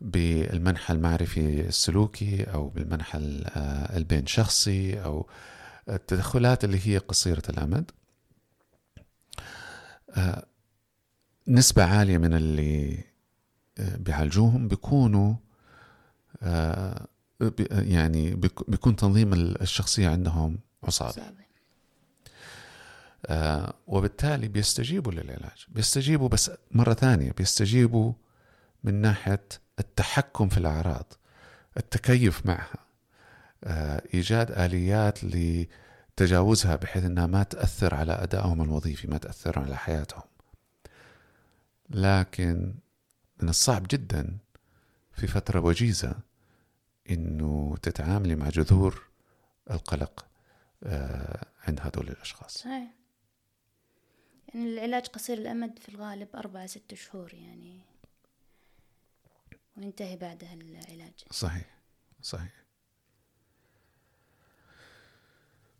بالمنحى 0.00 0.94
المعرفي 0.94 1.68
السلوكي 1.68 2.44
أو 2.44 2.68
بالمنحى 2.68 3.18
البين 3.96 4.26
شخصي 4.26 5.02
أو 5.04 5.28
التدخلات 5.88 6.64
اللي 6.64 6.80
هي 6.86 6.98
قصيرة 6.98 7.42
الأمد. 7.48 7.90
آه، 10.10 10.46
نسبة 11.48 11.84
عالية 11.84 12.18
من 12.18 12.34
اللي 12.34 13.04
آه، 13.78 13.96
بيعالجوهم 13.96 14.68
بيكونوا 14.68 15.30
آه، 15.30 15.49
يعني 17.70 18.34
بيكون 18.68 18.96
تنظيم 18.96 19.32
الشخصية 19.32 20.08
عندهم 20.08 20.58
عصابي 20.82 21.20
وبالتالي 23.86 24.48
بيستجيبوا 24.48 25.12
للعلاج. 25.12 25.66
بيستجيبوا 25.68 26.28
بس 26.28 26.50
مرة 26.70 26.94
ثانية 26.94 27.32
بيستجيبوا 27.32 28.12
من 28.84 28.94
ناحية 28.94 29.42
التحكم 29.78 30.48
في 30.48 30.58
الأعراض 30.58 31.12
التكيف 31.76 32.46
معها. 32.46 32.78
آه، 33.64 34.02
إيجاد 34.14 34.50
آليات 34.50 35.18
لتجاوزها 35.24 36.76
بحيث 36.76 37.04
أنها 37.04 37.26
ما 37.26 37.42
تأثر 37.42 37.94
على 37.94 38.12
أدائهم 38.12 38.62
الوظيفي 38.62 39.08
ما 39.08 39.18
تأثر 39.18 39.58
على 39.58 39.76
حياتهم. 39.76 40.22
لكن 41.90 42.74
من 43.42 43.48
الصعب 43.48 43.86
جدا 43.90 44.38
في 45.12 45.26
فترة 45.26 45.60
وجيزة 45.60 46.14
إنه 47.10 47.76
تتعاملي 47.82 48.34
مع 48.34 48.48
جذور 48.48 49.02
القلق 49.70 50.26
آه، 50.84 51.46
عند 51.68 51.80
هذول 51.80 52.08
الأشخاص. 52.08 52.58
صحيح. 52.58 52.90
يعني 54.54 54.64
العلاج 54.66 55.06
قصير 55.06 55.38
الأمد 55.38 55.78
في 55.78 55.88
الغالب 55.88 56.28
أربعة 56.34 56.66
ست 56.66 56.94
شهور 56.94 57.34
يعني. 57.34 57.80
وينتهي 59.76 60.16
بعدها 60.16 60.54
العلاج. 60.54 61.12
صحيح 61.30 61.66
صحيح. 62.22 62.52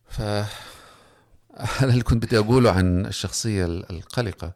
ف 0.05 0.21
هذا 1.81 1.93
اللي 1.93 2.03
كنت 2.03 2.27
بدي 2.27 2.39
أقوله 2.39 2.71
عن 2.71 3.07
الشخصية 3.07 3.65
القلقة 3.65 4.53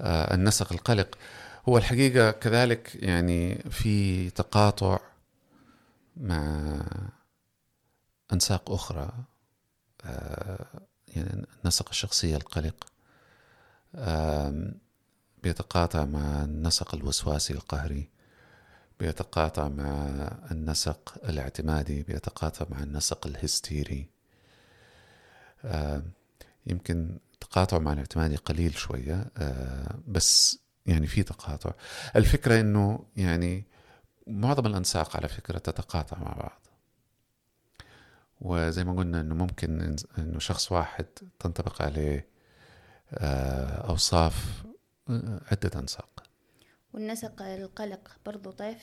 آه، 0.00 0.34
النسق 0.34 0.72
القلق. 0.72 1.18
هو 1.68 1.78
الحقيقة 1.78 2.30
كذلك 2.30 2.94
يعني 2.94 3.54
في 3.70 4.30
تقاطع 4.30 5.00
مع 6.18 6.80
أنساق 8.32 8.70
أخرى 8.70 9.12
آه، 10.04 10.66
يعني 11.08 11.46
نسق 11.64 11.88
الشخصية 11.88 12.36
القلق 12.36 12.86
بيتقاطع 15.42 16.04
مع 16.04 16.44
النسق 16.44 16.94
الوسواسي 16.94 17.54
القهري 17.54 18.10
بيتقاطع 19.00 19.68
مع 19.68 20.06
النسق 20.50 21.14
الاعتمادي 21.24 22.02
بيتقاطع 22.02 22.66
مع 22.70 22.82
النسق 22.82 23.26
الهستيري. 23.26 24.06
يمكن 26.66 27.18
تقاطع 27.40 27.78
مع 27.78 27.92
الاعتمادي 27.92 28.36
قليل 28.36 28.74
شوية 28.78 29.30
آه، 29.36 29.98
بس 30.08 30.58
يعني 30.86 31.06
في 31.06 31.22
تقاطع. 31.22 31.72
الفكرة 32.16 32.60
إنه 32.60 33.04
يعني 33.16 33.64
معظم 34.28 34.66
الأنساق 34.66 35.16
على 35.16 35.28
فكرة 35.28 35.58
تتقاطع 35.58 36.18
مع 36.18 36.32
بعض. 36.32 36.66
وزي 38.40 38.84
ما 38.84 38.96
قلنا 38.96 39.20
إنه 39.20 39.34
ممكن 39.34 39.96
إنه 40.18 40.38
شخص 40.38 40.72
واحد 40.72 41.06
تنطبق 41.38 41.82
عليه 41.82 42.28
آه، 43.12 43.88
أوصاف 43.88 44.64
آه، 45.10 45.40
عدة 45.52 45.80
أنساق. 45.80 46.22
والنسق 46.92 47.42
القلق 47.42 48.16
برضو 48.26 48.50
طيف؟ 48.50 48.82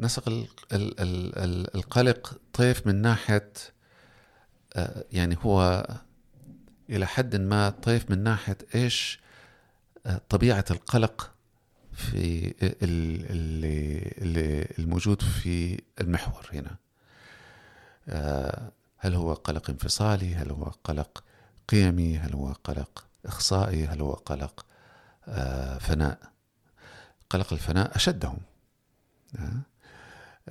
نسق 0.00 0.48
القلق 1.74 2.40
طيف 2.52 2.86
من 2.86 3.02
ناحية 3.02 3.52
آه، 4.76 5.04
يعني 5.12 5.36
هو 5.40 5.86
إلى 6.90 7.06
حد 7.06 7.36
ما 7.36 7.70
طيف 7.70 8.10
من 8.10 8.22
ناحية 8.22 8.58
إيش؟ 8.74 9.20
طبيعة 10.28 10.64
القلق 10.70 11.32
في 11.98 12.54
اللي 14.22 14.68
الموجود 14.78 15.22
في 15.22 15.80
المحور 16.00 16.50
هنا. 16.52 16.76
آه، 18.08 18.72
هل 18.98 19.14
هو 19.14 19.34
قلق 19.34 19.70
انفصالي؟ 19.70 20.34
هل 20.34 20.50
هو 20.50 20.64
قلق 20.64 21.24
قيمي؟ 21.68 22.18
هل 22.18 22.34
هو 22.34 22.52
قلق 22.52 23.06
إخصائي؟ 23.26 23.86
هل 23.86 24.00
هو 24.00 24.12
قلق 24.12 24.66
آه، 25.28 25.78
فناء؟ 25.78 26.18
قلق 27.30 27.52
الفناء 27.52 27.96
أشدهم 27.96 28.38
آه، 29.38 29.60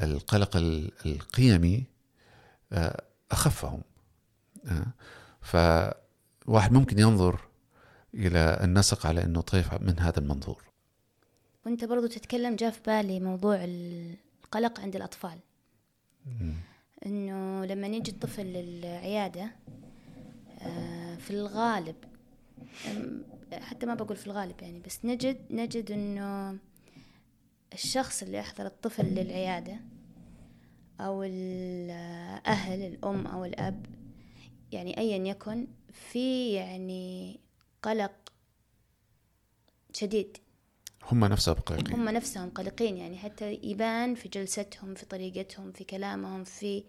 القلق 0.04 0.58
القيمي 1.06 1.84
أخفهم. 3.32 3.82
فواحد 5.42 6.72
ممكن 6.72 7.00
ينظر 7.00 7.40
إلى 8.14 8.60
النسق 8.64 9.06
على 9.06 9.24
أنه 9.24 9.42
طيف 9.42 9.74
من 9.74 10.00
هذا 10.00 10.20
المنظور. 10.20 10.67
وانت 11.68 11.86
برضو 11.86 12.08
تتكلم 12.08 12.56
جاء 12.56 12.72
في 12.72 12.80
بالي 12.86 13.20
موضوع 13.20 13.64
القلق 13.64 14.80
عند 14.80 14.96
الأطفال. 14.96 15.40
إنه 17.06 17.66
لما 17.66 17.88
يجي 17.88 18.12
الطفل 18.12 18.46
للعيادة 18.46 19.52
آه، 20.62 21.16
في 21.16 21.32
الغالب 21.32 21.96
حتى 23.54 23.86
ما 23.86 23.96
بقول 23.96 24.18
في 24.18 24.28
الغالب 24.28 24.62
يعني 24.62 24.80
بس 24.80 25.06
نجد 25.06 25.38
نجد 25.52 25.92
إنه 25.92 26.58
الشخص 27.74 28.24
اللي 28.24 28.38
يحضر 28.38 28.66
الطفل 28.66 29.06
للعيادة 29.06 29.80
أو 31.00 31.24
الأهل 31.24 32.82
الأم 32.82 33.28
أو 33.28 33.46
الأب 33.46 33.86
يعني 34.72 34.98
ايا 34.98 35.18
يكن 35.18 35.68
في 35.92 36.54
يعني 36.54 37.40
قلق 37.84 38.12
شديد. 39.94 40.38
هم 41.12 41.26
نفسهم 41.26 41.56
قلقين 41.56 41.94
هم 41.94 42.10
نفسهم 42.10 42.50
قلقين 42.50 42.98
يعني 42.98 43.18
حتى 43.18 43.60
يبان 43.64 44.16
في 44.16 44.30
جلستهم 44.30 44.94
في 44.94 45.06
طريقتهم 45.06 45.72
في 45.72 45.84
كلامهم 45.84 46.44
في 46.44 46.84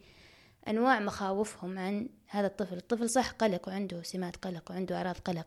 أنواع 0.69 1.01
مخاوفهم 1.01 1.78
عن 1.78 2.09
هذا 2.27 2.47
الطفل. 2.47 2.77
الطفل 2.77 3.11
صح 3.11 3.31
قلق 3.31 3.69
وعنده 3.69 4.03
سمات 4.03 4.36
قلق 4.36 4.70
وعنده 4.70 4.97
أعراض 4.97 5.16
قلق 5.19 5.47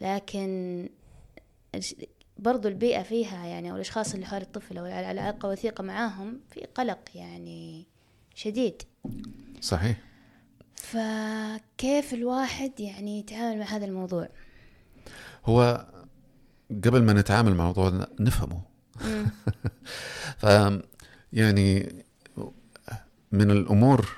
لكن 0.00 0.88
برضو 2.38 2.68
البيئة 2.68 3.02
فيها 3.02 3.46
يعني 3.46 3.70
أو 3.70 3.76
الأشخاص 3.76 4.14
اللي 4.14 4.26
حول 4.26 4.40
الطفل 4.40 4.78
أو 4.78 4.86
العلاقة 4.86 5.48
وثيقة 5.48 5.82
معاهم 5.82 6.40
في 6.50 6.66
قلق 6.74 6.98
يعني 7.14 7.86
شديد. 8.34 8.82
صحيح. 9.60 9.96
فكيف 10.74 12.14
الواحد 12.14 12.80
يعني 12.80 13.18
يتعامل 13.18 13.58
مع 13.58 13.64
هذا 13.64 13.84
الموضوع؟ 13.84 14.28
هو 15.44 15.86
قبل 16.84 17.02
ما 17.02 17.12
نتعامل 17.12 17.54
مع 17.54 17.70
الموضوع 17.70 18.06
نفهمه. 18.20 18.62
ف 20.42 20.46
يعني 21.32 22.04
من 23.32 23.50
الأمور 23.50 24.16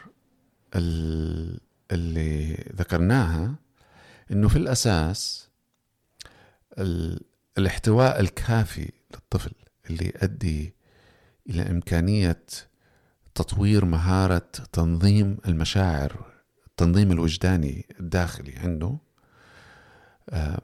اللي 1.92 2.64
ذكرناها 2.76 3.54
إنه 4.30 4.48
في 4.48 4.56
الأساس 4.56 5.48
الاحتواء 7.58 8.20
الكافي 8.20 8.92
للطفل 9.14 9.52
اللي 9.90 10.06
يؤدي 10.06 10.74
إلى 11.50 11.62
إمكانية 11.62 12.42
تطوير 13.34 13.84
مهارة 13.84 14.48
تنظيم 14.72 15.38
المشاعر 15.46 16.32
التنظيم 16.66 17.12
الوجداني 17.12 17.86
الداخلي 18.00 18.52
عنده 18.56 18.98
آه، 20.30 20.60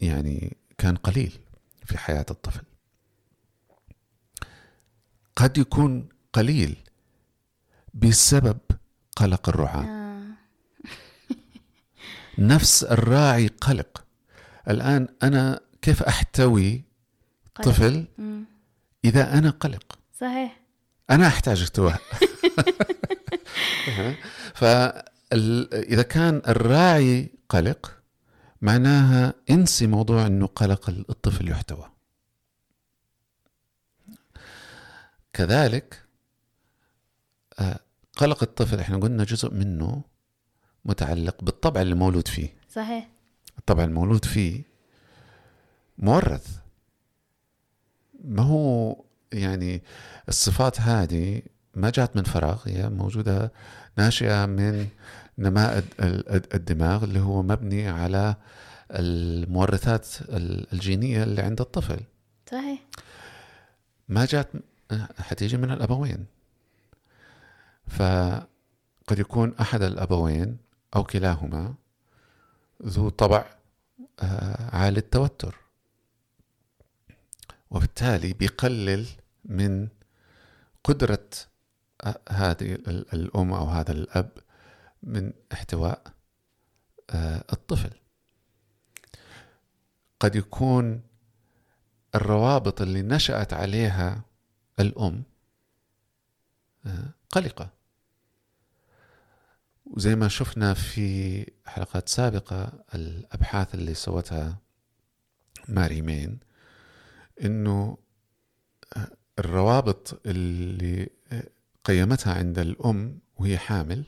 يعني 0.00 0.56
كان 0.78 0.96
قليل 0.96 1.38
في 1.84 1.98
حياة 1.98 2.26
الطفل. 2.30 2.62
قد 5.36 5.58
يكون 5.58 6.08
قليل 6.32 6.76
بسبب 7.94 8.58
قلق 9.16 9.48
الرعاة. 9.48 9.84
آه. 9.84 10.22
نفس 12.38 12.84
الراعي 12.84 13.46
قلق. 13.46 14.04
الآن 14.68 15.08
أنا 15.22 15.60
كيف 15.82 16.02
أحتوي 16.02 16.82
قلق. 17.54 17.68
طفل 17.68 18.04
إذا 19.04 19.38
أنا 19.38 19.50
قلق؟ 19.50 19.98
صحيح. 20.20 20.60
أنا 21.10 21.26
أحتاج 21.26 21.62
احتواء. 21.62 22.00
فإذا 24.60 26.02
كان 26.02 26.42
الراعي 26.48 27.30
قلق 27.48 27.97
معناها 28.62 29.34
انسي 29.50 29.86
موضوع 29.86 30.26
انه 30.26 30.46
قلق 30.46 30.88
الطفل 30.90 31.48
يحتوى. 31.48 31.90
كذلك 35.32 36.04
آه، 37.58 37.80
قلق 38.16 38.42
الطفل 38.42 38.80
إحنا 38.80 38.96
قلنا 38.96 39.24
جزء 39.24 39.54
منه 39.54 40.02
متعلق 40.84 41.44
بالطبع 41.44 41.80
اللي 41.80 41.94
مولود 41.94 42.28
فيه. 42.28 42.56
صحيح. 42.70 43.08
الطبع 43.58 43.84
المولود 43.84 44.24
فيه 44.24 44.62
مورث. 45.98 46.58
ما 48.24 48.42
هو 48.42 48.96
يعني 49.32 49.82
الصفات 50.28 50.80
هذه 50.80 51.42
ما 51.74 51.90
جات 51.90 52.16
من 52.16 52.22
فراغ 52.22 52.62
هي 52.68 52.88
موجودة 52.88 53.52
ناشئة 53.98 54.46
من 54.46 54.88
نماء 55.38 55.84
الدماغ 56.54 57.04
اللي 57.04 57.20
هو 57.20 57.42
مبني 57.42 57.88
على 57.88 58.36
المورثات 58.90 60.06
الجينية 60.72 61.22
اللي 61.22 61.42
عند 61.42 61.60
الطفل. 61.60 62.00
صحيح. 62.50 62.80
ما 64.08 64.24
جات 64.24 64.48
حتيجي 65.18 65.56
من 65.56 65.70
الأبوين. 65.70 66.26
فقد 67.86 69.18
يكون 69.18 69.54
أحد 69.60 69.82
الأبوين 69.82 70.56
أو 70.96 71.04
كلاهما 71.04 71.74
ذو 72.86 73.08
طبع 73.08 73.44
آه، 74.20 74.76
عالي 74.76 74.98
التوتر. 74.98 75.56
وبالتالي 77.70 78.32
بيقلل 78.32 79.06
من 79.44 79.88
قدرة 80.84 81.28
هذه 82.30 82.78
الأم 83.12 83.52
أو 83.52 83.64
هذا 83.64 83.92
الأب 83.92 84.30
من 85.02 85.32
احتواء 85.52 86.02
آه، 87.10 87.44
الطفل. 87.52 87.90
قد 90.20 90.36
يكون 90.36 91.02
الروابط 92.14 92.82
اللي 92.82 93.02
نشأت 93.02 93.52
عليها 93.52 94.22
الأم 94.80 95.22
آه، 96.86 97.08
قلقة. 97.30 97.70
وزي 99.86 100.16
ما 100.16 100.28
شفنا 100.28 100.74
في 100.74 101.46
حلقات 101.66 102.08
سابقة 102.08 102.84
الأبحاث 102.94 103.74
اللي 103.74 103.94
سوتها 103.94 104.58
ماري 105.68 106.02
مين 106.02 106.38
إنه 107.44 107.98
آه، 108.96 109.08
الروابط 109.38 110.20
اللي 110.26 111.08
قيمتها 111.84 112.34
عند 112.34 112.58
الأم 112.58 113.18
وهي 113.36 113.58
حامل 113.58 114.04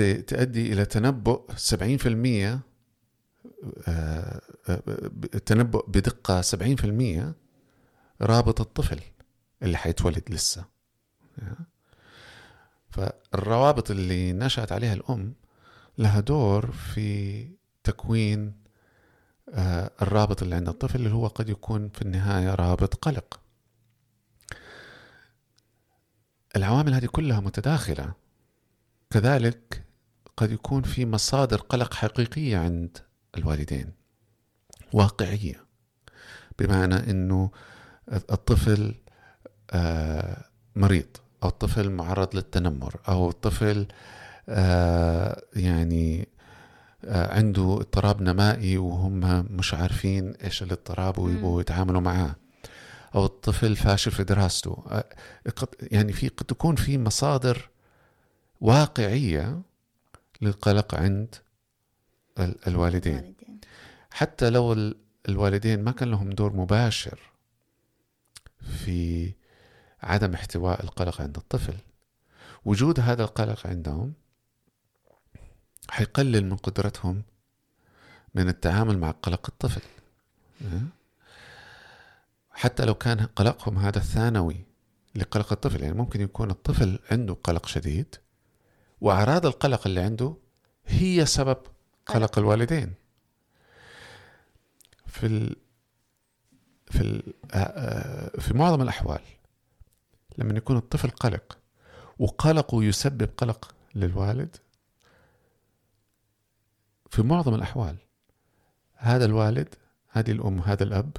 تؤدي 0.00 0.72
إلى 0.72 0.84
تنبؤ 0.84 1.52
70% 1.52 2.60
التنبؤ 5.34 5.78
آه، 5.78 5.90
بدقة 5.90 6.42
70% 6.42 7.34
رابط 8.22 8.60
الطفل 8.60 9.00
اللي 9.62 9.76
حيتولد 9.76 10.22
لسه. 10.30 10.64
فالروابط 12.90 13.90
اللي 13.90 14.32
نشأت 14.32 14.72
عليها 14.72 14.94
الأم 14.94 15.34
لها 15.98 16.20
دور 16.20 16.72
في 16.72 17.48
تكوين 17.84 18.52
آه، 19.54 19.90
الرابط 20.02 20.42
اللي 20.42 20.54
عند 20.54 20.68
الطفل 20.68 20.98
اللي 20.98 21.10
هو 21.10 21.26
قد 21.26 21.48
يكون 21.48 21.88
في 21.88 22.02
النهاية 22.02 22.54
رابط 22.54 22.94
قلق. 22.94 23.40
العوامل 26.56 26.94
هذه 26.94 27.06
كلها 27.06 27.40
متداخلة. 27.40 28.12
كذلك 29.10 29.87
قد 30.38 30.52
يكون 30.52 30.82
في 30.82 31.06
مصادر 31.06 31.56
قلق 31.56 31.94
حقيقية 31.94 32.58
عند 32.58 32.98
الوالدين 33.38 33.92
واقعية 34.92 35.64
بمعنى 36.58 37.10
أنه 37.10 37.50
الطفل 38.08 38.94
آه، 39.70 40.44
مريض 40.76 41.06
أو 41.42 41.48
الطفل 41.48 41.90
معرض 41.90 42.36
للتنمر 42.36 42.94
أو 43.08 43.30
الطفل 43.30 43.86
آه، 44.48 45.42
يعني 45.56 46.28
آه، 47.04 47.34
عنده 47.34 47.62
اضطراب 47.80 48.22
نمائي 48.22 48.78
وهم 48.78 49.46
مش 49.50 49.74
عارفين 49.74 50.34
إيش 50.34 50.62
الاضطراب 50.62 51.18
ويبغوا 51.18 51.60
يتعاملوا 51.60 52.00
معاه 52.00 52.36
أو 53.14 53.24
الطفل 53.24 53.76
فاشل 53.76 54.10
في 54.10 54.24
دراسته 54.24 54.84
يعني 55.82 56.12
في 56.12 56.28
قد 56.28 56.46
تكون 56.46 56.76
في 56.76 56.98
مصادر 56.98 57.70
واقعية 58.60 59.67
للقلق 60.40 60.94
عند 60.94 61.34
الوالدين. 62.38 63.34
حتى 64.10 64.50
لو 64.50 64.94
الوالدين 65.28 65.84
ما 65.84 65.90
كان 65.90 66.10
لهم 66.10 66.30
دور 66.30 66.52
مباشر 66.52 67.20
في 68.60 69.32
عدم 70.02 70.34
احتواء 70.34 70.82
القلق 70.84 71.20
عند 71.20 71.36
الطفل. 71.36 71.74
وجود 72.64 73.00
هذا 73.00 73.22
القلق 73.22 73.66
عندهم 73.66 74.12
حيقلل 75.90 76.44
من 76.44 76.56
قدرتهم 76.56 77.22
من 78.34 78.48
التعامل 78.48 78.98
مع 78.98 79.10
قلق 79.10 79.46
الطفل. 79.48 79.82
حتى 82.50 82.84
لو 82.84 82.94
كان 82.94 83.20
قلقهم 83.20 83.78
هذا 83.78 83.98
الثانوي 83.98 84.64
لقلق 85.14 85.52
الطفل 85.52 85.82
يعني 85.82 85.94
ممكن 85.94 86.20
يكون 86.20 86.50
الطفل 86.50 86.98
عنده 87.10 87.34
قلق 87.34 87.66
شديد 87.66 88.14
وأعراض 89.00 89.46
القلق 89.46 89.86
اللي 89.86 90.00
عنده 90.00 90.36
هي 90.86 91.26
سبب 91.26 91.58
قلق 92.06 92.38
الوالدين. 92.38 92.94
في 95.06 95.26
ال... 95.26 95.56
في 96.86 97.00
ال... 97.00 97.34
آه، 97.52 97.56
آه، 97.56 98.40
في 98.40 98.54
معظم 98.54 98.82
الأحوال 98.82 99.20
لما 100.38 100.58
يكون 100.58 100.76
الطفل 100.76 101.10
قلق 101.10 101.58
وقلقه 102.18 102.84
يسبب 102.84 103.30
قلق 103.36 103.74
للوالد 103.94 104.56
في 107.10 107.22
معظم 107.22 107.54
الأحوال 107.54 107.96
هذا 108.94 109.24
الوالد 109.24 109.74
هذه 110.08 110.30
الأم 110.30 110.58
هذا 110.60 110.82
الأب 110.84 111.16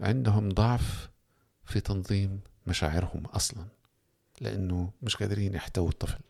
عندهم 0.00 0.48
ضعف 0.48 1.10
في 1.64 1.80
تنظيم 1.80 2.40
مشاعرهم 2.66 3.26
أصلا 3.26 3.66
لأنه 4.40 4.92
مش 5.02 5.16
قادرين 5.16 5.54
يحتووا 5.54 5.88
الطفل. 5.88 6.20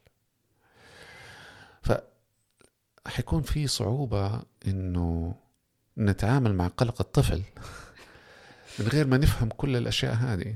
فحيكون 3.05 3.43
في 3.43 3.67
صعوبة 3.67 4.43
إنه 4.67 5.35
نتعامل 5.99 6.55
مع 6.55 6.67
قلق 6.67 7.01
الطفل 7.01 7.43
من 8.79 8.89
غير 8.89 9.07
ما 9.07 9.17
نفهم 9.17 9.49
كل 9.49 9.77
الأشياء 9.77 10.15
هذه. 10.15 10.55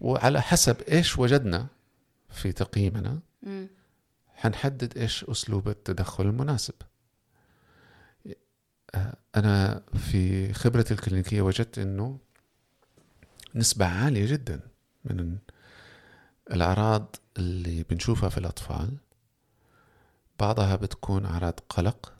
وعلى 0.00 0.42
حسب 0.42 0.80
إيش 0.80 1.18
وجدنا 1.18 1.66
في 2.30 2.52
تقييمنا 2.52 3.20
حنحدد 4.34 4.98
إيش 4.98 5.24
أسلوب 5.24 5.68
التدخل 5.68 6.24
المناسب. 6.26 6.74
أنا 9.36 9.82
في 9.94 10.52
خبرتي 10.52 10.94
الكلينيكية 10.94 11.42
وجدت 11.42 11.78
أنه 11.78 12.18
نسبة 13.54 13.86
عالية 13.86 14.26
جدا 14.26 14.60
من 15.04 15.38
الأعراض 16.52 17.16
اللي 17.38 17.82
بنشوفها 17.82 18.28
في 18.28 18.38
الأطفال 18.38 18.96
بعضها 20.40 20.76
بتكون 20.76 21.26
أعراض 21.26 21.60
قلق 21.68 22.12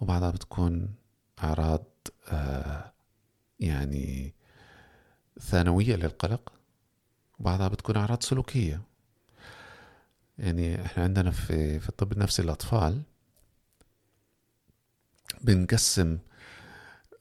وبعضها 0.00 0.30
بتكون 0.30 0.94
أعراض 1.44 1.84
آه 2.28 2.92
يعني 3.60 4.34
ثانوية 5.40 5.96
للقلق 5.96 6.52
وبعضها 7.38 7.68
بتكون 7.68 7.96
أعراض 7.96 8.22
سلوكية. 8.22 8.80
يعني 10.38 10.84
إحنا 10.84 11.04
عندنا 11.04 11.30
في 11.30 11.80
في 11.80 11.88
الطب 11.88 12.12
النفسي 12.12 12.42
للأطفال 12.42 13.02
بنقسم 15.40 16.18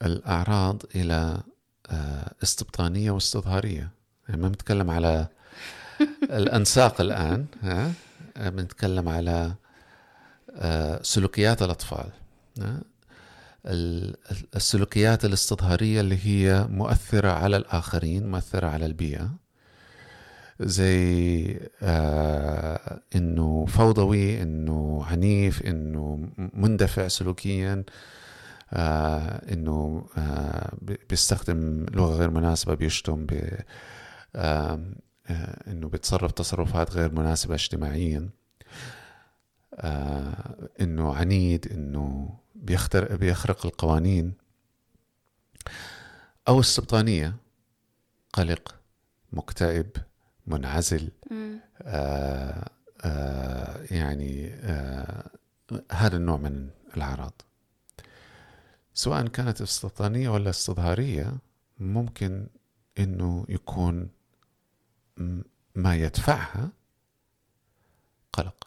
الأعراض 0.02 0.84
إلى 0.96 1.42
آه، 1.90 2.34
استبطانية 2.44 3.12
واستظهارية. 3.12 3.92
يعني 4.30 4.42
ما 4.42 4.48
بنتكلم 4.48 4.92
على 4.92 5.28
الأنساق 6.40 7.02
الآن 7.02 7.46
ها؟ 7.62 7.92
بنتكلم 8.50 9.10
على 9.10 9.56
سلوكيات 11.02 11.62
الأطفال. 11.62 12.10
السلوكيات 14.56 15.26
الاستظهارية 15.26 16.02
اللي 16.02 16.18
هي 16.26 16.68
مؤثرة 16.70 17.32
على 17.32 17.58
الآخرين 17.58 18.32
مؤثرة 18.32 18.68
على 18.68 18.86
البيئة. 18.86 19.36
زي 20.60 21.60
آه 21.82 23.02
إنه 23.16 23.66
فوضوي 23.66 24.42
إنه 24.42 25.06
عنيف 25.06 25.62
إنه 25.62 26.30
مندفع 26.38 27.08
سلوكيا 27.08 27.84
آه 28.74 29.54
إنه 29.54 30.06
آه 30.18 30.74
بيستخدم 31.10 31.86
لغة 31.92 32.16
غير 32.16 32.30
مناسبة 32.30 32.74
بيشتم 32.74 33.26
بي 33.26 33.42
آه 34.36 34.80
آه 35.28 35.72
إنه 35.72 35.90
بيتصرف 35.90 36.32
تصرفات 36.32 36.92
غير 36.92 37.12
مناسبة 37.12 37.56
اجتماعيا. 37.56 38.30
آه 39.80 40.70
إنه 40.82 41.16
عنيد 41.16 41.72
إنه 41.72 42.38
بيختر 42.56 43.16
بيخرق 43.16 43.66
القوانين. 43.66 44.34
أو 46.48 46.60
السبطانيه 46.60 47.36
قلق 48.34 48.76
مكتئب 49.32 49.92
منعزل 50.48 51.12
آه 51.82 52.70
آه 53.02 53.84
يعني 53.92 54.54
آه 54.54 55.30
هذا 55.92 56.18
النوع 56.18 56.38
من 56.38 56.70
الأعراض. 56.98 57.42
سواء 58.94 59.28
كانت 59.28 59.62
استيطانية 59.62 60.30
ولا 60.30 60.50
استظهارية 60.50 61.38
ممكن 61.80 62.48
إنه 63.00 63.46
يكون 63.50 64.10
ما 65.76 65.96
يدفعها 65.96 66.70
قلق. 68.34 68.67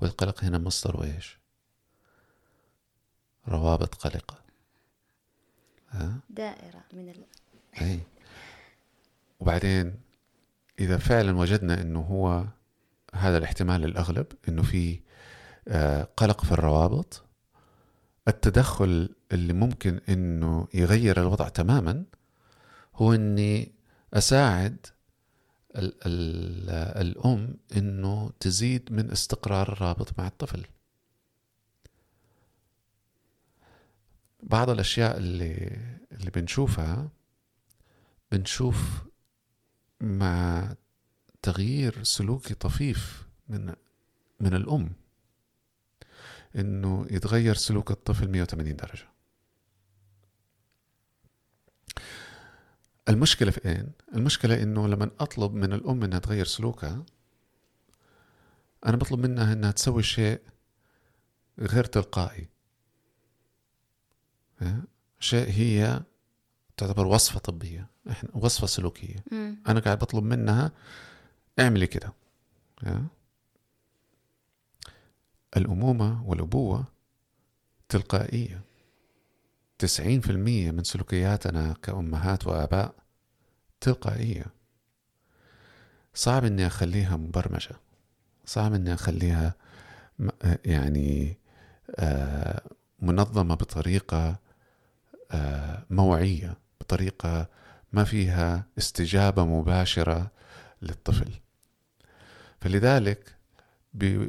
والقلق 0.00 0.44
هنا 0.44 0.58
مصدر 0.58 1.04
إيش؟ 1.04 1.38
روابط 3.48 3.94
قلقة. 3.94 4.38
ها؟ 5.90 6.20
دائرة 6.30 6.84
من 6.92 7.08
ال... 7.08 7.24
أي 7.80 8.00
وبعدين 9.40 10.00
إذا 10.78 10.98
فعلا 10.98 11.36
وجدنا 11.38 11.80
أنه 11.80 12.00
هو 12.00 12.44
هذا 13.14 13.38
الاحتمال 13.38 13.84
الأغلب 13.84 14.26
أنه 14.48 14.62
في 14.62 15.00
آه، 15.68 16.08
قلق 16.16 16.44
في 16.44 16.52
الروابط 16.52 17.24
التدخل 18.28 19.14
اللي 19.32 19.52
ممكن 19.52 20.00
أنه 20.08 20.68
يغير 20.74 21.20
الوضع 21.20 21.48
تماما 21.48 22.04
هو 22.94 23.14
أني 23.14 23.72
أساعد 24.14 24.86
ال 25.76 25.94
ال 26.06 26.70
الأم 27.06 27.56
إنه 27.76 28.32
تزيد 28.40 28.92
من 28.92 29.10
استقرار 29.10 29.72
الرابط 29.72 30.18
مع 30.18 30.26
الطفل. 30.26 30.66
بعض 34.42 34.70
الأشياء 34.70 35.16
اللي 35.16 35.78
اللي 36.12 36.30
بنشوفها 36.30 37.08
بنشوف 38.32 39.04
مع 40.00 40.74
تغيير 41.42 42.02
سلوكي 42.02 42.54
طفيف 42.54 43.28
من 43.48 43.74
من 44.40 44.54
الأم. 44.54 44.92
إنه 46.56 47.06
يتغير 47.10 47.54
سلوك 47.54 47.90
الطفل 47.90 48.28
180 48.28 48.76
درجة. 48.76 49.09
المشكلة 53.10 53.50
في 53.50 53.68
اين 53.68 53.92
المشكلة 54.14 54.62
إنه 54.62 54.88
لما 54.88 55.10
أطلب 55.20 55.54
من 55.54 55.72
الأم 55.72 56.04
إنها 56.04 56.18
تغير 56.18 56.44
سلوكها 56.44 57.04
أنا 58.86 58.96
بطلب 58.96 59.26
منها 59.26 59.52
إنها 59.52 59.70
تسوي 59.70 60.02
شيء 60.02 60.40
غير 61.58 61.84
تلقائي. 61.84 62.48
شيء 65.20 65.50
هي 65.50 66.02
تعتبر 66.76 67.06
وصفة 67.06 67.40
طبية 67.40 67.86
إحنا 68.10 68.30
وصفة 68.34 68.66
سلوكية. 68.66 69.24
مم. 69.32 69.62
أنا 69.68 69.80
قاعد 69.80 69.98
بطلب 69.98 70.24
منها 70.24 70.72
اعملي 71.58 71.86
كده. 71.86 72.12
الأمومة 75.56 76.28
والأبوة 76.28 76.84
تلقائية. 77.88 78.60
تسعين 79.78 80.20
في 80.20 80.30
المية 80.30 80.70
من 80.70 80.84
سلوكياتنا 80.84 81.72
كأمهات 81.82 82.46
وآباء 82.46 82.99
تلقائية. 83.80 84.44
صعب 86.14 86.44
إني 86.44 86.66
أخليها 86.66 87.16
مبرمجة. 87.16 87.76
صعب 88.46 88.74
إني 88.74 88.94
أخليها 88.94 89.54
يعني 90.64 91.38
آه، 91.98 92.62
منظمة 93.02 93.54
بطريقة 93.54 94.38
آه، 95.30 95.84
موعية 95.90 96.56
بطريقة 96.80 97.48
ما 97.92 98.04
فيها 98.04 98.66
استجابة 98.78 99.44
مباشرة 99.44 100.30
للطفل. 100.82 101.32
فلذلك 102.60 103.36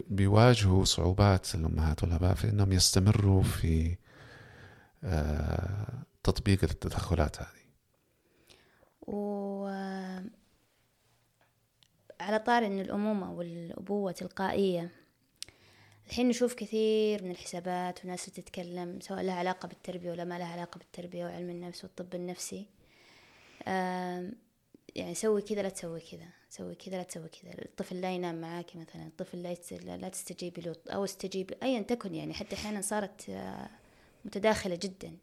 بيواجهوا 0.09 0.85
صعوبات 0.85 1.55
الأمهات 1.55 2.03
والآباء 2.03 2.33
في 2.33 2.49
أنهم 2.49 2.71
يستمروا 2.71 3.43
في 3.43 3.97
آه، 5.03 6.03
تطبيق 6.23 6.63
التدخلات 6.63 7.41
هذه. 7.41 7.60
و 9.07 9.65
على 12.21 12.39
طار 12.39 12.65
أن 12.65 12.79
الأمومة 12.79 13.33
والأبوة 13.33 14.11
تلقائية. 14.11 14.91
الحين 16.07 16.27
نشوف 16.27 16.53
كثير 16.53 17.23
من 17.23 17.31
الحسابات 17.31 18.05
وناس 18.05 18.25
تتكلم 18.25 18.99
سواء 18.99 19.21
لها 19.21 19.33
علاقة 19.33 19.67
بالتربية 19.67 20.11
ولا 20.11 20.23
ما 20.23 20.39
لها 20.39 20.47
علاقة 20.47 20.77
بالتربية 20.77 21.25
وعلم 21.25 21.49
النفس 21.49 21.83
والطب 21.83 22.15
النفسي. 22.15 22.65
يعني 24.95 25.13
سوي 25.13 25.41
كذا 25.41 25.61
لا 25.61 25.69
تسوي 25.69 25.99
كذا 25.99 26.27
سوي 26.49 26.75
كذا 26.75 26.97
لا 26.97 27.03
تسوي 27.03 27.29
كذا. 27.29 27.51
الطفل 27.65 28.01
لا 28.01 28.11
ينام 28.11 28.41
معاك 28.41 28.75
مثلا 28.75 29.07
الطفل 29.07 29.43
لا, 29.43 29.97
لا 29.97 30.09
تستجيبي 30.09 30.61
له 30.61 30.75
أو 30.89 31.03
استجيب 31.03 31.53
أيا 31.63 31.81
تكن 31.81 32.15
يعني. 32.15 32.33
حتى 32.33 32.55
أحيانا 32.55 32.81
صارت 32.81 33.29
آه، 33.29 33.69
متداخلة 34.25 34.75
جدا. 34.75 35.17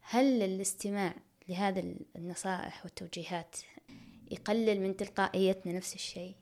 هل 0.00 0.42
الاستماع 0.42 1.14
لهذا 1.48 1.82
النصائح 2.16 2.84
والتوجيهات 2.84 3.56
يقلل 4.30 4.80
من 4.80 4.96
تلقائيتنا 4.96 5.72
نفس 5.72 5.94
الشيء. 5.94 6.34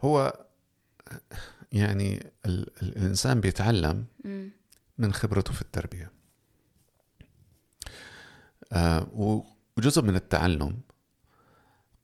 هو 0.00 0.46
يعني 1.72 2.30
الإنسان 2.82 3.40
بيتعلم 3.40 4.04
من 4.98 5.12
خبرته 5.12 5.52
في 5.52 5.62
التربية. 5.62 6.10
آه 8.72 9.08
وجزء 9.76 10.02
من 10.02 10.16
التعلم 10.16 10.80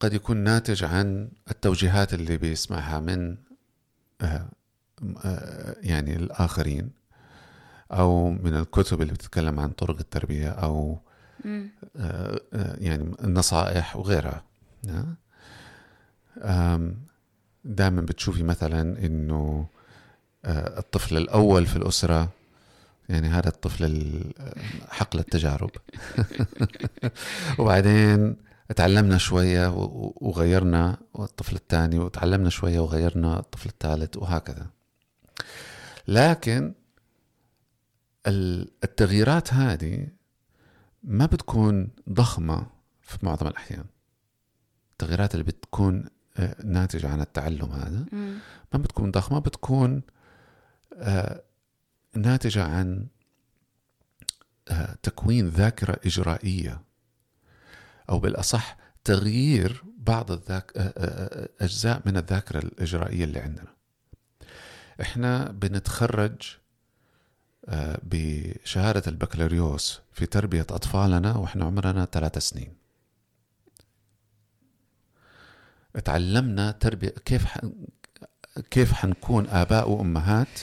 قد 0.00 0.12
يكون 0.14 0.36
ناتج 0.36 0.84
عن 0.84 1.30
التوجيهات 1.50 2.14
اللي 2.14 2.36
بيسمعها 2.36 3.00
من 3.00 3.36
آه 4.20 4.50
آه 5.24 5.76
يعني 5.80 6.16
الآخرين 6.16 6.90
أو 7.92 8.30
من 8.30 8.54
الكتب 8.54 9.02
اللي 9.02 9.12
بتتكلم 9.12 9.60
عن 9.60 9.70
طرق 9.70 9.98
التربية 9.98 10.48
أو 10.48 10.98
يعني 12.80 13.14
النصائح 13.24 13.96
وغيرها. 13.96 14.42
دائما 17.64 18.00
بتشوفي 18.00 18.42
مثلا 18.42 19.06
إنه 19.06 19.66
آه، 20.44 20.78
الطفل 20.78 21.16
الأول 21.16 21.66
في 21.66 21.76
الأسرة 21.76 22.28
يعني 23.08 23.28
هذا 23.28 23.48
الطفل 23.48 24.22
حقل 24.88 25.18
التجارب 25.18 25.70
وبعدين 27.58 28.36
تعلمنا 28.76 29.18
شوية 29.18 29.72
وغيرنا 30.16 30.96
الطفل 31.18 31.56
الثاني 31.56 31.98
وتعلمنا 31.98 32.50
شوية 32.50 32.80
وغيرنا 32.80 33.38
الطفل 33.38 33.68
الثالث 33.68 34.16
وهكذا. 34.16 34.66
لكن 36.08 36.74
التغييرات 38.84 39.54
هذه 39.54 40.06
ما 41.02 41.26
بتكون 41.26 41.88
ضخمة 42.10 42.66
في 43.02 43.18
معظم 43.22 43.46
الأحيان؟ 43.46 43.84
التغييرات 44.92 45.34
اللي 45.34 45.44
بتكون 45.44 46.04
آه، 46.38 46.56
ناتجة 46.64 47.08
عن 47.08 47.20
التعلم 47.20 47.72
هذا. 47.72 48.04
ما 48.72 48.78
بتكون 48.78 49.10
ضخمة 49.10 49.38
بتكون 49.38 50.02
آه، 50.94 51.42
ناتجة 52.14 52.64
عن 52.64 53.06
آه، 54.68 54.96
تكوين 55.02 55.48
ذاكرة 55.48 56.00
إجرائية. 56.06 56.80
أو 58.10 58.18
بالأصح 58.18 58.76
تغيير 59.04 59.82
بعض 59.98 60.32
الذاك 60.32 60.72
أجزاء 61.60 62.02
من 62.06 62.16
الذاكرة 62.16 62.58
الإجرائية 62.58 63.24
اللي 63.24 63.40
عندنا. 63.40 63.74
إحنا 65.00 65.50
بنتخرج 65.50 66.56
بشهادة 68.02 69.02
البكالوريوس 69.06 70.00
في 70.12 70.26
تربية 70.26 70.66
أطفالنا 70.70 71.36
وإحنا 71.36 71.64
عمرنا 71.64 72.04
ثلاث 72.04 72.38
سنين. 72.38 72.74
تعلمنا 76.04 76.70
تربية 76.70 77.08
كيف 77.08 77.44
ح... 77.44 77.60
كيف 78.70 78.92
حنكون 78.92 79.46
آباء 79.46 79.90
وأمهات 79.90 80.60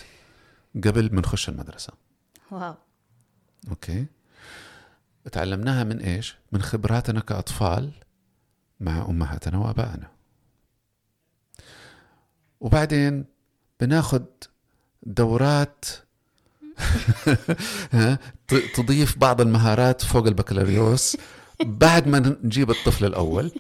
قبل 0.76 1.16
ما 1.16 1.22
نخش 1.22 1.50
المدرسة. 1.50 1.94
wow. 2.52 2.76
okay. 3.70 4.06
تعلمناها 5.32 5.84
من 5.84 6.00
إيش؟ 6.00 6.36
من 6.52 6.62
خبراتنا 6.62 7.20
كأطفال 7.20 7.92
مع 8.80 9.06
أمهاتنا 9.06 9.58
وآبائنا. 9.58 10.12
وبعدين 12.60 13.26
بناخد 13.80 14.26
دورات 15.04 15.86
تضيف 18.76 19.18
بعض 19.18 19.42
المهارات 19.42 20.02
فوق 20.02 20.28
البكالوريوس 20.28 21.18
بعد 21.64 22.08
ما 22.08 22.38
نجيب 22.44 22.70
الطفل 22.70 23.06
الأول. 23.06 23.52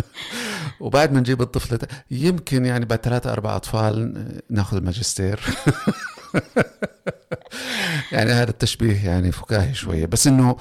وبعد 0.80 1.12
ما 1.12 1.20
نجيب 1.20 1.42
الطفل 1.42 1.78
يمكن 2.10 2.64
يعني 2.64 2.84
بعد 2.84 2.98
ثلاثة 2.98 3.32
أربع 3.32 3.56
أطفال 3.56 4.24
ناخذ 4.50 4.76
الماجستير. 4.76 5.40
يعني 8.12 8.32
هذا 8.32 8.50
التشبيه 8.50 9.06
يعني 9.06 9.32
فكاهي 9.32 9.74
شوية. 9.74 10.06
بس 10.06 10.26
إنه 10.26 10.56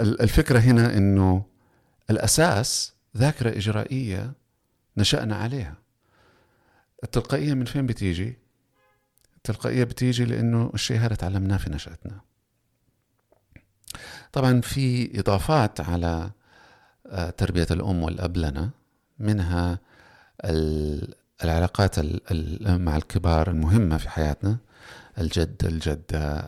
الفكرة 0.00 0.58
هنا 0.58 0.96
إنه 0.96 1.44
الأساس 2.10 2.94
ذاكرة 3.16 3.50
إجرائية 3.50 4.32
نشأنا 4.96 5.36
عليها. 5.36 5.74
التلقائية 7.04 7.54
من 7.54 7.64
فين 7.64 7.86
بتيجي؟ 7.86 8.38
التلقائية 9.50 9.84
بتيجي 9.84 10.24
لأنه 10.24 10.70
الشيء 10.74 10.98
هذا 10.98 11.14
تعلمناه 11.14 11.56
في 11.56 11.70
نشأتنا. 11.70 12.20
طبعا 14.32 14.60
في 14.60 15.10
إضافات 15.20 15.80
على 15.80 16.30
آه، 17.06 17.30
تربية 17.30 17.66
الأم 17.70 18.02
والأب 18.02 18.36
لنا 18.36 18.70
منها 19.18 19.78
العلاقات 21.44 21.98
مع 22.62 22.96
الكبار 22.96 23.50
المهمة 23.50 23.96
في 23.96 24.08
حياتنا 24.08 24.56
الجد 25.18 25.64
الجدة 25.64 26.46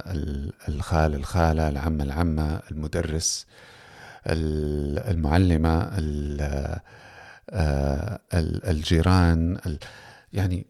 الخال 0.69 1.15
الخالة 1.15 1.69
العم 1.69 2.01
العمة 2.01 2.61
المدرس 2.71 3.47
المعلمة 4.27 5.91
آه، 7.51 8.21
الجيران 8.71 9.59
يعني 10.33 10.67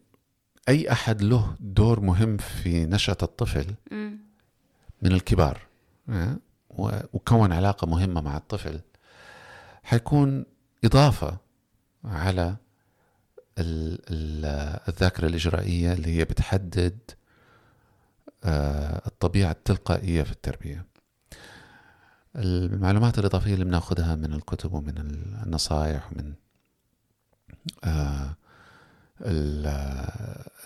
أي 0.69 0.91
أحد 0.91 1.21
له 1.21 1.55
دور 1.59 1.99
مهم 1.99 2.37
في 2.37 2.85
نشأة 2.85 3.17
الطفل 3.23 3.65
من 5.01 5.11
الكبار. 5.11 5.61
وكون 7.13 7.53
علاقة 7.53 7.87
مهمة 7.87 8.21
مع 8.21 8.37
الطفل. 8.37 8.79
حيكون 9.83 10.45
إضافة 10.85 11.37
على 12.05 12.55
الذاكرة 13.59 15.27
الإجرائية 15.27 15.93
اللي 15.93 16.17
هي 16.17 16.25
بتحدد 16.25 16.97
آه، 18.43 19.01
الطبيعة 19.07 19.51
التلقائية 19.51 20.23
في 20.23 20.31
التربية. 20.31 20.85
المعلومات 22.35 23.19
الإضافية 23.19 23.53
اللي 23.53 23.65
بناخذها 23.65 24.15
من 24.15 24.33
الكتب 24.33 24.73
ومن 24.73 24.97
النصائح 25.45 26.11
ومن 26.11 26.33
آه، 27.83 28.35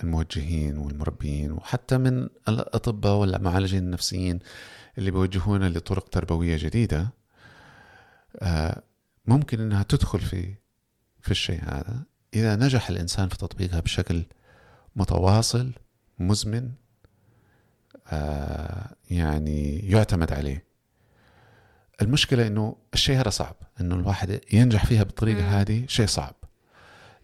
الموجهين 0.04 0.78
والمربيين 0.78 1.52
وحتى 1.52 1.98
من 1.98 2.28
الأطباء 2.48 3.16
والمعالجين 3.16 3.84
النفسيين 3.84 4.40
اللي 4.98 5.12
بيوجهونا 5.12 5.70
لطرق 5.70 6.10
تربوية 6.10 6.58
جديدة 6.58 7.14
آه، 8.40 8.82
ممكن 9.26 9.60
إنها 9.62 9.84
تدخل 9.84 10.20
في 10.20 10.54
في 11.22 11.32
الشيء 11.32 11.62
هذا. 11.64 12.04
إذا 12.34 12.56
نجح 12.56 12.90
الإنسان 12.90 13.30
في 13.30 13.38
تطبيقها 13.38 13.80
بشكل 13.80 14.24
متواصل 14.96 15.72
مزمن 16.20 16.72
آه، 18.08 18.96
يعني 19.10 19.80
يعتمد 19.80 20.34
عليه. 20.34 20.64
المشكلة 22.02 22.48
إنه 22.48 22.76
الشيء 22.94 23.20
هذا 23.20 23.30
صعب 23.30 23.56
إنه 23.82 23.96
الواحد 23.96 24.42
ينجح 24.54 24.86
فيها 24.86 25.04
بالطريقة 25.04 25.62
هذه 25.62 25.86
شيء 25.88 26.06
صعب. 26.06 26.36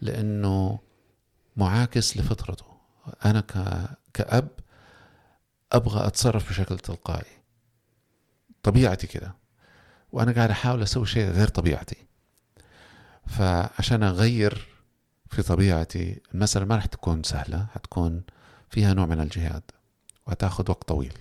لأنه 0.01 0.79
معاكس 1.59 2.17
لفطرته. 2.17 2.65
أنا 3.25 3.43
كأب 4.13 4.49
أبغى 5.71 6.07
أتصرف 6.07 6.49
بشكل 6.49 6.79
تلقائي. 6.79 7.31
طبيعتي 8.63 9.07
كده. 9.07 9.35
وأنا 10.11 10.31
قاعد 10.31 10.49
أحاول 10.49 10.81
أسوي 10.83 11.05
شيء 11.05 11.29
غير 11.29 11.47
طبيعتي. 11.47 11.97
فعشان 13.27 14.03
أغير 14.03 14.67
في 15.29 15.41
طبيعتي 15.41 16.21
المسألة 16.33 16.65
ما 16.65 16.75
راح 16.75 16.85
تكون 16.85 17.23
سهلة 17.23 17.67
حتكون 17.73 18.23
فيها 18.69 18.93
نوع 18.93 19.05
من 19.05 19.19
الجهاد 19.19 19.63
وتاخذ 20.27 20.71
وقت 20.71 20.87
طويل. 20.87 21.13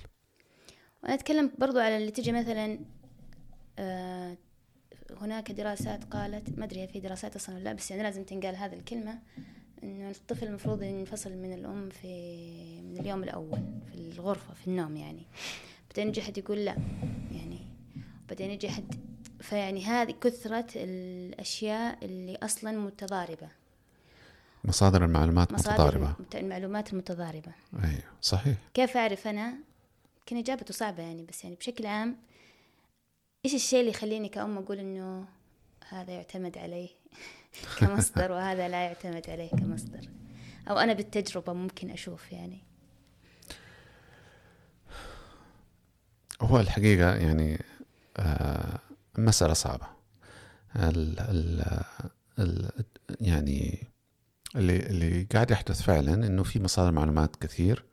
وأنا 1.02 1.14
أتكلم 1.14 1.52
برضو 1.58 1.78
على 1.78 1.96
اللي 1.96 2.10
تجي 2.10 2.32
مثلا 2.32 2.78
آه 3.78 4.36
هناك 5.20 5.52
دراسات 5.52 6.04
قالت 6.04 6.58
ما 6.58 6.64
أدري 6.64 6.86
في 6.86 7.00
دراسات 7.00 7.36
أصلا 7.36 7.54
ولا 7.54 7.64
لا 7.64 7.72
بس 7.72 7.90
يعني 7.90 8.02
لازم 8.02 8.24
تنقال 8.24 8.56
هذه 8.56 8.74
الكلمة. 8.74 9.18
إنه 9.82 10.10
الطفل 10.10 10.46
المفروض 10.46 10.82
ينفصل 10.82 11.32
من 11.32 11.52
الأم 11.52 11.88
في 11.88 12.82
من 12.82 13.00
اليوم 13.00 13.22
الأول 13.22 13.60
في 13.92 13.94
الغرفة 13.94 14.54
في 14.54 14.68
النوم 14.68 14.96
يعني. 14.96 15.22
بعدين 15.90 16.08
يجي 16.08 16.22
حد 16.22 16.38
يقول 16.38 16.64
لا 16.64 16.76
يعني. 17.32 17.58
بعدين 18.28 18.50
يجي 18.50 18.68
حد 18.68 18.94
فيعني 19.40 19.84
هذه 19.84 20.14
كثرة 20.20 20.66
الأشياء 20.76 22.04
اللي 22.04 22.38
أصلا 22.42 22.72
متضاربة. 22.72 23.48
مصادر 24.64 25.04
المعلومات 25.04 25.52
مصادر 25.52 25.72
متضاربة. 25.72 26.14
المعلومات 26.34 26.92
المتضاربة 26.92 27.52
أيوة 27.84 28.02
صحيح. 28.22 28.56
كيف 28.74 28.96
أعرف 28.96 29.26
أنا؟ 29.26 29.54
كان 30.26 30.38
إجابته 30.38 30.74
صعبة 30.74 31.02
يعني 31.02 31.22
بس 31.22 31.44
يعني 31.44 31.56
بشكل 31.56 31.86
عام 31.86 32.16
إيش 33.44 33.54
الشيء 33.54 33.80
اللي 33.80 33.90
يخليني 33.90 34.28
كأم 34.28 34.58
أقول 34.58 34.78
إنه 34.78 35.24
هذا 35.88 36.12
يعتمد 36.12 36.58
عليه؟ 36.58 36.88
كمصدر 37.78 38.32
وهذا 38.32 38.68
لا 38.68 38.84
يعتمد 38.84 39.30
عليه 39.30 39.50
كمصدر. 39.50 40.08
أو 40.70 40.78
أنا 40.78 40.92
بالتجربة 40.92 41.52
ممكن 41.52 41.90
أشوف 41.90 42.32
يعني. 42.32 42.58
هو 46.40 46.60
الحقيقة 46.60 47.14
يعني 47.14 47.64
آه 48.16 48.78
مسألة 49.18 49.52
صعبة. 49.52 49.86
ال 50.76 51.20
ال 51.20 51.82
ال 52.38 52.70
يعني 53.20 53.86
اللي 54.56 54.76
اللي 54.76 55.22
قاعد 55.32 55.50
يحدث 55.50 55.82
فعلا 55.82 56.14
إنه 56.14 56.42
في 56.42 56.62
مصادر 56.62 56.90
معلومات 56.92 57.36
كثير 57.36 57.84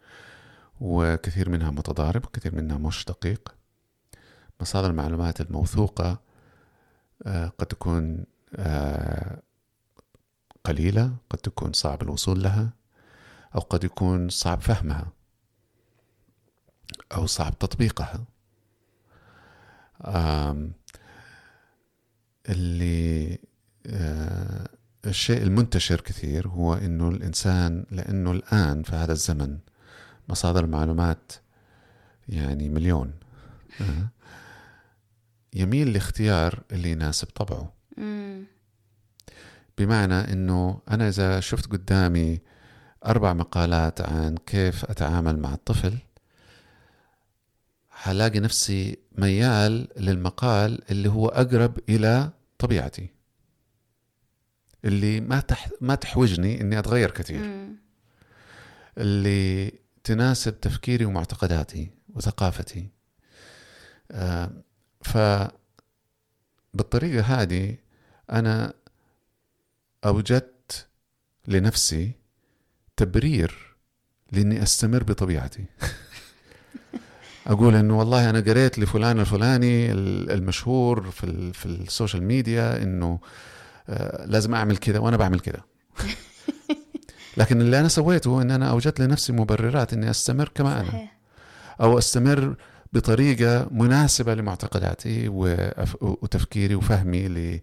وكثير 0.82 1.50
منها 1.50 1.72
متضارب 1.72 2.26
وكثير 2.26 2.56
منها 2.56 2.78
مش 2.78 3.06
دقيق. 3.06 3.56
مصادر 4.62 4.90
المعلومات 4.90 5.42
الموثوقة 5.42 6.20
آه 7.26 7.48
قد 7.58 7.66
تكون 7.66 8.26
قليلة 10.64 11.16
قد 11.30 11.38
تكون 11.38 11.74
صعب 11.74 12.02
الوصول 12.02 12.44
لها 12.44 12.70
أو 13.56 13.60
قد 13.60 13.84
يكون 13.84 14.30
صعب 14.30 14.62
فهمها 14.62 15.08
أو 17.16 17.26
صعب 17.26 17.60
تطبيقها. 17.60 18.26
اللي 22.50 23.40
آه، 23.88 24.70
الشيء 25.06 25.44
المنتشر 25.44 26.02
كثير 26.02 26.48
هو 26.48 26.74
إنه 26.74 27.10
الإنسان 27.10 27.86
لأنه 27.92 28.32
الآن 28.32 28.84
في 28.84 28.96
هذا 28.96 29.12
الزمن 29.12 29.58
مصادر 30.30 30.64
المعلومات 30.64 31.32
يعني 32.30 32.70
مليون. 32.70 33.14
آه، 33.82 34.08
يميل 35.54 35.94
لاختيار 35.94 36.64
اللي 36.72 36.92
يناسب 36.92 37.28
طبعه. 37.28 37.75
بمعنى 39.78 40.34
إنه 40.34 40.82
أنا 40.90 41.08
إذا 41.08 41.40
شفت 41.40 41.72
قدامي 41.72 42.40
أربع 43.06 43.34
مقالات 43.34 44.02
عن 44.02 44.38
كيف 44.46 44.86
أتعامل 44.86 45.40
مع 45.40 45.54
الطفل 45.54 45.98
حلاقي 47.90 48.40
نفسي 48.40 48.98
ميال 49.18 49.88
للمقال 49.98 50.92
اللي 50.92 51.10
هو 51.10 51.28
أقرب 51.28 51.80
إلى 51.90 52.32
طبيعتي 52.58 53.10
اللي 54.86 55.22
ما 55.22 55.40
تح 55.40 55.70
ما 55.82 55.96
تحوجني 55.96 56.62
إني 56.62 56.80
أتغير 56.80 57.12
كثير 57.12 57.40
مم. 57.40 57.76
اللي 58.98 59.72
تناسب 60.04 60.62
تفكيري 60.62 61.06
ومعتقداتي 61.06 61.92
وثقافتي 62.16 62.90
آه 64.12 64.52
ف 65.02 65.18
بالطريقة 66.74 67.22
هذه 67.22 67.78
أنا 68.32 68.74
أوجدت 70.06 70.88
لنفسي 71.48 72.12
تبرير 72.98 73.76
لإني 74.32 74.64
أستمر 74.64 75.04
بطبيعتي. 75.04 75.66
أقول 77.48 77.76
إنه 77.76 78.00
والله 78.00 78.30
أنا 78.30 78.40
قريت 78.40 78.80
لفلان 78.80 79.20
الفلاني 79.20 79.92
المشهور 80.34 81.12
في 81.12 81.54
في 81.54 81.66
السوشيال 81.66 82.24
ميديا 82.24 82.84
إنه 82.84 83.20
آه، 83.90 84.26
لازم 84.26 84.56
أعمل 84.56 84.78
كذا 84.78 85.00
وأنا 85.00 85.18
بعمل 85.18 85.40
كذا. 85.40 85.62
لكن 87.38 87.62
اللي 87.62 87.80
أنا 87.80 87.88
سويته 87.88 88.42
إن 88.42 88.52
أنا 88.52 88.70
أوجدت 88.70 89.00
لنفسي 89.00 89.34
مبررات 89.34 89.94
إني 89.94 90.10
أستمر 90.10 90.52
كما 90.56 90.80
أنا. 90.80 91.08
أو 91.82 91.98
أستمر 91.98 92.56
بطريقة 92.94 93.68
مناسبة 93.72 94.36
لمعتقداتي 94.36 95.28
وتفكيري 96.02 96.76
وفهمي 96.76 97.62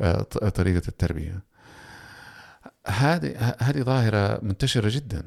لطريقه 0.00 0.84
آه، 0.84 0.88
التربية. 0.88 1.42
هذه 2.86 3.56
هذه 3.58 3.82
ظاهرة 3.82 4.38
منتشرة 4.42 4.88
جدا. 4.88 5.22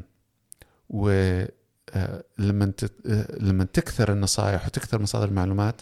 و 0.90 1.10
لما 2.38 2.74
لما 3.40 3.64
تكثر 3.64 4.14
النصائح 4.14 4.66
وتكثر 4.66 5.02
مصادر 5.02 5.28
المعلومات 5.28 5.82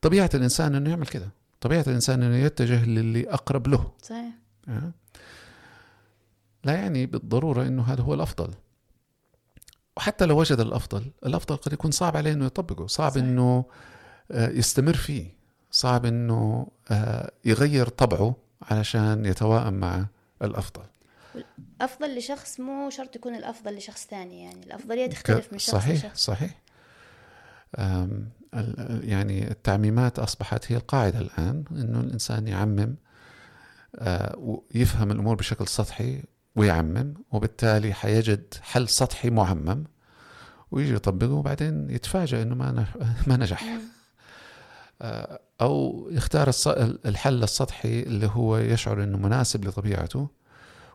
طبيعة 0.00 0.30
الإنسان 0.34 0.74
إنه 0.74 0.90
يعمل 0.90 1.06
كذا 1.06 1.28
طبيعة 1.60 1.84
الإنسان 1.86 2.22
إنه 2.22 2.36
يتجه 2.36 2.84
للي 2.84 3.30
أقرب 3.30 3.68
له. 3.68 3.92
صحيح. 4.02 4.34
لا 6.64 6.72
يعني 6.74 7.06
بالضرورة 7.06 7.62
إنه 7.62 7.82
هذا 7.82 8.02
هو 8.02 8.14
الأفضل. 8.14 8.50
وحتى 9.96 10.26
لو 10.26 10.40
وجد 10.40 10.60
الأفضل 10.60 11.10
الأفضل 11.26 11.56
قد 11.56 11.72
يكون 11.72 11.90
صعب 11.90 12.16
عليه 12.16 12.32
إنه 12.32 12.46
يطبقه 12.46 12.86
صعب 12.86 13.10
صحيح. 13.10 13.24
إنه 13.24 13.64
آه، 14.30 14.50
يستمر 14.50 14.94
فيه. 14.94 15.41
صعب 15.72 16.06
إنه 16.06 16.66
آه، 16.90 17.32
يغير 17.44 17.88
طبعه 17.88 18.36
علشان 18.62 19.24
يتوائم 19.24 19.74
مع 19.74 20.06
الأفضل. 20.42 20.82
الأفضل 21.80 22.18
لشخص 22.18 22.60
مو 22.60 22.90
شرط 22.90 23.16
يكون 23.16 23.34
الأفضل 23.34 23.76
لشخص 23.76 24.06
ثاني 24.06 24.42
يعني 24.42 24.66
الأفضلية 24.66 25.06
تختلف 25.06 25.52
من 25.52 25.58
شخص 25.58 25.70
صحيح 25.70 26.04
لشخص. 26.04 26.24
صحيح. 26.24 26.62
يعني 29.02 29.50
التعميمات 29.50 30.18
أصبحت 30.18 30.72
هي 30.72 30.76
القاعدة 30.76 31.18
الآن 31.18 31.64
إنه 31.70 32.00
الإنسان 32.00 32.48
يعمم 32.48 32.94
آه، 33.96 34.36
ويفهم 34.74 35.10
الأمور 35.10 35.36
بشكل 35.36 35.68
سطحي 35.68 36.22
ويعمم 36.56 37.14
وبالتالي 37.30 37.94
حيجد 37.94 38.54
حل 38.62 38.88
سطحي 38.88 39.30
معمم 39.30 39.84
ويجي 40.70 40.94
يطبقه 40.94 41.32
وبعدين 41.32 41.90
يتفاجأ 41.90 42.42
إنه 42.42 42.54
ما 42.54 42.86
ما 43.26 43.36
نجح. 43.36 43.64
أو 45.60 46.08
يختار 46.12 46.50
الحل 47.06 47.42
السطحي 47.42 48.00
اللي 48.02 48.26
هو 48.26 48.56
يشعر 48.56 49.02
إنه 49.02 49.18
مناسب 49.18 49.64
لطبيعته. 49.64 50.28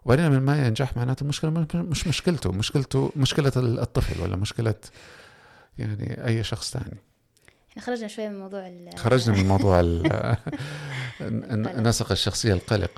وبعدين 0.06 0.26
لما 0.26 0.40
ما 0.40 0.68
ينجح 0.68 0.98
معناته 0.98 1.24
المشكلة 1.24 1.68
مش 1.76 2.08
مشكلته 2.08 2.52
مشكلته 2.52 3.12
مشكلة 3.16 3.52
الطفل 3.56 4.22
ولا 4.22 4.36
مشكلة 4.36 4.76
يعني 5.78 6.28
أي 6.28 6.44
شخص 6.44 6.72
ثاني 6.72 6.98
خرجنا 7.80 8.08
شوي 8.08 8.30
من 8.30 8.40
موضوع 8.40 8.72
خرجنا 8.96 9.36
من 9.36 9.48
موضوع 9.48 9.80
ال- 9.80 10.38
ن- 11.22 11.84
نسق 11.88 12.12
الشخصية 12.12 12.54
القلق. 12.54 12.92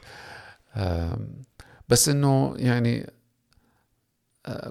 بس 1.90 2.10
إنه 2.10 2.54
يعني 2.58 3.02
آه، 3.02 3.12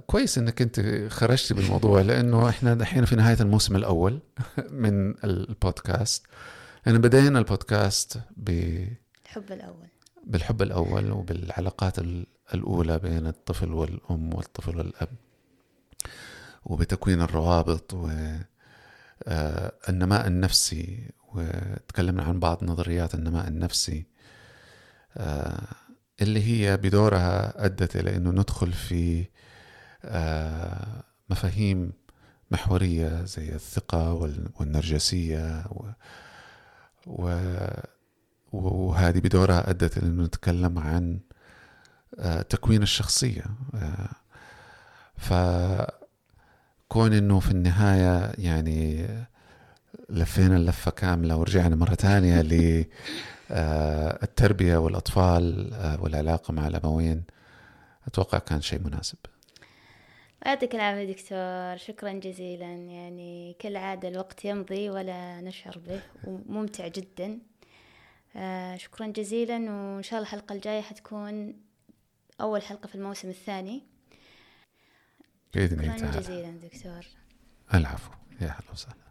كويس 0.06 0.38
إنك 0.38 0.62
أنت 0.62 0.80
خرجتي 1.08 1.54
بالموضوع 1.54 2.00
لأنه 2.00 2.48
إحنا 2.48 2.74
دحين 2.74 3.04
في 3.04 3.16
نهاية 3.16 3.36
الموسم 3.40 3.76
الأول 3.76 4.18
من 4.70 5.14
البودكاست. 5.24 6.26
يعني 6.86 6.98
بدينا 6.98 7.38
البودكاست 7.38 8.20
ب 8.36 8.48
الحب 9.24 9.52
الأول. 9.52 9.88
بالحب 10.26 10.62
الأول 10.62 11.10
وبالعلاقات 11.10 11.98
ال- 11.98 12.26
الأولى 12.54 12.98
بين 12.98 13.26
الطفل 13.26 13.72
والأم 13.72 14.34
والطفل 14.34 14.76
والأب 14.76 15.08
وبتكوين 16.64 17.20
الروابط 17.22 17.94
والنماء 19.26 20.26
النفسي 20.26 21.10
وتكلمنا 21.34 22.22
عن 22.22 22.40
بعض 22.40 22.64
نظريات 22.64 23.14
النماء 23.14 23.48
النفسي 23.48 24.06
آه، 25.16 25.62
اللي 26.22 26.42
هي 26.42 26.76
بدورها 26.76 27.64
أدت 27.64 27.96
إلى 27.96 28.16
أنه 28.16 28.30
ندخل 28.30 28.72
في 28.72 29.20
آه، 29.20 29.26
مفاهيم 31.30 31.92
محورية 32.50 33.24
زي 33.24 33.54
الثقة 33.54 34.12
وال- 34.12 34.48
والنرجسية 34.60 35.64
و, 35.70 35.84
و 37.06 37.38
وهذه 38.52 39.18
بدورها 39.18 39.70
أدت 39.70 39.98
إلى 39.98 40.06
أنه 40.06 40.22
نتكلم 40.24 40.78
عن 40.78 41.20
آه، 42.18 42.42
تكوين 42.42 42.82
الشخصية. 42.82 43.44
آه، 43.74 44.08
فكون 45.16 47.12
أنه 47.12 47.40
في 47.40 47.50
النهاية 47.50 48.32
يعني 48.38 49.06
لفينا 50.10 50.56
اللفة 50.56 50.90
كاملة 50.90 51.36
ورجعنا 51.36 51.76
مرة 51.76 51.94
ثانية 51.94 52.42
للتربية 53.50 54.76
والأطفال 54.76 55.74
آه، 55.74 56.00
والعلاقة 56.02 56.52
مع 56.52 56.66
الأبوين 56.66 57.24
أتوقع 58.06 58.38
كان 58.38 58.60
شيء 58.60 58.80
مناسب. 58.84 59.18
يعطيك 60.48 60.74
العافية 60.74 61.12
دكتور. 61.12 61.76
شكرا 61.76 62.12
جزيلا. 62.12 62.74
يعني 62.74 63.56
كالعادة 63.58 64.08
الوقت 64.08 64.44
يمضي 64.44 64.90
ولا 64.90 65.40
نشعر 65.40 65.78
به 65.78 66.02
وممتع 66.24 66.88
جدا. 66.88 67.38
آه 68.36 68.76
شكرا 68.76 69.06
جزيلا. 69.06 69.56
وإن 69.56 70.02
شاء 70.02 70.18
الله 70.18 70.28
الحلقة 70.28 70.52
الجاية 70.52 70.80
حتكون 70.80 71.54
أول 72.40 72.62
حلقة 72.62 72.86
في 72.86 72.94
الموسم 72.94 73.28
الثاني. 73.28 73.82
بإذن 75.54 75.80
الله 75.80 75.96
شكرا 75.96 76.20
جزيلا 76.20 76.50
دكتور. 76.50 77.06
العفو. 77.74 78.12
يا 78.40 78.46
أهلا 78.46 78.72
وسهلا. 78.72 79.07